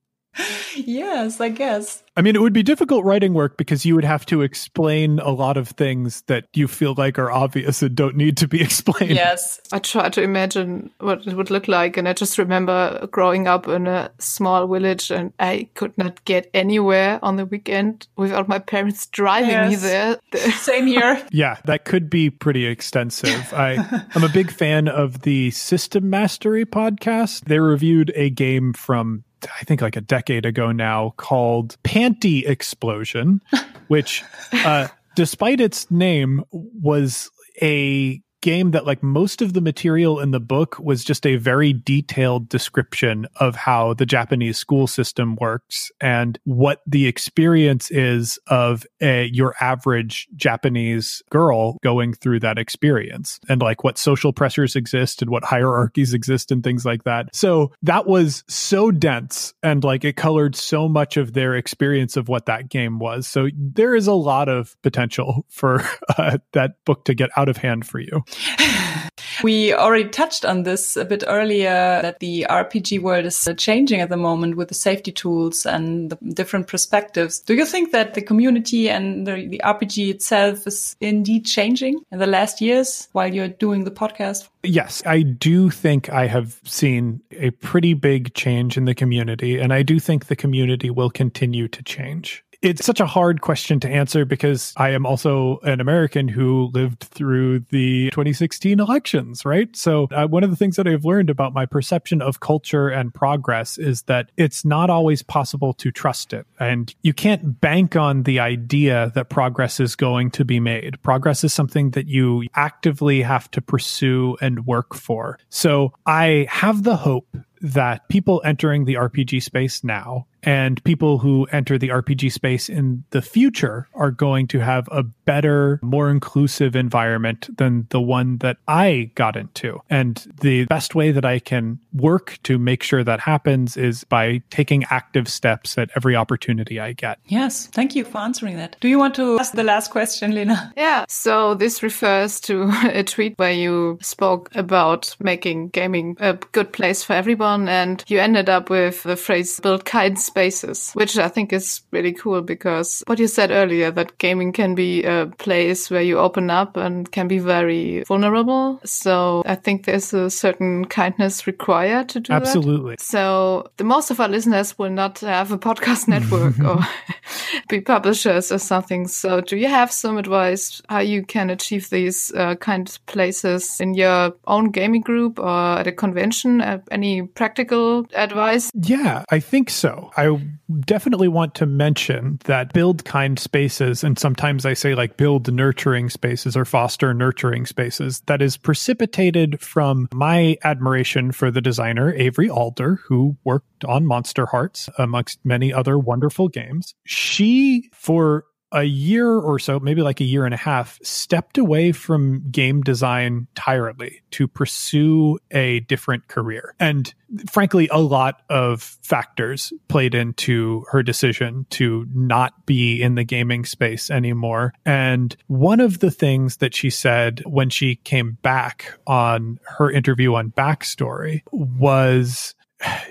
Yes, 0.76 1.40
I 1.40 1.48
guess. 1.48 2.02
I 2.18 2.20
mean, 2.20 2.34
it 2.34 2.42
would 2.42 2.52
be 2.52 2.64
difficult 2.64 3.04
writing 3.04 3.32
work 3.32 3.56
because 3.56 3.84
you 3.86 3.94
would 3.94 4.04
have 4.04 4.26
to 4.26 4.42
explain 4.42 5.20
a 5.20 5.30
lot 5.30 5.56
of 5.56 5.68
things 5.68 6.22
that 6.22 6.46
you 6.52 6.66
feel 6.66 6.94
like 6.98 7.16
are 7.16 7.30
obvious 7.30 7.80
and 7.80 7.94
don't 7.94 8.16
need 8.16 8.36
to 8.38 8.48
be 8.48 8.60
explained. 8.68 9.14
Yes. 9.14 9.60
I 9.70 9.78
try 9.78 10.08
to 10.08 10.20
imagine 10.20 10.90
what 10.98 11.24
it 11.28 11.34
would 11.34 11.50
look 11.50 11.68
like. 11.68 11.96
And 11.96 12.08
I 12.08 12.14
just 12.14 12.36
remember 12.36 13.06
growing 13.12 13.46
up 13.46 13.68
in 13.68 13.86
a 13.86 14.10
small 14.18 14.66
village 14.66 15.12
and 15.12 15.32
I 15.38 15.68
could 15.74 15.96
not 15.96 16.24
get 16.24 16.50
anywhere 16.52 17.20
on 17.22 17.36
the 17.36 17.46
weekend 17.46 18.08
without 18.16 18.48
my 18.48 18.58
parents 18.58 19.06
driving 19.06 19.50
yes. 19.50 19.70
me 19.70 19.76
there. 19.76 20.18
Same 20.54 20.88
here. 20.88 21.24
yeah, 21.30 21.58
that 21.66 21.84
could 21.84 22.10
be 22.10 22.30
pretty 22.30 22.66
extensive. 22.66 23.52
I, 23.54 23.76
I'm 24.16 24.24
a 24.24 24.28
big 24.28 24.50
fan 24.50 24.88
of 24.88 25.22
the 25.22 25.52
System 25.52 26.10
Mastery 26.10 26.64
podcast. 26.64 27.44
They 27.44 27.60
reviewed 27.60 28.10
a 28.16 28.28
game 28.30 28.72
from 28.72 29.22
I 29.60 29.64
think 29.64 29.80
like 29.80 29.96
a 29.96 30.00
decade 30.00 30.46
ago 30.46 30.72
now 30.72 31.14
called 31.16 31.76
Panty 31.82 32.48
Explosion, 32.48 33.40
which, 33.88 34.24
uh, 34.52 34.88
despite 35.16 35.60
its 35.60 35.90
name, 35.90 36.44
was 36.50 37.30
a 37.62 38.20
game 38.40 38.70
that 38.72 38.86
like 38.86 39.02
most 39.02 39.42
of 39.42 39.52
the 39.52 39.60
material 39.60 40.20
in 40.20 40.30
the 40.30 40.40
book 40.40 40.78
was 40.78 41.04
just 41.04 41.26
a 41.26 41.36
very 41.36 41.72
detailed 41.72 42.48
description 42.48 43.26
of 43.36 43.54
how 43.54 43.94
the 43.94 44.06
Japanese 44.06 44.56
school 44.56 44.86
system 44.86 45.36
works 45.40 45.90
and 46.00 46.38
what 46.44 46.82
the 46.86 47.06
experience 47.06 47.90
is 47.90 48.38
of 48.46 48.86
a 49.00 49.26
your 49.32 49.54
average 49.60 50.28
Japanese 50.36 51.22
girl 51.30 51.78
going 51.82 52.12
through 52.12 52.40
that 52.40 52.58
experience 52.58 53.40
and 53.48 53.60
like 53.60 53.84
what 53.84 53.98
social 53.98 54.32
pressures 54.32 54.76
exist 54.76 55.22
and 55.22 55.30
what 55.30 55.44
hierarchies 55.44 56.14
exist 56.14 56.50
and 56.50 56.62
things 56.62 56.84
like 56.84 57.04
that. 57.04 57.34
So 57.34 57.72
that 57.82 58.06
was 58.06 58.44
so 58.48 58.90
dense 58.90 59.54
and 59.62 59.82
like 59.82 60.04
it 60.04 60.16
colored 60.16 60.54
so 60.54 60.88
much 60.88 61.16
of 61.16 61.32
their 61.32 61.54
experience 61.54 62.16
of 62.16 62.28
what 62.28 62.46
that 62.46 62.68
game 62.68 62.98
was. 62.98 63.26
So 63.26 63.48
there 63.56 63.94
is 63.94 64.06
a 64.06 64.12
lot 64.12 64.48
of 64.48 64.80
potential 64.82 65.44
for 65.48 65.82
uh, 66.18 66.38
that 66.52 66.84
book 66.84 67.04
to 67.06 67.14
get 67.14 67.30
out 67.36 67.48
of 67.48 67.56
hand 67.56 67.86
for 67.86 67.98
you. 67.98 68.22
We 69.44 69.72
already 69.72 70.08
touched 70.08 70.44
on 70.44 70.64
this 70.64 70.96
a 70.96 71.04
bit 71.04 71.22
earlier 71.26 72.00
that 72.02 72.18
the 72.18 72.44
RPG 72.50 73.00
world 73.00 73.24
is 73.24 73.46
uh, 73.46 73.54
changing 73.54 74.00
at 74.00 74.08
the 74.08 74.16
moment 74.16 74.56
with 74.56 74.68
the 74.68 74.74
safety 74.74 75.12
tools 75.12 75.64
and 75.64 76.10
the 76.10 76.16
different 76.34 76.66
perspectives. 76.66 77.38
Do 77.38 77.54
you 77.54 77.64
think 77.64 77.92
that 77.92 78.14
the 78.14 78.22
community 78.22 78.90
and 78.90 79.26
the, 79.26 79.46
the 79.46 79.60
RPG 79.64 80.10
itself 80.10 80.66
is 80.66 80.96
indeed 81.00 81.46
changing 81.46 82.00
in 82.10 82.18
the 82.18 82.26
last 82.26 82.60
years 82.60 83.08
while 83.12 83.32
you're 83.32 83.48
doing 83.48 83.84
the 83.84 83.92
podcast? 83.92 84.48
Yes, 84.64 85.04
I 85.06 85.22
do 85.22 85.70
think 85.70 86.10
I 86.10 86.26
have 86.26 86.60
seen 86.64 87.20
a 87.30 87.50
pretty 87.50 87.94
big 87.94 88.34
change 88.34 88.76
in 88.76 88.86
the 88.86 88.94
community, 88.94 89.58
and 89.58 89.72
I 89.72 89.82
do 89.82 90.00
think 90.00 90.26
the 90.26 90.36
community 90.36 90.90
will 90.90 91.10
continue 91.10 91.68
to 91.68 91.82
change. 91.84 92.44
It's 92.60 92.84
such 92.84 92.98
a 92.98 93.06
hard 93.06 93.40
question 93.40 93.78
to 93.80 93.88
answer 93.88 94.24
because 94.24 94.72
I 94.76 94.90
am 94.90 95.06
also 95.06 95.60
an 95.62 95.80
American 95.80 96.26
who 96.26 96.70
lived 96.74 97.04
through 97.04 97.60
the 97.70 98.10
2016 98.10 98.80
elections, 98.80 99.44
right? 99.44 99.74
So, 99.76 100.08
uh, 100.10 100.26
one 100.26 100.42
of 100.42 100.50
the 100.50 100.56
things 100.56 100.74
that 100.74 100.88
I've 100.88 101.04
learned 101.04 101.30
about 101.30 101.54
my 101.54 101.66
perception 101.66 102.20
of 102.20 102.40
culture 102.40 102.88
and 102.88 103.14
progress 103.14 103.78
is 103.78 104.02
that 104.02 104.32
it's 104.36 104.64
not 104.64 104.90
always 104.90 105.22
possible 105.22 105.72
to 105.74 105.92
trust 105.92 106.32
it. 106.32 106.48
And 106.58 106.92
you 107.02 107.14
can't 107.14 107.60
bank 107.60 107.94
on 107.94 108.24
the 108.24 108.40
idea 108.40 109.12
that 109.14 109.28
progress 109.28 109.78
is 109.78 109.94
going 109.94 110.32
to 110.32 110.44
be 110.44 110.58
made. 110.58 111.00
Progress 111.04 111.44
is 111.44 111.54
something 111.54 111.92
that 111.92 112.08
you 112.08 112.44
actively 112.56 113.22
have 113.22 113.48
to 113.52 113.62
pursue 113.62 114.36
and 114.40 114.66
work 114.66 114.94
for. 114.94 115.38
So, 115.48 115.92
I 116.06 116.48
have 116.50 116.82
the 116.82 116.96
hope 116.96 117.36
that 117.60 118.08
people 118.08 118.42
entering 118.44 118.84
the 118.84 118.94
RPG 118.94 119.42
space 119.42 119.82
now 119.82 120.26
and 120.42 120.82
people 120.84 121.18
who 121.18 121.46
enter 121.52 121.78
the 121.78 121.88
RPG 121.88 122.32
space 122.32 122.68
in 122.68 123.04
the 123.10 123.22
future 123.22 123.88
are 123.94 124.10
going 124.10 124.46
to 124.48 124.60
have 124.60 124.88
a 124.90 125.02
better, 125.02 125.80
more 125.82 126.10
inclusive 126.10 126.76
environment 126.76 127.48
than 127.56 127.86
the 127.90 128.00
one 128.00 128.38
that 128.38 128.58
I 128.68 129.10
got 129.14 129.36
into. 129.36 129.80
And 129.90 130.24
the 130.40 130.64
best 130.66 130.94
way 130.94 131.10
that 131.10 131.24
I 131.24 131.38
can 131.38 131.78
work 131.92 132.38
to 132.44 132.58
make 132.58 132.82
sure 132.82 133.02
that 133.02 133.20
happens 133.20 133.76
is 133.76 134.04
by 134.04 134.42
taking 134.50 134.84
active 134.90 135.28
steps 135.28 135.76
at 135.76 135.90
every 135.96 136.14
opportunity 136.14 136.78
I 136.78 136.92
get. 136.92 137.18
Yes, 137.26 137.66
thank 137.66 137.96
you 137.96 138.04
for 138.04 138.18
answering 138.18 138.56
that. 138.56 138.76
Do 138.80 138.88
you 138.88 138.98
want 138.98 139.14
to 139.16 139.38
ask 139.38 139.52
the 139.52 139.64
last 139.64 139.90
question, 139.90 140.34
Lena? 140.34 140.72
Yeah, 140.78 141.06
so 141.08 141.54
this 141.54 141.82
refers 141.82 142.40
to 142.42 142.70
a 142.84 143.02
tweet 143.02 143.36
where 143.36 143.52
you 143.52 143.98
spoke 144.00 144.54
about 144.54 145.16
making 145.18 145.70
gaming 145.70 146.16
a 146.20 146.34
good 146.52 146.72
place 146.72 147.02
for 147.02 147.14
everyone 147.14 147.47
and 147.48 148.04
you 148.08 148.18
ended 148.18 148.48
up 148.48 148.70
with 148.70 149.02
the 149.02 149.16
phrase 149.16 149.60
build 149.60 149.84
kind 149.84 150.18
spaces, 150.18 150.92
which 150.92 151.16
I 151.18 151.28
think 151.28 151.52
is 151.52 151.82
really 151.90 152.12
cool 152.12 152.42
because 152.42 153.02
what 153.06 153.18
you 153.18 153.26
said 153.26 153.50
earlier 153.50 153.90
that 153.92 154.18
gaming 154.18 154.52
can 154.52 154.74
be 154.74 155.04
a 155.04 155.30
place 155.38 155.90
where 155.90 156.02
you 156.02 156.18
open 156.18 156.50
up 156.50 156.76
and 156.76 157.10
can 157.10 157.28
be 157.28 157.38
very 157.38 158.04
vulnerable. 158.04 158.80
So 158.84 159.42
I 159.46 159.54
think 159.54 159.84
there's 159.84 160.12
a 160.12 160.30
certain 160.30 160.84
kindness 160.84 161.46
required 161.46 162.08
to 162.10 162.20
do 162.20 162.32
Absolutely. 162.32 162.92
That. 162.92 163.00
So 163.00 163.70
the 163.76 163.84
most 163.84 164.10
of 164.10 164.20
our 164.20 164.28
listeners 164.28 164.78
will 164.78 164.90
not 164.90 165.20
have 165.20 165.52
a 165.52 165.58
podcast 165.58 166.08
network 166.14 166.58
or 166.60 166.80
be 167.68 167.80
publishers 167.80 168.52
or 168.52 168.58
something. 168.58 169.08
So 169.08 169.40
do 169.40 169.56
you 169.56 169.68
have 169.68 169.92
some 169.92 170.18
advice 170.18 170.82
how 170.88 171.00
you 171.00 171.24
can 171.24 171.50
achieve 171.50 171.90
these 171.90 172.32
uh, 172.34 172.54
kind 172.56 172.88
of 172.88 173.04
places 173.06 173.80
in 173.80 173.94
your 173.94 174.34
own 174.46 174.70
gaming 174.70 175.02
group 175.02 175.38
or 175.38 175.78
at 175.78 175.86
a 175.86 175.92
convention? 175.92 176.60
Uh, 176.60 176.80
any 176.90 177.22
practical 177.38 178.04
advice? 178.14 178.70
Yeah, 178.74 179.24
I 179.30 179.38
think 179.38 179.70
so. 179.70 180.10
I 180.16 180.44
definitely 180.80 181.28
want 181.28 181.54
to 181.54 181.66
mention 181.66 182.40
that 182.44 182.72
build 182.72 183.04
kind 183.04 183.38
spaces, 183.38 184.02
and 184.02 184.18
sometimes 184.18 184.66
I 184.66 184.74
say 184.74 184.96
like 184.96 185.16
build 185.16 185.50
nurturing 185.50 186.10
spaces 186.10 186.56
or 186.56 186.64
foster 186.64 187.14
nurturing 187.14 187.64
spaces, 187.64 188.20
that 188.26 188.42
is 188.42 188.56
precipitated 188.56 189.60
from 189.60 190.08
my 190.12 190.58
admiration 190.64 191.30
for 191.30 191.52
the 191.52 191.60
designer 191.60 192.12
Avery 192.14 192.50
Alder, 192.50 192.96
who 193.06 193.36
worked 193.44 193.84
on 193.84 194.04
Monster 194.04 194.46
Hearts 194.46 194.88
amongst 194.98 195.38
many 195.44 195.72
other 195.72 195.96
wonderful 195.96 196.48
games. 196.48 196.96
She, 197.06 197.88
for 197.94 198.46
a 198.72 198.84
year 198.84 199.32
or 199.32 199.58
so, 199.58 199.80
maybe 199.80 200.02
like 200.02 200.20
a 200.20 200.24
year 200.24 200.44
and 200.44 200.54
a 200.54 200.58
half, 200.58 200.98
stepped 201.02 201.58
away 201.58 201.92
from 201.92 202.42
game 202.50 202.82
design 202.82 203.46
entirely 203.56 204.22
to 204.32 204.46
pursue 204.46 205.38
a 205.50 205.80
different 205.80 206.28
career. 206.28 206.74
And 206.78 207.12
frankly, 207.50 207.88
a 207.90 208.00
lot 208.00 208.42
of 208.48 208.82
factors 208.82 209.72
played 209.88 210.14
into 210.14 210.84
her 210.90 211.02
decision 211.02 211.66
to 211.70 212.06
not 212.12 212.66
be 212.66 213.02
in 213.02 213.14
the 213.14 213.24
gaming 213.24 213.64
space 213.64 214.10
anymore. 214.10 214.72
And 214.84 215.36
one 215.46 215.80
of 215.80 216.00
the 216.00 216.10
things 216.10 216.58
that 216.58 216.74
she 216.74 216.90
said 216.90 217.42
when 217.46 217.70
she 217.70 217.96
came 217.96 218.38
back 218.42 218.98
on 219.06 219.58
her 219.78 219.90
interview 219.90 220.34
on 220.34 220.50
Backstory 220.50 221.42
was 221.52 222.54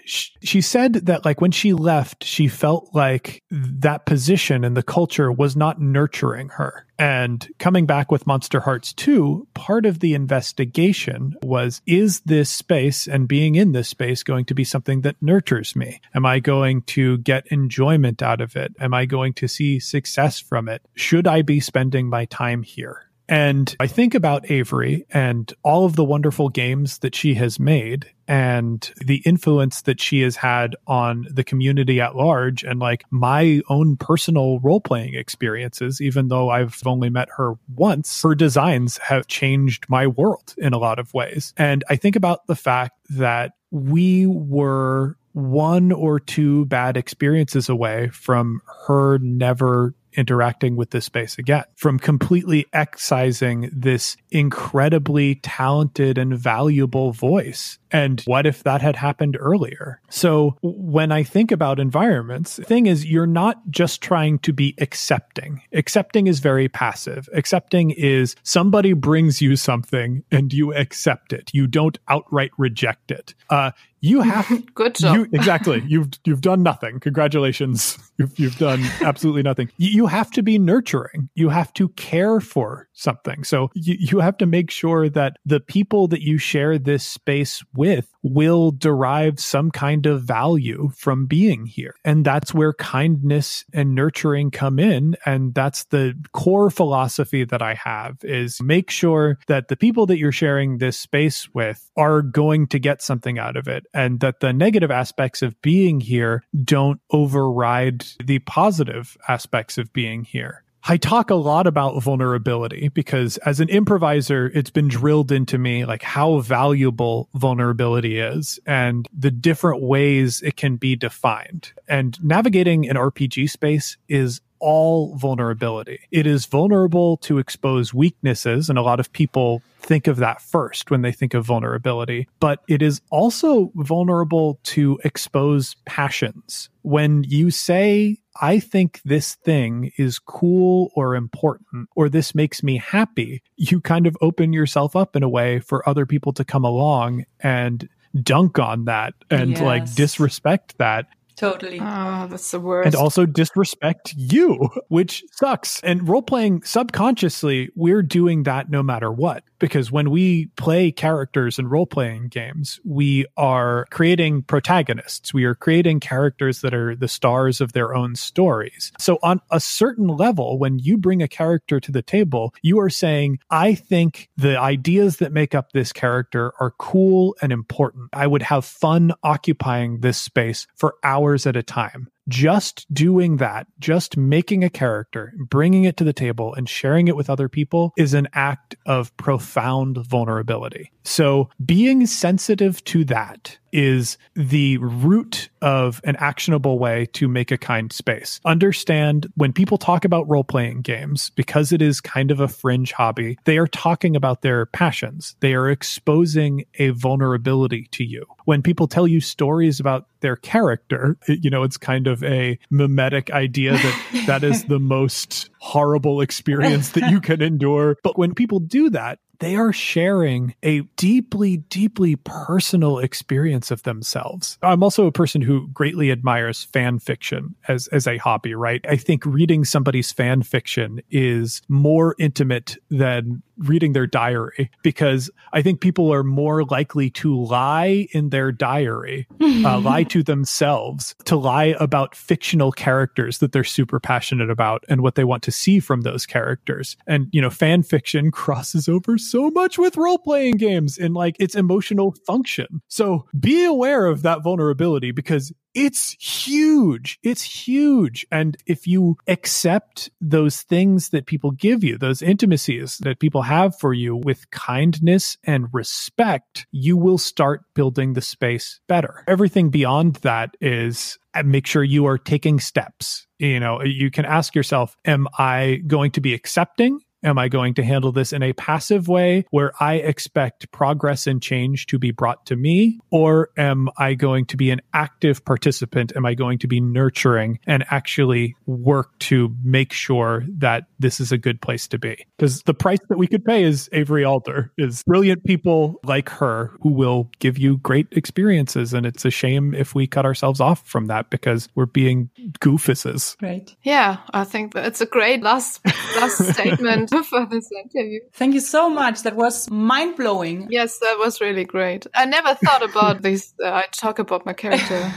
she 0.06 0.62
said 0.62 0.94
that 0.94 1.26
like 1.26 1.42
when 1.42 1.52
she 1.52 1.74
left 1.74 2.24
she 2.24 2.48
felt 2.48 2.90
like 2.94 3.44
that 3.52 4.06
position 4.06 4.64
and 4.64 4.78
the 4.78 4.84
culture 4.84 5.32
was 5.32 5.56
not 5.56 5.82
nurturing 5.82 6.50
her. 6.50 6.86
And 7.00 7.48
coming 7.60 7.86
back 7.86 8.12
with 8.12 8.26
monster 8.26 8.62
hearts 8.62 8.94
2 8.94 9.48
part 9.54 9.86
of 9.86 10.00
the 10.00 10.14
investigation 10.14 11.36
was 11.44 11.82
is 11.86 12.22
this 12.22 12.50
space 12.50 13.08
and 13.08 13.28
being 13.28 13.56
in 13.56 13.74
this 13.74 13.90
space 13.90 14.24
going 14.24 14.46
to 14.46 14.56
be 14.56 14.64
something 14.64 15.02
that 15.02 15.22
nurtures 15.22 15.76
me? 15.76 16.00
Am 16.16 16.26
i 16.26 16.40
going 16.40 16.82
to 16.84 17.18
get 17.20 17.48
enjoyment 17.48 18.22
out 18.22 18.42
of 18.42 18.56
it? 18.56 18.74
Am 18.80 18.94
i 18.94 19.06
going 19.06 19.34
to 19.34 19.48
see 19.48 19.80
success 19.80 20.40
from 20.40 20.70
it? 20.70 20.82
Should 20.96 21.28
i 21.28 21.42
be 21.42 21.60
spending 21.60 22.08
my 22.10 22.26
time 22.26 22.64
here 22.64 23.07
and 23.30 23.76
I 23.80 23.88
think 23.88 24.16
about 24.16 24.50
Avery 24.50 25.06
and 25.12 25.52
all 25.64 25.86
of 25.86 25.96
the 25.96 26.04
wonderful 26.04 26.50
games 26.50 27.00
that 27.00 27.16
she 27.16 27.34
has 27.36 27.60
made 27.60 28.12
and 28.28 28.92
the 29.06 29.18
influence 29.26 29.82
that 29.82 30.00
she 30.00 30.22
has 30.22 30.38
had 30.38 30.76
on 30.86 31.28
the 31.30 31.44
community 31.44 32.00
at 32.00 32.16
large 32.16 32.64
and 32.64 32.80
like 32.80 33.04
my 33.10 33.62
own 33.70 33.98
personal 33.98 34.60
role 34.60 34.82
playing 34.82 35.16
experiences, 35.16 36.02
even 36.02 36.28
though 36.30 36.50
I've 36.50 36.82
only 36.86 37.10
met 37.10 37.30
her 37.38 37.54
once, 37.76 38.22
her 38.22 38.36
designs 38.36 38.98
have 39.00 39.28
changed 39.28 39.86
my 39.90 40.08
world 40.08 40.56
in 40.58 40.74
a 40.74 40.78
lot 40.78 41.00
of 41.00 41.14
ways. 41.14 41.54
And 41.58 41.84
I 41.90 41.96
think 41.98 42.16
about 42.16 42.48
the 42.48 42.56
fact 42.56 42.98
that 43.10 43.54
we 43.72 44.26
were 44.26 45.18
one 45.34 45.92
or 45.92 46.20
two 46.20 46.66
bad 46.66 46.98
experiences 46.98 47.70
away 47.70 48.08
from 48.08 48.62
her 48.88 49.20
never 49.20 49.94
interacting 50.18 50.76
with 50.76 50.90
this 50.90 51.06
space 51.06 51.38
again, 51.38 51.64
from 51.76 52.00
completely 52.00 52.66
excising 52.74 53.70
this 53.72 54.18
incredibly 54.32 55.36
talented 55.36 56.18
and 56.18 56.38
valuable 56.38 57.12
voice. 57.12 57.78
And 57.92 58.22
what 58.26 58.46
if 58.46 58.64
that 58.64 58.82
had 58.82 58.96
happened 58.96 59.38
earlier? 59.40 60.02
So 60.10 60.58
when 60.62 61.12
I 61.12 61.24
think 61.24 61.52
about 61.52 61.80
environments, 61.80 62.58
the 62.58 62.64
thing 62.64 62.88
is, 62.88 63.06
you're 63.06 63.28
not 63.28 63.70
just 63.70 64.02
trying 64.02 64.40
to 64.40 64.54
be 64.54 64.76
accepting. 64.80 65.62
Accepting 65.74 66.28
is 66.28 66.40
very 66.40 66.68
passive. 66.68 67.30
Accepting 67.34 67.92
is 67.92 68.36
somebody 68.44 68.94
brings 68.94 69.42
you 69.42 69.56
something 69.56 70.24
and 70.32 70.54
you 70.54 70.74
accept 70.74 71.34
it. 71.34 71.52
You 71.54 71.68
don't 71.68 71.98
outright 72.08 72.52
reject 72.58 73.12
it. 73.12 73.34
Uh, 73.50 73.72
you 74.00 74.22
have 74.32 74.74
good 74.74 74.96
job. 74.96 75.16
You, 75.16 75.28
exactly. 75.34 75.84
You've 75.88 76.10
you've 76.26 76.42
done 76.42 76.64
nothing. 76.64 77.00
Congratulations. 77.00 77.98
You've 78.18 78.40
you've 78.40 78.58
done 78.58 78.84
absolutely 79.02 79.44
nothing. 79.44 79.70
You, 79.78 79.90
you 79.90 80.08
have 80.08 80.32
to 80.32 80.42
be 80.42 80.58
nurturing. 80.58 81.30
You 81.36 81.50
have 81.50 81.72
to 81.74 81.90
care 81.90 82.40
for 82.40 82.88
something. 82.94 83.44
So 83.44 83.70
you, 83.76 83.96
you 84.00 84.20
have 84.22 84.38
to 84.38 84.48
make 84.48 84.72
sure 84.72 85.08
that 85.10 85.38
the 85.46 85.60
people 85.60 86.08
that 86.08 86.22
you 86.22 86.40
share 86.40 86.80
this 86.80 87.06
space 87.06 87.64
with 87.78 88.12
will 88.24 88.72
derive 88.72 89.40
some 89.40 89.72
kind 89.72 90.06
of 90.06 90.24
value 90.24 90.92
from 90.98 91.28
being 91.28 91.66
here. 91.66 91.96
And 92.04 92.26
that's 92.26 92.54
where 92.54 92.74
kindness 92.74 93.64
and 93.72 93.96
nurturing 93.96 94.52
come 94.52 94.80
in. 94.80 95.16
And 95.26 95.54
that's 95.54 95.86
the 95.86 96.16
core 96.34 96.70
philosophy 96.70 97.46
that 97.46 97.62
I 97.62 97.76
have 97.76 98.18
is 98.24 98.62
make 98.62 98.90
sure 98.90 99.38
that 99.48 99.68
the 99.70 99.78
people 99.78 100.08
that 100.08 100.18
you're 100.18 100.32
sharing 100.32 100.80
this 100.80 100.98
space 100.98 101.48
with 101.54 101.90
are 101.96 102.22
going 102.22 102.68
to 102.68 102.80
get 102.80 103.02
something 103.02 103.40
out 103.40 103.56
of 103.56 103.68
it 103.68 103.86
and 103.94 104.20
that 104.20 104.40
the 104.40 104.52
negative 104.52 104.92
aspects 104.92 105.42
of 105.42 105.62
being 105.62 106.02
here 106.02 106.44
don't 106.64 107.00
override 107.12 108.06
the 108.24 108.40
positive 108.40 109.16
aspects 109.28 109.78
of 109.78 109.94
being 109.94 110.24
here 110.24 110.64
I 110.90 110.96
talk 110.96 111.30
a 111.30 111.36
lot 111.36 111.68
about 111.68 112.02
vulnerability 112.02 112.88
because 112.88 113.36
as 113.40 113.60
an 113.60 113.68
improviser, 113.68 114.50
it's 114.56 114.70
been 114.70 114.88
drilled 114.88 115.34
into 115.34 115.58
me 115.58 115.84
like 115.84 116.02
how 116.02 116.40
valuable 116.40 117.28
vulnerability 117.36 118.20
is 118.20 118.58
and 118.66 119.06
the 119.12 119.30
different 119.30 119.82
ways 119.82 120.42
it 120.42 120.56
can 120.56 120.78
be 120.78 120.96
defined. 120.96 121.74
And 121.90 122.18
navigating 122.24 122.88
an 122.88 122.96
RPG 122.96 123.50
space 123.50 123.98
is 124.08 124.40
all 124.60 125.16
vulnerability. 125.16 126.00
It 126.12 126.26
is 126.26 126.46
vulnerable 126.46 127.18
to 127.18 127.38
expose 127.38 127.94
weaknesses, 127.94 128.70
and 128.70 128.80
a 128.80 128.82
lot 128.82 129.00
of 129.00 129.12
people 129.12 129.62
think 129.80 130.08
of 130.08 130.18
that 130.18 130.42
first 130.42 130.90
when 130.90 131.02
they 131.02 131.12
think 131.12 131.34
of 131.34 131.46
vulnerability, 131.46 132.28
but 132.40 132.64
it 132.68 132.82
is 132.82 133.02
also 133.12 133.72
vulnerable 133.76 134.60
to 134.64 135.00
expose 135.04 135.76
passions. 135.86 136.70
When 136.82 137.24
you 137.24 137.52
say, 137.52 138.18
I 138.42 138.60
think 138.60 139.02
this 139.04 139.36
thing 139.36 139.92
is 139.98 140.20
cool 140.20 140.92
or 140.96 141.16
important, 141.16 141.90
or 141.96 142.10
this 142.10 142.36
makes 142.36 142.64
me 142.64 142.78
happy, 142.78 143.42
you 143.56 143.82
kind 143.82 144.08
of 144.08 144.18
open 144.22 144.54
yourself 144.54 144.96
up 144.96 145.16
in 145.16 145.24
a 145.24 145.30
way 145.30 145.60
for 145.60 145.88
other 145.88 146.06
people 146.06 146.34
to 146.34 146.46
come 146.46 146.64
along 146.64 147.26
and 147.40 147.88
dunk 148.24 148.58
on 148.58 148.86
that 148.86 149.14
and 149.30 149.52
yes. 149.52 149.62
like 149.62 149.96
disrespect 149.96 150.78
that 150.78 151.08
Totally. 151.38 151.80
Oh, 151.80 152.28
that's 152.28 152.50
the 152.50 152.60
worst. 152.60 152.88
And 152.88 152.96
also 152.96 153.28
disrespect 153.28 154.16
you, 154.18 154.70
which 154.88 155.24
sucks. 155.32 155.80
And 155.82 156.10
role 156.10 156.24
playing 156.24 156.64
subconsciously, 156.64 157.70
we're 157.76 158.02
doing 158.02 158.42
that 158.44 158.72
no 158.72 158.82
matter 158.82 159.12
what. 159.12 159.44
Because 159.60 159.92
when 159.92 160.10
we 160.10 160.48
play 160.56 160.92
characters 160.92 161.58
in 161.58 161.68
role 161.68 161.86
playing 161.86 162.30
games, 162.30 162.80
we 162.84 163.26
are 163.36 163.86
creating 163.90 164.44
protagonists. 164.44 165.34
We 165.34 165.46
are 165.46 165.56
creating 165.56 166.00
characters 166.00 166.62
that 166.62 166.74
are 166.74 166.96
the 166.96 167.08
stars 167.08 167.62
of 167.62 167.74
their 167.74 167.96
own 167.96 168.16
stories. 168.16 168.92
So, 169.00 169.20
on 169.24 169.42
a 169.52 169.60
certain 169.60 170.08
level, 170.08 170.60
when 170.60 170.80
you 170.80 170.98
bring 170.98 171.22
a 171.22 171.28
character 171.28 171.80
to 171.80 171.92
the 171.92 172.02
table, 172.02 172.54
you 172.62 172.80
are 172.80 172.90
saying, 172.90 173.40
I 173.50 173.76
think 173.76 174.30
the 174.38 174.60
ideas 174.60 175.18
that 175.18 175.32
make 175.32 175.56
up 175.56 175.72
this 175.72 175.92
character 175.92 176.54
are 176.60 176.72
cool 176.78 177.36
and 177.42 177.52
important. 177.52 178.10
I 178.14 178.28
would 178.28 178.44
have 178.44 178.66
fun 178.66 179.14
occupying 179.24 180.02
this 180.02 180.18
space 180.18 180.68
for 180.76 180.96
hours 181.04 181.46
at 181.46 181.56
a 181.56 181.64
time 181.64 182.10
just 182.28 182.86
doing 182.94 183.38
that, 183.38 183.68
just 183.80 184.18
making 184.18 184.64
a 184.64 184.70
character, 184.70 185.34
bringing 185.38 185.84
it 185.86 185.98
to 185.98 186.04
the 186.04 186.14
table 186.14 186.54
and 186.54 186.68
sharing 186.68 187.08
it 187.08 187.16
with 187.16 187.30
other 187.30 187.50
people 187.50 187.94
is 187.98 188.14
an 188.14 188.28
act 188.34 188.76
of 188.86 189.16
profound 189.18 189.98
vulnerability. 189.98 190.92
So 191.04 191.50
being 191.66 192.06
sensitive 192.06 192.84
to 192.86 193.06
that 193.06 193.58
is 193.72 194.18
the 194.36 194.78
root 194.78 195.50
of 195.62 196.02
an 196.04 196.16
actionable 196.18 196.80
way 196.80 197.08
to 197.14 197.28
make 197.28 197.52
a 197.52 197.58
kind 197.58 197.92
space. 197.92 198.40
Understand 198.46 199.28
when 199.36 199.54
people 199.54 199.78
talk 199.78 200.06
about 200.06 200.28
role 200.30 200.44
playing 200.44 200.82
games, 200.82 201.32
because 201.32 201.72
it 201.72 201.82
is 201.82 202.02
kind 202.02 202.32
of 202.32 202.40
a 202.40 202.48
fringe 202.48 202.92
hobby, 202.92 203.38
they 203.46 203.58
are 203.58 203.68
talking 203.68 204.16
about 204.16 204.42
their 204.42 204.66
passions. 204.68 205.36
They 205.40 205.54
are 205.54 205.70
exposing 205.70 206.66
a 206.80 206.90
vulnerability 206.90 207.88
to 207.92 208.04
you. 208.04 208.26
When 208.46 208.62
people 208.62 208.88
tell 208.88 209.08
you 209.08 209.20
stories 209.20 209.80
about 209.80 210.08
their 210.22 210.36
character, 210.36 211.18
you 211.28 211.50
know, 211.50 211.64
it's 211.64 211.78
kind 211.78 212.08
of 212.08 212.24
a 212.24 212.58
mimetic 212.70 213.32
idea 213.32 213.74
that 213.74 214.24
that 214.26 214.44
is 214.44 214.66
the 214.66 214.80
most 214.98 215.50
horrible 215.60 216.22
experience 216.22 216.92
that 216.92 217.12
you 217.12 217.20
can 217.20 217.42
endure. 217.42 217.98
But 218.04 218.18
when 218.18 218.34
people 218.34 218.60
do 218.60 218.90
that, 218.92 219.20
they 219.40 219.56
are 219.56 219.74
sharing 219.74 220.56
a 220.64 220.82
deeply, 220.96 221.58
deeply 221.58 222.16
personal 222.16 223.00
experience 223.00 223.72
of 223.72 223.84
themselves. 223.84 224.58
I'm 224.62 224.84
also 224.84 225.06
a 225.06 225.12
person 225.12 225.42
who 225.42 225.68
greatly 225.70 226.12
admires 226.12 226.64
fan 226.64 227.00
fiction 227.00 227.56
as, 227.68 227.88
as 227.88 228.08
a 228.08 228.18
hobby, 228.18 228.54
right? 228.56 228.84
I 228.88 228.98
think 228.98 229.26
reading 229.26 229.66
somebody's 229.66 230.12
fan 230.12 230.44
fiction 230.44 231.02
is 231.10 231.62
more 231.68 232.16
intimate 232.20 232.78
than 232.90 233.44
reading 233.58 233.94
their 233.94 234.08
diary 234.08 234.70
because 234.84 235.30
I 235.54 235.62
think 235.62 235.82
people 235.82 236.14
are 236.14 236.24
more 236.24 236.64
likely 236.66 237.10
to 237.12 237.36
lie 237.36 238.08
in 238.12 238.30
their 238.30 238.52
diary, 238.52 239.28
uh, 239.42 239.80
lie 239.84 240.04
to 240.06 240.24
themselves, 240.24 241.16
to 241.26 241.36
lie 241.36 241.76
about 241.80 242.16
fictional 242.16 242.72
characters 242.72 243.40
that 243.40 243.52
they're 243.52 243.64
super 243.64 244.00
passionate 244.00 244.50
about 244.50 244.84
and 244.90 245.02
what 245.02 245.16
they 245.16 245.24
want 245.24 245.44
to 245.44 245.52
see 245.52 245.80
from 245.80 246.02
those 246.02 246.26
characters. 246.26 246.98
And, 247.08 247.28
you 247.32 247.42
know, 247.42 247.50
fan 247.50 247.84
fiction 247.84 248.32
crosses 248.38 248.88
over 248.88 249.18
so 249.30 249.50
much 249.50 249.78
with 249.78 249.98
role 249.98 250.18
playing 250.18 250.58
games 250.58 250.98
and 250.98 251.14
like 251.14 251.36
its 251.40 251.56
emotional 251.56 252.16
function. 252.26 252.82
So 252.88 253.26
be 253.38 253.64
aware 253.66 254.06
of 254.06 254.22
that 254.24 254.44
vulnerability 254.44 255.12
because 255.12 255.54
it's 255.78 256.16
huge. 256.20 257.20
It's 257.22 257.44
huge. 257.44 258.26
And 258.32 258.58
if 258.66 258.88
you 258.88 259.18
accept 259.28 260.10
those 260.20 260.64
things 260.64 261.10
that 261.10 261.28
people 261.28 261.52
give 261.52 261.84
you, 261.84 262.00
those 262.00 262.24
intimacies 262.24 262.98
that 263.02 263.20
people 263.20 263.44
have 263.44 263.78
for 263.78 263.94
you 263.94 264.16
with 264.16 264.50
kindness 264.50 265.38
and 265.44 265.68
respect, 265.72 266.66
you 266.72 266.98
will 266.98 267.20
start 267.20 267.62
building 267.76 268.14
the 268.14 268.22
space 268.22 268.80
better. 268.88 269.24
Everything 269.28 269.70
beyond 269.70 270.16
that 270.18 270.58
is 270.60 271.20
uh, 271.36 271.44
make 271.44 271.68
sure 271.68 271.84
you 271.84 272.08
are 272.08 272.18
taking 272.18 272.60
steps. 272.60 273.28
You 273.38 273.60
know, 273.60 273.84
you 273.84 274.10
can 274.10 274.26
ask 274.26 274.56
yourself, 274.56 274.98
am 275.06 275.28
I 275.38 275.82
going 275.86 276.10
to 276.12 276.22
be 276.22 276.34
accepting? 276.34 277.02
Am 277.24 277.38
I 277.38 277.48
going 277.48 277.74
to 277.76 277.84
handle 277.84 278.12
this 278.12 278.32
in 278.32 278.44
a 278.44 278.54
passive 278.54 279.08
way 279.08 279.46
where 279.50 279.72
I 279.80 279.96
expect 279.96 280.72
progress 280.72 281.26
and 281.26 281.42
change 281.42 281.88
to 281.88 281.98
be 281.98 282.12
brought 282.12 282.46
to 282.48 282.56
me? 282.56 283.00
Or 283.12 283.50
am 283.58 283.90
I 283.98 284.14
going 284.14 284.46
to 284.48 284.58
be 284.58 284.70
an 284.70 284.82
active 284.94 285.44
participant? 285.44 286.14
Am 286.16 286.26
I 286.26 286.36
going 286.36 286.60
to 286.60 286.68
be 286.68 286.80
nurturing 286.80 287.60
and 287.66 287.86
actually 287.90 288.56
work 288.66 289.18
to 289.20 289.56
make 289.64 289.94
sure 289.94 290.46
that 290.58 290.86
this 291.00 291.20
is 291.20 291.32
a 291.32 291.38
good 291.38 291.62
place 291.62 291.88
to 291.90 291.98
be? 291.98 292.26
Because 292.38 292.62
the 292.64 292.74
price 292.74 293.00
that 293.10 293.18
we 293.18 293.28
could 293.28 293.44
pay 293.44 293.64
is 293.64 293.90
Avery 293.94 294.24
Alder, 294.24 294.72
is 294.78 295.04
brilliant 295.04 295.44
people 295.44 296.00
like 296.04 296.30
her 296.30 296.72
who 296.82 296.90
will 296.90 297.32
give 297.40 297.58
you 297.58 297.78
great 297.78 298.08
experiences. 298.12 298.94
And 298.94 299.06
it's 299.06 299.26
a 299.26 299.32
shame 299.32 299.74
if 299.74 299.96
we 299.96 300.06
cut 300.06 300.26
ourselves 300.26 300.60
off 300.60 300.86
from 300.86 301.08
that 301.08 301.30
because 301.30 301.68
we're 301.74 301.88
being 301.88 302.30
goofuses. 302.60 303.36
Right. 303.42 303.76
Yeah, 303.84 304.18
I 304.34 304.44
think 304.44 304.74
that's 304.74 305.02
a 305.02 305.06
great 305.06 305.42
last 305.42 305.82
last 306.16 306.38
statement 306.54 307.07
for 307.30 307.46
this 307.46 307.70
interview. 307.72 308.20
Thank 308.34 308.54
you 308.54 308.60
so 308.60 308.90
much. 308.90 309.24
That 309.24 309.36
was 309.36 309.70
mind 309.70 310.16
blowing. 310.18 310.68
Yes, 310.70 311.00
that 311.00 311.18
was 311.20 311.42
really 311.42 311.66
great. 311.66 312.08
I 312.14 312.26
never 312.26 312.56
thought 312.56 312.84
about 312.84 313.22
this. 313.28 313.54
Uh, 313.64 313.70
I 313.70 313.86
talk 313.92 314.20
about 314.20 314.46
my 314.46 314.54
character. 314.54 315.12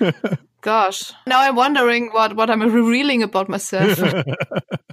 Gosh, 0.60 1.12
now 1.26 1.40
I'm 1.40 1.56
wondering 1.56 2.10
what, 2.12 2.36
what 2.36 2.48
I'm 2.48 2.62
revealing 2.62 3.22
about 3.24 3.48
myself. 3.48 3.98